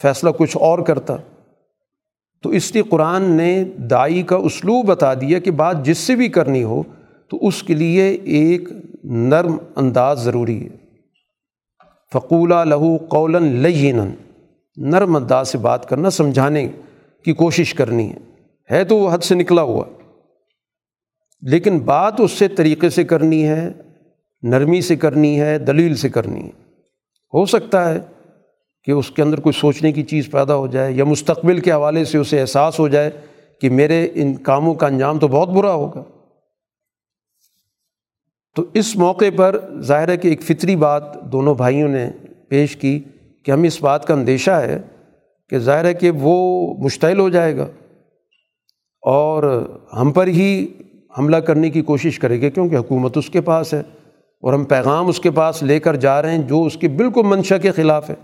فیصلہ 0.01 0.29
کچھ 0.29 0.57
اور 0.57 0.79
کرتا۔ 0.79 1.15
تو 2.43 2.49
اس 2.49 2.73
لیے 2.73 2.83
قرآن 2.89 3.23
نے 3.23 3.63
دائی 3.63 4.23
کا 4.23 4.35
اسلوب 4.35 4.85
بتا 4.85 5.13
دیا 5.13 5.39
کہ 5.39 5.51
بات 5.51 5.85
جس 5.85 5.97
سے 5.97 6.15
بھی 6.15 6.27
کرنی 6.27 6.63
ہو 6.63 6.83
تو 7.29 7.47
اس 7.47 7.63
کے 7.63 7.73
لیے 7.73 8.17
ایک 8.23 8.69
نرم 9.03 9.57
انداز 9.75 10.23
ضروری 10.23 10.63
ہے۔ 10.63 10.78
فقولہ 12.13 12.63
لہو 12.65 12.97
قول 12.97 13.43
لین 13.43 13.99
نرم 14.77 15.15
انداز 15.15 15.47
سے 15.47 15.57
بات 15.57 15.89
کرنا، 15.89 16.09
سمجھانے 16.09 16.67
کی 17.25 17.33
کوشش 17.33 17.73
کرنی 17.73 18.11
ہے۔ 18.11 18.17
ہے 18.71 18.83
تو 18.83 18.97
وہ 18.97 19.13
حد 19.13 19.17
سے 19.17 19.35
نکلا 19.35 19.61
ہوا۔ 19.61 19.85
لیکن 21.41 21.79
بات 21.79 22.13
اس 22.19 22.31
سے 22.31 22.47
طریقے 22.47 22.89
سے 22.89 23.03
کرنی 23.03 23.47
ہے، 23.47 23.69
نرمی 24.41 24.81
سے 24.81 24.95
کرنی 24.95 25.41
ہے، 25.41 25.59
دلیل 25.59 25.95
سے 25.95 26.09
کرنی 26.09 26.43
ہے۔ 26.43 26.69
ہو 27.33 27.45
سکتا 27.45 27.93
ہے 27.93 27.99
کہ 28.83 28.91
اس 28.91 29.11
کے 29.11 29.21
اندر 29.21 29.39
کوئی 29.39 29.59
سوچنے 29.59 29.91
کی 29.91 30.03
چیز 30.03 30.31
پیدا 30.31 30.55
ہو 30.55 30.67
جائے 30.67 30.91
یا 30.91 31.03
مستقبل 31.03 31.59
کے 31.59 31.71
حوالے 31.71 32.05
سے 32.05 32.17
اسے 32.17 32.41
احساس 32.41 32.79
ہو 32.79 32.87
جائے 32.87 33.11
کہ 33.61 33.69
میرے 33.69 34.07
ان 34.13 34.35
کاموں 34.35 34.73
کا 34.73 34.87
انجام 34.87 35.19
تو 35.19 35.27
بہت 35.27 35.49
برا 35.49 35.73
ہوگا۔ 35.73 36.03
تو 38.55 38.65
اس 38.73 38.95
موقع 38.95 39.25
پر 39.35 39.59
ظاہر 39.79 40.09
ہے 40.09 40.17
کہ 40.17 40.27
ایک 40.27 40.41
فطری 40.41 40.75
بات 40.75 41.31
دونوں 41.31 41.55
بھائیوں 41.55 41.89
نے 41.89 42.09
پیش 42.49 42.75
کی 42.75 42.99
کہ 43.45 43.51
ہمیں 43.51 43.67
اس 43.67 43.81
بات 43.81 44.05
کا 44.05 44.13
اندیشہ 44.13 44.51
ہے 44.51 44.81
کہ 45.49 45.59
ظاہر 45.59 45.85
ہے 45.85 45.93
کہ 45.93 46.11
وہ 46.15 46.73
مشتعل 46.77 47.19
ہو 47.19 47.29
جائے 47.29 47.57
گا 47.57 47.67
اور 49.01 49.65
ہم 49.93 50.11
پر 50.11 50.27
ہی 50.27 50.67
حملہ 51.17 51.37
کرنے 51.37 51.69
کی 51.69 51.81
کوشش 51.81 52.19
کرے 52.19 52.41
گا 52.41 52.49
کیونکہ 52.49 52.75
حکومت 52.75 53.17
اس 53.17 53.29
کے 53.29 53.41
پاس 53.41 53.73
ہے 53.73 53.79
اور 54.41 54.53
ہم 54.53 54.63
پیغام 54.63 55.07
اس 55.07 55.19
کے 55.19 55.31
پاس 55.31 55.63
لے 55.63 55.79
کر 55.79 55.95
جا 55.95 56.21
رہے 56.21 56.31
ہیں 56.31 56.47
جو 56.47 56.63
اس 56.63 56.77
کے 56.77 56.87
بالکل 56.87 57.21
منشا 57.23 57.57
کے 57.57 57.71
خلاف 57.71 58.09
ہے۔ 58.09 58.15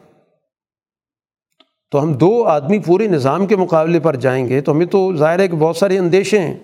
تو 1.92 2.04
ہم 2.04 2.14
دو 2.14 2.44
آدمی 2.44 2.80
پورے 2.80 3.08
نظام 3.08 3.46
کے 3.46 3.56
مقابلے 3.56 4.00
پر 4.00 4.16
جائیں 4.16 4.50
گے 4.50 4.62
تو 4.62 4.72
ہمیں 4.72 4.86
تو 4.86 5.16
ظاہر 5.16 5.40
ہے 5.40 5.48
کہ 5.48 5.58
بہت 5.58 5.78
سارے 5.78 5.98
اندیشے 5.98 6.40
ہیں۔ 6.40 6.58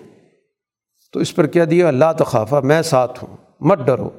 تو 1.14 1.20
اس 1.20 1.36
پر 1.36 1.48
کیا 1.48 1.66
دیا 1.70 1.88
اللہ 1.88 2.14
تخافہ 2.18 2.56
میں 2.56 2.82
ساتھ 2.82 3.24
ہوں۔ 3.24 3.38
مت 3.62 3.80
ڈرو۔ 3.80 4.10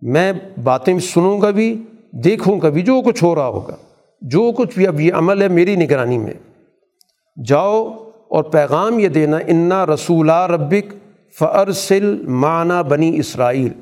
میں 0.00 0.32
باتیں 0.62 0.98
سنوں 0.98 1.40
گا 1.40 1.50
بھی، 1.50 1.82
دیکھوں 2.12 2.60
گا 2.60 2.68
بھی، 2.68 2.82
جو 2.82 3.02
کچھ 3.02 3.24
ہو 3.24 3.34
رہا 3.34 3.46
ہوگا۔ 3.46 3.76
جو 4.20 4.52
کچھ 4.52 4.76
بھی 4.76 4.86
اب 4.86 5.00
یہ 5.00 5.12
عمل 5.12 5.42
ہے 5.42 5.48
میری 5.48 5.76
نگرانی 5.76 6.18
میں۔ 6.18 6.34
جاؤ 7.46 8.10
اور 8.30 8.42
پیغام 8.42 8.98
یہ 8.98 9.08
دینا، 9.08 9.36
انا 9.36 9.86
رسولہ 9.86 10.46
ربک 10.46 10.94
فرسل 11.38 12.26
معنی 12.26 12.88
بنی 12.88 13.18
اسرائیل 13.18 13.72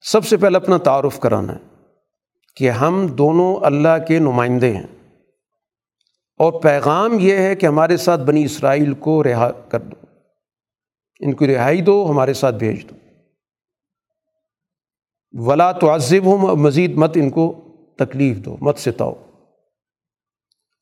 سب 0.00 0.26
سے 0.26 0.36
پہلے 0.36 0.56
اپنا 0.56 0.76
تعارف 0.76 1.20
کرانا 1.20 1.52
ہے 1.52 1.58
کہ 2.56 2.70
ہم 2.70 3.06
دونوں 3.06 3.56
اللہ 3.62 4.04
کے 4.08 4.18
نمائندے 4.18 4.76
ہیں۔ 4.76 5.10
اور 6.38 6.52
پیغام 6.52 7.16
یہ 7.20 7.34
ہے 7.34 7.54
کہ 7.54 7.66
ہمارے 7.66 7.96
ساتھ 7.96 8.20
بنی 8.20 8.44
اسرائیل 8.44 8.94
کو 8.94 9.24
رہا 9.24 9.50
کر 9.68 9.80
دو۔ 9.80 10.03
ان 11.20 11.32
کو 11.32 11.46
رہائی 11.46 11.80
دو، 11.80 12.10
ہمارے 12.10 12.34
ساتھ 12.34 12.56
بھیج 12.56 12.86
دو۔ 12.90 12.94
ولا 15.32 15.72
تعذب 15.72 16.24
ہوں 16.24 16.56
مزید 16.56 16.94
مت 16.94 17.10
ان 17.14 17.30
کو 17.30 17.60
تکلیف 17.98 18.36
دو، 18.36 18.56
مت 18.60 18.78
ستاؤ۔ 18.78 19.12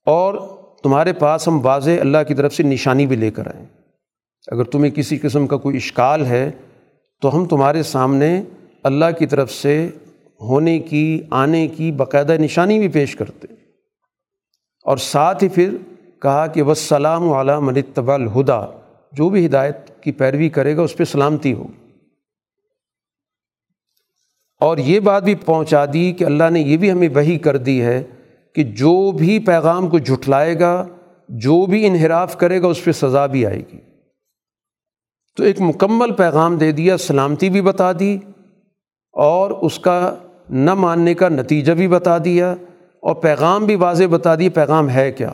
اور 0.07 0.57
تمہارے 0.83 1.13
پاس 1.13 1.49
ہم 1.49 1.67
واضح 1.67 1.91
اللہ 2.01 2.19
کی 2.29 2.35
طرف 2.35 2.55
سے 2.55 2.63
نشانی 2.63 3.07
بھی 3.07 3.17
لے 3.17 3.31
کر 3.31 3.47
آئیں۔ 3.47 3.67
اگر 4.47 4.65
تمہیں 4.65 4.91
کسی 4.91 5.19
قسم 5.19 5.47
کا 5.47 5.57
کوئی 5.57 5.77
اشکال 5.77 6.27
ہے، 6.27 6.51
تو 7.21 7.37
ہم 7.37 7.45
تمہارے 7.45 7.83
سامنے 7.83 8.43
اللہ 8.83 9.05
کی 9.19 9.27
طرف 9.27 9.53
سے 9.53 9.89
ہونے 10.41 10.79
کی، 10.79 11.23
آنے 11.31 11.69
کی 11.69 11.93
باقاعدہ 11.93 12.33
نشانی 12.33 12.79
بھی 12.79 12.89
پیش 12.89 13.17
کرتے۔ 13.17 13.47
اور 14.85 14.97
ساتھ 14.97 15.45
ہی 15.45 15.49
پھر 15.49 15.77
کہا 16.23 16.47
کہ 16.47 16.63
بس 16.63 16.79
سلام 16.79 17.29
والا 17.29 17.59
منتبا 17.59 18.15
الہدا 18.15 18.67
جو 19.13 19.29
بھی 19.29 19.47
ہدایت 19.47 20.03
کی 20.03 20.13
پیروی 20.13 20.49
کرے 20.49 20.77
گا، 20.77 20.83
اس 20.83 20.97
پہ 20.97 21.05
سلامتی 21.05 21.53
ہوگی۔ 21.53 21.83
اور 24.61 24.79
یہ 24.79 25.01
بات 25.01 25.23
بھی 25.23 25.35
پہنچا 25.35 25.85
دی 25.93 26.13
کہ 26.13 26.25
اللہ 26.25 26.51
نے 26.51 26.61
یہ 26.61 26.77
بھی 26.77 26.93
ہمیں 26.93 27.09
وہی 27.15 27.39
کر 27.39 27.57
دی 27.57 27.83
ہے 27.83 28.03
کہ 28.55 28.63
جو 28.63 29.13
بھی 29.13 29.39
پیغام 29.39 29.89
کو 29.89 29.99
جھٹلائے 29.99 30.61
گا، 30.61 30.87
جو 31.29 31.67
بھی 31.67 31.87
انحراف 31.87 32.39
کرے 32.39 32.63
گا، 32.63 32.67
اس 32.67 32.85
پہ 32.85 32.93
سزا 32.93 33.27
بھی 33.27 33.47
آئے 33.47 33.63
گی۔ 33.73 33.79
تو 35.37 35.45
ایک 35.45 35.61
مکمل 35.61 36.13
پیغام 36.13 36.57
دے 36.57 36.73
دیا، 36.73 36.97
سلامتی 36.97 37.51
بھی 37.51 37.61
بتا 37.61 37.93
دی 37.99 38.19
اور 39.13 39.51
اس 39.51 39.79
کا 39.79 40.15
نہ 40.51 40.75
ماننے 40.75 41.15
کا 41.15 41.29
نتیجہ 41.29 41.73
بھی 41.73 41.89
بتا 41.89 42.19
دیا 42.19 42.53
اور 43.01 43.15
پیغام 43.15 43.65
بھی 43.65 43.75
واضح 43.75 44.05
بتا 44.11 44.35
دی 44.35 44.49
پیغام 44.49 44.91
ہے 44.91 45.13
کیا۔ 45.13 45.33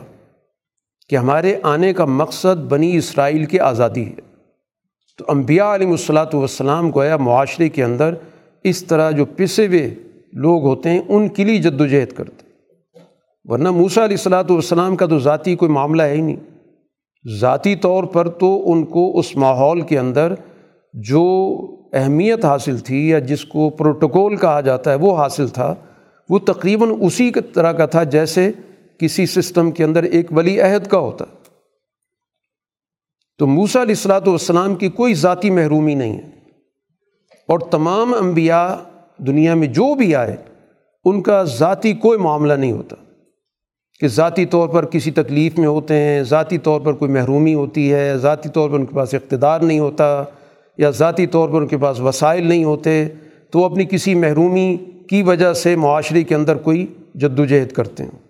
کہ 1.09 1.15
ہمارے 1.15 1.55
آنے 1.63 1.93
کا 1.93 2.05
مقصد 2.05 2.63
بنی 2.69 2.97
اسرائیل 2.97 3.45
کی 3.45 3.59
آزادی 3.59 4.05
ہے۔ 4.05 4.27
تو 5.17 5.25
انبیاء 5.27 5.75
علیہ 5.75 5.87
الصلاۃ 5.87 6.33
والسلام 6.33 6.91
گویا 6.91 7.17
معاشرے 7.17 7.69
کے 7.69 7.83
اندر 7.83 8.13
اس 8.63 8.83
طرح 8.83 9.11
جو 9.11 9.25
پسے 9.25 9.67
ہوئے 9.67 9.95
لوگ 10.33 10.63
ہوتے 10.63 10.89
ہیں، 10.89 11.01
ان 11.09 11.27
کے 11.29 11.43
لیے 11.43 11.57
جد 11.57 11.81
و 11.81 11.85
جہد 11.85 12.11
کرتے 12.11 12.47
ورنہ 13.45 13.71
موسیٰ 13.71 14.03
علیہ 14.03 14.17
الصلاۃ 14.17 14.49
والسلام 14.49 14.95
کا 14.95 15.05
تو 15.05 15.19
ذاتی 15.19 15.55
کوئی 15.55 15.71
معاملہ 15.71 16.03
ہے 16.03 16.15
ہی 16.15 16.21
نہیں۔ 16.21 16.35
ذاتی 17.39 17.75
طور 17.75 18.03
پر 18.03 18.27
تو 18.27 18.71
ان 18.71 18.85
کو 18.85 19.19
اس 19.19 19.35
ماحول 19.35 19.81
کے 19.81 19.99
اندر 19.99 20.33
جو 20.93 21.23
اہمیت 21.93 22.45
حاصل 22.45 22.77
تھی 22.77 23.09
یا 23.09 23.19
جس 23.19 23.45
کو 23.45 23.69
پروٹوکول 23.69 24.35
کہا 24.35 24.61
جاتا 24.61 24.91
ہے، 24.91 24.95
وہ 24.95 25.17
حاصل 25.17 25.47
تھا۔ 25.47 25.75
وہ 26.29 26.39
تقریباً 26.39 26.89
اسی 27.01 27.31
طرح 27.31 27.71
کا 27.71 27.85
تھا 27.85 28.03
جیسے 28.03 28.51
کسی 28.99 29.25
سسٹم 29.25 29.71
کے 29.71 29.83
اندر 29.83 30.03
ایک 30.03 30.25
ولی 30.31 30.61
عہد 30.61 30.87
کا 30.87 30.97
ہوتا 30.97 31.25
تو 33.37 33.47
موسا 33.47 33.81
علیہ 33.81 33.91
السلاۃ 33.91 34.21
والسلام 34.25 34.75
کی 34.75 34.89
کوئی 34.89 35.13
ذاتی 35.13 35.49
محرومی 35.49 35.95
نہیں 35.95 36.13
ہے۔ 36.13 36.29
اور 37.47 37.59
تمام 37.59 38.13
انبیاء 38.13 38.75
دنیا 39.17 39.53
میں 39.53 39.67
جو 39.67 39.95
بھی 39.95 40.15
آئے، 40.15 40.35
ان 41.05 41.21
کا 41.21 41.43
ذاتی 41.43 41.93
کوئی 41.93 42.19
معاملہ 42.19 42.53
نہیں 42.53 42.71
ہوتا۔ 42.71 42.95
کہ 43.99 44.07
ذاتی 44.07 44.45
طور 44.45 44.69
پر 44.69 44.85
کسی 44.85 45.11
تکلیف 45.11 45.59
میں 45.59 45.67
ہوتے 45.67 45.93
ہیں، 45.93 46.23
ذاتی 46.23 46.57
طور 46.57 46.81
پر 46.81 46.93
کوئی 46.93 47.11
محرومی 47.11 47.53
ہوتی 47.53 47.93
ہے، 47.93 48.17
ذاتی 48.17 48.49
طور 48.49 48.69
پر 48.69 48.75
ان 48.75 48.85
کے 48.85 48.95
پاس 48.95 49.13
اقتدار 49.13 49.59
نہیں 49.59 49.79
ہوتا 49.79 50.23
یا 50.77 50.89
ذاتی 50.89 51.27
طور 51.27 51.49
پر 51.49 51.61
ان 51.61 51.67
کے 51.67 51.77
پاس 51.77 51.99
وسائل 51.99 52.47
نہیں 52.47 52.63
ہوتے، 52.63 53.07
تو 53.51 53.59
وہ 53.59 53.65
اپنی 53.65 53.85
کسی 53.85 54.15
محرومی 54.15 54.77
کی 55.09 55.23
وجہ 55.23 55.53
سے 55.53 55.75
معاشرے 55.75 56.23
کے 56.23 56.35
اندر 56.35 56.55
کوئی 56.55 56.87
جد 57.15 57.39
و 57.39 57.45
جہد 57.45 57.71
کرتے 57.71 58.03
ہیں۔ 58.03 58.28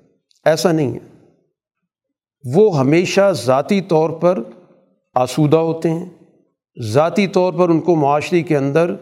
ایسا 0.49 0.71
نہیں 0.71 0.93
ہے۔ 0.93 0.99
وہ 2.55 2.79
ہمیشہ 2.79 3.31
ذاتی 3.45 3.81
طور 3.81 4.09
پر 4.09 4.43
آسودہ 5.13 5.57
ہوتے 5.57 5.89
ہیں۔ 5.89 6.09
ذاتی 6.81 7.27
طور 7.27 7.53
پر 7.53 7.69
ان 7.69 7.79
کو 7.79 7.95
معاشرے 7.95 8.43
کے 8.43 8.57
اندر 8.57 8.95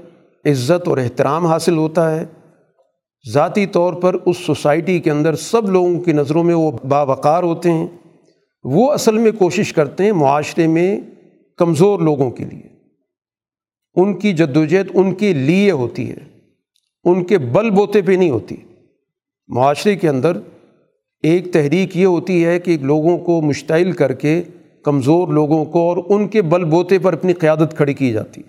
عزت 0.46 0.88
اور 0.88 0.98
احترام 0.98 1.46
حاصل 1.46 1.78
ہوتا 1.78 2.20
ہے۔ 2.20 2.26
ذاتی 3.34 3.66
طور 3.66 3.94
پر 3.94 4.14
اس 4.26 4.38
سوسائٹی 4.38 5.00
کے 5.00 5.12
اندر 5.12 5.36
سب 5.36 5.70
لوگوں 5.70 6.00
کی 6.00 6.12
نظروں 6.12 6.44
میں 6.44 6.56
وہ 6.56 6.72
باوقار 6.72 7.44
ہوتے 7.44 7.72
ہیں۔ 7.72 7.88
وہ 8.64 8.94
اصل 8.94 9.18
میں 9.18 9.32
کوشش 9.32 9.74
کرتے 9.74 10.04
ہیں 10.04 10.12
معاشرے 10.12 10.68
میں 10.68 11.00
کمزور 11.58 12.00
لوگوں 12.00 12.32
کے 12.32 12.46
لیے۔ 12.46 12.70
ان 13.96 14.20
کی 14.20 14.34
جدوجہد 14.34 14.88
ان 14.94 15.16
کے 15.16 15.34
لیے 15.34 15.72
ہوتی 15.72 16.12
ہے۔ 16.12 16.40
ان 17.04 17.24
کے 17.24 17.38
بل 17.38 17.70
بوتے 17.70 18.02
پہ 18.02 18.12
نہیں 18.12 18.30
ہوتی۔ 18.30 18.56
معاشرے 19.48 19.96
کے 19.96 20.10
اندر 20.10 20.38
ایک 21.28 21.52
تحریک 21.54 21.98
یہ 21.98 22.06
ہوتی 22.06 22.44
ہے 22.46 22.60
کہ 22.60 22.78
لوگوں 22.82 23.18
کو 23.18 23.42
مشتعل 23.42 23.92
کر 23.92 24.14
کے، 24.14 24.42
کمزور 24.86 25.28
لوگوں 25.28 25.64
کو 25.66 25.88
اور 25.90 25.98
ان 26.10 26.28
کے 26.28 26.42
بل 26.42 26.64
بوتے 26.64 27.00
پر 27.00 27.14
اپنی 27.14 27.34
قیادت 27.34 27.76
کھڑی 27.78 27.94
کی 27.94 28.12
جاتی 28.14 28.42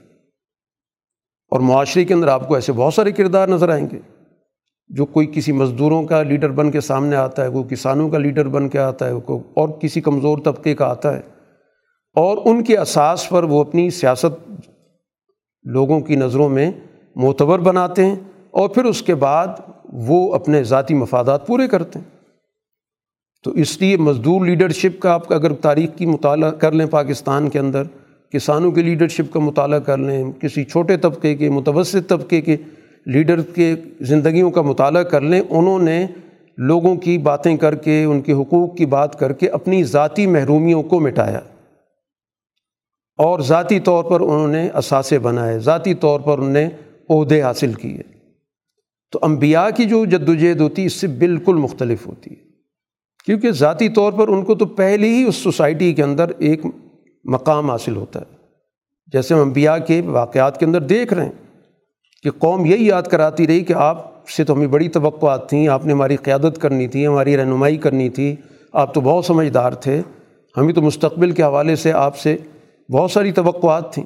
اور 1.52 1.60
معاشرے 1.60 2.04
کے 2.04 2.14
اندر 2.14 2.28
آپ 2.28 2.48
کو 2.48 2.54
ایسے 2.54 2.72
بہت 2.72 2.94
سارے 2.94 3.12
کردار 3.12 3.48
نظر 3.48 3.68
آئیں 3.68 3.86
گے۔ 3.92 3.98
جو 4.90 5.06
کوئی 5.06 5.26
کسی 5.26 5.52
مزدوروں 5.52 6.02
کا 6.02 6.22
لیڈر 6.22 6.50
بن 6.50 6.70
کے 6.70 6.80
سامنے 6.80 7.16
آتا 7.16 7.44
ہے، 7.44 7.50
کوئی 7.50 7.64
کسانوں 7.68 8.08
کا 8.08 8.18
لیڈر 8.18 8.48
بن 8.48 8.68
کے 8.68 8.78
آتا 8.78 9.08
ہے، 9.08 9.20
کوئی 9.24 9.40
اور 9.54 9.68
کسی 9.68 10.00
کمزور 10.00 10.38
طبقے 10.38 10.74
کا 10.74 10.86
آتا 10.86 11.14
ہے، 11.16 11.20
اور 12.16 12.38
ان 12.44 12.62
کے 12.64 12.78
اساس 12.78 13.28
پر 13.28 13.42
وہ 13.42 13.60
اپنی 13.60 13.88
سیاست 13.90 14.60
لوگوں 15.64 16.00
کی 16.00 16.16
نظروں 16.16 16.48
میں 16.48 16.70
معتبر 17.16 17.58
بناتے 17.58 18.06
ہیں 18.06 18.16
اور 18.50 18.68
پھر 18.68 18.84
اس 18.84 19.02
کے 19.02 19.14
بعد 19.14 19.60
وہ 20.06 20.34
اپنے 20.34 20.62
ذاتی 20.64 20.94
مفادات 20.94 21.46
پورے 21.46 21.68
کرتے 21.68 21.98
ہیں۔ 21.98 22.17
تو 23.42 23.50
اس 23.50 23.80
لیے 23.80 23.96
مزدور 23.96 24.46
لیڈرشپ 24.46 25.00
کا 25.00 25.12
آپ 25.12 25.32
اگر 25.32 25.52
تاریخ 25.52 25.98
کی 25.98 26.06
مطالعہ 26.06 26.50
کر 26.50 26.72
لیں 26.72 26.86
پاکستان 26.86 27.48
کے 27.48 27.58
اندر، 27.58 27.82
کسانوں 28.32 28.70
کی 28.70 28.82
لیڈرشپ 28.82 29.32
کا 29.32 29.40
مطالعہ 29.40 29.78
کر 29.78 29.96
لیں، 29.96 30.32
کسی 30.32 30.64
چھوٹے 30.64 30.96
طبقے 30.96 31.34
کے، 31.34 31.50
متوسط 31.50 32.08
طبقے 32.08 32.40
کے 32.40 32.56
لیڈر 33.06 33.40
کے 33.42 33.74
زندگیوں 34.00 34.50
کا 34.50 34.62
مطالعہ 34.62 35.02
کر 35.02 35.20
لیں، 35.20 35.40
انہوں 35.50 35.78
نے 35.78 36.06
لوگوں 36.56 36.96
کی 36.96 37.18
باتیں 37.18 37.56
کر 37.56 37.74
کے، 37.74 38.04
ان 38.04 38.20
کے 38.20 38.32
حقوق 38.32 38.76
کی 38.76 38.86
بات 38.86 39.18
کر 39.18 39.32
کے 39.32 39.48
اپنی 39.48 39.84
ذاتی 39.84 40.26
محرومیوں 40.26 40.82
کو 40.82 41.00
مٹایا۔ 41.00 41.40
اور 43.18 43.40
ذاتی 43.40 43.80
طور 43.80 44.04
پر 44.04 44.20
انہوں 44.20 44.48
نے 44.48 44.68
اثاثے 44.68 45.18
بنائے، 45.18 45.58
ذاتی 45.58 45.94
طور 45.94 46.20
پر 46.20 46.38
انہوں 46.38 46.52
نے 46.52 46.68
عہدے 47.10 47.42
حاصل 47.42 47.72
کیے۔ 47.72 48.02
تو 49.12 49.18
انبیاء 49.22 49.68
کی 49.76 49.84
جو 49.84 50.04
جد 50.04 50.28
وجہد 50.28 50.60
ہوتی 50.60 50.82
ہے 50.82 50.86
اس 50.86 50.92
سے 50.92 51.06
بالکل 51.06 51.54
مختلف 51.54 52.06
ہوتی۔ 52.06 52.30
ہے 52.30 52.47
کیونکہ 53.28 53.50
ذاتی 53.50 53.88
طور 53.88 54.12
پر 54.12 54.28
ان 54.28 54.44
کو 54.44 54.54
تو 54.54 54.66
پہلے 54.66 55.08
ہی 55.08 55.24
اس 55.24 55.36
سوسائٹی 55.36 55.94
کے 55.94 56.02
اندر 56.02 56.30
ایک 56.38 56.60
مقام 57.24 57.70
حاصل 57.70 57.96
ہوتا 57.96 58.20
ہے۔ 58.20 58.36
جیسے 59.12 59.34
ہم 59.34 59.40
انبیاء 59.40 59.76
کے 59.86 60.00
واقعات 60.00 60.60
کے 60.60 60.66
اندر 60.66 60.80
دیکھ 60.80 61.14
رہے 61.14 61.24
ہیں 61.24 61.32
کہ 62.22 62.30
قوم 62.30 62.66
یہی 62.66 62.86
یاد 62.86 63.02
کراتی 63.02 63.46
رہی 63.46 63.60
کہ 63.60 63.72
آپ 63.72 64.28
سے 64.28 64.44
تو 64.44 64.54
ہمیں 64.54 64.66
بڑی 64.66 64.88
توقعات 64.88 65.48
تھیں، 65.48 65.68
آپ 65.68 65.86
نے 65.86 65.92
ہماری 65.92 66.16
قیادت 66.16 66.58
کرنی 66.60 66.88
تھی، 66.88 67.06
ہماری 67.06 67.36
رہنمائی 67.36 67.76
کرنی 67.76 68.08
تھی، 68.08 68.36
آپ 68.72 68.94
تو 68.94 69.00
بہت 69.00 69.24
سمجھدار 69.24 69.72
تھے، 69.72 70.02
ہمیں 70.56 70.74
تو 70.74 70.82
مستقبل 70.82 71.30
کے 71.30 71.42
حوالے 71.42 71.76
سے 71.76 71.92
آپ 71.92 72.16
سے 72.16 72.36
بہت 72.92 73.10
ساری 73.10 73.32
توقعات 73.32 73.94
تھیں۔ 73.94 74.04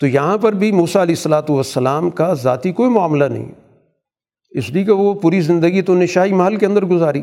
تو 0.00 0.06
یہاں 0.06 0.38
پر 0.38 0.52
بھی 0.52 0.72
موسیٰ 0.72 1.02
علیہ 1.02 1.14
السلاۃ 1.14 1.50
والسلام 1.50 2.10
کا 2.10 2.34
ذاتی 2.34 2.72
کوئی 2.72 2.90
معاملہ 2.90 3.24
نہیں۔ 3.24 3.52
اس 4.50 4.70
لیے 4.70 4.84
کہ 4.84 4.92
وہ 4.92 5.14
پوری 5.14 5.40
زندگی 5.40 5.82
تو 5.82 5.94
نشائی 5.94 6.32
محل 6.32 6.56
کے 6.56 6.66
اندر 6.66 6.84
گزاری۔ 6.84 7.22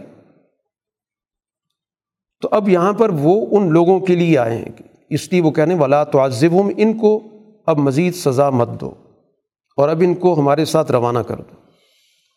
تو 2.41 2.49
اب 2.51 2.69
یہاں 2.69 2.93
پر 2.93 3.09
وہ 3.09 3.45
ان 3.51 3.71
لوگوں 3.71 3.99
کے 3.99 4.15
لیے 4.15 4.37
آئے 4.37 4.57
ہیں۔ 4.57 4.69
اس 5.09 5.31
لیے 5.31 5.41
وہ 5.41 5.51
کہنے 5.51 5.75
والا 5.75 6.03
تو 6.03 6.25
ہم 6.25 6.69
ان 6.77 6.97
کو 6.97 7.19
اب 7.65 7.77
مزید 7.77 8.15
سزا 8.15 8.49
مت 8.49 8.69
دو۔ 8.81 8.91
اور 9.77 9.89
اب 9.89 10.01
ان 10.05 10.13
کو 10.13 10.39
ہمارے 10.39 10.65
ساتھ 10.65 10.91
روانہ 10.91 11.19
کر 11.19 11.35
دو 11.35 11.55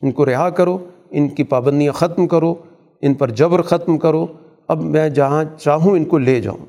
ان 0.01 0.13
کو 0.13 0.27
رہا 0.27 0.51
کرو، 0.51 0.79
ان 1.11 1.29
کی 1.29 1.45
پابندیاں 1.45 1.93
ختم 1.93 2.27
کرو، 2.27 2.55
ان 3.03 3.15
پر 3.15 3.31
جبر 3.31 3.63
ختم 3.63 3.99
کرو۔ 3.99 4.27
اب 4.69 4.83
میں 4.83 5.09
جہاں 5.09 5.45
چاہوں، 5.59 5.93
ان 5.93 6.05
کو 6.05 6.19
لے 6.19 6.41
جاؤں۔ 6.41 6.67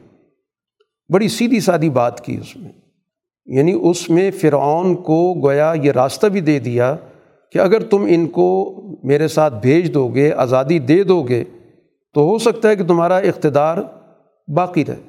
بڑی 1.13 1.27
سیدھی 1.27 1.59
سادھی 1.59 1.89
بات 1.89 2.25
کی 2.25 2.37
اس 2.41 2.57
میں۔ 2.57 2.71
یعنی 3.45 3.79
اس 3.81 4.09
میں 4.09 4.31
فرعون 4.31 4.95
کو 4.95 5.33
گویا 5.33 5.73
یہ 5.83 5.91
راستہ 5.91 6.27
بھی 6.27 6.41
دے 6.41 6.59
دیا 6.59 6.95
کہ 7.51 7.59
اگر 7.59 7.83
تم 7.83 8.05
ان 8.09 8.27
کو 8.27 8.77
میرے 9.03 9.27
ساتھ 9.27 9.53
بھیج 9.61 9.93
دو 9.93 10.07
گے 10.07 10.31
آزادی 10.31 10.79
دے 10.79 11.03
دو 11.03 11.23
گے 11.23 11.43
تو 12.13 12.21
ہو 12.21 12.37
سکتا 12.37 12.69
ہے 12.69 12.75
کہ 12.75 12.83
تمہارا 12.83 13.17
اقتدار 13.17 13.77
باقی 14.47 14.85
رہے۔ 14.85 15.01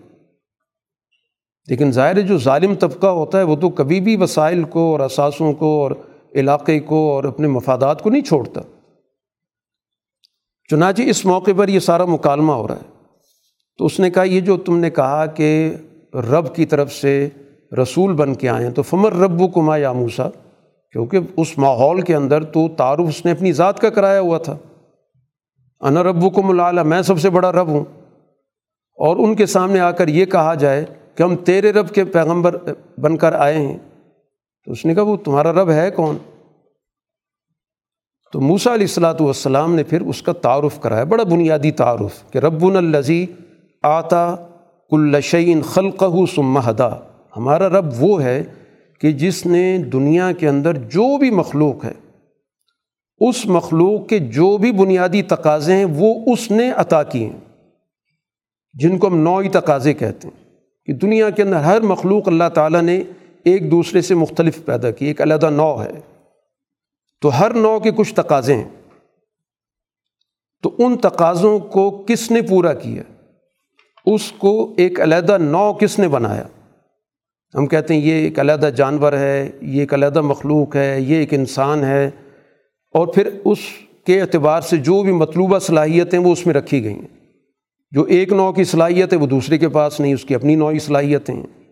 لیکن 1.68 1.92
ظاہر 1.92 2.20
جو 2.20 2.38
ظالم 2.38 2.74
طبقہ 2.74 3.06
ہوتا 3.06 3.38
ہے 3.38 3.42
وہ 3.42 3.56
تو 3.56 3.68
کبھی 3.68 4.00
بھی 4.00 4.16
وسائل 4.16 4.64
کو 4.64 4.92
اور 4.92 5.00
اثاثوں 5.00 5.52
کو 5.52 5.82
اور 5.82 5.90
علاقے 6.34 6.80
کو 6.80 7.10
اور 7.10 7.24
اپنے 7.24 7.48
مفادات 7.48 8.02
کو 8.02 8.10
نہیں 8.10 8.22
چھوڑتا۔ 8.22 8.60
چنانچہ 10.70 11.02
اس 11.02 11.24
موقع 11.24 11.50
پر 11.56 11.68
یہ 11.68 11.78
سارا 11.78 12.04
مکالمہ 12.04 12.52
ہو 12.52 12.68
رہا 12.68 12.76
ہے۔ 12.76 13.04
تو 13.78 13.86
اس 13.86 14.00
نے 14.00 14.10
کہا، 14.10 14.22
یہ 14.22 14.40
جو 14.40 14.56
تم 14.56 14.78
نے 14.78 14.90
کہا 14.90 15.26
کہ 15.26 15.74
رب 16.14 16.54
کی 16.54 16.66
طرف 16.66 16.92
سے 16.92 17.28
رسول 17.82 18.12
بن 18.12 18.34
کے 18.34 18.48
آئے 18.48 18.64
ہیں، 18.66 18.72
تو 18.72 18.82
فمر 18.82 19.12
رب 19.12 19.40
و 19.40 19.48
کما 19.48 19.76
یا 19.76 19.92
موسا 19.92 20.28
کیونکہ 20.92 21.18
اس 21.36 21.58
ماحول 21.58 22.00
کے 22.00 22.14
اندر 22.14 22.44
تو 22.44 22.68
تعارف 22.68 23.08
اس 23.08 23.24
نے 23.24 23.32
اپنی 23.32 23.52
ذات 23.52 23.80
کا 23.80 23.90
کرایا 23.90 24.20
ہوا 24.20 24.38
تھا۔ 24.38 24.56
انا 25.82 26.02
رب 26.02 26.34
کو 26.34 26.42
ملا 26.42 26.82
میں 26.82 27.02
سب 27.02 27.20
سے 27.20 27.30
بڑا 27.30 27.52
رب 27.52 27.68
ہوں۔ 27.68 27.84
اور 28.98 29.16
ان 29.16 29.34
کے 29.34 29.46
سامنے 29.46 29.80
آ 29.80 29.90
کر 29.90 30.08
یہ 30.08 30.24
کہا 30.24 30.54
جائے 30.54 30.84
کہ 31.14 31.22
ہم 31.22 31.36
تیرے 31.36 31.72
رب 31.72 31.90
کے 31.90 32.04
پیغمبر 32.04 32.56
بن 32.98 33.16
کر 33.16 33.32
آئے 33.32 33.66
ہیں۔ 33.66 33.78
تو 34.64 34.72
اس 34.72 34.84
نے 34.84 34.94
کہا، 34.94 35.02
وہ 35.02 35.16
تمہارا 35.16 35.52
رب 35.52 35.70
ہے 35.70 35.90
کون؟ 35.90 36.16
تو 38.32 38.40
موسا 38.40 38.74
علیہ 38.74 38.84
السلاۃ 38.84 39.20
والسلام 39.20 39.74
نے 39.74 39.82
پھر 39.82 40.00
اس 40.00 40.22
کا 40.22 40.32
تعارف 40.32 40.80
کرایا، 40.80 41.04
بڑا 41.04 41.24
بنیادی 41.24 41.70
تعارف 41.70 42.30
کہ 42.30 42.38
رب 42.38 42.64
الزی 42.64 43.26
آتا 43.82 44.36
کلشعین 44.90 45.62
خلق 45.62 46.04
سمہدا 46.34 46.88
ہمارا 47.36 47.68
رب 47.68 47.86
وہ 47.98 48.22
ہے 48.22 48.42
کہ 49.00 49.12
جس 49.12 49.46
نے 49.46 49.78
دنیا 49.78 50.32
کے 50.32 50.48
اندر 50.48 50.74
جو 50.74 51.18
بھی 51.18 51.30
مخلوق 51.30 51.84
ہے 51.84 51.92
اس 53.28 53.46
مخلوق 53.46 54.08
کے 54.08 54.18
جو 54.18 54.56
بھی 54.56 54.72
بنیادی 54.72 55.22
تقاضے 55.22 55.76
ہیں، 55.76 55.84
وہ 55.84 56.14
اس 56.32 56.50
نے 56.50 56.72
عطا 56.76 57.02
کیے 57.02 57.26
ہیں، 57.26 57.40
جن 58.74 58.98
کو 58.98 59.06
ہم 59.06 59.16
نوعی 59.16 59.48
تقاضے 59.48 59.94
کہتے 59.94 60.28
ہیں۔ 60.28 60.42
کہ 60.86 60.92
دنیا 60.92 61.30
کے 61.30 61.42
اندر 61.42 61.56
ہر 61.56 61.80
مخلوق 61.80 62.28
اللہ 62.28 62.48
تعالیٰ 62.54 62.82
نے 62.82 63.02
ایک 63.44 63.70
دوسرے 63.70 64.00
سے 64.00 64.14
مختلف 64.14 64.64
پیدا 64.64 64.90
کی، 64.90 65.06
ایک 65.06 65.22
علیحدہ 65.22 65.50
نو 65.50 65.82
ہے۔ 65.82 65.90
تو 67.20 67.40
ہر 67.40 67.54
نو 67.54 67.80
کے 67.80 67.90
کچھ 67.90 68.14
تقاضے 68.14 68.54
ہیں۔ 68.54 68.68
تو 70.62 70.74
ان 70.78 70.96
تقاضوں 70.96 71.58
کو 71.58 72.04
کس 72.08 72.30
نے 72.30 72.42
پورا 72.42 72.72
کیا؟ 72.72 73.02
اس 74.06 74.32
کو 74.32 74.74
ایک 74.76 75.00
علیحدہ 75.00 75.38
نو 75.38 75.72
کس 75.72 75.98
نے 75.98 76.08
بنایا؟ 76.08 76.44
ہم 77.54 77.66
کہتے 77.66 77.94
ہیں 77.94 78.00
یہ 78.00 78.12
ایک 78.12 78.40
علیحدہ 78.40 78.66
جانور 78.66 79.12
ہے، 79.12 79.50
یہ 79.62 79.80
ایک 79.80 79.94
علیحدہ 79.94 80.20
مخلوق 80.20 80.76
ہے، 80.76 81.00
یہ 81.00 81.16
ایک 81.16 81.34
انسان 81.34 81.84
ہے۔ 81.84 82.10
اور 82.94 83.06
پھر 83.06 83.28
اس 83.44 83.58
کے 84.06 84.20
اعتبار 84.20 84.60
سے 84.60 84.76
جو 84.76 85.02
بھی 85.02 85.12
مطلوبہ 85.12 85.58
صلاحیتیں 85.58 86.18
وہ 86.18 86.32
اس 86.32 86.46
میں 86.46 86.54
رکھی 86.54 86.84
گئی 86.84 86.94
ہیں۔ 86.94 87.08
جو 87.90 88.02
ایک 88.02 88.32
نو 88.32 88.52
کی 88.52 88.64
صلاحیت 88.64 89.12
ہے 89.12 89.18
وہ 89.18 89.26
دوسرے 89.26 89.58
کے 89.58 89.68
پاس 89.68 90.00
نہیں، 90.00 90.14
اس 90.14 90.24
کی 90.24 90.34
اپنی 90.34 90.54
نوعی 90.54 90.78
صلاحیتیں 90.78 91.34
ہیں۔ 91.34 91.62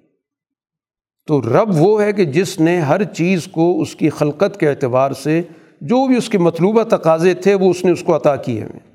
تو 1.27 1.43
رب 1.43 1.69
وہ 1.77 2.03
ہے 2.03 2.13
کہ 2.13 2.25
جس 2.25 2.61
نے 2.61 2.81
ہر 2.81 3.05
چیز 3.05 3.47
کو 3.47 3.83
اس 3.83 3.97
کی 3.97 4.11
خلقت 4.11 4.61
کے 4.61 4.69
اعتبار 4.69 5.13
سے 5.13 5.43
جو 5.81 6.07
بھی 6.07 6.17
اس 6.17 6.29
کے 6.29 6.39
مطلوبہ 6.39 6.83
تقاضے 6.83 7.35
تھے 7.35 7.55
وہ 7.55 7.71
اس 7.71 7.85
نے 7.85 7.91
اس 7.91 8.03
کو 8.03 8.17
عطا 8.17 8.37
کیے 8.37 8.61
ہیں 8.61 8.93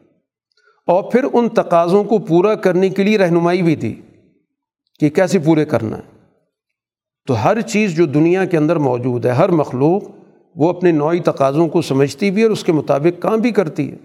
اور 0.87 1.11
پھر 1.11 1.25
ان 1.33 1.49
تقاضوں 1.49 2.03
کو 2.03 2.17
پورا 2.17 2.55
کرنے 2.55 2.89
کے 2.89 3.03
لیے 3.03 3.17
رہنمائی 3.17 3.61
بھی 3.61 3.75
دی 3.75 3.93
کہ 4.99 5.09
کیسے 5.09 5.39
پورے 5.39 5.65
کرنا 5.65 5.97
ہے۔ 5.97 6.17
تو 7.27 7.43
ہر 7.43 7.61
چیز 7.61 7.95
جو 7.95 8.05
دنیا 8.05 8.45
کے 8.45 8.57
اندر 8.57 8.75
موجود 8.75 9.25
ہے، 9.25 9.31
ہر 9.31 9.49
مخلوق 9.49 10.03
وہ 10.55 10.69
اپنے 10.69 10.91
نوعی 10.91 11.19
تقاضوں 11.19 11.67
کو 11.67 11.81
سمجھتی 11.81 12.31
بھی 12.31 12.43
اور 12.43 12.51
اس 12.51 12.63
کے 12.63 12.71
مطابق 12.71 13.21
کام 13.21 13.39
بھی 13.39 13.51
کرتی 13.51 13.91
ہے۔ 13.91 13.97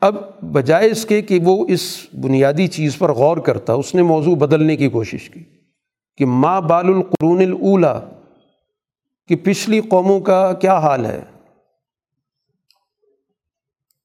اب 0.00 0.40
بجائے 0.40 0.90
اس 0.90 1.06
کے 1.06 1.22
کہ 1.22 1.38
وہ 1.44 1.66
اس 1.68 2.06
بنیادی 2.22 2.66
چیز 2.66 2.98
پر 2.98 3.12
غور 3.12 3.36
کرتا، 3.36 3.72
اس 3.72 3.94
نے 3.94 4.02
موضوع 4.02 4.36
بدلنے 4.36 4.76
کی 4.76 4.88
کوشش 4.88 5.30
کی 5.30 5.44
کہ 6.16 6.26
ماں 6.26 6.60
بال 6.60 6.86
القرون 6.86 7.42
الاولا 7.42 8.00
کہ 9.28 9.36
پچھلی 9.36 9.80
قوموں 9.80 10.20
کا 10.20 10.52
کیا 10.52 10.78
حال 10.78 11.06
ہے؟ 11.06 11.20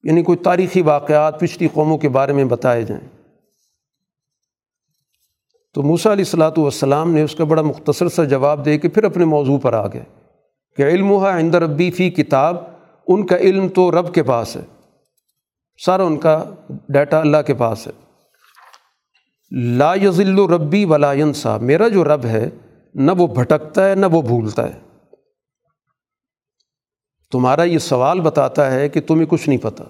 یعنی 0.02 0.22
کوئی 0.22 0.38
تاریخی 0.38 0.82
واقعات 0.82 1.40
پچھلی 1.40 1.68
قوموں 1.72 1.98
کے 1.98 2.08
بارے 2.08 2.32
میں 2.32 2.44
بتائے 2.44 2.82
جائیں۔ 2.82 3.21
تو 5.74 5.82
موسیٰ 5.82 6.12
علیہ 6.12 6.24
السلاۃ 6.24 6.50
والسلام 6.56 7.14
نے 7.14 7.22
اس 7.22 7.34
کا 7.34 7.44
بڑا 7.44 7.62
مختصر 7.62 8.08
سا 8.08 8.24
جواب 8.24 8.64
دے 8.64 8.78
کے 8.78 8.88
پھر 8.88 9.04
اپنے 9.04 9.24
موضوع 9.24 9.58
پر 9.58 9.72
آ 9.72 9.86
گئے 9.86 10.02
کہ 10.76 10.82
علم 10.82 11.10
ہوا 11.10 11.38
عند 11.38 11.54
ربی 11.54 11.90
فی 11.90 12.10
کتاب، 12.10 12.56
ان 13.06 13.26
کا 13.26 13.36
علم 13.36 13.68
تو 13.68 13.90
رب 13.90 14.14
کے 14.14 14.22
پاس 14.22 14.56
ہے۔ 14.56 14.60
سارا 15.84 16.02
ان 16.02 16.16
کا 16.16 16.44
ڈیٹا 16.88 17.18
اللہ 17.18 17.36
کے 17.46 17.54
پاس 17.54 17.86
ہے۔ 17.86 17.92
لا 19.50 19.94
یزل 19.94 20.38
ربی 20.38 20.84
ولا 20.84 21.12
ینسا، 21.12 21.56
میرا 21.56 21.88
جو 21.88 22.04
رب 22.04 22.24
ہے، 22.24 22.50
نہ 22.94 23.12
وہ 23.18 23.26
بھٹکتا 23.26 23.90
ہے، 23.90 23.94
نہ 23.94 24.06
وہ 24.06 24.22
بھولتا 24.22 24.74
ہے۔ 24.74 24.80
تمہارا 27.30 27.62
یہ 27.62 27.78
سوال 27.78 28.20
بتاتا 28.20 28.72
ہے 28.72 28.88
کہ 28.88 29.00
تمہیں 29.00 29.26
کچھ 29.26 29.48
نہیں 29.48 29.58
پتہ 29.58 29.82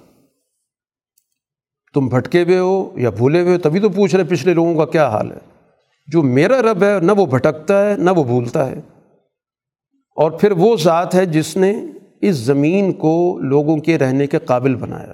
تم 1.95 2.09
بھٹکے 2.09 2.43
ہوئے 2.43 2.59
ہو 2.59 2.91
یا 2.97 3.11
بھولے 3.11 3.41
ہوئے 3.41 3.53
ہو، 3.53 3.59
تبھی 3.59 3.81
تو 3.81 3.89
پوچھ 3.89 4.15
رہے 4.15 4.25
پچھلے 4.25 4.55
لوگوں 4.55 4.75
کا 4.75 4.87
کیا 4.87 5.09
حال 5.09 5.33
ہے۔ 5.33 5.52
جو 6.07 6.23
میرا 6.23 6.63
رب 6.63 6.83
ہے، 6.83 7.01
نہ 7.01 7.13
وہ 7.13 7.27
بھٹکتا 7.27 7.91
ہے، 7.91 7.97
نہ 7.97 8.11
وہ 8.11 8.25
بھولتا 8.25 8.71
ہے۔ 8.71 8.81
اور 10.17 10.31
پھر 10.31 10.53
وہ 10.53 10.77
ذات 10.77 11.15
ہے 11.15 11.27
جس 11.27 11.57
نے 11.57 11.75
اس 12.21 12.37
زمین 12.37 12.93
کو 12.93 13.39
لوگوں 13.39 13.77
کے 13.77 13.99
رہنے 13.99 14.27
کے 14.27 14.39
قابل 14.39 14.75
بنایا۔ 14.75 15.13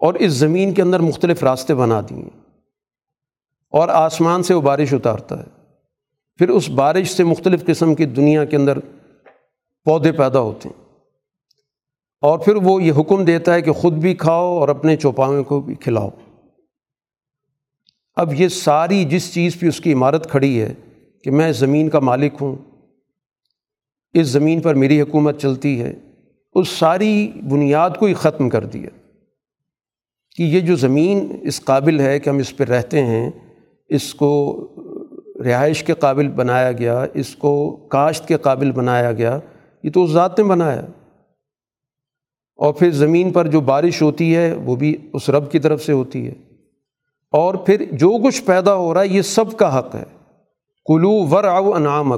اور 0.00 0.14
اس 0.14 0.32
زمین 0.32 0.74
کے 0.74 0.82
اندر 0.82 1.00
مختلف 1.00 1.42
راستے 1.42 1.74
بنا 1.74 2.00
دیے۔ 2.00 2.28
اور 3.70 3.88
آسمان 3.88 4.42
سے 4.42 4.54
وہ 4.54 4.60
بارش 4.60 4.94
اتارتا 4.94 5.38
ہے۔ 5.38 5.44
پھر 6.36 6.48
اس 6.48 6.70
بارش 6.70 7.10
سے 7.10 7.24
مختلف 7.24 7.66
قسم 7.66 7.94
کی 7.94 8.04
دنیا 8.04 8.44
کے 8.44 8.56
اندر 8.56 8.78
پودے 9.84 10.12
پیدا 10.12 10.40
ہوتے 10.40 10.68
ہیں۔ 10.68 10.84
اور 12.20 12.38
پھر 12.38 12.54
وہ 12.54 12.82
یہ 12.82 12.92
حکم 12.98 13.24
دیتا 13.24 13.54
ہے 13.54 13.62
کہ 13.62 13.72
خود 13.72 13.92
بھی 13.92 14.14
کھاؤ 14.14 14.58
اور 14.58 14.68
اپنے 14.68 14.96
چوپاویں 14.96 15.42
کو 15.42 15.60
بھی 15.60 15.74
کھلاؤ۔ 15.74 16.10
اب 18.18 18.34
یہ 18.34 18.48
ساری 18.48 19.04
جس 19.04 19.34
چیز 19.34 19.60
پہ 19.60 19.66
اس 19.66 19.80
کی 19.80 19.92
عمارت 19.92 20.30
کھڑی 20.30 20.62
ہے 20.62 20.74
کہ 21.24 21.30
میں 21.30 21.52
زمین 21.52 21.88
کا 21.88 22.00
مالک 22.00 22.32
ہوں، 22.40 22.56
اس 24.12 24.26
زمین 24.26 24.60
پر 24.60 24.74
میری 24.74 25.00
حکومت 25.00 25.40
چلتی 25.40 25.82
ہے، 25.82 25.94
اس 26.54 26.68
ساری 26.68 27.32
بنیاد 27.50 27.90
کو 27.98 28.06
ہی 28.06 28.14
ختم 28.14 28.48
کر 28.48 28.64
دیا۔ 28.64 28.90
کہ 30.36 30.42
یہ 30.42 30.60
جو 30.60 30.76
زمین 30.76 31.36
اس 31.42 31.60
قابل 31.64 32.00
ہے 32.00 32.18
کہ 32.18 32.30
ہم 32.30 32.38
اس 32.38 32.56
پہ 32.56 32.64
رہتے 32.64 33.02
ہیں، 33.02 33.30
اس 33.88 34.14
کو 34.14 34.66
رہائش 35.44 35.84
کے 35.84 35.94
قابل 35.94 36.28
بنایا 36.28 36.72
گیا، 36.72 37.06
اس 37.14 37.36
کو 37.36 37.76
کاشت 37.76 38.28
کے 38.28 38.36
قابل 38.36 38.72
بنایا 38.72 39.12
گیا، 39.12 39.38
یہ 39.82 39.90
تو 39.90 40.04
اس 40.04 40.10
ذات 40.10 40.38
نے 40.38 40.44
بنایا۔ 40.44 40.82
اور 42.56 42.74
پھر 42.74 42.90
زمین 42.90 43.30
پر 43.30 43.46
جو 43.46 43.60
بارش 43.60 44.02
ہوتی 44.02 44.36
ہے، 44.36 44.52
وہ 44.52 44.76
بھی 44.76 44.96
اس 45.12 45.30
رب 45.30 45.52
کی 45.52 45.58
طرف 45.58 45.84
سے 45.84 45.92
ہوتی 45.92 46.26
ہے۔ 46.26 46.47
اور 47.32 47.54
پھر 47.54 47.84
جو 47.92 48.10
کچھ 48.24 48.42
پیدا 48.42 48.74
ہو 48.74 48.94
رہا 48.94 49.00
ہے، 49.00 49.08
یہ 49.08 49.22
سب 49.22 49.56
کا 49.56 49.78
حق 49.78 49.94
ہے۔ 49.94 50.04
کلو 50.86 51.26
ور 51.30 51.44
او 51.44 51.74
انعام 51.74 52.12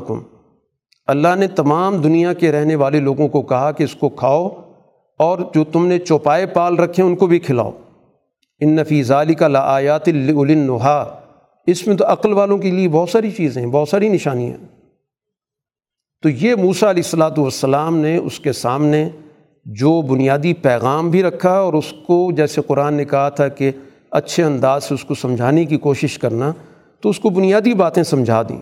اللہ 1.06 1.36
نے 1.36 1.46
تمام 1.46 1.96
دنیا 1.96 2.32
کے 2.32 2.52
رہنے 2.52 2.74
والے 2.74 3.00
لوگوں 3.00 3.28
کو 3.28 3.42
کہا 3.42 3.72
کہ 3.72 3.84
اس 3.84 3.94
کو 3.94 4.08
کھاؤ 4.08 4.48
اور 5.18 5.38
جو 5.54 5.64
تم 5.64 5.86
نے 5.86 5.98
چوپائے 5.98 6.46
پال 6.46 6.76
رکھے 6.76 7.02
ان 7.02 7.16
کو 7.16 7.26
بھی 7.26 7.38
کھلاؤ۔ 7.38 7.70
ان 8.60 8.76
نفیز 8.76 9.12
علی 9.12 9.34
کا 9.34 9.48
لایات 9.48 10.08
النحا 10.08 11.04
اس 11.66 11.86
میں 11.86 11.96
تو 11.96 12.04
عقل 12.06 12.32
والوں 12.32 12.58
کے 12.58 12.70
لیے 12.70 12.88
بہت 12.88 13.08
ساری 13.08 13.30
چیزیں 13.30 13.62
ہیں، 13.62 13.68
بہت 13.68 13.88
ساری 13.88 14.08
نشانیاں 14.08 14.56
تو 16.22 16.28
یہ 16.28 16.54
موسا 16.54 16.90
علیہ 16.90 17.02
السلاۃ 17.04 17.38
والسلام 17.38 17.96
نے 17.96 18.16
اس 18.16 18.40
کے 18.40 18.52
سامنے 18.52 19.08
جو 19.64 20.02
بنیادی 20.02 20.54
پیغام 20.54 21.10
بھی 21.10 21.22
رکھا 21.22 21.58
اور 21.58 21.72
اس 21.72 21.94
کو 22.06 22.30
جیسے 22.36 22.60
قرآن 22.66 22.94
نے 22.94 23.04
کہا 23.04 23.28
تھا 23.28 23.48
کہ 23.48 23.70
اچھے 24.10 24.44
انداز 24.44 24.84
سے 24.84 24.94
اس 24.94 25.04
کو 25.04 25.14
سمجھانے 25.14 25.64
کی 25.64 25.76
کوشش 25.76 26.18
کرنا، 26.18 26.52
تو 27.00 27.08
اس 27.08 27.20
کو 27.20 27.30
بنیادی 27.30 27.74
باتیں 27.74 28.02
سمجھا 28.02 28.42
دیں 28.42 28.60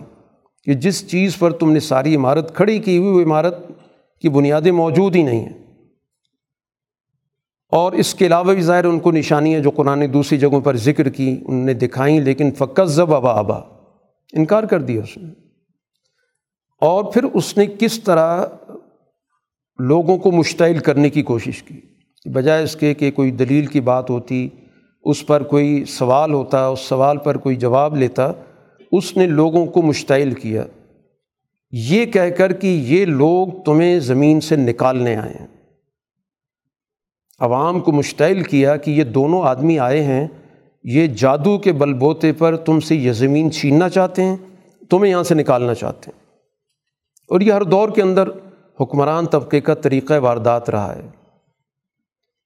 کہ 0.63 0.73
جس 0.73 1.07
چیز 1.07 1.37
پر 1.37 1.51
تم 1.51 1.71
نے 1.71 1.79
ساری 1.79 2.15
عمارت 2.15 2.55
کھڑی 2.55 2.79
کی 2.79 2.97
ہوئی، 2.97 3.09
وہ 3.09 3.21
عمارت 3.21 3.55
کی 4.21 4.29
بنیادیں 4.29 4.71
موجود 4.71 5.15
ہی 5.15 5.23
نہیں 5.23 5.39
ہیں۔ 5.39 5.59
اور 7.71 7.91
اس 7.91 8.15
کے 8.15 8.27
علاوہ 8.27 8.53
بھی 8.53 8.61
ظاہر 8.61 8.85
ان 8.85 8.99
کو 8.99 9.11
نشانیاں 9.11 9.59
جو 9.59 9.69
قرآن 9.69 9.99
نے 9.99 10.07
دوسری 10.07 10.37
جگہوں 10.37 10.61
پر 10.61 10.75
ذکر 10.75 11.09
کی، 11.09 11.41
ان 11.47 11.55
نے 11.55 11.73
دکھائیں، 11.73 12.19
لیکن 12.19 12.51
فقط 12.51 12.87
زب 12.87 13.13
ابا 13.13 13.33
آبا 13.33 13.57
انکار 14.33 14.63
کر 14.63 14.81
دیا 14.81 15.01
اس 15.01 15.17
نے۔ 15.17 15.29
اور 16.81 17.03
پھر 17.03 17.23
اس 17.23 17.57
نے 17.57 17.65
کس 17.79 18.03
طرح 18.03 18.45
لوگوں 19.79 20.17
کو 20.17 20.31
مشتعل 20.31 20.79
کرنے 20.79 21.09
کی 21.09 21.21
کوشش 21.21 21.63
کی، 21.63 21.81
بجائے 22.29 22.63
اس 22.63 22.75
کے 22.75 22.93
کہ 22.93 23.11
کوئی 23.11 23.31
دلیل 23.31 23.65
کی 23.65 23.81
بات 23.81 24.09
ہوتی 24.09 24.49
اس 25.09 25.27
پر 25.27 25.43
کوئی 25.43 25.85
سوال 25.85 26.33
ہوتا، 26.33 26.67
اس 26.67 26.79
سوال 26.79 27.17
پر 27.17 27.37
کوئی 27.37 27.55
جواب 27.55 27.97
لیتا، 27.97 28.31
اس 28.91 29.17
نے 29.17 29.25
لوگوں 29.25 29.65
کو 29.65 29.81
مشتعل 29.81 30.33
کیا۔ 30.33 30.63
یہ 31.71 32.05
کہہ 32.05 32.29
کر 32.37 32.53
کہ 32.53 32.67
یہ 32.67 33.05
لوگ 33.05 33.47
تمہیں 33.65 33.99
زمین 33.99 34.41
سے 34.41 34.55
نکالنے 34.55 35.15
آئے 35.15 35.33
ہیں۔ 35.39 35.47
عوام 37.39 37.79
کو 37.79 37.91
مشتعل 37.91 38.43
کیا 38.43 38.77
کہ 38.77 38.91
یہ 38.91 39.03
دونوں 39.03 39.41
آدمی 39.41 39.79
آئے 39.79 40.03
ہیں، 40.03 40.27
یہ 40.83 41.07
جادو 41.07 41.57
کے 41.57 41.71
بل 41.71 41.93
بوتے 41.93 42.33
پر 42.33 42.55
تم 42.55 42.79
سے 42.79 42.95
یہ 42.95 43.11
زمین 43.11 43.51
چھیننا 43.51 43.89
چاہتے 43.89 44.21
ہیں، 44.21 44.35
تمہیں 44.89 45.11
یہاں 45.11 45.23
سے 45.23 45.35
نکالنا 45.35 45.73
چاہتے 45.73 46.11
ہیں۔ 46.11 46.19
اور 47.29 47.41
یہ 47.41 47.53
ہر 47.53 47.63
دور 47.63 47.89
کے 47.89 48.01
اندر 48.01 48.29
حکمران 48.81 49.25
طبقے 49.25 49.61
کا 49.61 49.73
طریقہ 49.73 50.19
واردات 50.19 50.69
رہا 50.69 50.95
ہے۔ 50.95 51.18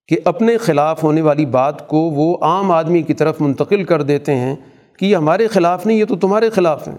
کہ 0.08 0.18
اپنے 0.26 0.58
خلاف 0.58 1.04
ہونے 1.04 1.22
والی 1.22 1.46
بات 1.46 1.88
کو 1.88 1.98
وہ 1.98 2.38
عام 2.42 2.72
آدمی 2.72 3.02
کی 3.02 3.14
طرف 3.14 3.42
منتقل 3.42 3.84
کر 3.84 4.02
دیتے 4.02 4.36
ہیں 4.36 4.56
کہ 4.98 5.06
یہ 5.06 5.16
ہمارے 5.16 5.48
خلاف 5.48 5.86
نہیں، 5.86 5.98
یہ 5.98 6.06
تو 6.06 6.16
تمہارے 6.16 6.50
خلاف 6.50 6.88
ہیں۔ 6.88 6.98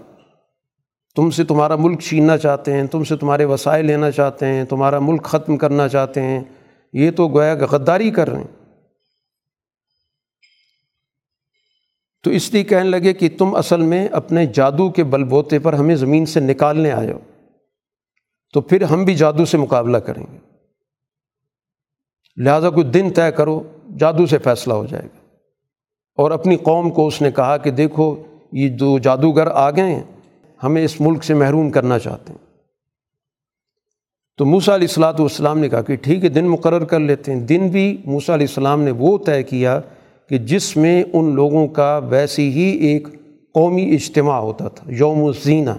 تم 1.15 1.29
سے 1.29 1.43
تمہارا 1.43 1.75
ملک 1.75 1.99
چھیننا 1.99 2.37
چاہتے 2.37 2.73
ہیں، 2.73 2.87
تم 2.87 3.03
سے 3.03 3.15
تمہارے 3.17 3.45
وسائل 3.45 3.85
لینا 3.85 4.11
چاہتے 4.11 4.45
ہیں، 4.45 4.63
تمہارا 4.63 4.99
ملک 4.99 5.23
ختم 5.23 5.57
کرنا 5.57 5.87
چاہتے 5.87 6.21
ہیں۔ 6.21 6.43
یہ 6.93 7.11
تو 7.11 7.27
گویا 7.27 7.53
غداری 7.53 8.11
کر 8.11 8.29
رہے 8.29 8.39
ہیں۔ 8.39 8.65
تو 12.23 12.31
اس 12.31 12.53
لیے 12.53 12.63
کہنے 12.63 12.89
لگے 12.89 13.13
کہ 13.13 13.29
تم 13.37 13.55
اصل 13.55 13.81
میں 13.81 14.07
اپنے 14.07 14.45
جادو 14.45 14.89
کے 14.89 15.03
بل 15.03 15.23
بوتے 15.23 15.59
پر 15.59 15.73
ہمیں 15.73 15.95
زمین 15.95 16.25
سے 16.25 16.39
نکالنے 16.39 16.91
آئے 16.91 17.13
ہو۔ 17.13 17.19
تو 18.53 18.61
پھر 18.61 18.83
ہم 18.83 19.05
بھی 19.05 19.15
جادو 19.15 19.45
سے 19.45 19.57
مقابلہ 19.57 19.97
کریں 19.97 20.23
گے۔ 20.33 20.54
لہٰذا 22.37 22.69
کوئی 22.69 22.85
دن 22.85 23.09
طے 23.15 23.31
کرو، 23.31 23.63
جادو 23.99 24.25
سے 24.25 24.37
فیصلہ 24.37 24.73
ہو 24.73 24.85
جائے 24.85 25.03
گا۔ 25.03 25.25
اور 26.17 26.31
اپنی 26.31 26.55
قوم 26.55 26.89
کو 26.89 27.07
اس 27.07 27.21
نے 27.21 27.31
کہا 27.31 27.57
کہ 27.57 27.71
دیکھو، 27.71 28.15
یہ 28.51 28.69
دو 28.69 28.99
جادوگر 28.99 29.47
آ 29.47 29.71
گئے 29.71 29.95
ہیں، 29.95 30.03
ہمیں 30.63 30.85
اس 30.85 31.01
ملک 31.01 31.23
سے 31.23 31.33
محروم 31.33 31.69
کرنا 31.69 31.99
چاہتے 31.99 32.33
ہیں۔ 32.33 32.45
تو 34.37 34.45
موسا 34.45 34.75
علیہ 34.75 34.87
السلاۃ 34.87 35.13
والسلام 35.13 35.59
نے 35.59 35.69
کہا 35.69 35.81
کہ 35.81 35.95
ٹھیک 35.95 36.23
ہے، 36.23 36.29
دن 36.29 36.45
مقرر 36.45 36.83
کر 36.83 36.99
لیتے 36.99 37.33
ہیں۔ 37.33 37.39
دن 37.39 37.67
بھی 37.67 37.97
موسا 38.05 38.33
علیہ 38.33 38.47
السلام 38.49 38.81
نے 38.81 38.91
وہ 38.91 39.17
طے 39.17 39.43
کیا 39.43 39.79
کہ 40.29 40.37
جس 40.37 40.77
میں 40.77 41.03
ان 41.13 41.35
لوگوں 41.35 41.67
کا 41.67 41.97
ویسی 42.09 42.51
ہی 42.51 42.77
ایک 42.77 43.07
قومی 43.53 43.93
اجتماع 43.93 44.39
ہوتا 44.39 44.67
تھا۔ 44.67 44.91
یوم 44.91 45.25
الزینہ 45.25 45.69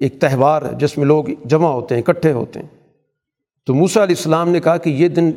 ایک 0.00 0.20
تہوار 0.20 0.62
ہے 0.62 0.74
جس 0.78 0.98
میں 0.98 1.06
لوگ 1.06 1.24
جمع 1.44 1.68
ہوتے 1.68 1.94
ہیں، 1.94 2.02
اکٹھے 2.02 2.32
ہوتے 2.32 2.60
ہیں۔ 2.60 2.66
تو 3.66 3.74
موسا 3.74 4.02
علیہ 4.02 4.16
السلام 4.18 4.48
نے 4.48 4.60
کہا 4.60 4.76
کہ 4.76 4.90
یہ 4.90 5.08
دن 5.08 5.30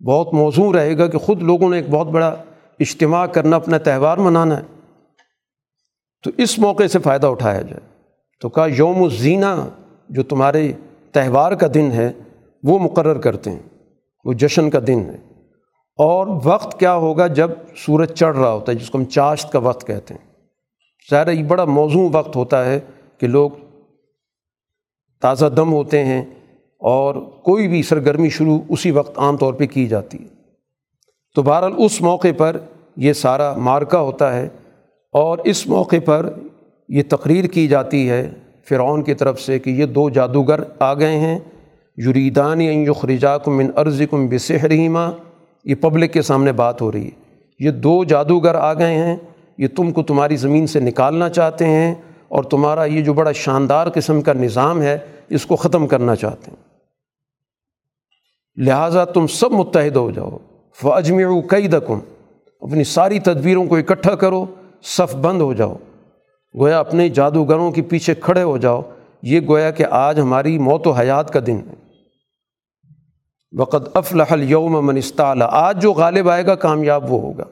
بہت 0.00 0.34
موزوں 0.34 0.72
رہے 0.72 0.98
گا 0.98 1.06
کہ 1.06 1.18
خود 1.18 1.42
لوگوں 1.42 1.70
نے 1.70 1.76
ایک 1.76 1.88
بہت 1.90 2.06
بڑا 2.06 2.36
اجتماع 2.80 3.26
کرنا، 3.26 3.56
اپنا 3.56 3.78
تہوار 3.78 4.18
منانا 4.18 4.58
ہے۔ 4.58 4.62
تو 6.24 6.30
اس 6.38 6.58
موقع 6.58 6.86
سے 6.86 6.98
فائدہ 6.98 7.26
اٹھایا 7.26 7.62
جائے۔ 7.62 8.02
تو 8.40 8.48
کہا، 8.48 8.66
یوم 8.76 9.02
الزینہ 9.02 9.68
جو 10.08 10.22
تمہارے 10.22 10.72
تہوار 11.12 11.52
کا 11.52 11.66
دن 11.74 11.92
ہے، 11.92 12.12
وہ 12.62 12.78
مقرر 12.78 13.20
کرتے 13.20 13.50
ہیں۔ 13.50 13.62
وہ 14.24 14.32
جشن 14.32 14.70
کا 14.70 14.78
دن 14.86 15.00
ہے۔ 15.00 15.16
اور 15.96 16.26
وقت 16.44 16.80
کیا 16.80 16.94
ہوگا 16.94 17.26
جب 17.26 17.50
سورج 17.76 18.12
چڑھ 18.12 18.38
رہا 18.38 18.52
ہوتا 18.52 18.72
ہے، 18.72 18.76
جس 18.76 18.90
کو 18.90 18.98
ہم 18.98 19.04
چاشت 19.04 19.52
کا 19.52 19.58
وقت 19.58 19.86
کہتے 19.86 20.14
ہیں۔ 20.14 20.34
ظاہر 21.10 21.32
یہ 21.32 21.42
بڑا 21.42 21.64
موزوں 21.64 22.08
وقت 22.12 22.36
ہوتا 22.36 22.64
ہے 22.64 22.80
کہ 23.18 23.26
لوگ 23.26 23.50
تازہ 25.20 25.46
دم 25.46 25.72
ہوتے 25.72 26.04
ہیں 26.04 26.24
اور 26.84 27.14
کوئی 27.14 27.68
بھی 27.68 27.82
سرگرمی 27.82 28.28
شروع 28.28 28.58
اسی 28.68 28.90
وقت 28.90 29.18
عام 29.18 29.36
طور 29.36 29.54
پہ 29.54 29.66
کی 29.66 29.86
جاتی 29.86 30.18
ہے۔ 30.18 30.28
تو 31.34 31.42
بہرحال 31.42 31.72
اس 31.78 32.00
موقع 32.00 32.28
پر 32.36 32.56
یہ 32.96 33.12
سارا 33.12 33.54
مارکا 33.56 34.00
ہوتا 34.00 34.36
ہے 34.36 34.48
اور 35.12 35.38
اس 35.44 35.66
موقع 35.66 35.96
پر 36.04 36.32
یہ 36.88 37.02
تقریر 37.08 37.44
کی 37.44 37.68
جاتی 37.68 38.10
ہے 38.10 38.30
فرعون 38.68 39.02
کی 39.02 39.14
طرف 39.14 39.40
سے 39.40 39.58
کہ 39.58 39.70
یہ 39.70 39.86
دو 39.86 40.10
جادوگر 40.10 40.60
آ 40.78 40.94
گئے 40.94 41.16
ہیں۔ 41.16 41.38
یریدان 41.96 42.60
یخرجا 42.60 43.38
کم 43.38 43.56
من 43.56 43.66
عرض 43.76 44.02
کم 44.10 44.26
بسحریمہ 44.26 45.10
یہ 45.64 45.74
پبلک 45.74 46.12
کے 46.12 46.22
سامنے 46.22 46.52
بات 46.52 46.82
ہو 46.82 46.92
رہی 46.92 47.04
ہے۔ 47.04 47.44
یہ 47.58 47.70
دو 47.70 48.04
جادوگر 48.04 48.54
آ 48.54 48.74
گئے 48.74 48.94
ہیں۔ 48.94 49.16
یہ 49.58 49.68
تم 49.76 49.92
کو 49.92 50.02
تمہاری 50.02 50.36
زمین 50.36 50.66
سے 50.66 50.80
نکالنا 50.80 51.28
چاہتے 51.28 51.66
ہیں 51.66 51.94
اور 52.28 52.44
تمہارا 52.44 52.84
یہ 52.84 53.02
جو 53.02 53.12
بڑا 53.12 53.32
شاندار 53.32 53.86
قسم 53.94 54.22
کا 54.22 54.32
نظام 54.32 54.82
ہے، 54.82 54.98
اس 55.28 55.46
کو 55.46 55.56
ختم 55.56 55.86
کرنا 55.86 56.16
چاہتے 56.16 56.50
ہیں۔ 56.50 56.73
لہٰذا 58.56 59.04
تم 59.04 59.26
سب 59.26 59.50
متحد 59.52 59.96
ہو 59.96 60.10
جاؤ۔ 60.10 60.38
فجمع 60.82 61.40
کئی 61.40 61.68
دکم 61.68 61.98
اپنی 62.60 62.84
ساری 62.84 63.20
تدبیروں 63.20 63.66
کو 63.66 63.76
اکٹھا 63.76 64.14
کرو، 64.14 64.46
صف 64.82 65.16
بند 65.16 65.40
ہو 65.40 65.52
جاؤ۔ 65.52 65.74
گویا 66.58 66.78
اپنے 66.78 67.08
جادوگروں 67.08 67.72
کے 67.72 67.82
پیچھے 67.82 68.14
کھڑے 68.14 68.42
ہو 68.42 68.56
جاؤ۔ 68.56 68.82
یہ 69.22 69.40
گویا 69.48 69.70
کہ 69.70 69.84
آج 69.90 70.20
ہماری 70.20 70.58
موت 70.58 70.86
و 70.86 70.90
حیات 70.90 71.32
کا 71.32 71.40
دن 71.46 71.60
ہے۔ 71.66 71.74
وقت 73.58 73.96
افلح 73.96 74.24
اليوم 74.30 74.86
من 74.86 74.96
استعلا 74.96 75.46
آج 75.50 75.82
جو 75.82 75.92
غالب 75.92 76.28
آئے 76.28 76.46
گا، 76.46 76.54
کامیاب 76.54 77.12
وہ 77.12 77.20
ہوگا۔ 77.20 77.44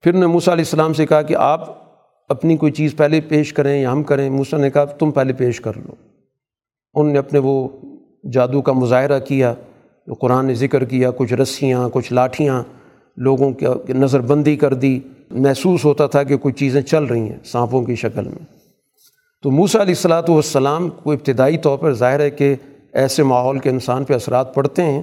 پھر 0.00 0.12
نے 0.12 0.26
موسیٰ 0.26 0.54
علیہ 0.54 0.64
السلام 0.64 0.92
سے 0.92 1.06
کہا 1.06 1.22
کہ 1.22 1.36
آپ 1.36 1.70
اپنی 2.28 2.56
کوئی 2.56 2.72
چیز 2.72 2.96
پہلے 2.96 3.20
پیش 3.20 3.52
کریں 3.52 3.82
یا 3.82 3.92
ہم 3.92 4.02
کریں۔ 4.02 4.30
موسیٰ 4.30 4.58
نے 4.58 4.70
کہا، 4.70 4.84
تم 4.84 5.10
پہلے 5.10 5.32
پیش 5.32 5.60
کر 5.60 5.76
لو۔ 5.76 5.94
ان 6.94 7.12
نے 7.12 7.18
اپنے 7.18 7.38
وہ 7.38 7.68
جادو 8.30 8.62
کا 8.62 8.72
مظاہرہ 8.72 9.18
کیا 9.18 9.54
جو 10.06 10.14
قرآن 10.14 10.46
نے 10.46 10.54
ذکر 10.54 10.84
کیا، 10.84 11.10
کچھ 11.10 11.34
رسیاں، 11.34 11.88
کچھ 11.92 12.12
لاٹھیاں 12.12 12.62
لوگوں 13.16 13.52
کی 13.52 13.92
نظر 13.92 14.20
بندی 14.20 14.56
کر 14.56 14.74
دی۔ 14.74 15.00
محسوس 15.30 15.84
ہوتا 15.84 16.06
تھا 16.06 16.22
کہ 16.22 16.36
کچھ 16.36 16.56
چیزیں 16.56 16.82
چل 16.82 17.04
رہی 17.04 17.20
ہیں 17.20 17.38
سانپوں 17.44 17.82
کی 17.82 17.94
شکل 17.94 18.24
میں۔ 18.24 18.44
تو 19.42 19.50
موسا 19.50 19.82
علیہ 19.82 19.94
السلاۃ 19.94 20.28
والسلام 20.28 20.88
کو 20.88 21.12
ابتدائی 21.12 21.58
طور 21.58 21.78
پر 21.78 21.92
ظاہر 21.92 22.20
ہے 22.20 22.30
کہ 22.30 22.54
ایسے 22.92 23.22
ماحول 23.22 23.58
کے 23.58 23.70
انسان 23.70 24.04
پہ 24.04 24.14
اثرات 24.14 24.54
پڑتے 24.54 24.82
ہیں، 24.82 25.02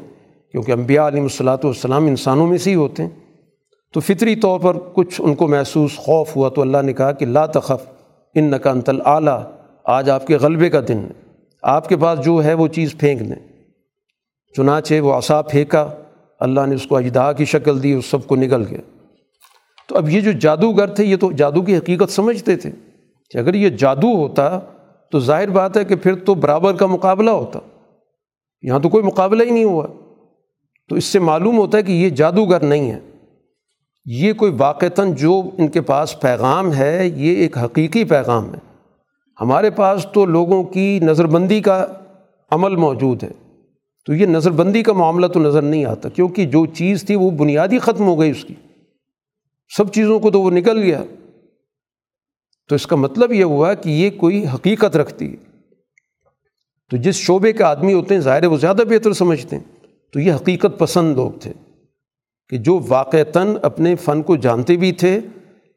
کیونکہ 0.51 0.71
انبیاء 0.71 1.07
علیہ 1.07 1.21
الصلاۃ 1.21 1.57
والسلام 1.63 2.05
انسانوں 2.05 2.47
میں 2.47 2.57
سے 2.57 2.69
ہی 2.69 2.75
ہوتے 2.75 3.03
ہیں۔ 3.03 3.09
تو 3.93 3.99
فطری 3.99 4.35
طور 4.35 4.59
پر 4.59 4.77
کچھ 4.93 5.21
ان 5.23 5.35
کو 5.35 5.47
محسوس 5.47 5.95
خوف 5.95 6.35
ہوا 6.35 6.49
تو 6.49 6.61
اللہ 6.61 6.81
نے 6.81 6.93
کہا 6.93 7.11
کہ 7.11 7.25
لا 7.25 7.45
تخف 7.45 7.87
ان 8.35 8.43
نقا 8.43 8.71
انتل 8.71 8.99
اعلیٰ 9.05 9.43
آج 9.83 10.09
آپ 10.09 10.27
کے 10.27 10.35
غلبے 10.35 10.69
کا 10.69 10.79
دن 10.87 10.97
ہے۔ 10.97 11.28
آپ 11.63 11.89
کے 11.89 11.97
پاس 11.97 12.19
جو 12.25 12.43
ہے 12.43 12.53
وہ 12.53 12.67
چیز 12.67 12.95
پھینک 12.97 13.19
دیں۔ 13.19 13.63
چنانچہ 14.57 15.01
وہ 15.01 15.13
عصا 15.13 15.41
پھینکا، 15.41 15.89
اللہ 16.39 16.61
نے 16.65 16.75
اس 16.75 16.87
کو 16.87 16.97
اجدا 16.97 17.33
کی 17.33 17.45
شکل 17.45 17.83
دی، 17.83 17.93
اس 17.93 18.05
سب 18.05 18.27
کو 18.27 18.35
نگل 18.35 18.63
گیا۔ 18.69 18.97
تو 19.87 19.97
اب 19.97 20.09
یہ 20.09 20.21
جو 20.21 20.31
جادوگر 20.31 20.87
تھے، 20.87 21.05
یہ 21.05 21.17
تو 21.17 21.31
جادو 21.31 21.61
کی 21.61 21.77
حقیقت 21.77 22.09
سمجھتے 22.09 22.55
تھے 22.55 22.71
کہ 23.29 23.37
اگر 23.37 23.53
یہ 23.53 23.69
جادو 23.69 24.15
ہوتا 24.15 24.59
تو 25.11 25.19
ظاہر 25.19 25.49
بات 25.49 25.77
ہے 25.77 25.85
کہ 25.85 25.95
پھر 25.95 26.15
تو 26.15 26.33
برابر 26.33 26.75
کا 26.75 26.85
مقابلہ 26.85 27.29
ہوتا۔ 27.29 27.59
یہاں 28.61 28.79
تو 28.79 28.89
کوئی 28.89 29.03
مقابلہ 29.03 29.43
ہی 29.43 29.49
نہیں 29.49 29.63
ہوا۔ 29.63 29.87
تو 30.89 30.95
اس 30.95 31.05
سے 31.05 31.19
معلوم 31.19 31.57
ہوتا 31.57 31.77
ہے 31.77 31.83
کہ 31.83 31.91
یہ 31.91 32.09
جادوگر 32.09 32.63
نہیں 32.63 32.91
ہے 32.91 32.99
یہ 34.05 34.33
کوئی 34.33 34.51
واقعتاً 34.57 35.13
جو 35.13 35.41
ان 35.57 35.67
کے 35.67 35.81
پاس 35.81 36.19
پیغام 36.19 36.73
ہے، 36.73 37.07
یہ 37.07 37.35
ایک 37.35 37.57
حقیقی 37.57 38.03
پیغام 38.03 38.53
ہے۔ 38.53 38.68
ہمارے 39.41 39.69
پاس 39.69 40.05
تو 40.13 40.25
لوگوں 40.25 40.63
کی 40.63 40.99
نظر 41.01 41.27
بندی 41.27 41.61
کا 41.61 41.87
عمل 42.51 42.75
موجود 42.75 43.23
ہے۔ 43.23 43.31
تو 44.05 44.13
یہ 44.13 44.25
نظر 44.25 44.51
بندی 44.51 44.83
کا 44.83 44.93
معاملہ 44.93 45.27
تو 45.27 45.39
نظر 45.39 45.61
نہیں 45.61 45.85
آتا، 45.85 46.09
کیونکہ 46.09 46.45
جو 46.45 46.65
چیز 46.65 47.03
تھی 47.03 47.15
وہ 47.15 47.29
بنیادی 47.29 47.79
ختم 47.79 48.03
ہو 48.03 48.19
گئی 48.19 48.31
اس 48.31 48.45
کی۔ 48.45 48.53
سب 49.77 49.93
چیزوں 49.93 50.19
کو 50.19 50.31
تو 50.31 50.41
وہ 50.41 50.51
نکل 50.51 50.81
گیا۔ 50.81 51.03
تو 52.69 52.75
اس 52.75 52.87
کا 52.87 52.95
مطلب 52.95 53.33
یہ 53.33 53.43
ہوا 53.43 53.73
کہ 53.73 53.89
یہ 53.89 54.09
کوئی 54.09 54.45
حقیقت 54.53 54.97
رکھتی 54.97 55.31
ہے۔ 55.31 55.35
تو 56.91 56.97
جس 56.97 57.15
شعبے 57.15 57.53
کے 57.53 57.63
آدمی 57.63 57.93
ہوتے 57.93 58.13
ہیں، 58.13 58.21
ظاہر 58.21 58.45
وہ 58.45 58.57
زیادہ 58.57 58.81
بہتر 58.89 59.13
سمجھتے 59.13 59.55
ہیں۔ 59.55 59.63
تو 60.13 60.19
یہ 60.19 60.33
حقیقت 60.33 60.79
پسند 60.79 61.15
لوگ 61.15 61.31
تھے 61.31 61.53
کہ 62.49 62.57
جو 62.57 62.79
واقعتاً 62.87 63.55
اپنے 63.61 63.95
فن 63.95 64.21
کو 64.21 64.35
جانتے 64.35 64.75
بھی 64.75 64.91
تھے 64.91 65.19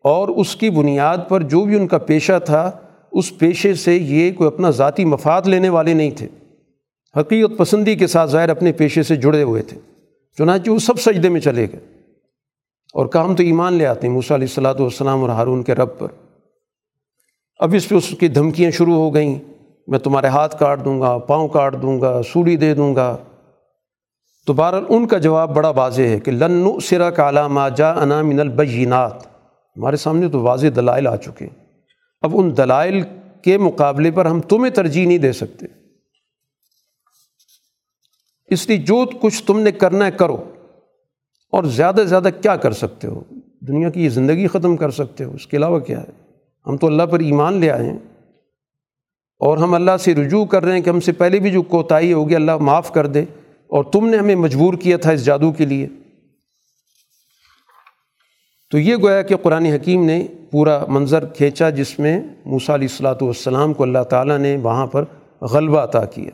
اور 0.04 0.28
اس 0.28 0.56
کی 0.56 0.70
بنیاد 0.70 1.16
پر 1.28 1.42
جو 1.42 1.64
بھی 1.64 1.76
ان 1.76 1.86
کا 1.86 1.98
پیشہ 1.98 2.38
تھا 2.44 2.70
اس 3.12 3.38
پیشے 3.38 3.74
سے 3.74 3.96
یہ 3.96 4.32
کوئی 4.32 4.48
اپنا 4.48 4.70
ذاتی 4.70 5.04
مفاد 5.04 5.42
لینے 5.42 5.68
والے 5.68 5.94
نہیں 5.94 6.10
تھے۔ 6.10 6.28
حقیقت 7.16 7.58
پسندی 7.58 7.94
کے 7.94 8.06
ساتھ 8.06 8.30
ظاہر 8.30 8.48
اپنے 8.48 8.72
پیشے 8.72 9.02
سے 9.02 9.16
جڑے 9.16 9.42
ہوئے 9.42 9.62
تھے۔ 9.62 9.78
چنانچہ 10.38 10.70
وہ 10.70 10.78
سب 10.78 11.00
سجدے 11.00 11.28
میں 11.28 11.40
چلے 11.40 11.66
گئے۔ 11.72 11.80
اور 12.94 13.06
کام 13.06 13.36
تو 13.36 13.42
ایمان 13.42 13.72
لے 13.72 13.86
آتے 13.86 14.06
ہیں۔ 14.06 14.14
موسیٰ 14.14 14.36
علیہ 14.36 14.46
السلاۃ 14.48 14.74
والسلام 14.78 15.20
اور 15.20 15.28
ہارون 15.28 15.62
کے 15.62 15.74
رب 15.74 15.88
پر۔ 15.98 16.08
اب 17.58 17.74
اس 17.76 17.88
پہ 17.88 17.94
اس 17.94 18.14
کی 18.20 18.28
دھمکیاں 18.28 18.70
شروع 18.70 18.94
ہو 18.94 19.14
گئیں۔ 19.14 19.38
میں 19.86 19.98
تمہارے 19.98 20.26
ہاتھ 20.26 20.58
کاٹ 20.58 20.84
دوں 20.84 21.00
گا، 21.00 21.18
پاؤں 21.18 21.48
کاٹ 21.48 21.82
دوں 21.82 22.00
گا 22.00 22.20
سوڑی 22.32 22.56
دے 22.56 22.74
دوں 22.74 22.94
گا۔ 22.96 23.16
تو 24.46 24.52
بہرحال 24.52 24.84
ان 24.88 25.06
کا 25.06 25.18
جواب 25.18 25.54
بڑا 25.54 25.70
واضح 25.70 26.02
ہے 26.02 26.20
کہ 26.20 26.32
لن 26.32 26.80
سرا 26.80 27.10
کا 27.10 27.28
علامہ 27.28 27.60
جا 27.76 27.90
انا 27.90 28.22
من 28.22 28.40
البینات۔ 28.40 29.26
ہمارے 29.76 29.96
سامنے 29.96 30.28
تو 30.28 30.40
واضح 30.40 30.66
دلائل 30.76 31.06
آ 31.06 31.16
چکے 31.16 31.44
ہیں۔ 31.44 31.61
اب 32.22 32.30
ان 32.34 32.56
دلائل 32.56 33.02
کے 33.44 33.58
مقابلے 33.58 34.10
پر 34.10 34.26
ہم 34.26 34.40
تمہیں 34.40 34.70
ترجیح 34.70 35.06
نہیں 35.06 35.18
دے 35.18 35.32
سکتے۔ 35.32 35.66
اس 38.46 38.68
لیے 38.68 38.76
جو 38.76 39.04
کچھ 39.20 39.44
تم 39.44 39.60
نے 39.60 39.72
کرنا 39.72 40.06
ہے 40.06 40.10
کرو 40.10 40.52
اور 41.52 41.64
زیادہ 41.64 41.96
سے 41.96 42.04
زیادہ 42.04 42.28
کیا 42.42 42.56
کر 42.56 42.72
سکتے 42.72 43.08
ہو؟ 43.08 43.22
دنیا 43.60 43.90
کی 43.90 44.04
یہ 44.04 44.08
زندگی 44.08 44.46
ختم 44.46 44.76
کر 44.76 44.90
سکتے 44.90 45.24
ہو؟ 45.24 45.34
اس 45.34 45.46
کے 45.46 45.56
علاوہ 45.56 45.80
کیا 45.80 46.00
ہے؟ 46.00 46.32
ہم 46.66 46.76
تو 46.76 46.86
اللہ 46.86 47.02
پر 47.02 47.20
ایمان 47.20 47.58
لے 47.58 47.70
آئے 47.70 47.90
ہیں 47.90 47.98
اور 49.38 49.58
ہم 49.58 49.74
اللہ 49.74 49.96
سے 50.00 50.14
رجوع 50.14 50.44
کر 50.44 50.64
رہے 50.64 50.74
ہیں 50.74 50.80
کہ 50.80 50.90
ہم 50.90 51.00
سے 51.00 51.12
پہلے 51.12 51.38
بھی 51.38 51.50
جو 51.50 51.62
کوتاہی 51.62 52.12
ہوگی 52.12 52.34
اللہ 52.34 52.56
معاف 52.56 52.92
کر 52.92 53.06
دے 53.06 53.20
اور 53.68 53.84
تم 53.84 54.08
نے 54.08 54.16
ہمیں 54.16 54.34
مجبور 54.34 54.74
کیا 54.74 54.96
تھا 54.96 55.10
اس 55.10 55.24
جادو 55.24 55.52
کے 55.52 55.66
لیے۔ 55.66 55.88
تو 58.72 58.78
یہ 58.78 58.96
گویا 58.96 59.22
کہ 59.22 59.36
قرآن 59.36 59.66
حکیم 59.66 60.04
نے 60.04 60.26
پورا 60.50 60.84
منظر 60.88 61.24
کھینچا 61.26 61.70
جس 61.70 61.98
میں 61.98 62.20
موسیٰ 62.46 62.74
علیہ 62.74 62.88
السلاۃ 62.90 63.14
والسلام 63.20 63.72
کو 63.72 63.82
اللہ 63.82 64.02
تعالیٰ 64.02 64.38
نے 64.38 64.56
وہاں 64.56 64.86
پر 64.86 65.04
غلبہ 65.40 65.80
عطا 65.80 66.04
کیا۔ 66.04 66.30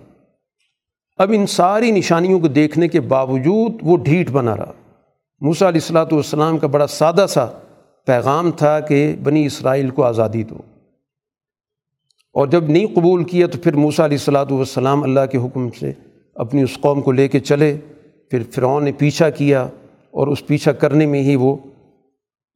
اب 1.18 1.32
ان 1.34 1.46
ساری 1.46 1.90
نشانیوں 1.90 2.40
کو 2.40 2.48
دیکھنے 2.48 2.88
کے 2.88 3.00
باوجود 3.00 3.72
وہ 3.82 3.96
ڈھیٹ 3.96 4.30
بنا 4.30 4.56
رہا۔ 4.56 4.72
موسیٰ 5.40 5.68
علیہ 5.68 5.80
السلاۃ 5.80 6.12
والسلام 6.12 6.58
کا 6.58 6.66
بڑا 6.66 6.86
سادہ 6.86 7.26
سا 7.28 7.46
پیغام 8.06 8.50
تھا 8.50 8.80
کہ 8.80 9.16
بنی 9.22 9.46
اسرائیل 9.46 9.90
کو 9.90 10.04
آزادی 10.04 10.42
دو۔ 10.42 10.56
اور 12.34 12.46
جب 12.46 12.70
نہیں 12.70 12.86
قبول 12.94 13.24
کیا 13.24 13.46
تو 13.46 13.58
پھر 13.58 13.76
موسیٰ 13.76 14.04
علیہ 14.04 14.18
السلاۃ 14.18 14.50
والسلام 14.50 15.02
اللہ 15.02 15.26
کے 15.32 15.38
حکم 15.38 15.70
سے 15.80 15.92
اپنی 16.34 16.62
اس 16.62 16.78
قوم 16.80 17.00
کو 17.00 17.12
لے 17.12 17.28
کے 17.28 17.40
چلے۔ 17.40 17.76
پھر 18.30 18.42
فرعون 18.50 18.84
نے 18.84 18.92
پیچھا 18.92 19.30
کیا 19.30 19.62
اور 20.10 20.26
اس 20.26 20.46
پیچھا 20.46 20.72
کرنے 20.72 21.06
میں 21.06 21.22
ہی 21.22 21.36
وہ 21.36 21.56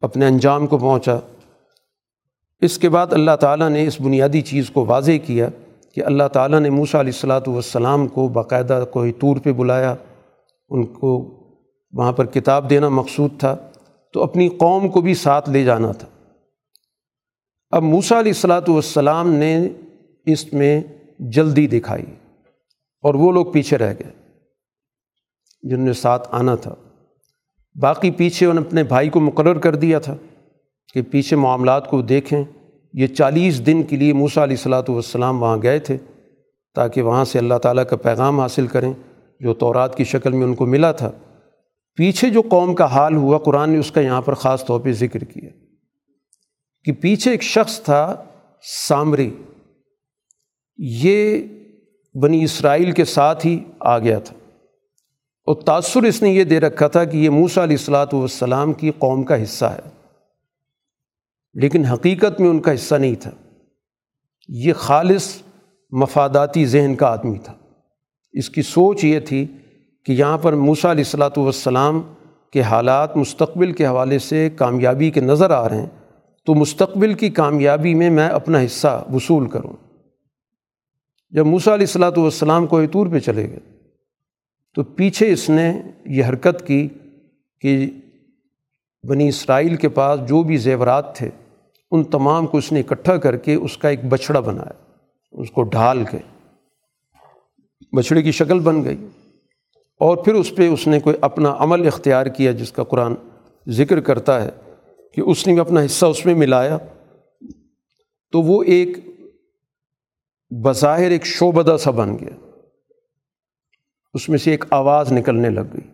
اپنے 0.02 0.26
انجام 0.26 0.66
کو 0.66 0.78
پہنچا۔ 0.78 1.18
اس 2.60 2.78
کے 2.78 2.88
بعد 2.88 3.12
اللہ 3.12 3.36
تعالیٰ 3.40 3.68
نے 3.70 3.86
اس 3.86 4.00
بنیادی 4.00 4.40
چیز 4.40 4.70
کو 4.70 4.84
واضح 4.84 5.18
کیا 5.26 5.48
کہ 5.94 6.04
اللہ 6.04 6.28
تعالیٰ 6.32 6.60
نے 6.60 6.70
موسیٰ 6.70 7.00
علیہ 7.00 7.12
السلاۃ 7.12 7.40
والسلام 7.46 8.08
کو 8.08 8.28
باقاعدہ 8.28 8.84
کوئی 8.90 9.12
طور 9.12 9.36
پہ 9.36 9.52
بلایا، 9.52 9.94
ان 10.70 10.86
کو 10.86 11.12
وہاں 11.92 12.12
پر 12.12 12.26
کتاب 12.26 12.70
دینا 12.70 12.88
مقصود 12.88 13.38
تھا، 13.38 13.56
تو 14.14 14.22
اپنی 14.22 14.48
قوم 14.48 14.88
کو 14.88 15.00
بھی 15.00 15.14
ساتھ 15.14 15.50
لے 15.50 15.64
جانا 15.64 15.92
تھا۔ 15.92 16.08
اب 17.70 17.82
موسیٰ 17.82 18.18
علیہ 18.18 18.32
السلاۃ 18.32 18.68
والسلام 18.68 19.32
نے 19.32 19.68
اس 20.26 20.52
میں 20.52 20.80
جلدی 21.18 21.66
دکھائی 21.66 22.04
اور 23.04 23.14
وہ 23.14 23.32
لوگ 23.32 23.46
پیچھے 23.46 23.78
رہ 23.78 23.94
گئے، 24.00 24.10
جن 25.62 25.80
نے 25.80 25.92
ساتھ 25.92 26.28
آنا 26.30 26.54
تھا۔ 26.54 26.74
باقی 27.80 28.10
پیچھے 28.10 28.46
انہوں 28.46 28.60
نے 28.60 28.68
اپنے 28.68 28.82
بھائی 28.82 29.08
کو 29.08 29.20
مقرر 29.20 29.58
کر 29.58 29.74
دیا 29.74 29.98
تھا 29.98 30.16
کہ 30.94 31.02
پیچھے 31.02 31.36
معاملات 31.36 31.90
کو 31.90 32.02
دیکھیں۔ 32.02 32.44
یہ 32.92 33.06
چالیس 33.06 33.66
دن 33.66 33.82
کے 33.82 33.96
لیے 33.96 34.12
موسیٰ 34.12 34.42
علیہ 34.42 34.56
السلاۃ 34.56 34.82
والسلام 34.88 35.42
وہاں 35.42 35.56
گئے 35.62 35.78
تھے 35.78 35.96
تاکہ 36.74 37.02
وہاں 37.02 37.24
سے 37.24 37.38
اللہ 37.38 37.54
تعالیٰ 37.54 37.84
کا 37.90 37.96
پیغام 37.96 38.40
حاصل 38.40 38.66
کریں، 38.66 38.92
جو 39.40 39.54
تورات 39.54 39.96
کی 39.96 40.04
شکل 40.04 40.32
میں 40.32 40.44
ان 40.44 40.54
کو 40.54 40.66
ملا 40.66 40.92
تھا۔ 40.92 41.10
پیچھے 41.96 42.30
جو 42.30 42.42
قوم 42.42 42.74
کا 42.74 42.84
حال 42.84 43.16
ہوا، 43.16 43.38
قرآن 43.38 43.70
نے 43.70 43.78
اس 43.78 43.90
کا 43.90 44.00
یہاں 44.00 44.22
پر 44.22 44.34
خاص 44.34 44.64
طور 44.64 44.80
پہ 44.80 44.92
ذکر 44.92 45.24
کیا 45.24 45.50
کہ 46.84 46.92
پیچھے 46.92 47.30
ایک 47.30 47.42
شخص 47.42 47.80
تھا، 47.80 48.24
سامری۔ 48.88 49.30
یہ 50.78 51.42
بنی 52.14 52.44
اسرائیل 52.44 52.92
کے 52.92 53.04
ساتھ 53.04 53.46
ہی 53.46 53.64
آ 53.80 53.98
گیا 53.98 54.18
تھا۔ 54.18 54.41
اور 55.52 55.62
تاثر 55.62 56.02
اس 56.02 56.22
نے 56.22 56.30
یہ 56.30 56.44
دے 56.44 56.60
رکھا 56.60 56.88
تھا 56.88 57.04
کہ 57.04 57.16
یہ 57.16 57.30
موسا 57.30 57.62
علیہ 57.62 57.76
السلاۃ 57.76 58.06
والسلام 58.12 58.72
کی 58.72 58.90
قوم 58.98 59.22
کا 59.22 59.42
حصہ 59.42 59.64
ہے۔ 59.64 59.88
لیکن 61.54 61.84
حقیقت 61.84 62.40
میں 62.40 62.48
ان 62.48 62.60
کا 62.60 62.74
حصہ 62.74 62.94
نہیں 62.94 63.14
تھا۔ 63.14 63.30
یہ 64.48 64.72
خالص 64.72 65.42
مفاداتی 65.90 66.66
ذہن 66.66 66.94
کا 66.94 67.06
آدمی 67.06 67.38
تھا۔ 67.38 67.52
اس 68.32 68.50
کی 68.50 68.62
سوچ 68.62 69.04
یہ 69.04 69.20
تھی 69.20 69.46
کہ 70.06 70.12
یہاں 70.12 70.38
پر 70.38 70.52
موسا 70.52 70.90
علیہ 70.90 71.04
السلاۃ 71.04 71.38
والسلام 71.38 72.00
کے 72.52 72.60
حالات 72.60 73.16
مستقبل 73.16 73.72
کے 73.72 73.86
حوالے 73.86 74.18
سے 74.18 74.50
کامیابی 74.56 75.10
کے 75.10 75.20
نظر 75.20 75.50
آ 75.50 75.68
رہے 75.68 75.78
ہیں، 75.78 76.10
تو 76.46 76.54
مستقبل 76.54 77.14
کی 77.14 77.30
کامیابی 77.30 77.94
میں 77.94 78.10
میں 78.10 78.28
اپنا 78.28 78.60
حصہ 78.64 79.04
وصول 79.12 79.48
کروں۔ 79.48 79.72
جب 81.30 81.46
موسا 81.46 81.74
علیہ 81.74 81.86
السلاۃ 81.86 82.16
والسلام 82.16 82.66
کو 82.66 82.86
طور 82.92 83.06
پہ 83.06 83.18
چلے 83.18 83.50
گئے 83.50 83.81
تو 84.74 84.82
پیچھے 84.82 85.32
اس 85.32 85.50
نے 85.50 85.82
یہ 86.06 86.24
حرکت 86.24 86.66
کی 86.66 86.88
کہ 87.60 87.90
بنی 89.08 89.28
اسرائیل 89.28 89.76
کے 89.76 89.88
پاس 89.88 90.20
جو 90.28 90.42
بھی 90.42 90.56
زیورات 90.56 91.16
تھے، 91.16 91.30
ان 91.90 92.04
تمام 92.04 92.46
کو 92.46 92.58
اس 92.58 92.72
نے 92.72 92.80
اکٹھا 92.80 93.16
کر 93.16 93.36
کے 93.36 93.54
اس 93.54 93.76
کا 93.76 93.88
ایک 93.88 94.04
بچھڑا 94.04 94.40
بنایا، 94.40 94.94
اس 95.32 95.50
کو 95.50 95.62
ڈھال 95.62 96.04
کے۔ 96.04 96.18
بچھڑے 97.92 98.22
کی 98.22 98.32
شکل 98.32 98.60
بن 98.60 98.84
گئی۔ 98.84 99.06
اور 99.76 100.16
پھر 100.16 100.34
اس 100.34 100.56
پہ 100.56 100.68
اس 100.68 100.86
نے 100.86 101.00
کوئی 101.00 101.16
اپنا 101.20 101.54
عمل 101.58 101.86
اختیار 101.86 102.26
کیا 102.26 102.52
جس 102.52 102.72
کا 102.72 102.84
قرآن 102.84 103.14
ذکر 103.68 104.00
کرتا 104.00 104.44
ہے 104.44 104.50
کہ 105.14 105.20
اس 105.20 105.46
نے 105.46 105.52
بھی 105.52 105.60
اپنا 105.60 105.84
حصہ 105.84 106.06
اس 106.06 106.26
میں 106.26 106.34
ملایا۔ 106.34 106.78
تو 108.32 108.42
وہ 108.42 108.62
ایک 108.62 108.98
بظاہر 110.50 111.10
ایک 111.10 111.26
شعبدہ 111.26 111.76
سا 111.80 111.90
بن 111.90 112.18
گیا۔ 112.18 112.51
اس 114.14 114.28
میں 114.28 114.38
سے 114.38 114.50
ایک 114.50 114.64
آواز 114.70 115.12
نکلنے 115.12 115.50
لگ 115.50 115.60
گئی۔ 115.60 115.90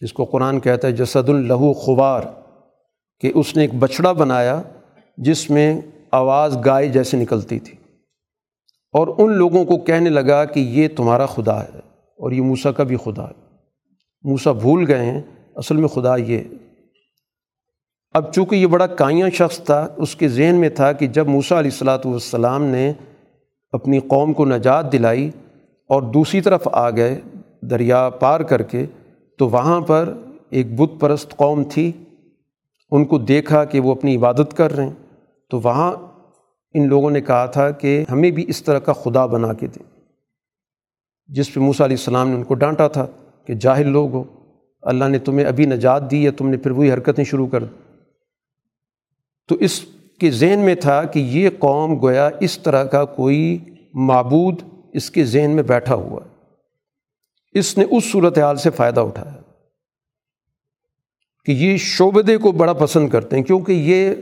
جس 0.00 0.12
کو 0.12 0.24
قرآن 0.24 0.60
کہتا 0.60 0.88
ہے، 0.88 0.92
جسد 0.92 1.28
الہو 1.28 1.72
خوار، 1.72 2.22
کہ 3.20 3.32
اس 3.34 3.56
نے 3.56 3.62
ایک 3.62 3.74
بچڑا 3.74 4.12
بنایا 4.12 4.62
جس 5.16 5.50
میں 5.50 5.80
آواز 6.10 6.58
گائے 6.64 6.88
جیسے 6.88 7.16
نکلتی 7.16 7.58
تھی۔ 7.58 7.76
اور 8.92 9.08
ان 9.18 9.32
لوگوں 9.32 9.64
کو 9.64 9.78
کہنے 9.78 10.10
لگا 10.10 10.44
کہ 10.44 10.60
یہ 10.60 10.88
تمہارا 10.96 11.26
خدا 11.26 11.62
ہے 11.62 11.78
اور 11.94 12.32
یہ 12.32 12.42
موسا 12.42 12.72
کا 12.72 12.82
بھی 12.82 12.96
خدا 12.96 13.24
ہے۔ 13.24 13.46
موسا 14.22 14.52
بھول 14.52 14.84
گئے 14.88 15.04
ہیں، 15.04 15.22
اصل 15.56 15.76
میں 15.76 15.88
خدا 15.88 16.16
یہ 16.16 16.38
اب 18.12 18.32
چونکہ 18.32 18.56
یہ 18.56 18.66
بڑا 18.66 18.86
کائیاں 18.86 19.30
شخص 19.30 19.58
تھا، 19.58 19.88
اس 19.96 20.16
کے 20.16 20.28
ذہن 20.28 20.54
میں 20.54 20.68
تھا 20.68 20.92
کہ 20.92 21.06
جب 21.06 21.28
موسا 21.28 21.58
علیہ 21.58 21.70
السلاۃ 21.70 21.98
والسلام 22.04 22.62
نے 22.64 22.92
اپنی 23.72 24.00
قوم 24.00 24.32
کو 24.32 24.44
نجات 24.44 24.92
دلائی 24.92 25.30
اور 25.88 26.02
دوسری 26.02 26.40
طرف 26.40 26.68
آ 26.72 26.90
گئے 26.90 27.20
دریا 27.62 28.08
پار 28.08 28.40
کر 28.40 28.62
کے، 28.62 28.86
تو 29.38 29.48
وہاں 29.48 29.80
پر 29.80 30.14
ایک 30.50 30.80
بت 30.80 31.00
پرست 31.00 31.36
قوم 31.36 31.62
تھی۔ 31.64 31.92
ان 32.90 33.04
کو 33.04 33.18
دیکھا 33.18 33.64
کہ 33.64 33.80
وہ 33.80 33.94
اپنی 33.94 34.16
عبادت 34.16 34.56
کر 34.56 34.72
رہے 34.72 34.84
ہیں۔ 34.84 34.92
تو 35.50 35.60
وہاں 35.64 35.92
ان 36.74 36.88
لوگوں 36.88 37.10
نے 37.10 37.20
کہا 37.20 37.46
تھا 37.46 37.70
کہ 37.70 38.04
ہمیں 38.10 38.30
بھی 38.30 38.44
اس 38.48 38.62
طرح 38.62 38.78
کا 38.78 38.92
خدا 38.92 39.26
بنا 39.26 39.52
کے 39.52 39.66
دیں۔ 39.66 40.00
جس 41.26 41.54
پہ 41.54 41.60
موسیٰ 41.60 41.86
علیہ 41.86 41.96
السلام 41.96 42.28
نے 42.28 42.36
ان 42.36 42.44
کو 42.44 42.54
ڈانٹا 42.54 42.88
تھا 42.88 43.06
کہ 43.44 43.54
جاہل 43.54 43.86
لوگ 43.86 44.12
ہو، 44.12 44.24
اللہ 44.82 45.04
نے 45.04 45.18
تمہیں 45.18 45.46
ابھی 45.46 45.66
نجات 45.66 46.10
دی 46.10 46.26
ہے 46.26 46.30
تم 46.30 46.48
نے 46.48 46.56
پھر 46.56 46.70
وہی 46.70 46.92
حرکتیں 46.92 47.24
شروع 47.24 47.46
کر 47.46 47.64
دی۔ 47.64 47.92
تو 49.48 49.54
اس 49.54 49.86
کے 50.20 50.30
ذہن 50.30 50.58
میں 50.58 50.74
تھا 50.74 51.04
کہ 51.04 51.18
یہ 51.18 51.50
قوم 51.58 52.02
گویا 52.02 52.30
اس 52.40 52.58
طرح 52.58 52.84
کا 52.84 53.04
کوئی 53.04 53.58
معبود 53.94 54.62
اس 54.96 55.10
کے 55.10 55.24
ذہن 55.24 55.50
میں 55.50 55.62
بیٹھا 55.62 55.94
ہوا 55.94 56.20
ہے۔ 56.24 56.36
اس 57.58 57.78
نے 57.78 57.84
اس 57.90 58.04
صورت 58.04 58.38
حال 58.38 58.56
سے 58.56 58.70
فائدہ 58.70 59.00
اٹھایا 59.00 59.34
کہ 61.44 61.52
یہ 61.52 61.76
شعبدے 61.76 62.36
کو 62.36 62.52
بڑا 62.52 62.72
پسند 62.72 63.08
کرتے 63.08 63.36
ہیں 63.36 63.42
کیونکہ 63.42 63.72
یہ 63.72 64.14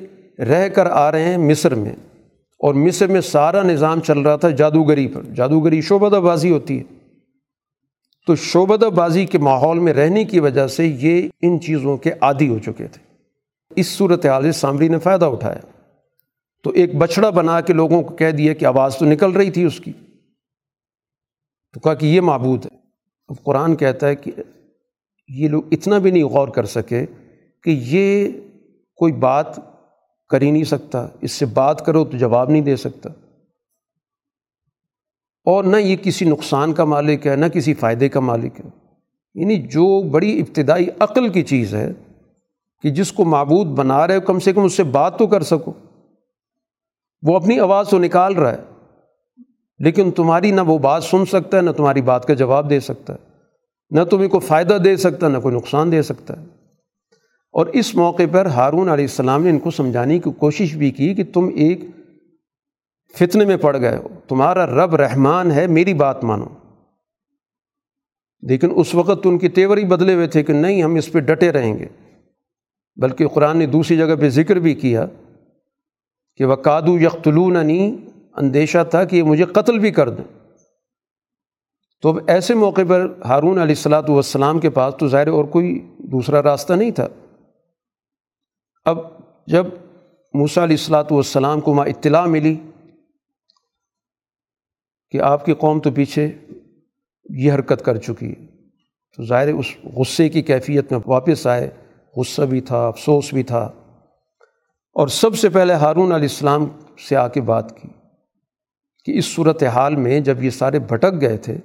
رہ 0.43 0.69
کر 0.69 0.87
آ 0.87 1.13
رہے 1.13 1.25
ہیں 1.25 1.37
مصر 1.37 1.75
میں۔ 1.75 1.93
اور 2.59 2.75
مصر 2.75 3.07
میں 3.07 3.21
سارا 3.21 3.63
نظام 3.63 4.01
چل 4.01 4.19
رہا 4.19 4.37
تھا 4.37 4.51
جادوگری 4.51 5.09
پر۔ 5.09 5.23
جادوگری 5.23 5.81
شعبدہ 5.81 6.17
بازی 6.17 6.51
ہوتی 6.51 6.79
ہے۔ 6.79 6.85
تو 8.27 8.37
شعبدہ 8.37 8.85
بازی 8.85 9.27
کے 9.27 9.39
ماحول 9.39 9.79
میں 9.79 9.93
رہنے 9.93 10.25
کی 10.25 10.41
وجہ 10.41 10.67
سے 10.67 10.87
یہ 10.87 11.29
ان 11.43 11.61
چیزوں 11.61 11.97
کے 11.97 12.11
عادی 12.21 12.49
ہو 12.49 12.59
چکے 12.59 12.87
تھے۔ 12.87 12.99
اس 13.77 13.87
صورت 13.87 14.27
حال 14.27 14.43
سے 14.43 14.53
سامری 14.53 14.89
نے 14.89 14.99
فائدہ 14.99 15.25
اٹھایا۔ 15.25 15.83
تو 16.63 16.71
ایک 16.71 16.95
بچڑا 16.95 17.31
بنا 17.31 17.61
کے 17.61 17.73
لوگوں 17.73 18.03
کو 18.03 18.17
کہہ 18.17 18.31
دیا 18.31 18.55
کہ 18.55 18.65
آواز 18.65 18.97
تو 18.97 19.05
نکل 19.05 19.31
رہی 19.31 19.51
تھی 19.51 19.65
اس 19.65 19.81
کی۔ 19.81 19.93
تو 21.75 21.81
کہا 21.81 21.95
کہ 21.95 22.07
یہ 22.07 22.21
معبود 22.21 22.67
ہے۔ 22.67 22.77
اب 23.29 23.45
قرآن 23.45 23.77
کہتا 23.77 24.09
ہے 24.09 24.17
کہ 24.17 24.33
یہ 25.29 25.49
لوگ 25.49 25.63
اتنا 25.71 25.99
بھی 25.99 26.11
نہیں 26.11 26.25
غور 26.25 26.49
کر 26.49 26.65
سکے 26.65 27.07
کہ 27.63 27.71
یہ 27.71 28.29
کوئی 28.97 29.13
بات 29.13 29.47
کر 30.29 30.41
ہی 30.41 30.51
نہیں 30.51 30.65
سکتا۔ 30.65 31.09
اس 31.21 31.33
سے 31.33 31.47
بات 31.47 31.87
کرو 31.87 32.05
تو 32.05 32.17
جواب 32.17 32.51
نہیں 32.51 32.63
دے 32.63 32.77
سکتا۔ 32.77 33.09
اور 35.45 35.65
نہ 35.65 35.77
یہ 35.77 35.97
کسی 35.97 36.25
نقصان 36.25 36.73
کا 36.73 36.85
مالک 36.85 37.27
ہے، 37.27 37.37
نہ 37.37 37.47
کسی 37.47 37.75
فائدے 37.75 38.09
کا 38.09 38.21
مالک 38.21 38.61
ہے۔ 38.65 38.71
یعنی 39.35 39.57
جو 39.57 40.03
بڑی 40.03 40.41
ابتدائی 40.41 40.87
عقل 40.99 41.29
کی 41.29 41.43
چیز 41.43 41.75
ہے 41.75 41.93
کہ 42.83 42.91
جس 42.91 43.13
کو 43.13 43.25
معبود 43.25 43.67
بنا 43.67 44.07
رہے 44.07 44.17
ہو، 44.17 44.21
کم 44.21 44.39
سے 44.39 44.53
کم 44.53 44.65
اس 44.65 44.75
سے 44.75 44.83
بات 44.83 45.19
تو 45.19 45.27
کر 45.27 45.43
سکو۔ 45.43 45.73
وہ 47.23 47.37
اپنی 47.37 47.61
آواز 47.61 47.89
تو 47.89 47.99
نکال 47.99 48.35
رہا 48.35 48.53
ہے۔ 48.53 48.74
لیکن 49.85 50.11
تمہاری 50.11 50.51
نہ 50.51 50.61
وہ 50.61 50.79
بات 50.79 51.05
سن 51.05 51.25
سکتا 51.25 51.57
ہے، 51.57 51.63
نہ 51.63 51.71
تمہاری 51.71 52.03
بات 52.03 52.27
کا 52.27 52.35
جواب 52.35 52.71
دے 52.71 52.81
سکتا 52.81 53.13
ہے۔ 53.13 53.29
نہ 53.91 54.05
تمہیں 54.05 54.29
کوئی 54.29 54.47
فائدہ 54.47 54.79
دے 54.85 54.97
سکتا، 54.97 55.29
نہ 55.29 55.39
کوئی 55.39 55.55
نقصان 55.55 55.93
دے 55.93 56.03
سکتا 56.03 56.41
ہے۔ 56.41 56.47
اور 57.53 57.67
اس 57.67 57.95
موقع 57.95 58.23
پر 58.33 58.47
ہارون 58.47 58.89
علیہ 58.89 59.05
السلام 59.05 59.43
نے 59.43 59.51
ان 59.51 59.59
کو 59.59 59.71
سمجھانے 59.71 60.19
کی 60.19 60.31
کوشش 60.39 60.77
بھی 60.77 60.91
کی 60.91 61.15
کہ 61.15 61.25
تم 61.35 61.49
ایک 61.55 61.81
فتنے 63.19 63.45
میں 63.45 63.57
پڑ 63.57 63.81
گئے 63.81 63.97
ہو۔ 63.97 64.09
تمہارا 64.29 64.67
رب 64.67 64.97
رحمان 64.97 65.53
ہے، 65.53 65.67
میری 65.67 65.95
بات 65.95 66.25
مانو۔ 66.25 66.47
لیکن 68.43 68.69
اس 68.77 68.95
وقت 68.95 69.23
تو 69.23 69.29
ان 69.29 69.39
کی 69.39 69.49
تیور 69.49 69.77
ہی 69.77 69.85
بدلے 69.85 70.15
ہوئے 70.15 70.27
تھے 70.27 70.43
کہ 70.43 70.53
نہیں، 70.53 70.83
ہم 70.83 70.95
اس 70.95 71.13
پہ 71.13 71.21
ڈٹے 71.21 71.53
رہیں 71.53 71.79
گے۔ 71.79 71.87
بلکہ 72.97 73.29
قرآن 73.29 73.57
نے 73.59 73.67
دوسری 73.67 73.97
جگہ 73.97 74.15
پہ 74.21 74.29
ذکر 74.29 74.57
بھی 74.57 74.75
کیا 74.75 75.07
کہ 76.37 76.45
وہ 76.45 76.57
کادو 76.57 77.01
یختلون 77.01 77.57
اندیشہ 78.37 78.79
تھا 78.91 79.05
کہ 79.05 79.17
یہ 79.17 79.23
مجھے 79.23 79.45
قتل 79.45 79.79
بھی 79.79 79.91
کر 79.91 80.09
دیں۔ 80.09 80.25
تو 82.03 82.09
اب 82.09 82.19
ایسے 82.27 82.55
موقع 82.55 82.81
پر 82.89 83.13
ہارون 83.25 83.51
علیہ 83.51 83.75
السلاۃ 83.77 84.03
والسلام 84.09 84.61
کے 84.61 84.71
پاس 84.71 84.95
تو 84.99 85.09
ظاہر 85.09 85.29
اور 85.29 85.45
کوئی 85.45 85.95
دوسرا 85.99 86.43
راستہ 86.43 86.73
نہیں 86.73 86.91
تھا۔ 86.91 87.09
اب 88.85 88.99
جب 89.47 89.67
موسیٰ 90.35 90.63
علیہ 90.63 90.77
السلاۃ 90.77 91.05
والسلام 91.11 91.61
کو 91.61 91.75
وہاں 91.75 91.87
اطلاع 91.87 92.27
ملی 92.27 92.57
کہ 95.11 95.21
آپ 95.21 95.45
کی 95.45 95.55
قوم 95.55 95.81
تو 95.81 95.91
پیچھے 95.91 96.33
یہ 97.31 97.53
حرکت 97.53 97.85
کر 97.85 97.97
چکی 97.97 98.31
ہے، 98.31 98.47
تو 99.17 99.25
ظاہر 99.25 99.53
اس 99.53 99.77
غصے 99.85 100.29
کی 100.29 100.43
کیفیت 100.43 100.93
میں 100.93 101.01
واپس 101.07 101.47
آئے۔ 101.47 101.71
غصہ 102.17 102.43
بھی 102.43 102.61
تھا، 102.61 102.87
افسوس 102.87 103.33
بھی 103.33 103.43
تھا۔ 103.43 103.73
اور 104.93 105.09
سب 105.09 105.37
سے 105.37 105.49
پہلے 105.49 105.73
ہارون 105.73 106.13
علیہ 106.13 106.29
السلام 106.31 106.69
سے 107.09 107.17
آ 107.17 107.29
کے 107.29 107.41
بات 107.41 107.83
کی۔ 107.83 107.89
کہ 109.05 109.19
اس 109.19 109.25
صورت 109.25 109.63
حال 109.63 109.97
میں 109.97 110.21
جب 110.21 110.43
یہ 110.43 110.51
سارے 110.51 110.79
بھٹک 110.79 111.21
گئے 111.21 111.37
تھے، 111.37 111.59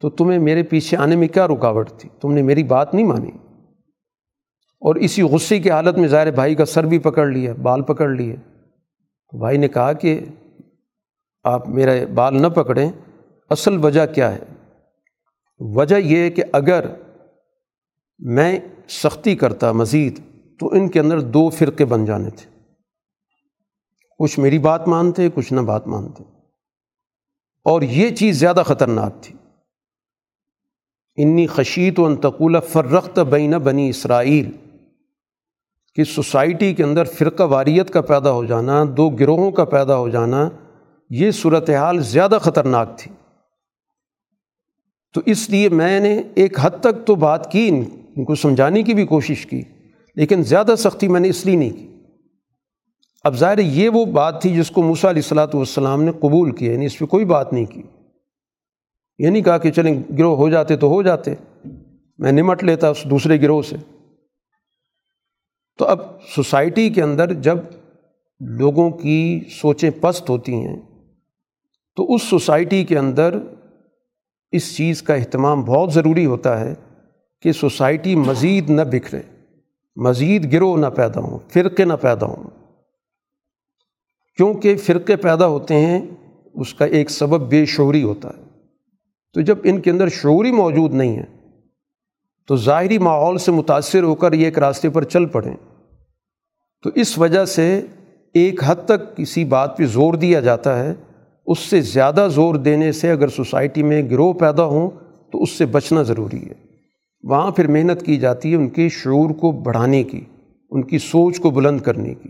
تو 0.00 0.10
تمہیں 0.10 0.38
میرے 0.38 0.62
پیچھے 0.62 0.96
آنے 0.96 1.16
میں 1.16 1.28
کیا 1.28 1.48
رکاوٹ 1.48 1.90
تھی؟ 1.98 2.08
تم 2.20 2.32
نے 2.32 2.42
میری 2.42 2.62
بات 2.62 2.94
نہیں 2.94 3.06
مانی۔ 3.06 3.30
اور 4.80 4.94
اسی 4.94 5.22
غصے 5.22 5.58
کی 5.58 5.70
حالت 5.70 5.98
میں 5.98 6.08
ظاہر 6.08 6.30
بھائی 6.30 6.54
کا 6.54 6.64
سر 6.64 6.86
بھی 6.86 6.98
پکڑ 6.98 7.26
لیا، 7.26 7.52
بال 7.62 7.82
پکڑ 7.82 8.08
لیے۔ 8.08 8.36
تو 9.30 9.38
بھائی 9.38 9.58
نے 9.58 9.68
کہا 9.68 9.92
کہ 9.92 10.20
آپ 11.44 11.68
میرا 11.68 11.92
بال 12.14 12.42
نہ 12.42 12.46
پکڑیں۔ 12.46 12.92
اصل 13.50 13.84
وجہ 13.84 14.06
کیا 14.06 14.34
ہے؟ 14.34 14.38
وجہ 15.58 15.96
یہ 15.96 16.16
ہے 16.16 16.30
کہ 16.30 16.42
اگر 16.52 16.84
میں 18.18 18.60
سختی 18.88 19.36
کرتا 19.36 19.72
مزید، 19.72 20.20
تو 20.60 20.68
ان 20.68 20.88
کے 20.88 21.00
اندر 21.00 21.20
دو 21.20 21.48
فرقے 21.48 21.84
بن 21.84 22.04
جانے 22.04 22.30
تھے۔ 22.30 22.58
کچھ 24.18 24.38
میری 24.38 24.58
بات 24.58 24.88
مانتے، 24.88 25.28
کچھ 25.34 25.52
نہ 25.52 25.60
بات 25.60 25.86
مانتے۔ 25.86 26.39
اور 27.70 27.82
یہ 27.82 28.10
چیز 28.10 28.40
زیادہ 28.40 28.62
خطرناک 28.66 29.22
تھی۔ 29.22 29.34
انی 31.16 31.46
خشیت 31.46 32.00
و 32.00 32.06
انتقول 32.06 32.56
فرخت 32.68 33.18
بین 33.18 33.50
بنی 33.50 33.88
اسرائیل۔ 33.88 34.50
کہ 35.94 36.04
سوسائٹی 36.04 36.74
کے 36.74 36.84
اندر 36.84 37.04
فرقہ 37.04 37.42
واریت 37.42 37.90
کا 37.90 38.00
پیدا 38.00 38.30
ہو 38.30 38.44
جانا، 38.44 38.84
دو 38.96 39.08
گروہوں 39.08 39.50
کا 39.50 39.64
پیدا 39.64 39.96
ہو 39.96 40.08
جانا، 40.08 40.48
یہ 41.10 41.30
صورتحال 41.30 42.02
زیادہ 42.02 42.38
خطرناک 42.40 42.98
تھی۔ 42.98 43.12
تو 45.14 45.20
اس 45.26 45.50
لیے 45.50 45.68
میں 45.68 46.00
نے 46.00 46.22
ایک 46.34 46.58
حد 46.60 46.70
تک 46.80 47.06
تو 47.06 47.14
بات 47.14 47.52
کی، 47.52 47.68
ان 48.16 48.24
کو 48.24 48.34
سمجھانے 48.34 48.82
کی 48.82 48.94
بھی 48.94 49.06
کوشش 49.06 49.46
کی، 49.46 49.62
لیکن 50.16 50.42
زیادہ 50.42 50.74
سختی 50.78 51.08
میں 51.08 51.20
نے 51.20 51.28
اس 51.28 51.46
لیے 51.46 51.56
نہیں 51.56 51.70
کی۔ 51.70 51.89
اب 53.24 53.36
ظاہر 53.36 53.58
یہ 53.58 53.88
وہ 53.88 54.04
بات 54.04 54.42
تھی 54.42 54.56
جس 54.56 54.70
کو 54.70 54.82
موسیٰ 54.82 55.10
علیہ 55.10 55.22
السلاۃ 55.22 55.54
والسلام 55.54 56.02
نے 56.02 56.12
قبول 56.12 56.50
کیا 56.56 56.72
یعنی 56.72 56.86
اس 56.86 56.98
پہ 56.98 57.04
کوئی 57.04 57.24
بات 57.24 57.52
نہیں 57.52 57.66
کی۔ 57.66 57.82
یہ 59.18 59.28
نہیں 59.28 59.42
کہا 59.42 59.58
کہ 59.58 59.70
چلیں 59.70 60.02
گروہ 60.18 60.36
ہو 60.36 60.48
جاتے 60.48 60.76
تو 60.76 60.88
ہو 60.88 61.02
جاتے، 61.02 61.34
میں 62.18 62.32
نمٹ 62.32 62.64
لیتا 62.64 62.88
اس 62.88 63.04
دوسرے 63.10 63.40
گروہ 63.42 63.62
سے۔ 63.62 63.76
تو 65.78 65.84
اب 65.84 65.98
سوسائٹی 66.34 66.90
کے 66.90 67.02
اندر 67.02 67.32
جب 67.32 67.58
لوگوں 68.40 68.90
کی 68.90 69.40
سوچیں 69.50 69.90
پست 70.00 70.30
ہوتی 70.30 70.54
ہیں، 70.54 70.76
تو 71.96 72.14
اس 72.14 72.22
سوسائٹی 72.22 72.84
کے 72.84 72.98
اندر 72.98 73.34
اس 74.52 74.76
چیز 74.76 75.02
کا 75.02 75.14
اہتمام 75.14 75.64
بہت 75.64 75.92
ضروری 75.92 76.26
ہوتا 76.26 76.60
ہے 76.60 76.74
کہ 77.42 77.52
سوسائٹی 77.52 78.14
مزید 78.16 78.70
نہ 78.70 78.82
بکھرے، 78.82 79.22
مزید 79.96 80.52
گروہ 80.52 80.76
نہ 80.76 80.86
پیدا 80.86 81.20
ہوں، 81.20 81.38
فرقے 81.48 81.84
نہ 81.84 81.94
پیدا 82.00 82.26
ہوں۔ 82.26 82.59
کیونکہ 84.40 84.76
فرقے 84.76 85.16
پیدا 85.16 85.46
ہوتے 85.46 85.74
ہیں، 85.74 86.00
اس 86.54 86.74
کا 86.74 86.84
ایک 86.84 87.10
سبب 87.10 87.48
بے 87.48 87.64
شعوری 87.64 88.02
ہوتا 88.02 88.28
ہے۔ 88.28 88.42
تو 89.34 89.40
جب 89.40 89.58
ان 89.64 89.80
کے 89.80 89.90
اندر 89.90 90.08
شعوری 90.08 90.50
موجود 90.50 90.94
نہیں 90.94 91.16
ہے، 91.16 91.24
تو 92.48 92.56
ظاہری 92.56 92.98
ماحول 92.98 93.38
سے 93.38 93.52
متاثر 93.52 94.02
ہو 94.02 94.14
کر 94.14 94.32
یہ 94.32 94.44
ایک 94.44 94.58
راستے 94.58 94.88
پر 94.88 95.04
چل 95.04 95.26
پڑیں۔ 95.26 95.56
تو 96.82 96.90
اس 96.94 97.18
وجہ 97.18 97.44
سے 97.44 97.80
ایک 98.34 98.60
حد 98.64 98.76
تک 98.84 99.16
کسی 99.16 99.44
بات 99.44 99.76
پہ 99.76 99.86
زور 99.86 100.14
دیا 100.14 100.40
جاتا 100.40 100.84
ہے۔ 100.84 100.94
اس 101.46 101.58
سے 101.58 101.80
زیادہ 101.80 102.28
زور 102.34 102.54
دینے 102.54 102.92
سے 102.92 103.10
اگر 103.10 103.28
سوسائٹی 103.28 103.82
میں 103.82 104.10
گروہ 104.10 104.32
پیدا 104.32 104.64
ہوں، 104.64 104.90
تو 105.32 105.42
اس 105.42 105.50
سے 105.50 105.66
بچنا 105.66 106.02
ضروری 106.02 106.44
ہے۔ 106.46 106.54
وہاں 107.22 107.50
پھر 107.50 107.66
محنت 107.66 108.06
کی 108.06 108.16
جاتی 108.16 108.50
ہے 108.50 108.56
ان 108.56 108.68
کے 108.68 108.88
شعور 108.88 109.30
کو 109.30 109.52
بڑھانے 109.52 110.02
کی، 110.02 110.20
ان 110.70 110.82
کی 110.82 110.98
سوچ 110.98 111.40
کو 111.40 111.50
بلند 111.50 111.80
کرنے 111.80 112.14
کی۔ 112.14 112.28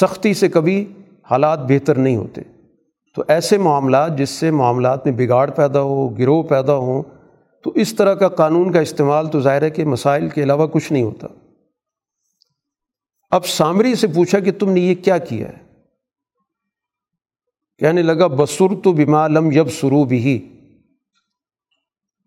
سختی 0.00 0.34
سے 0.34 0.48
کبھی 0.48 0.84
حالات 1.32 1.58
بہتر 1.58 1.98
نہیں 1.98 2.16
ہوتے۔ 2.16 2.40
تو 3.16 3.24
ایسے 3.28 3.58
معاملات 3.58 4.18
جس 4.18 4.30
سے 4.30 4.50
معاملات 4.50 5.06
میں 5.06 5.26
بگاڑ 5.26 5.50
پیدا 5.50 5.80
ہو، 5.80 6.08
گروہ 6.08 6.42
پیدا 6.42 6.74
ہوں 6.74 7.02
تو 7.64 7.70
اس 7.70 7.94
طرح 7.94 8.14
کا 8.14 8.28
قانون 8.28 8.72
کا 8.72 8.80
استعمال 8.80 9.30
تو 9.30 9.40
ظاہر 9.40 9.62
ہے 9.62 9.70
کہ 9.70 9.84
مسائل 9.84 10.28
کے 10.28 10.42
علاوہ 10.42 10.66
کچھ 10.66 10.92
نہیں 10.92 11.02
ہوتا۔ 11.02 11.26
اب 13.30 13.46
سامری 13.46 13.94
سے 13.94 14.06
پوچھا 14.06 14.38
کہ 14.38 14.52
تم 14.52 14.70
نے 14.70 14.80
یہ 14.80 14.94
کیا 14.94 15.18
کیا 15.18 15.48
ہے؟ 15.48 15.58
کہنے 17.78 18.02
لگا 18.02 18.26
بسر 18.26 18.74
تو 18.84 18.92
بیما 18.92 19.28
لم 19.28 19.50
یب 19.52 19.70
سرو 19.70 20.04
بھی 20.04 20.54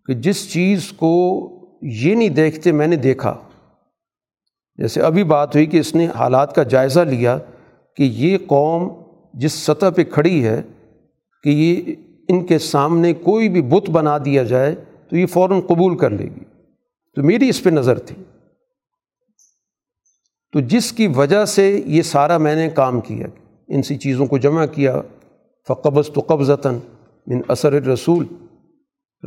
کہ 0.06 0.14
جس 0.14 0.54
چیز 0.54 0.94
کو 0.96 1.42
یہ 1.82 2.16
نہیں 2.16 2.30
دیکھتے، 2.30 2.72
میں 2.72 2.88
نے 2.88 2.96
دیکھا۔ 2.96 3.38
جیسے 4.76 5.02
ابھی 5.02 5.24
بات 5.24 5.56
ہوئی 5.56 5.66
کہ 5.66 5.78
اس 5.78 5.96
نے 5.96 6.08
حالات 6.08 6.56
کا 6.56 6.64
جائزہ 6.64 7.00
لیا۔ 7.00 7.38
کہ 7.96 8.04
یہ 8.04 8.38
قوم 8.48 8.90
جس 9.34 9.54
سطح 9.54 9.86
پہ 9.96 10.04
کھڑی 10.04 10.46
ہے 10.48 10.62
کہ 11.44 11.50
یہ 11.50 11.96
ان 12.28 12.46
کے 12.46 12.60
سامنے 12.60 13.14
کوئی 13.14 13.50
بھی 13.50 13.62
بت 13.62 13.90
بنا 13.90 14.18
دیا 14.26 14.44
جائے 14.44 14.76
تو 15.10 15.18
یہ 15.18 15.26
فوراً 15.26 15.62
قبول 15.62 15.98
کر 15.98 16.10
لے 16.10 16.24
گی۔ 16.24 16.44
تو 17.16 17.24
میری 17.24 17.50
اس 17.50 17.64
پہ 17.64 17.70
نظر 17.70 18.00
تھی۔ 18.00 18.16
تو 20.52 20.60
جس 20.60 20.92
کی 20.92 21.08
وجہ 21.08 21.46
سے 21.46 21.82
یہ 21.86 22.02
سارا 22.02 22.38
میں 22.38 22.56
نے 22.56 22.70
کام 22.70 23.02
کیا، 23.02 23.28
ان 23.68 23.82
سی 23.82 23.98
چیزوں 23.98 24.26
کو 24.26 24.38
جمع 24.38 24.66
کیا۔ 24.66 25.02
فقبض 25.68 26.10
تو 26.10 26.22
قبضتاً 26.22 26.76
من 27.28 27.42
اثر 27.48 27.74
رسول 27.74 28.26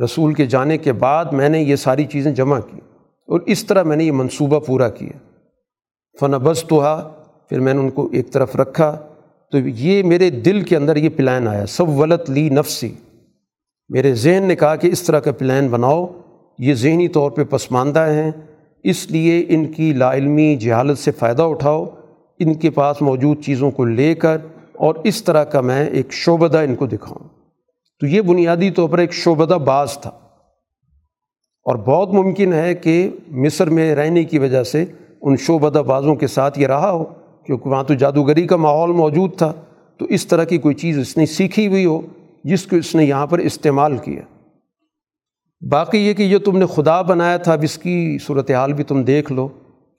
رسول 0.03 0.33
کے 0.33 0.45
جانے 0.45 0.77
کے 0.77 0.93
بعد 0.93 1.25
میں 1.25 1.49
نے 1.49 1.61
یہ 1.61 1.75
ساری 1.75 2.05
چیزیں 2.05 2.31
جمع 2.31 2.59
کی 2.59 2.77
اور 3.27 3.39
اس 3.39 3.65
طرح 3.65 3.83
میں 3.83 3.97
نے 3.97 4.03
یہ 4.03 4.11
منصوبہ 4.11 4.59
پورا 4.59 4.89
کیا۔ 4.89 5.17
فن 6.19 6.31
بس 6.31 6.63
تو 6.63 6.83
پھر 7.49 7.59
میں 7.59 7.73
نے 7.73 7.79
ان 7.79 7.89
کو 7.89 8.09
ایک 8.11 8.31
طرف 8.31 8.55
رکھا۔ 8.55 8.97
تو 9.51 9.57
یہ 9.57 10.03
میرے 10.03 10.29
دل 10.29 10.61
کے 10.61 10.75
اندر 10.75 10.95
یہ 10.95 11.09
پلان 11.09 11.47
آیا۔ 11.47 11.65
سب 11.65 12.05
لی 12.27 12.49
نفسی۔ 12.49 12.93
میرے 13.89 14.13
ذہن 14.13 14.43
نے 14.43 14.55
کہا 14.55 14.75
کہ 14.75 14.87
اس 14.87 15.01
طرح 15.01 15.19
کا 15.19 15.31
پلان 15.31 15.67
بناؤ۔ 15.67 16.07
یہ 16.59 16.73
ذہنی 16.73 17.07
طور 17.07 17.31
پہ 17.31 17.43
پسماندہ 17.43 17.99
ہیں۔ 17.99 18.31
اس 18.83 19.11
لیے 19.11 19.45
ان 19.49 19.65
کی 19.65 19.93
لا 19.93 20.13
علمی 20.13 20.55
جہالت 20.55 20.97
سے 20.97 21.11
فائدہ 21.11 21.41
اٹھاؤ۔ 21.41 21.85
ان 22.39 22.53
کے 22.53 22.69
پاس 22.69 23.01
موجود 23.01 23.43
چیزوں 23.43 23.71
کو 23.71 23.85
لے 23.85 24.15
کر 24.15 24.37
اور 24.73 24.95
اس 25.03 25.23
طرح 25.23 25.43
کا 25.43 25.61
میں 25.61 25.89
ایک 25.89 26.13
شعبدہ 26.13 26.57
ان 26.57 26.75
کو 26.75 26.85
دکھاؤں۔ 26.85 27.27
تو 27.99 28.07
یہ 28.07 28.21
بنیادی 28.21 28.71
طور 28.71 28.89
پر 28.89 28.97
ایک 28.97 29.13
شعبدہ 29.13 29.53
باز 29.53 29.93
تھا۔ 29.93 30.09
اور 31.63 31.75
بہت 31.75 32.13
ممکن 32.13 32.53
ہے 32.53 32.75
کہ 32.75 33.09
مصر 33.27 33.69
میں 33.69 33.95
رہنے 33.95 34.23
کی 34.23 34.39
وجہ 34.39 34.63
سے 34.63 34.85
ان 35.21 35.37
شعبدہ 35.37 35.79
بازوں 35.79 36.15
کے 36.15 36.27
ساتھ 36.27 36.59
یہ 36.59 36.67
رہا 36.67 36.91
ہو۔ 36.91 37.05
کیونکہ 37.45 37.69
وہاں 37.69 37.83
تو 37.83 37.93
جادوگری 37.93 38.47
کا 38.47 38.55
ماحول 38.55 38.91
موجود 38.91 39.37
تھا، 39.37 39.53
تو 39.97 40.05
اس 40.05 40.27
طرح 40.27 40.43
کی 40.43 40.57
کوئی 40.57 40.75
چیز 40.75 40.99
اس 40.99 41.17
نے 41.17 41.25
سیکھی 41.25 41.67
ہوئی 41.67 41.85
ہو 41.85 42.01
جس 42.43 42.65
کو 42.65 42.75
اس 42.75 42.95
نے 42.95 43.05
یہاں 43.05 43.27
پر 43.27 43.39
استعمال 43.39 43.97
کیا۔ 43.97 44.21
باقی 45.71 45.97
یہ 45.97 46.13
کہ 46.13 46.23
یہ 46.23 46.37
تم 46.37 46.57
نے 46.57 46.65
خدا 46.65 47.01
بنایا 47.01 47.37
تھا، 47.37 47.53
اب 47.53 47.59
اس 47.63 47.77
کی 47.77 48.17
صورت 48.21 48.51
حال 48.51 48.73
بھی 48.73 48.83
تم 48.83 49.03
دیکھ 49.03 49.31
لو 49.31 49.47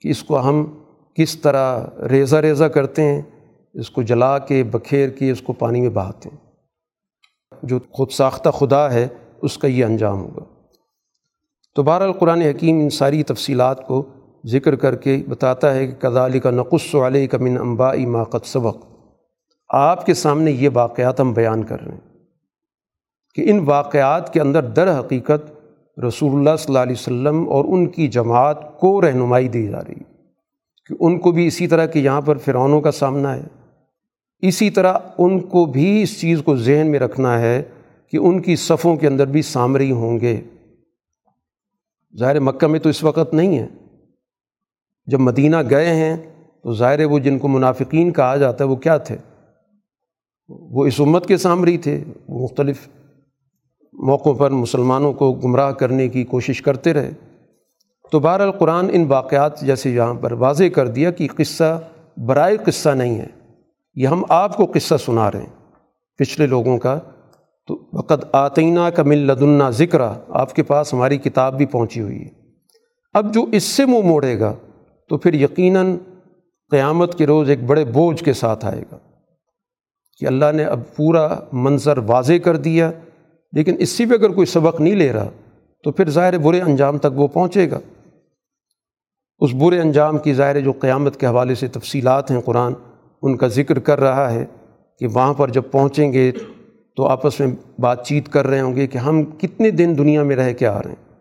کہ 0.01 0.07
اس 0.07 0.23
کو 0.23 0.39
ہم 0.39 0.83
کس 1.15 1.41
طرح 1.41 1.85
ریزہ 2.09 2.35
ریزہ 2.35 2.63
کرتے 2.63 3.01
ہیں، 3.01 3.21
اس 3.73 3.89
کو 3.89 4.01
جلا 4.01 4.39
کے، 4.39 4.63
بکھیر 4.63 5.09
کے، 5.09 5.31
اس 5.31 5.41
کو 5.41 5.53
پانی 5.53 5.81
میں 5.81 5.89
بہاتے 5.89 6.29
ہیں۔ 6.29 6.51
جو 7.63 7.79
خود 7.91 8.11
ساختہ 8.11 8.49
خدا 8.49 8.93
ہے، 8.93 9.07
اس 9.41 9.57
کا 9.57 9.67
یہ 9.67 9.85
انجام 9.85 10.21
ہوگا۔ 10.21 10.43
تو 11.75 11.83
بہر 11.83 12.01
القرآن 12.01 12.41
حکیم 12.41 12.79
ان 12.79 12.89
ساری 12.89 13.23
تفصیلات 13.23 13.87
کو 13.87 14.05
ذکر 14.45 14.75
کر 14.75 14.95
کے 14.95 15.23
بتاتا 15.29 15.75
ہے 15.75 15.87
کہ 15.87 16.09
کدالی 16.09 16.39
کا 16.39 16.51
نقص 16.51 16.95
علیہ 16.95 17.27
کا 17.27 17.37
من 17.37 17.57
امبائی 17.57 18.05
ماقت 18.05 18.47
سبق۔ 18.47 18.85
آپ 19.69 20.05
کے 20.05 20.13
سامنے 20.13 20.51
یہ 20.51 20.69
واقعات 20.73 21.19
ہم 21.19 21.33
بیان 21.33 21.63
کر 21.63 21.81
رہے 21.81 21.91
ہیں 21.91 22.17
کہ 23.35 23.51
ان 23.51 23.59
واقعات 23.59 24.33
کے 24.33 24.41
اندر 24.41 24.63
در 24.63 24.99
حقیقت 24.99 25.51
رسول 25.99 26.33
اللہ 26.35 26.55
صلی 26.57 26.65
اللہ 26.67 26.79
علیہ 26.79 26.95
وسلم 26.99 27.49
اور 27.49 27.65
ان 27.65 27.87
کی 27.87 28.07
جماعت 28.07 28.79
کو 28.79 29.01
رہنمائی 29.01 29.47
دی 29.47 29.67
جا 29.67 29.79
رہی 29.79 29.93
کہ 30.85 30.95
ان 30.99 31.19
کو 31.19 31.31
بھی 31.31 31.47
اسی 31.47 31.67
طرح 31.67 31.85
کہ 31.85 31.99
یہاں 31.99 32.21
پر 32.21 32.37
فرعونوں 32.37 32.81
کا 32.81 32.91
سامنا 32.91 33.35
ہے۔ 33.35 33.43
اسی 34.39 34.69
طرح 34.69 34.97
ان 35.17 35.39
کو 35.39 35.65
بھی 35.65 36.01
اس 36.01 36.21
چیز 36.21 36.41
کو 36.45 36.55
ذہن 36.55 36.87
میں 36.91 36.99
رکھنا 36.99 37.39
ہے 37.39 37.63
کہ 38.11 38.17
ان 38.17 38.41
کی 38.41 38.55
صفوں 38.55 38.95
کے 38.95 39.07
اندر 39.07 39.25
بھی 39.25 39.41
سامری 39.41 39.91
ہوں 39.91 40.19
گے۔ 40.19 40.41
ظاہر 42.19 42.39
مکہ 42.39 42.67
میں 42.67 42.79
تو 42.79 42.89
اس 42.89 43.03
وقت 43.03 43.33
نہیں 43.33 43.59
ہے۔ 43.59 43.67
جب 45.05 45.19
مدینہ 45.19 45.55
گئے 45.69 45.93
ہیں 45.95 46.17
تو 46.63 46.73
ظاہر 46.73 47.05
وہ 47.05 47.19
جن 47.19 47.39
کو 47.39 47.47
منافقین 47.47 48.13
کہا 48.13 48.35
جاتا 48.35 48.63
ہے 48.63 48.69
وہ 48.69 48.75
کیا 48.75 48.97
تھے؟ 48.97 49.17
وہ 50.49 50.85
اس 50.85 50.99
امت 50.99 51.25
کے 51.25 51.37
سامری 51.37 51.77
تھے 51.77 52.03
وہ 52.27 52.43
مختلف 52.43 52.87
موقعوں 53.93 54.35
پر 54.35 54.51
مسلمانوں 54.51 55.13
کو 55.13 55.33
گمراہ 55.33 55.71
کرنے 55.71 56.07
کی 56.09 56.23
کوشش 56.23 56.61
کرتے 56.61 56.93
رہے۔ 56.93 57.11
تو 58.11 58.19
بہر 58.19 58.39
القرآن 58.39 58.87
ان 58.93 59.05
واقعات 59.07 59.61
جیسے 59.61 59.89
یہاں 59.89 60.13
پر 60.13 60.31
واضح 60.31 60.63
کر 60.73 60.87
دیا 60.87 61.11
کہ 61.11 61.27
قصہ 61.35 61.81
برائے 62.17 62.57
قصہ 62.57 62.89
نہیں 62.89 63.19
ہے، 63.19 63.27
یہ 63.95 64.07
ہم 64.07 64.23
آپ 64.29 64.57
کو 64.57 64.65
قصہ 64.65 64.95
سنا 64.95 65.31
رہے 65.31 65.39
ہیں۔ 65.39 65.71
پچھلے 66.17 66.47
لوگوں 66.47 66.77
کا 66.77 66.99
تو 67.67 67.89
وقت 67.93 68.25
آتینہ 68.31 68.89
کا 68.95 69.03
مل 69.03 69.17
لدنا 69.17 69.69
ذکر 69.69 70.01
آپ 70.29 70.55
کے 70.55 70.63
پاس 70.63 70.93
ہماری 70.93 71.17
کتاب 71.17 71.57
بھی 71.57 71.65
پہنچی 71.65 72.01
ہوئی 72.01 72.21
ہے۔ 72.21 72.29
اب 73.13 73.33
جو 73.33 73.45
اس 73.51 73.63
سے 73.63 73.85
منہ 73.85 74.01
موڑے 74.03 74.39
گا 74.39 74.53
تو 75.11 75.17
پھر 75.17 75.33
یقیناً 75.33 75.97
قیامت 76.71 77.17
کے 77.17 77.25
روز 77.25 77.49
ایک 77.49 77.63
بڑے 77.63 77.85
بوجھ 77.85 78.23
کے 78.23 78.33
ساتھ 78.33 78.65
آئے 78.65 78.83
گا 78.91 78.97
کہ 80.19 80.25
اللہ 80.25 80.51
نے 80.53 80.63
اب 80.63 80.79
پورا 80.95 81.39
منظر 81.53 81.97
واضح 81.97 82.33
کر 82.43 82.57
دیا، 82.57 82.91
لیکن 83.53 83.75
اس 83.79 83.89
سے 83.89 84.05
بھی 84.05 84.15
اگر 84.15 84.29
کوئی 84.29 84.45
سبق 84.45 84.81
نہیں 84.81 84.95
لے 84.95 85.13
رہا 85.13 85.29
تو 85.83 85.91
پھر 85.91 86.09
ظاہر 86.09 86.37
برے 86.37 86.61
انجام 86.61 86.97
تک 86.97 87.07
وہ 87.15 87.27
پہنچے 87.27 87.71
گا۔ 87.71 87.79
اس 89.39 89.53
برے 89.53 89.81
انجام 89.81 90.17
کی 90.17 90.33
ظاہر 90.33 90.59
جو 90.59 90.71
قیامت 90.71 91.19
کے 91.19 91.27
حوالے 91.27 91.55
سے 91.55 91.67
تفصیلات 91.67 92.31
ہیں 92.31 92.41
قرآن، 92.41 92.73
ان 93.21 93.37
کا 93.37 93.47
ذکر 93.47 93.79
کر 93.79 93.99
رہا 93.99 94.31
ہے 94.31 94.45
کہ 94.99 95.07
وہاں 95.07 95.33
پر 95.33 95.49
جب 95.49 95.63
پہنچیں 95.71 96.13
گے 96.13 96.31
تو 96.95 97.05
آپس 97.05 97.39
میں 97.39 97.47
بات 97.79 98.07
چیت 98.07 98.29
کر 98.29 98.47
رہے 98.47 98.59
ہوں 98.59 98.75
گے 98.75 98.87
کہ 98.87 98.97
ہم 98.97 99.23
کتنے 99.23 99.71
دن 99.71 99.95
دنیا 99.97 100.23
میں 100.23 100.35
رہ 100.35 100.53
کے 100.53 100.67
آ 100.67 100.79
رہے 100.79 100.89
ہیں۔ 100.89 101.19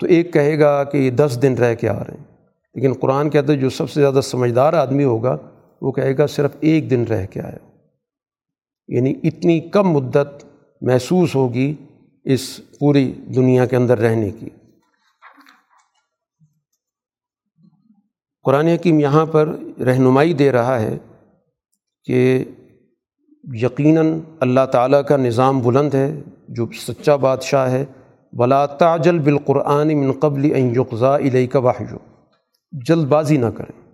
تو 0.00 0.06
ایک 0.06 0.32
کہے 0.32 0.58
گا 0.58 0.84
کہ 0.84 0.98
یہ 0.98 1.10
دس 1.10 1.38
دن 1.42 1.54
رہ 1.54 1.74
کے 1.74 1.88
آ 1.88 1.98
رہے 1.98 2.16
ہیں۔ 2.18 2.29
لیکن 2.74 2.92
قرآن 2.92 3.30
کہتے 3.30 3.56
جو 3.56 3.70
سب 3.70 3.90
سے 3.90 4.00
زیادہ 4.00 4.20
سمجھدار 4.20 4.72
آدمی 4.72 5.04
ہوگا، 5.04 5.36
وہ 5.82 5.92
کہے 5.92 6.18
گا 6.18 6.26
صرف 6.26 6.50
ایک 6.60 6.90
دن 6.90 7.04
رہ 7.04 7.26
کے 7.26 7.40
آیا 7.40 7.56
یعنی 8.88 9.14
اتنی 9.22 9.60
کم 9.60 9.90
مدت 9.90 10.44
محسوس 10.80 11.34
ہوگی 11.34 11.74
اس 12.24 12.60
پوری 12.78 13.12
دنیا 13.12 13.66
کے 13.66 13.76
اندر 13.76 13.98
رہنے 13.98 14.30
کی۔ 14.30 14.48
قرآن 18.42 18.66
حکیم 18.66 19.00
یہاں 19.00 19.26
پر 19.26 19.48
رہنمائی 19.80 20.32
دے 20.32 20.52
رہا 20.52 20.80
ہے 20.80 20.98
کہ 22.04 22.44
یقیناً 23.44 24.20
اللہ 24.40 24.66
تعالیٰ 24.72 25.04
کا 25.04 25.16
نظام 25.16 25.60
بلند 25.60 25.94
ہے، 25.94 26.20
جو 26.48 26.66
سچا 26.86 27.16
بادشاہ 27.16 27.70
ہے۔ 27.70 27.84
بلا 28.32 28.66
تاجل 28.66 29.18
بالقرآن 29.18 29.98
من 29.98 30.12
قبل 30.12 30.52
ان 30.54 30.72
یقضا 30.76 31.16
علیہ 31.16 31.46
کا 31.46 31.60
جلد 32.72 33.06
بازی 33.06 33.36
نہ 33.36 33.46
کریں۔ 33.46 33.90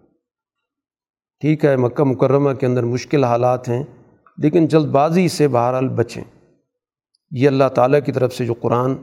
ٹھیک 1.41 1.65
ہے، 1.65 1.77
مکہ 1.77 2.05
مکرمہ 2.05 2.53
کے 2.53 2.67
اندر 2.67 2.83
مشکل 2.83 3.25
حالات 3.25 3.69
ہیں، 3.69 3.83
لیکن 4.39 4.67
جلد 4.67 4.87
بازی 4.87 5.29
سے 5.29 5.49
بہرحال 5.49 5.89
بچیں۔ 5.89 6.25
یہ 7.31 7.49
اللہ 7.49 7.69
تعالیٰ 7.75 8.01
کی 8.05 8.13
طرف 8.13 8.35
سے 8.35 8.47
جو 8.47 8.55
قرآن 8.55 8.95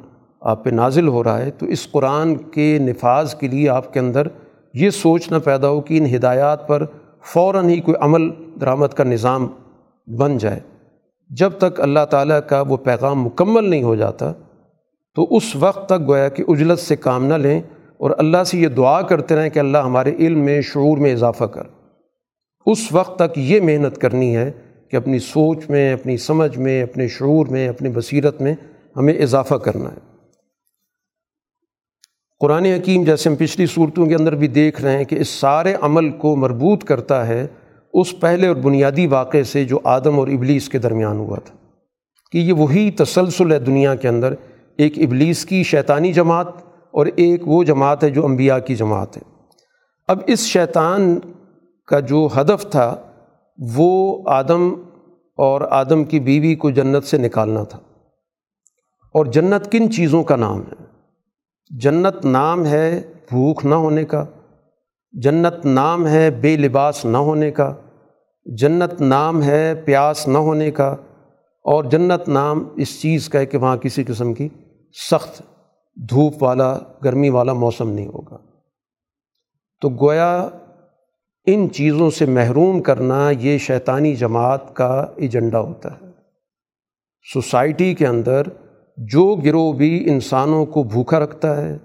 آپ 0.42 0.64
پہ 0.64 0.70
نازل 0.70 1.08
ہو 1.08 1.24
رہا 1.24 1.38
ہے، 1.38 1.52
تو 1.52 1.66
اس 1.66 1.92
قرآن 1.92 2.36
کے 2.36 2.80
نفاذ 2.82 3.36
کے 3.36 3.48
لیے 3.48 3.70
آپ 3.70 3.94
کے 3.94 4.00
اندر 4.00 4.28
یہ 4.74 4.90
سوچنا 4.90 5.40
پیدا 5.40 5.70
ہو 5.70 5.82
کہ 5.82 5.98
ان 5.98 6.16
ہدایات 6.16 6.68
پر 6.68 6.86
فوراً 7.24 7.70
ہی 7.70 7.82
کوئی 7.82 7.98
عمل 8.02 8.30
درآمد 8.62 8.88
کا 8.88 9.04
نظام 9.04 9.48
بن 10.08 10.38
جائے۔ 10.38 10.60
جب 11.30 11.52
تک 11.58 11.82
اللہ 11.82 12.06
تعالیٰ 12.10 12.40
کا 12.50 12.62
وہ 12.62 12.78
پیغام 12.78 13.24
مکمل 13.24 13.70
نہیں 13.70 13.84
ہو 13.84 13.96
جاتا، 13.96 14.32
تو 15.16 15.28
اس 15.32 15.56
وقت 15.56 15.86
تک 15.86 16.08
گویا 16.08 16.30
کہ 16.30 16.44
اجلت 16.48 16.80
سے 16.80 16.96
کام 16.96 17.26
نہ 17.26 17.34
لیں۔ 17.34 17.62
اور 18.04 18.12
اللہ 18.18 18.44
سے 18.44 18.58
یہ 18.58 18.68
دعا 18.68 19.02
کرتے 19.02 19.36
رہیں 19.36 19.50
کہ 19.50 19.60
اللہ 19.60 19.78
ہمارے 19.78 20.16
علم 20.16 20.40
میں، 20.40 20.62
شعور 20.62 20.98
میں 20.98 21.14
اضافہ 21.14 21.44
کر۔ 21.44 21.64
اس 22.66 22.92
وقت 22.92 23.16
تک 23.16 23.38
یہ 23.38 23.62
محنت 23.62 23.98
کرنی 23.98 24.36
ہے 24.36 24.52
کہ 24.92 24.98
اپنی 24.98 25.20
سوچ 25.20 25.70
میں، 25.70 25.94
اپنی 25.94 26.18
سمجھ 26.18 26.58
میں، 26.58 26.84
اپنے 26.84 27.08
شعور 27.08 27.46
میں، 27.46 27.68
اپنی 27.68 27.90
بصیرت 27.90 28.42
میں 28.42 28.56
ہمیں 28.98 29.14
اضافہ 29.14 29.56
کرنا 29.56 29.92
ہے۔ 29.92 30.18
قرآن 32.40 32.66
حکیم 32.66 33.04
جیسے 33.04 33.30
ہم 33.30 33.36
پچھلی 33.36 33.66
صورتوں 33.66 34.06
کے 34.06 34.16
اندر 34.16 34.36
بھی 34.36 34.48
دیکھ 34.48 34.82
رہے 34.82 34.98
ہیں 34.98 35.04
کہ 35.04 35.16
اس 35.16 35.30
سارے 35.30 35.76
عمل 35.82 36.10
کو 36.12 36.36
مربوط 36.36 36.84
کرتا 36.84 37.28
ہے 37.28 37.48
اس 37.94 38.20
پہلے 38.20 38.48
اور 38.48 38.56
بنیادی 38.56 39.08
واقعے 39.08 39.44
سے 39.44 39.66
جو 39.66 39.80
آدم 39.84 40.20
اور 40.20 40.28
ابلیس 40.28 40.70
کے 40.70 40.78
درمیان 40.78 41.18
ہوا 41.18 41.38
تھا۔ 41.46 41.56
کہ 42.32 42.38
یہ 42.38 42.54
وہی 42.54 42.92
تسلسل 42.92 43.52
ہے 43.52 43.60
دنیا 43.60 43.96
کے 43.96 44.08
اندر، 44.08 44.34
ایک 44.78 44.94
ابلیس 44.98 45.46
کی 45.46 45.64
شیطانی 45.64 46.14
جماعت 46.14 46.73
اور 46.94 47.06
ایک 47.16 47.48
وہ 47.48 47.64
جماعت 47.64 48.04
ہے 48.04 48.10
جو 48.10 48.26
انبیاء 48.26 48.58
کی 48.58 48.76
جماعت 48.76 49.18
ہے۔ 49.18 49.22
اب 50.08 50.20
اس 50.28 50.40
شیطان 50.40 51.20
کا 51.88 52.00
جو 52.00 52.28
ہدف 52.36 52.72
تھا، 52.72 52.96
وہ 53.76 54.24
آدم 54.28 54.74
اور 55.38 55.62
آدم 55.70 56.04
کی 56.04 56.20
بیوی 56.20 56.56
کو 56.56 56.70
جنت 56.70 57.04
سے 57.04 57.18
نکالنا 57.18 57.64
تھا۔ 57.64 57.80
اور 59.14 59.26
جنت 59.26 59.72
کن 59.72 59.92
چیزوں 59.92 60.24
کا 60.24 60.36
نام 60.36 60.62
ہے؟ 60.62 60.86
جنت 61.70 62.26
نام 62.26 62.66
ہے 62.66 63.02
بھوک 63.30 63.66
نہ 63.66 63.76
ہونے 63.76 64.06
کا، 64.06 64.26
جنت 65.12 65.66
نام 65.66 66.08
ہے 66.08 66.32
بے 66.32 66.58
لباس 66.58 67.06
نہ 67.06 67.18
ہونے 67.18 67.52
کا، 67.52 67.74
جنت 68.46 69.02
نام 69.02 69.44
ہے 69.44 69.76
پیاس 69.86 70.28
نہ 70.28 70.38
ہونے 70.38 70.72
کا، 70.72 70.96
اور 71.62 71.84
جنت 71.84 72.30
نام 72.30 72.68
اس 72.76 73.02
چیز 73.02 73.30
کا 73.30 73.40
ہے 73.40 73.46
کہ 73.46 73.58
وہاں 73.58 73.78
کسی 73.78 74.04
قسم 74.04 74.34
کی 74.34 74.50
سخت 75.12 75.53
دھوپ 75.96 76.44
والا، 76.44 76.78
گرمی 77.04 77.30
والا 77.30 77.54
موسم 77.54 77.90
نہیں 77.90 78.08
ہوگا۔ 78.08 78.38
تو 79.82 79.90
گویا 79.90 80.50
ان 81.46 81.70
چیزوں 81.70 82.10
سے 82.10 82.26
محروم 82.26 82.82
کرنا 82.82 83.32
یہ 83.40 83.58
شیطانی 83.58 84.16
جماعت 84.16 84.76
کا 84.76 85.06
ایجنڈا 85.16 85.60
ہوتا 85.60 85.92
ہے۔ 85.92 86.06
سوسائٹی 87.34 87.94
کے 87.94 88.08
اندر 88.08 88.44
جو 88.98 89.36
گروہ 89.36 89.74
بھی 89.74 90.10
انسانوں 90.10 90.66
کو 90.66 90.84
بھوکا 90.84 91.20
رکھتا 91.20 91.62
ہے، 91.62 91.78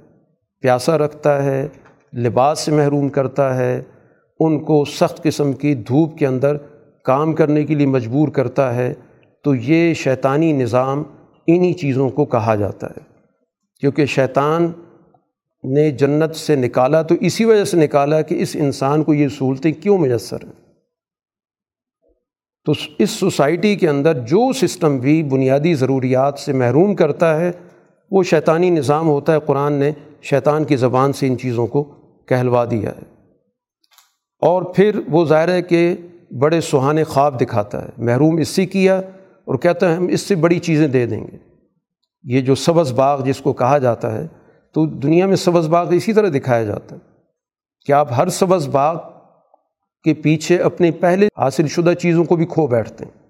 پیاسا 0.61 0.99
رکھتا 0.99 1.45
ہے، 1.45 1.69
لباس 2.15 2.59
سے 2.59 2.73
محروم 2.73 3.09
کرتا 3.09 3.57
ہے، 3.57 3.83
ان 4.41 4.65
کو 4.65 4.85
سخت 4.85 5.23
قسم 5.23 5.53
کی 5.53 5.75
دھوپ 5.75 6.19
کے 6.19 6.27
اندر 6.27 6.57
کام 7.05 7.33
کرنے 7.33 7.65
کے 7.65 7.75
لیے 7.75 7.87
مجبور 7.87 8.29
کرتا 8.29 8.75
ہے، 8.75 8.95
تو 9.45 9.55
یہ 9.55 9.95
شیطانی 9.95 10.53
نظام 10.53 11.03
انہی 11.47 11.73
چیزوں 11.73 12.11
کو 12.11 12.25
کہا 12.25 12.55
جاتا 12.55 12.87
ہے۔ 12.87 13.08
کیونکہ 13.81 14.07
شیطان 14.07 14.73
نے 15.65 15.91
جنت 15.91 16.35
سے 16.35 16.57
نکالا 16.57 17.03
تو 17.03 17.15
اسی 17.21 17.45
وجہ 17.45 17.65
سے 17.65 17.77
نکالا 17.77 18.23
کہ 18.23 18.35
اس 18.43 18.57
انسان 18.61 19.05
کو 19.05 19.15
یہ 19.15 19.29
سہولتیں 19.29 19.73
کیوں 19.73 19.99
میسر 19.99 20.45
ہیں؟ 20.45 20.69
تو 22.65 22.73
اس 22.99 23.11
سوسائٹی 23.11 23.77
کے 23.77 23.89
اندر 23.89 24.19
جو 24.19 24.53
سسٹم 24.53 24.97
بھی 24.97 25.23
بنیادی 25.23 25.75
ضروریات 25.75 26.39
سے 26.39 26.53
محروم 26.53 26.95
کرتا 26.95 27.41
ہے، 27.41 27.53
وہ 28.11 28.23
شیطانی 28.23 28.71
نظام 28.71 29.09
ہوتا 29.09 29.33
ہے۔ 29.33 29.39
قرآن 29.41 29.73
نے 29.73 29.93
شیطان 30.23 30.65
کی 30.65 30.77
زبان 30.77 31.13
سے 31.13 31.27
ان 31.27 31.39
چیزوں 31.39 31.67
کو 31.67 31.85
کہلوا 32.27 32.65
دیا 32.65 32.91
ہے۔ 32.91 33.25
اور 34.41 34.63
پھر 34.63 35.01
وہ 35.09 35.25
ظاہر 35.25 35.49
ہے 35.49 35.63
کہ 35.63 35.97
بڑے 36.39 36.61
سہانے 36.61 37.05
خواب 37.05 37.41
دکھاتا 37.41 37.85
ہے۔ 37.85 37.89
محروم 37.99 38.37
اس 38.37 38.49
سے 38.49 38.67
کیا 38.67 38.99
اور 39.45 39.59
کہتا 39.59 39.91
ہے 39.91 39.97
ہم 39.97 40.07
اس 40.07 40.21
سے 40.21 40.35
بڑی 40.35 40.59
چیزیں 40.59 40.89
دے 40.89 41.07
دیں 41.07 41.27
گے۔ 41.33 41.48
یہ 42.23 42.41
جو 42.41 42.55
سبز 42.55 42.93
باغ 42.93 43.25
جس 43.25 43.39
کو 43.39 43.53
کہا 43.53 43.79
جاتا 43.79 44.19
ہے، 44.19 44.27
تو 44.73 44.87
دنیا 44.87 45.27
میں 45.27 45.37
سبز 45.37 45.69
باغ 45.69 45.93
اسی 45.93 46.13
طرح 46.13 46.29
دکھایا 46.29 46.65
جاتا 46.65 46.97
ہے۔ 46.97 47.01
کہ 47.87 47.93
آپ 47.93 48.09
ہر 48.13 48.29
سبز 48.29 48.69
باغ 48.69 48.99
کے 50.05 50.15
پیچھے 50.15 50.59
اپنے 50.59 50.91
پہلے 50.91 51.29
حاصل 51.37 51.69
شدہ 51.69 51.95
چیزوں 51.95 52.25
کو 52.25 52.37
بھی 52.37 52.47
کھو 52.47 52.67
بیٹھتے 52.67 53.05
ہیں۔ 53.05 53.27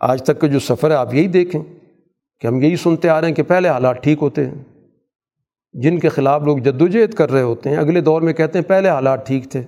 آج 0.00 0.22
تک 0.22 0.40
کا 0.40 0.46
جو 0.46 0.58
سفر 0.58 0.90
ہے، 0.90 0.94
آپ 0.94 1.14
یہی 1.14 1.26
دیکھیں 1.26 1.62
کہ 2.40 2.46
ہم 2.46 2.62
یہی 2.62 2.76
سنتے 2.76 3.08
آ 3.08 3.20
رہے 3.20 3.28
ہیں 3.28 3.34
کہ 3.34 3.42
پہلے 3.42 3.68
حالات 3.68 4.02
ٹھیک 4.02 4.18
ہوتے 4.22 4.46
ہیں۔ 4.46 4.64
جن 5.72 5.98
کے 5.98 6.08
خلاف 6.08 6.42
لوگ 6.42 6.58
جدوجہد 6.58 7.14
کر 7.14 7.30
رہے 7.30 7.42
ہوتے 7.42 7.70
ہیں، 7.70 7.76
اگلے 7.76 8.00
دور 8.00 8.22
میں 8.22 8.32
کہتے 8.32 8.58
ہیں 8.58 8.66
پہلے 8.66 8.88
حالات 8.88 9.26
ٹھیک 9.26 9.50
تھے۔ 9.50 9.62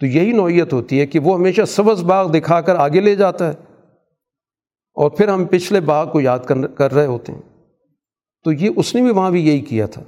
تو 0.00 0.06
یہی 0.06 0.32
نوعیت 0.32 0.72
ہوتی 0.72 1.00
ہے 1.00 1.06
کہ 1.06 1.18
وہ 1.18 1.34
ہمیشہ 1.34 1.62
سبز 1.62 2.02
باغ 2.02 2.30
دکھا 2.30 2.60
کر 2.60 2.74
آگے 2.74 3.00
لے 3.00 3.14
جاتا 3.14 3.48
ہے۔ 3.48 3.69
اور 5.00 5.10
پھر 5.10 5.28
ہم 5.28 5.44
پچھلے 5.44 5.80
باغ 5.80 6.10
کو 6.10 6.20
یاد 6.20 6.38
کر 6.74 6.92
رہے 6.92 7.06
ہوتے 7.06 7.32
ہیں۔ 7.32 7.40
تو 8.44 8.52
یہ 8.52 8.70
اس 8.76 8.94
نے 8.94 9.02
بھی 9.02 9.10
وہاں 9.10 9.30
بھی 9.30 9.48
یہی 9.48 9.60
کیا 9.60 9.86
تھا 9.86 10.02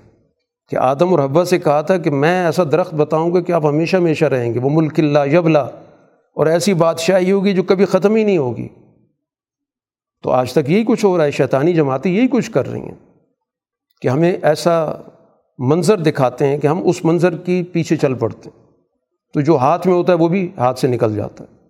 کہ 0.70 0.76
آدم 0.76 1.08
اور 1.08 1.24
حبا 1.24 1.44
سے 1.44 1.58
کہا 1.58 1.80
تھا 1.80 1.98
کہ 1.98 2.10
میں 2.10 2.46
ایسا 2.46 2.62
درخت 2.72 2.94
بتاؤں 2.94 3.34
گا 3.34 3.40
کہ 3.40 3.52
آپ 3.52 3.66
ہمیشہ 3.66 3.96
ہمیشہ 3.96 4.24
رہیں 4.24 4.54
گے۔ 4.54 4.58
وہ 4.58 4.70
ملک 4.72 5.00
اللہ 5.00 5.18
یبلا۔ 5.32 5.60
اور 6.34 6.46
ایسی 6.46 6.74
بادشاہی 6.74 7.32
ہوگی 7.32 7.52
جو 7.52 7.62
کبھی 7.62 7.84
ختم 7.84 8.14
ہی 8.14 8.24
نہیں 8.24 8.38
ہوگی۔ 8.38 8.68
تو 10.22 10.30
آج 10.30 10.52
تک 10.52 10.70
یہی 10.70 10.84
کچھ 10.84 11.04
ہو 11.04 11.18
رہا 11.18 11.24
ہے۔ 11.24 11.30
شیطانی 11.30 11.72
جماعتیں 11.72 12.12
یہی 12.12 12.28
کچھ 12.28 12.50
کر 12.50 12.68
رہی 12.68 12.80
ہیں 12.80 13.18
کہ 14.00 14.08
ہمیں 14.08 14.36
ایسا 14.42 14.92
منظر 15.58 15.98
دکھاتے 15.98 16.46
ہیں 16.46 16.58
کہ 16.58 16.66
ہم 16.66 16.88
اس 16.88 17.04
منظر 17.04 17.36
کی 17.36 17.62
پیچھے 17.62 17.96
چل 17.96 18.14
پڑتے 18.14 18.50
ہیں۔ 18.54 18.66
تو 19.34 19.40
جو 19.40 19.56
ہاتھ 19.56 19.86
میں 19.86 19.94
ہوتا 19.94 20.12
ہے 20.12 20.18
وہ 20.18 20.28
بھی 20.28 20.48
ہاتھ 20.56 20.78
سے 20.78 20.88
نکل 20.88 21.16
جاتا 21.16 21.44
ہے۔ 21.44 21.61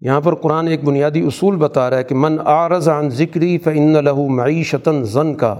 یہاں 0.00 0.20
پر 0.20 0.34
قرآن 0.34 0.68
ایک 0.68 0.84
بنیادی 0.84 1.20
اصول 1.20 1.56
بتا 1.56 1.90
رہا 1.90 1.98
ہے 1.98 2.04
کہ 2.04 2.14
من 2.14 2.38
آرز 2.44 2.88
عن 2.88 3.10
ذکری 3.10 3.58
فن 3.58 4.04
لہو 4.04 4.28
معیشتاً 4.28 5.02
زن 5.02 5.34
کا 5.34 5.58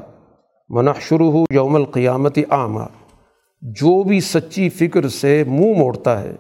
شروع 1.01 1.33
ہو 1.33 1.45
یوم 1.51 1.75
القیامت 1.75 2.39
عامہ 2.51 2.83
جو 3.63 4.03
بھی 4.03 4.21
سچی 4.21 4.69
فکر 4.69 5.09
سے 5.09 5.45
منہ 5.47 5.79
موڑتا 5.79 6.23
ہے، 6.23 6.37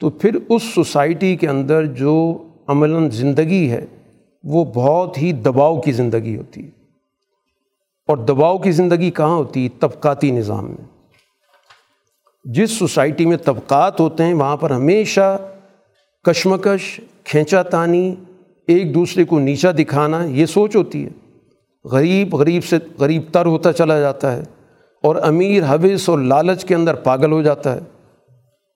تو 0.00 0.10
پھر 0.10 0.38
اس 0.48 0.62
سوسائٹی 0.62 1.36
کے 1.36 1.48
اندر 1.48 1.84
جو 1.84 2.44
عملاً 2.68 3.10
زندگی 3.10 3.70
ہے، 3.70 3.86
وہ 4.44 4.64
بہت 4.64 5.18
ہی 5.18 5.32
دباؤ 5.32 5.80
کی 5.80 5.92
زندگی 5.92 6.36
ہوتی۔ 6.36 6.64
ہے 6.64 6.70
اور 8.08 8.16
دباؤ 8.16 8.58
کی 8.58 8.70
زندگی 8.70 9.10
کہاں 9.10 9.36
ہوتی؟ 9.36 9.64
ہے 9.64 9.68
طبقاتی 9.68 10.30
نظام 10.30 10.64
میں۔ 10.64 11.08
جس 12.44 12.70
سوسائٹی 12.70 13.26
میں 13.26 13.36
طبقات 13.36 14.00
ہوتے 14.00 14.24
ہیں، 14.24 14.34
وہاں 14.34 14.56
پر 14.56 14.70
ہمیشہ 14.70 15.38
کشمکش، 16.24 17.00
کھینچا 17.24 17.62
تانی، 17.62 18.14
ایک 18.66 18.94
دوسرے 18.94 19.24
کو 19.24 19.38
نیچا 19.38 19.70
دکھانا، 19.72 20.24
یہ 20.24 20.46
سوچ 20.46 20.76
ہوتی 20.76 21.04
ہے۔ 21.04 21.10
غریب 21.84 22.34
غریب 22.34 22.64
سے، 22.64 22.76
غریب 22.98 23.22
تر 23.32 23.46
ہوتا 23.46 23.72
چلا 23.72 24.00
جاتا 24.00 24.36
ہے 24.36 24.42
اور 25.02 25.16
امیر 25.22 25.62
حوث 25.62 26.08
اور 26.08 26.18
لالچ 26.18 26.64
کے 26.64 26.74
اندر 26.74 26.94
پاگل 26.94 27.32
ہو 27.32 27.42
جاتا 27.42 27.74
ہے۔ 27.74 27.80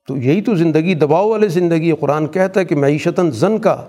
تو 0.09 0.17
یہی 0.17 0.43
تو 0.43 0.55
زندگی، 0.55 0.95
دباؤ 0.95 1.29
والی 1.29 1.49
زندگی 1.49 1.93
قرآن 2.01 2.27
کہتا 2.27 2.61
ہے 2.61 2.65
کہ 2.65 2.77
معیشتاً 2.77 3.31
زن 3.31 3.59
کا، 3.59 3.85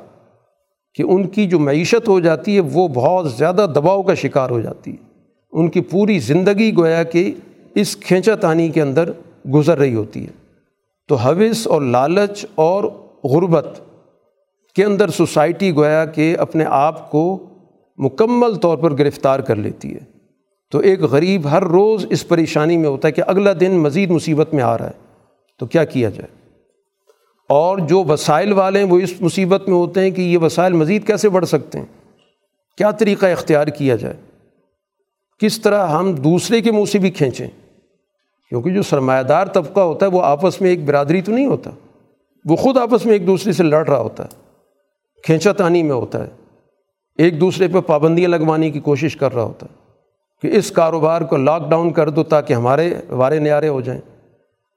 کہ 0.93 1.03
ان 1.03 1.27
کی 1.27 1.47
جو 1.47 1.59
معیشت 1.59 2.07
ہو 2.07 2.19
جاتی 2.19 2.55
ہے، 2.55 2.59
وہ 2.59 2.87
بہت 2.87 3.31
زیادہ 3.31 3.65
دباؤ 3.75 4.01
کا 4.01 4.13
شکار 4.13 4.49
ہو 4.49 4.61
جاتی 4.61 4.91
ہے۔ 4.91 5.05
ان 5.51 5.69
کی 5.69 5.81
پوری 5.81 6.19
زندگی 6.19 6.75
گویا 6.77 7.03
کہ 7.03 7.33
اس 7.75 7.97
کھینچا 7.97 8.35
تانی 8.35 8.69
کے 8.69 8.81
اندر 8.81 9.11
گزر 9.53 9.77
رہی 9.77 9.95
ہوتی 9.95 10.23
ہے۔ 10.23 10.31
تو 11.07 11.15
حوث 11.15 11.67
اور 11.67 11.81
لالچ 11.81 12.45
اور 12.55 12.83
غربت 13.31 13.81
کے 14.75 14.85
اندر 14.85 15.09
سوسائٹی 15.09 15.75
گویا 15.75 16.05
کہ 16.05 16.35
اپنے 16.39 16.65
آپ 16.67 17.11
کو 17.11 17.49
مکمل 17.97 18.55
طور 18.55 18.77
پر 18.77 18.97
گرفتار 18.97 19.39
کر 19.39 19.55
لیتی 19.55 19.93
ہے۔ 19.93 19.99
تو 20.71 20.79
ایک 20.79 20.99
غریب 20.99 21.51
ہر 21.51 21.63
روز 21.63 22.05
اس 22.09 22.27
پریشانی 22.27 22.77
میں 22.77 22.89
ہوتا 22.89 23.07
ہے 23.07 23.13
کہ 23.13 23.23
اگلا 23.27 23.51
دن 23.59 23.71
مزید 23.71 24.11
مصیبت 24.11 24.53
میں 24.53 24.63
آ 24.63 24.77
رہا 24.77 24.85
ہے۔ 24.85 25.23
تو 25.59 25.65
کیا 25.65 25.83
کیا 25.83 26.09
جائے؟ 26.09 26.49
اور 27.49 27.77
جو 27.77 28.03
وسائل 28.03 28.53
والے 28.53 28.79
ہیں 28.79 28.87
وہ 28.87 28.99
اس 28.99 29.21
مصیبت 29.21 29.69
میں 29.69 29.77
ہوتے 29.77 30.01
ہیں 30.01 30.11
کہ 30.11 30.21
یہ 30.21 30.37
وسائل 30.37 30.73
مزید 30.73 31.07
کیسے 31.07 31.29
بڑھ 31.29 31.45
سکتے 31.45 31.79
ہیں؟ 31.79 31.85
کیا 32.77 32.91
طریقہ 32.91 33.25
اختیار 33.25 33.67
کیا 33.67 33.95
جائے؟ 33.95 34.15
کس 35.39 35.61
طرح 35.61 35.87
ہم 35.87 36.13
دوسرے 36.13 36.61
کے 36.61 36.71
منہ 36.71 36.85
سے 36.85 36.99
بھی 36.99 37.11
کھینچیں؟ 37.11 37.47
کیونکہ 38.49 38.69
جو 38.69 38.81
سرمایہ 38.81 39.23
دار 39.23 39.47
طبقہ 39.47 39.79
ہوتا 39.79 40.05
ہے 40.05 40.11
وہ 40.11 40.21
آپس 40.21 40.61
میں 40.61 40.69
ایک 40.69 40.85
برادری 40.85 41.21
تو 41.21 41.31
نہیں 41.31 41.45
ہوتا۔ 41.45 41.69
وہ 42.45 42.55
خود 42.55 42.77
آپس 42.77 43.05
میں 43.05 43.13
ایک 43.13 43.27
دوسرے 43.27 43.53
سے 43.53 43.63
لڑ 43.63 43.87
رہا 43.87 43.99
ہوتا 43.99 44.23
ہے، 44.23 44.29
کھینچا 45.23 45.51
تانی 45.51 45.83
میں 45.83 45.95
ہوتا 45.95 46.23
ہے۔ 46.23 46.29
ایک 47.17 47.41
دوسرے 47.41 47.67
پہ 47.67 47.79
پابندیاں 47.79 48.29
لگوانے 48.29 48.71
کی 48.71 48.79
کوشش 48.79 49.17
کر 49.17 49.33
رہا 49.33 49.43
ہوتا 49.43 49.65
ہے 49.69 49.77
کہ 50.41 50.57
اس 50.57 50.71
کاروبار 50.71 51.21
کو 51.21 51.37
لاک 51.37 51.69
ڈاؤن 51.69 51.91
کر 51.91 52.09
دو 52.09 52.23
تاکہ 52.23 52.53
ہمارے 52.53 52.93
وارے 53.09 53.39
نیارے 53.39 53.67
ہو 53.67 53.81
جائیں۔ 53.81 54.01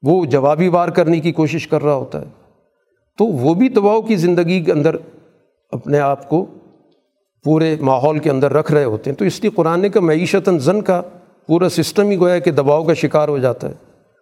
وہ 0.02 0.24
جوابی 0.26 0.68
وار 0.68 0.88
کرنے 0.88 1.20
کی 1.20 1.32
کوشش 1.32 1.68
کر 1.68 1.82
رہا 1.82 1.94
ہوتا 1.94 2.20
ہے۔ 2.20 2.26
تو 3.18 3.24
وہ 3.24 3.54
بھی 3.54 3.68
دباؤ 3.68 4.02
کی 4.02 4.16
زندگی 4.16 4.60
کے 4.60 4.72
اندر 4.72 4.96
اپنے 5.70 5.98
آپ 5.98 6.28
کو 6.28 6.46
پورے 7.44 7.76
ماحول 7.80 8.18
کے 8.18 8.30
اندر 8.30 8.52
رکھ 8.52 8.72
رہے 8.72 8.84
ہوتے 8.84 9.10
ہیں۔ 9.10 9.16
تو 9.16 9.24
اس 9.24 9.40
لیے 9.40 9.50
قرآن 9.50 9.88
کا 9.88 10.00
معیشتاً 10.00 10.58
زن 10.58 10.82
کا 10.82 11.02
پورا 11.46 11.68
سسٹم 11.68 12.10
ہی 12.10 12.16
گویا 12.16 12.38
کہ 12.38 12.50
دباؤ 12.50 12.84
کا 12.84 12.94
شکار 12.94 13.28
ہو 13.28 13.38
جاتا 13.38 13.68
ہے۔ 13.68 13.74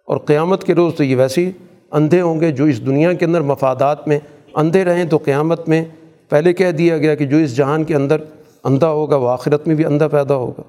اور 0.04 0.16
قیامت 0.16 0.64
کے 0.64 0.74
روز 0.74 0.94
تو 0.96 1.04
یہ 1.04 1.16
ویسے 1.16 1.46
ہی 1.46 1.50
اندھے 1.96 2.20
ہوں 2.20 2.40
گے 2.40 2.52
جو 2.52 2.64
اس 2.64 2.86
دنیا 2.86 3.12
کے 3.12 3.24
اندر 3.24 3.40
مفادات 3.40 4.08
میں 4.08 4.18
اندھے 4.54 4.84
رہیں 4.84 5.04
تو 5.04 5.16
قیامت 5.16 5.68
میں 5.68 5.84
پہلے 6.28 6.52
کہہ 6.52 6.70
دیا 6.70 6.98
گیا 6.98 7.14
کہ 7.14 7.26
جو 7.26 7.36
اس 7.36 7.56
جہان 7.56 7.84
کے 7.84 7.94
اندر 7.94 8.16
اندھا 8.64 8.88
ہوگا 8.88 9.16
وہ 9.16 9.28
آخرت 9.28 9.66
میں 9.66 9.74
بھی 9.74 9.84
اندھا 9.84 10.08
پیدا 10.08 10.34
ہوگا۔ 10.34 10.62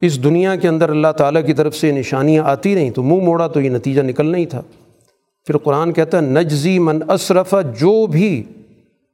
اس 0.00 0.24
دنیا 0.24 0.56
کے 0.56 0.68
اندر 0.68 0.88
اللہ 0.88 1.12
تعالیٰ 1.16 1.46
کی 1.46 1.52
طرف 1.52 1.76
سے 1.76 1.92
نشانیاں 1.92 2.44
آتی 2.44 2.74
رہیں 2.74 2.90
تو 2.90 3.02
منہ 3.02 3.24
موڑا 3.24 3.46
تو 3.46 3.60
یہ 3.60 3.70
نتیجہ 3.70 4.02
نکلنا 4.02 4.38
ہی 4.38 4.46
تھا۔ 4.46 4.62
پھر 5.46 5.58
قرآن 5.58 5.92
کہتا 5.92 6.16
ہے، 6.16 6.22
نجزی 6.22 6.78
من 6.78 6.98
اصرف 7.08 7.54
جو 7.80 8.06
بھی 8.06 8.44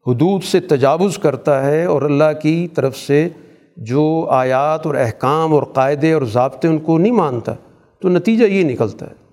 حدود 0.06 0.44
سے 0.44 0.60
تجاوز 0.60 1.18
کرتا 1.18 1.66
ہے 1.66 1.84
اور 1.84 2.02
اللہ 2.02 2.32
کی 2.42 2.68
طرف 2.68 2.96
سے 2.96 3.28
جو 3.76 4.26
آیات 4.30 4.86
اور 4.86 4.94
احکام 4.94 5.54
اور 5.54 5.62
قاعدے 5.62 6.12
اور 6.12 6.22
ضابطے 6.22 6.68
ان 6.68 6.78
کو 6.78 6.98
نہیں 6.98 7.12
مانتا 7.12 7.52
تو 8.00 8.08
نتیجہ 8.08 8.44
یہ 8.44 8.64
نکلتا 8.64 9.06
ہے۔ 9.06 9.23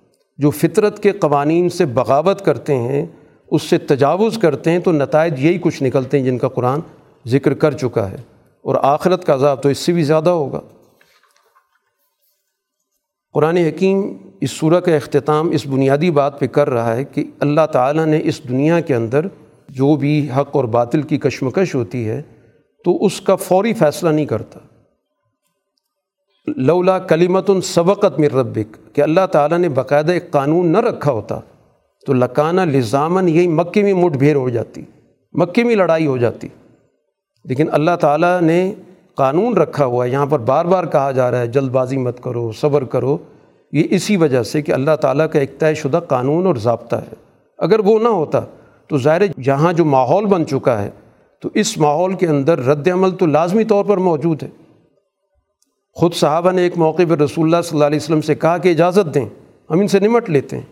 جو 0.42 0.50
فطرت 0.50 1.02
کے 1.02 1.12
قوانین 1.12 1.68
سے 1.68 1.84
بغاوت 1.84 2.44
کرتے 2.44 2.76
ہیں، 2.76 3.06
اس 3.50 3.62
سے 3.62 3.78
تجاوز 3.78 4.38
کرتے 4.38 4.70
ہیں، 4.70 4.78
تو 4.78 4.92
نتائج 4.92 5.44
یہی 5.44 5.58
کچھ 5.60 5.82
نکلتے 5.82 6.18
ہیں 6.18 6.24
جن 6.24 6.38
کا 6.38 6.48
قرآن 6.48 6.80
ذکر 7.26 7.54
کر 7.54 7.72
چکا 7.72 8.10
ہے۔ 8.10 8.16
اور 8.62 8.76
آخرت 8.82 9.24
کا 9.24 9.34
عذاب 9.34 9.62
تو 9.62 9.68
اس 9.68 9.78
سے 9.78 9.92
بھی 9.92 10.02
زیادہ 10.02 10.30
ہوگا۔ 10.30 10.60
قرآن 13.32 13.56
حکیم 13.56 14.16
اس 14.40 14.50
صورح 14.50 14.80
کا 14.80 14.94
اختتام 14.94 15.50
اس 15.50 15.66
بنیادی 15.66 16.10
بات 16.10 16.40
پہ 16.40 16.46
کر 16.46 16.70
رہا 16.70 16.96
ہے 16.96 17.04
کہ 17.04 17.24
اللہ 17.40 17.66
تعالیٰ 17.72 18.06
نے 18.06 18.20
اس 18.24 18.48
دنیا 18.48 18.80
کے 18.80 18.94
اندر 18.94 19.26
جو 19.68 19.96
بھی 19.96 20.28
حق 20.36 20.48
اور 20.52 20.64
باطل 20.64 21.02
کی 21.02 21.18
کشمکش 21.18 21.74
ہوتی 21.74 22.08
ہے، 22.08 22.22
تو 22.84 23.04
اس 23.04 23.20
کا 23.20 23.36
فوری 23.36 23.72
فیصلہ 23.72 24.08
نہیں 24.08 24.26
کرتا۔ 24.26 24.58
لولا 26.46 26.98
کلیمت 26.98 27.50
سبقت 27.64 28.18
مر 28.18 28.34
ربک، 28.34 28.94
کہ 28.94 29.00
اللہ 29.00 29.26
تعالیٰ 29.30 29.58
نے 29.58 29.68
باقاعدہ 29.68 30.12
ایک 30.12 30.30
قانون 30.30 30.66
نہ 30.66 30.78
رکھا 30.78 31.12
ہوتا، 31.12 31.40
تو 32.06 32.12
لکانہ 32.12 32.60
لزامن 32.60 33.28
یہی 33.28 33.48
مکے 33.48 33.82
میں 33.82 33.94
مٹ 33.94 34.16
بھیڑ 34.16 34.36
ہو 34.36 34.48
جاتی، 34.48 34.82
مکے 35.32 35.64
میں 35.64 35.76
لڑائی 35.76 36.06
ہو 36.06 36.16
جاتی۔ 36.16 36.48
لیکن 37.44 37.66
اللہ 37.72 37.96
تعالیٰ 38.00 38.40
نے 38.40 38.74
قانون 39.14 39.56
رکھا 39.56 39.84
ہوا 39.84 40.04
ہے، 40.04 40.10
یہاں 40.10 40.26
پر 40.26 40.38
بار 40.38 40.64
بار 40.64 40.84
کہا 40.84 41.10
جا 41.10 41.30
رہا 41.30 41.38
ہے، 41.38 41.46
جلد 41.46 41.70
بازی 41.70 41.96
مت 41.96 42.22
کرو، 42.22 42.52
صبر 42.52 42.84
کرو۔ 42.84 43.18
یہ 43.72 43.84
اسی 43.90 44.16
وجہ 44.16 44.42
سے 44.42 44.62
کہ 44.62 44.72
اللہ 44.72 44.96
تعالیٰ 45.00 45.26
کا 45.32 45.38
ایک 45.38 45.58
طے 45.58 45.74
شدہ 45.74 46.00
قانون 46.08 46.46
اور 46.46 46.54
ضابطہ 46.54 46.96
ہے۔ 46.96 47.14
اگر 47.58 47.78
وہ 47.78 47.98
نہ 47.98 48.08
ہوتا، 48.08 48.40
تو 48.88 48.98
ظاہر 48.98 49.22
جہاں 49.42 49.72
جو 49.72 49.84
ماحول 49.84 50.26
بن 50.26 50.46
چکا 50.46 50.82
ہے، 50.82 50.90
تو 51.40 51.48
اس 51.54 51.78
ماحول 51.78 52.14
کے 52.14 52.26
اندر 52.26 52.58
رد 52.58 52.88
عمل 52.88 53.10
تو 53.10 53.26
لازمی 53.26 53.64
طور 53.64 53.84
پر 53.84 53.96
موجود 53.96 54.42
ہے۔ 54.42 54.48
خود 55.92 56.14
صحابہ 56.14 56.50
نے 56.50 56.62
ایک 56.62 56.78
موقع 56.78 57.02
پر 57.08 57.18
رسول 57.18 57.44
اللہ 57.44 57.62
صلی 57.62 57.76
اللہ 57.76 57.84
علیہ 57.84 57.96
وسلم 57.96 58.20
سے 58.20 58.34
کہا 58.34 58.58
کہ 58.58 58.68
اجازت 58.68 59.14
دیں، 59.14 59.28
ہم 59.70 59.80
ان 59.80 59.88
سے 59.88 60.00
نمٹ 60.00 60.30
لیتے 60.30 60.56
ہیں۔ 60.56 60.64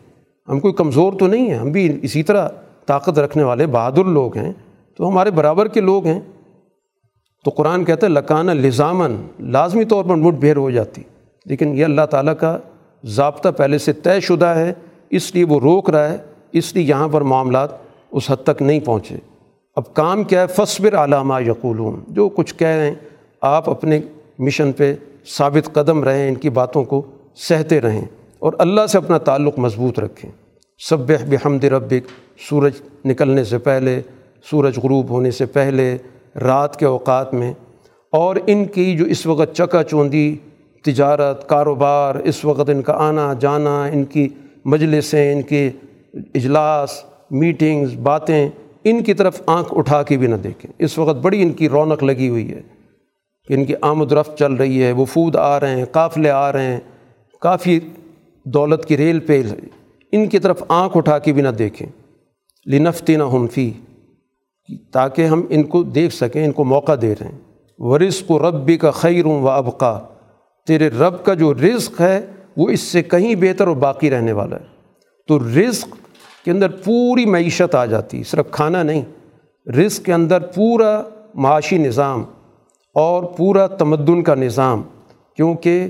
ہم 0.48 0.60
کوئی 0.60 0.74
کمزور 0.74 1.12
تو 1.12 1.26
نہیں 1.26 1.50
ہیں، 1.50 1.58
ہم 1.58 1.70
بھی 1.70 1.98
اسی 2.02 2.22
طرح 2.22 2.48
طاقت 2.86 3.18
رکھنے 3.18 3.42
والے 3.42 3.66
بہادر 3.66 4.04
لوگ 4.04 4.36
ہیں۔ 4.36 4.52
تو 4.96 5.08
ہمارے 5.08 5.30
برابر 5.30 5.68
کے 5.68 5.80
لوگ 5.80 6.06
ہیں۔ 6.06 6.20
تو 7.44 7.50
قرآن 7.50 7.84
کہتا 7.84 8.06
ہے 8.06 8.12
لکانہ 8.12 8.50
لزامن 8.50 9.16
لازمی 9.40 9.84
طور 9.84 10.04
پر 10.04 10.14
مٹ 10.14 10.34
بھیر 10.34 10.56
ہو 10.56 10.70
جاتی۔ 10.70 11.02
لیکن 11.46 11.78
یہ 11.78 11.84
اللہ 11.84 12.06
تعالیٰ 12.10 12.36
کا 12.40 12.58
ضابطہ 13.04 13.48
پہلے 13.48 13.78
سے 13.78 13.92
طے 13.92 14.20
شدہ 14.20 14.46
ہے، 14.46 14.72
اس 15.10 15.34
لیے 15.34 15.44
وہ 15.44 15.60
روک 15.60 15.90
رہا 15.90 16.12
ہے۔ 16.12 16.16
اس 16.52 16.74
لیے 16.74 16.84
یہاں 16.84 17.08
پر 17.08 17.20
معاملات 17.20 17.68
اس 18.10 18.30
حد 18.30 18.44
تک 18.44 18.62
نہیں 18.62 18.80
پہنچے۔ 18.80 19.16
اب 19.76 19.94
کام 19.94 20.24
کیا 20.24 20.42
ہے؟ 20.42 20.46
فصبر 20.46 20.94
علامہ 20.94 21.42
یقولون۔ 21.42 22.00
جو 22.08 22.28
کچھ 22.28 22.54
کہہ 22.54 22.66
رہے 22.66 22.86
ہیں، 22.86 22.94
آپ 23.40 23.70
اپنے 23.70 24.00
مشن 24.38 24.72
پہ 24.72 24.94
ثابت 25.26 25.72
قدم 25.72 26.04
رہیں، 26.04 26.28
ان 26.28 26.34
کی 26.34 26.50
باتوں 26.50 26.84
کو 26.84 27.02
سہتے 27.34 27.80
رہیں 27.80 28.04
اور 28.38 28.52
اللہ 28.58 28.86
سے 28.86 28.98
اپنا 28.98 29.18
تعلق 29.18 29.58
مضبوط 29.58 30.00
رکھیں۔ 30.00 30.32
سب 30.78 30.98
بحمد 30.98 31.64
ربک، 31.64 32.08
سورج 32.48 32.72
نکلنے 33.04 33.44
سے 33.44 33.58
پہلے، 33.58 34.00
سورج 34.50 34.78
غروب 34.78 35.10
ہونے 35.10 35.30
سے 35.30 35.46
پہلے، 35.46 35.96
رات 36.40 36.76
کے 36.76 36.86
اوقات 36.86 37.34
میں۔ 37.34 37.52
اور 38.12 38.36
ان 38.46 38.64
کی 38.64 38.96
جو 38.96 39.04
اس 39.04 39.26
وقت 39.26 39.54
چکا 39.54 39.84
چوندی 39.84 40.36
تجارت، 40.84 41.48
کاروبار، 41.48 42.14
اس 42.14 42.44
وقت 42.44 42.70
ان 42.70 42.82
کا 42.82 42.92
آنا 42.92 43.34
جانا، 43.40 43.84
ان 43.84 44.04
کی 44.04 44.28
مجلسیں، 44.64 45.32
ان 45.32 45.42
کے 45.42 45.70
اجلاس، 46.14 47.04
میٹنگز، 47.30 47.96
باتیں، 48.02 48.50
ان 48.84 49.04
کی 49.04 49.14
طرف 49.14 49.42
آنکھ 49.46 49.74
اٹھا 49.76 50.02
کے 50.02 50.16
بھی 50.16 50.26
نہ 50.26 50.34
دیکھیں۔ 50.34 50.72
اس 50.78 50.98
وقت 50.98 51.18
بڑی 51.18 51.42
ان 51.42 51.52
کی 51.52 51.68
رونق 51.68 52.04
لگی 52.04 52.28
ہوئی 52.28 52.50
ہے۔ 52.50 52.79
کہ 53.50 53.54
ان 53.54 53.64
کی 53.64 53.74
آمد 53.80 54.12
رفت 54.12 54.38
چل 54.38 54.52
رہی 54.52 54.82
ہے، 54.82 54.92
وفود 54.92 55.36
آ 55.36 55.60
رہے 55.60 55.76
ہیں، 55.76 55.84
قافلے 55.84 56.30
آ 56.30 56.52
رہے 56.52 56.62
ہیں، 56.62 56.80
کافی 57.40 57.80
دولت 58.44 58.84
کی 58.84 58.96
ریل 58.96 59.20
پہ 59.20 59.42
ان 60.12 60.28
کی 60.28 60.38
طرف 60.38 60.62
آنکھ 60.68 60.96
اٹھا 60.96 61.18
کے 61.18 61.32
بھی 61.32 61.42
نہ 61.42 61.48
دیکھیں۔ 61.48 61.86
لنفتی 62.66 63.16
نہ 63.16 63.22
ہنفی 63.32 63.72
تاکہ 64.92 65.26
ہم 65.26 65.42
ان 65.50 65.62
کو 65.62 65.82
دیکھ 65.82 66.14
سکیں، 66.14 66.44
ان 66.44 66.52
کو 66.52 66.64
موقع 66.64 66.92
دے 67.02 67.14
رہے 67.20 67.28
ہیں۔ 67.28 67.38
ورث 67.78 68.22
و 68.28 68.50
ربی 68.50 68.76
کا 68.76 68.90
خیر 68.90 69.26
و 69.26 69.48
ابقا، 69.48 69.98
تیرے 70.66 70.88
رب 70.88 71.24
کا 71.24 71.34
جو 71.34 71.54
رزق 71.54 72.00
ہے، 72.00 72.26
وہ 72.56 72.68
اس 72.68 72.80
سے 72.80 73.02
کہیں 73.02 73.34
بہتر 73.34 73.66
اور 73.66 73.76
باقی 73.76 74.10
رہنے 74.10 74.32
والا 74.32 74.56
ہے۔ 74.56 74.64
تو 75.28 75.38
رزق 75.38 75.96
کے 76.44 76.50
اندر 76.50 76.68
پوری 76.68 77.26
معیشت 77.26 77.74
آ 77.74 77.84
جاتی، 77.84 78.22
صرف 78.22 78.50
کھانا 78.50 78.82
نہیں، 78.82 79.02
رزق 79.70 80.04
کے 80.04 80.12
اندر 80.12 80.40
پورا 80.40 81.02
معاشی 81.34 81.78
نظام۔ 81.78 82.24
اور 83.00 83.22
پورا 83.22 83.66
تمدن 83.66 84.22
کا 84.22 84.34
نظام، 84.34 84.82
کیونکہ 85.36 85.86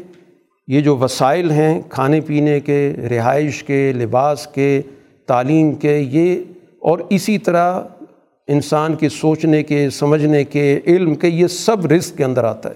یہ 0.69 0.81
جو 0.81 0.97
وسائل 0.97 1.51
ہیں 1.51 1.81
کھانے 1.89 2.21
پینے 2.21 2.61
کے، 2.61 2.93
رہائش 3.11 3.65
کے، 3.65 3.93
لباس 3.93 4.47
کے، 4.47 4.83
تعلیم 5.27 5.73
کے، 5.75 5.97
یہ 6.11 6.41
اور 6.81 6.99
اسی 7.11 7.39
طرح 7.39 7.81
انسان 8.49 8.95
کے 8.95 9.09
سوچنے 9.09 9.63
کے، 9.63 9.91
سمجھنے 9.91 10.45
کے، 10.45 10.81
علم 10.87 11.15
کے، 11.15 11.29
یہ 11.29 11.47
سب 11.47 11.87
رزق 11.87 12.17
کے 12.17 12.25
اندر 12.25 12.45
آتا 12.45 12.69
ہے۔ 12.69 12.75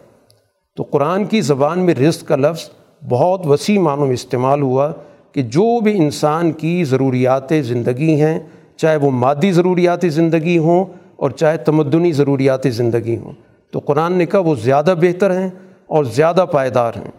تو 0.76 0.82
قرآن 0.82 1.24
کی 1.24 1.40
زبان 1.40 1.78
میں 1.78 1.94
رزق 1.94 2.28
کا 2.28 2.36
لفظ 2.36 2.70
بہت 3.08 3.46
وسیع 3.46 3.78
معنوں 3.80 4.06
میں 4.06 4.14
استعمال 4.14 4.62
ہوا 4.62 4.92
کہ 5.32 5.42
جو 5.42 5.80
بھی 5.80 5.96
انسان 5.98 6.52
کی 6.52 6.84
ضروریات 6.84 7.52
زندگی 7.62 8.14
ہیں، 8.20 8.38
چاہے 8.76 8.96
وہ 8.96 9.10
مادی 9.10 9.52
ضروریات 9.52 10.04
زندگی 10.08 10.58
ہوں 10.58 10.84
اور 11.16 11.30
چاہے 11.30 11.56
تمدنی 11.56 12.12
ضروریات 12.12 12.66
زندگی 12.70 13.16
ہوں۔ 13.16 13.32
تو 13.74 13.80
قرآن 13.80 14.12
نے 14.12 14.26
کہا 14.26 14.40
وہ 14.40 14.54
زیادہ 14.54 14.94
بہتر 15.00 15.38
ہیں 15.38 15.48
اور 15.86 16.04
زیادہ 16.04 16.44
پائیدار 16.52 16.92
ہیں۔ 16.96 17.10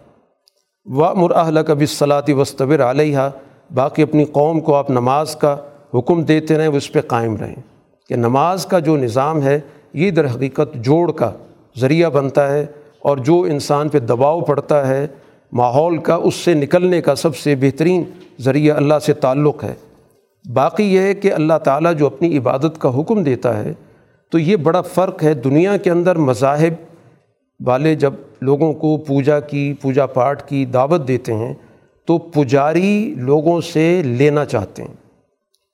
و 0.86 1.16
مراحلہ 1.16 1.60
کبھی 1.68 1.86
صلاحی 1.86 2.34
وصطبر 2.34 2.80
علیہ 2.80 3.18
باقی 3.74 4.02
اپنی 4.02 4.26
قوم 4.26 4.60
کو 4.60 4.76
آپ 4.76 4.90
نماز 4.90 5.36
کا 5.36 5.58
حکم 5.94 6.24
دیتے 6.24 6.58
رہیں، 6.58 6.68
وہ 6.68 6.78
اس 6.78 6.92
پہ 6.92 7.02
قائم 7.02 7.38
رہیں۔ 7.38 7.56
کہ 8.10 8.16
نماز 8.16 8.66
کا 8.66 8.80
جو 8.80 8.98
نظام 8.98 9.44
ہے، 9.44 9.60
یہ 9.94 10.12
در 10.12 10.26
حقیقت 10.26 10.76
جوڑ 10.76 11.12
کا 11.12 11.32
ذریعہ 11.80 12.10
بنتا 12.10 12.52
ہے 12.54 12.66
اور 13.00 13.18
جو 13.18 13.42
انسان 13.42 13.90
پہ 13.90 14.00
دباؤ 14.00 14.42
پڑتا 14.42 14.88
ہے، 14.88 15.08
ماحول 15.52 15.98
کا، 15.98 16.16
اس 16.16 16.36
سے 16.36 16.54
نکلنے 16.54 17.02
کا 17.02 17.16
سب 17.16 17.36
سے 17.36 17.56
بہترین 17.56 18.04
ذریعہ 18.40 18.78
اللہ 18.78 19.00
سے 19.02 19.14
تعلق 19.14 19.64
ہے۔ 19.64 19.74
باقی 20.54 20.84
یہ 20.84 21.00
ہے 21.00 21.14
کہ 21.14 21.34
اللہ 21.34 21.58
تعالیٰ 21.64 21.96
جو 21.96 22.06
اپنی 22.06 22.38
عبادت 22.38 22.80
کا 22.80 23.00
حکم 23.00 23.24
دیتا 23.24 23.64
ہے 23.64 23.74
تو 24.32 24.40
یہ 24.40 24.56
بڑا 24.56 24.82
فرق 24.82 25.24
ہے 25.24 25.34
دنیا 25.34 25.78
کے 25.78 25.90
اندر 25.90 26.16
مذاہب 26.16 26.74
والے 27.66 27.96
جب 27.96 28.14
لوگوں 28.42 28.74
کو 28.74 28.98
پوجا 28.98 29.40
کی، 29.40 29.74
پوجا 29.82 30.06
پاٹ 30.06 30.50
کی 30.50 30.66
دعوت 30.66 31.08
دیتے 31.08 31.34
ہیں 31.34 31.54
تو 32.06 32.18
پجاری 32.18 33.14
لوگوں 33.18 33.62
سے 33.62 34.04
لینا 34.04 34.46
چاہتے 34.46 34.84
ہیں۔ 34.84 34.94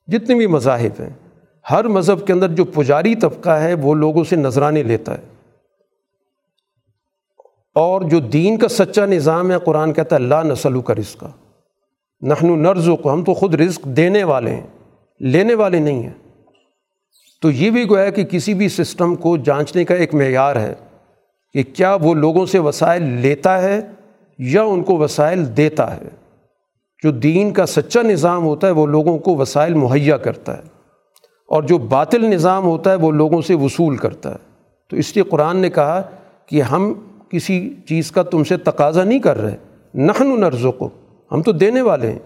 جتنے 0.08 0.36
بھی 0.36 0.48
مذاہب 0.48 1.02
ہیں، 1.02 1.10
ہر 1.72 1.88
مذہب 1.88 2.28
کے 2.28 2.34
اندر 2.34 2.48
جو 2.48 2.66
پجاری 2.66 3.16
طبقہ 3.16 3.50
ہے 3.50 3.74
وہ 3.74 3.96
لوگوں 3.96 4.24
سے 4.24 4.36
نذرانے 4.36 4.84
لیتا 4.84 5.18
ہے۔ 5.18 5.24
اور 7.76 8.02
جو 8.02 8.20
دین 8.20 8.58
کا 8.58 8.68
سچا 8.68 9.06
نظام 9.06 9.52
ہے، 9.52 9.56
قرآن 9.60 9.94
کہتا 9.94 10.16
ہے 10.16 10.22
اللہ 10.22 10.44
نسلو 10.44 10.82
کا 10.82 10.96
رزق 10.96 11.24
نحن 12.22 12.66
و 12.88 12.96
کو 12.96 13.14
ہم 13.14 13.24
تو 13.24 13.34
خود 13.34 13.56
رزق 13.56 13.84
دینے 13.86 14.24
والے 14.24 14.52
ہیں۔ 14.52 14.68
لینے 15.20 15.54
والے 15.54 15.80
نہیں 15.80 16.04
ہیں۔ 16.04 16.21
تو 17.42 17.52
یہ 17.52 17.72
بھی 17.72 17.90
گویا 17.90 18.10
کہ 18.10 18.24
کسی 18.24 18.54
بھی 18.54 18.70
سسٹم 18.70 19.16
کو 19.16 19.38
جانچنے 19.38 19.86
کا 19.86 19.96
ایک 19.96 20.16
معیار 20.16 20.56
ہے 20.56 20.74
کہ 21.54 21.64
کیا 21.64 21.98
وہ 22.02 22.14
لوگوں 22.14 22.46
سے 22.46 22.60
وسائل 22.60 23.04
لیتا 23.04 23.62
ہے 23.62 23.82
یا 24.38 24.64
ان 24.64 24.84
کو 24.84 24.98
وسائل 24.98 25.58
دیتا 25.58 25.98
ہے۔ 25.98 26.08
جو 27.04 27.12
دین 27.12 27.54
کا 27.54 27.66
سچا 27.66 28.02
نظام 28.02 28.44
ہوتا 28.44 28.68
ہے 28.68 28.72
وہ 28.72 28.88
لوگوں 28.88 29.20
کو 29.20 29.36
وسائل 29.36 29.74
مہیا 29.74 30.18
کرتا 30.18 30.58
ہے 30.58 30.62
اور 31.48 31.64
جو 31.64 31.78
باطل 31.78 32.26
نظام 32.26 32.64
ہوتا 32.64 32.90
ہے 32.90 32.96
وہ 32.96 33.12
لوگوں 33.12 33.42
سے 33.42 33.54
وصول 33.54 33.98
کرتا 33.98 34.32
ہے۔ 34.32 34.38
تو 34.90 34.98
اس 34.98 35.16
لیے 35.16 35.24
قرآن 35.24 35.58
نے 35.58 35.70
کہا 35.70 36.02
کہ 36.46 36.62
ہم 36.62 36.94
کسی 37.30 37.74
چیز 37.88 38.12
کا 38.12 38.24
تم 38.24 38.44
سے 38.44 38.58
تقاضا 38.58 39.04
نہیں 39.04 39.20
کر 39.20 39.38
رہے۔ 39.38 39.58
نخن 39.96 40.44
و 40.64 40.72
کو 40.72 40.90
ہم 41.32 41.42
تو 41.42 41.52
دینے 41.52 41.82
والے 41.82 42.12
ہیں۔ 42.12 42.20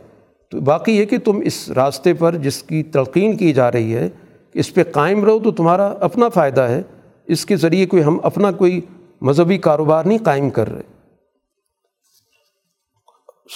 تو 0.51 0.61
باقی 0.61 0.97
یہ 0.97 1.05
کہ 1.05 1.17
تم 1.17 1.41
اس 1.43 1.71
راستے 1.71 2.13
پر 2.13 2.35
جس 2.35 2.63
کی 2.63 2.83
تلقین 2.83 3.37
کی 3.37 3.53
جا 3.53 3.71
رہی 3.71 3.95
ہے 3.95 4.09
اس 4.55 4.73
پہ 4.73 4.83
قائم 4.83 5.25
رہو 5.25 5.39
تو 5.39 5.51
تمہارا 5.51 5.87
اپنا 5.87 6.29
فائدہ 6.29 6.61
ہے۔ 6.61 6.81
اس 7.27 7.45
کے 7.45 7.55
ذریعے 7.55 7.85
کوئی 7.85 8.03
ہم 8.03 8.19
اپنا 8.23 8.51
کوئی 8.51 8.81
مذہبی 9.21 9.57
کاروبار 9.57 10.03
نہیں 10.03 10.17
قائم 10.23 10.49
کر 10.49 10.71
رہے۔ 10.71 10.81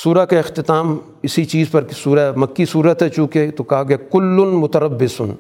سورہ 0.04 0.26
کا 0.26 0.40
اختتام 0.40 0.98
اسی 1.24 1.46
چیز 1.46 1.72
پر 1.72 1.86
سورہ 1.92 2.32
مکی 2.36 2.66
صورت 2.66 3.04
ہے، 3.04 3.10
چونکہ 3.10 3.52
تو 3.52 3.64
کہا 3.64 3.84
گیا 3.84 3.98
کل 3.98 4.52
مترب 4.54 5.08
سن 5.08 5.32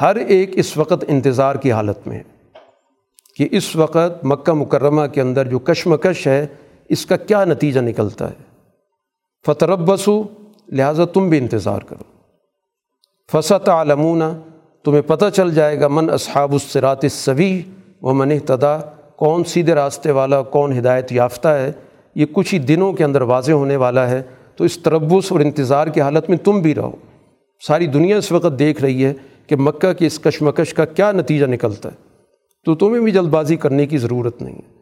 ہر 0.00 0.16
ایک 0.16 0.50
اس 0.52 0.76
وقت 0.76 1.04
انتظار 1.08 1.54
کی 1.54 1.72
حالت 1.72 2.06
میں 2.06 2.16
ہے 2.16 2.22
کہ 3.36 3.48
اس 3.50 3.76
وقت 3.76 4.24
مکہ 4.24 4.52
مکرمہ 4.52 5.06
کے 5.06 5.20
اندر 5.20 5.48
جو 5.48 5.58
کشمکش 5.58 6.26
ہے، 6.26 6.46
اس 6.88 7.06
کا 7.06 7.16
کیا 7.16 7.44
نتیجہ 7.44 7.80
نکلتا 7.80 8.30
ہے۔ 8.30 8.68
فتربسو، 9.46 10.22
لہٰذا 10.68 11.04
تم 11.04 11.28
بھی 11.28 11.38
انتظار 11.38 11.80
کرو۔ 11.80 12.04
فصت 13.32 13.68
عالمون 13.68 14.22
تمہیں 14.86 15.02
پتہ 15.02 15.24
چل 15.34 15.54
جائے 15.54 15.80
گا 15.80 15.88
من 15.88 16.10
اصحاب 16.10 16.52
الصراط 16.52 17.04
الصوی 17.04 17.62
و 18.02 18.12
من 18.12 18.32
اہتدا 18.32 18.78
کون 19.16 19.44
سیدھے 19.44 19.74
راستے 19.74 20.10
والا، 20.10 20.42
کون 20.42 20.78
ہدایت 20.78 21.12
یافتہ 21.12 21.48
ہے، 21.48 21.72
یہ 22.14 22.26
کچھ 22.32 22.54
ہی 22.54 22.58
دنوں 22.58 22.92
کے 22.92 23.04
اندر 23.04 23.22
واضح 23.22 23.52
ہونے 23.52 23.76
والا 23.76 24.10
ہے، 24.10 24.22
تو 24.56 24.64
اس 24.64 24.78
تربص 24.78 25.32
اور 25.32 25.40
انتظار 25.40 25.86
کی 25.86 26.00
حالت 26.00 26.30
میں 26.30 26.38
تم 26.38 26.60
بھی 26.60 26.74
رہو۔ 26.74 26.92
ساری 27.66 27.86
دنیا 27.86 28.16
اس 28.16 28.32
وقت 28.32 28.58
دیکھ 28.58 28.82
رہی 28.82 29.04
ہے 29.04 29.12
کہ 29.46 29.56
مکہ 29.56 29.92
کی 29.92 30.06
اس 30.06 30.18
کشمکش 30.18 30.74
کا 30.74 30.84
کیا 30.84 31.12
نتیجہ 31.12 31.46
نکلتا 31.46 31.88
ہے۔ 31.88 31.96
تو 32.64 32.74
تمہیں 32.74 33.02
بھی 33.02 33.12
جلد 33.12 33.28
بازی 33.28 33.56
کرنے 33.56 33.86
کی 33.86 33.98
ضرورت 33.98 34.42
نہیں 34.42 34.54
ہے۔ 34.54 34.74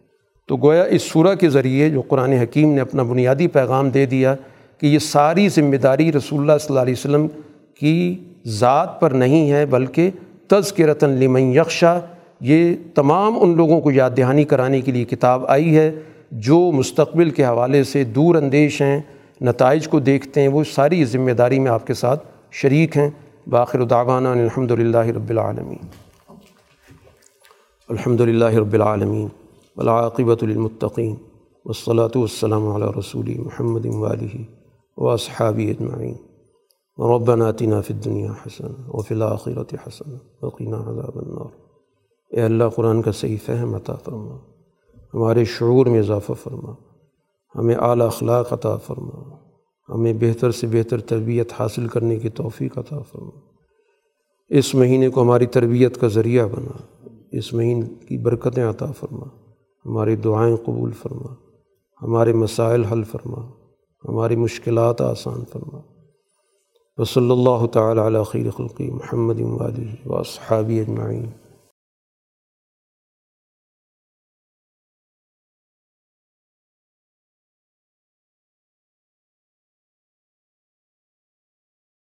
تو 0.48 0.56
گویا 0.56 0.82
اس 0.82 1.02
صورح 1.02 1.34
کے 1.34 1.48
ذریعے 1.48 1.90
جو 1.90 2.00
قرآن 2.00 2.32
حکیم 2.32 2.72
نے 2.72 2.80
اپنا 2.80 3.02
بنیادی 3.02 3.46
پیغام 3.46 3.90
دے 3.90 4.06
دیا 4.06 4.34
کہ 4.78 4.86
یہ 4.86 4.98
ساری 4.98 5.48
ذمہ 5.48 5.76
داری 5.76 6.12
رسول 6.12 6.40
اللہ 6.40 6.58
صلی 6.60 6.66
اللہ 6.68 6.80
علیہ 6.80 6.94
وسلم 6.98 7.26
کی 7.78 8.24
ذات 8.46 9.00
پر 9.00 9.10
نہیں 9.10 9.50
ہے 9.50 9.66
بلکہ 9.66 10.10
تذکرتاً 10.48 11.10
لمن 11.10 11.42
یکشا 11.42 11.98
یہ 12.40 12.74
تمام 12.94 13.34
ان 13.40 13.56
لوگوں 13.56 13.80
کو 13.80 13.90
یاد 13.90 14.10
دہانی 14.16 14.44
کرانے 14.44 14.80
کے 14.80 14.92
لیے 14.92 15.04
کتاب 15.04 15.44
آئی 15.48 15.76
ہے 15.76 16.00
جو 16.30 16.70
مستقبل 16.72 17.30
کے 17.30 17.44
حوالے 17.44 17.84
سے 17.84 18.04
دور 18.04 18.34
اندیش 18.34 18.82
ہیں، 18.82 19.00
نتائج 19.40 19.88
کو 19.88 20.00
دیکھتے 20.00 20.40
ہیں، 20.40 20.48
وہ 20.48 20.64
ساری 20.74 21.04
ذمہ 21.04 21.30
داری 21.30 21.58
میں 21.58 21.70
آپ 21.70 21.86
کے 21.86 21.94
ساتھ 21.94 22.26
شریک 22.50 22.96
ہیں۔ 22.96 23.10
باخر 23.46 23.84
دعوانا 23.84 24.32
الحمد 24.32 24.70
للہ 24.70 25.06
رب 25.06 25.30
العالمین۔ 25.30 25.86
الحمد 27.88 28.20
للہ 28.20 28.44
رب 28.44 28.72
العالمین۔ 28.72 29.28
ولاقبۃ 29.76 30.42
المطقین 30.42 31.14
والصلاة 31.64 32.10
والسلام 32.14 32.68
علی 32.68 32.86
رسول 32.98 33.34
محمد 33.38 33.86
والی 33.86 34.44
و 34.96 35.16
صحابی 35.16 35.70
اجمعین۔ 35.70 36.14
ربنا 36.98 37.48
آتنا 37.48 37.80
فی 37.80 37.94
الدنیا 37.94 38.32
حسن 38.32 38.64
وفی 38.88 39.14
الآخرة 39.14 39.76
حسن 39.86 40.16
وقنا 40.42 40.76
عذاب 40.76 41.18
النار۔ 41.18 41.52
اے 42.30 42.40
اللہ، 42.40 42.64
قرآن 42.74 43.02
کا 43.02 43.12
صحیح 43.12 43.36
فہم 43.46 43.74
عطا 43.74 43.94
فرما، 43.94 44.36
ہمارے 45.14 45.44
شعور 45.44 45.86
میں 45.86 45.98
اضافہ 45.98 46.32
فرما، 46.32 46.72
ہمیں 47.54 47.74
اعلیٰ 47.74 48.06
اخلاق 48.06 48.52
عطا 48.52 48.76
فرما، 48.76 49.36
ہمیں 49.88 50.12
بہتر 50.12 50.50
سے 50.50 50.66
بہتر 50.66 51.00
تربیت 51.00 51.52
حاصل 51.58 51.88
کرنے 51.88 52.16
کی 52.16 52.28
توفیق 52.28 52.78
عطا 52.78 52.98
فرما۔ 52.98 53.40
اس 54.48 54.74
مہینے 54.74 55.08
کو 55.08 55.22
ہماری 55.22 55.46
تربیت 55.46 56.00
کا 56.00 56.08
ذریعہ 56.08 56.46
بنا، 56.46 57.06
اس 57.32 57.54
مہینے 57.54 58.06
کی 58.08 58.18
برکتیں 58.18 58.64
عطا 58.64 58.92
فرما، 58.92 59.26
ہماری 59.86 60.16
دعائیں 60.16 60.56
قبول 60.56 60.92
فرما، 60.92 61.34
ہمارے 62.02 62.32
مسائل 62.32 62.84
حل 62.84 63.02
فرما، 63.02 63.50
ہماری 64.08 64.36
مشکلات 64.36 65.00
آسان 65.00 65.44
فرما۔ 65.52 65.93
وصلی 66.98 67.30
اللہ 67.30 67.66
تعالیٰ 67.66 68.04
علیہ 68.04 68.22
خیر 68.22 68.50
خلقی 68.50 68.90
محمد 68.90 69.40
و 70.06 70.22
صحابی 70.22 70.80
اجمعین 70.80 71.26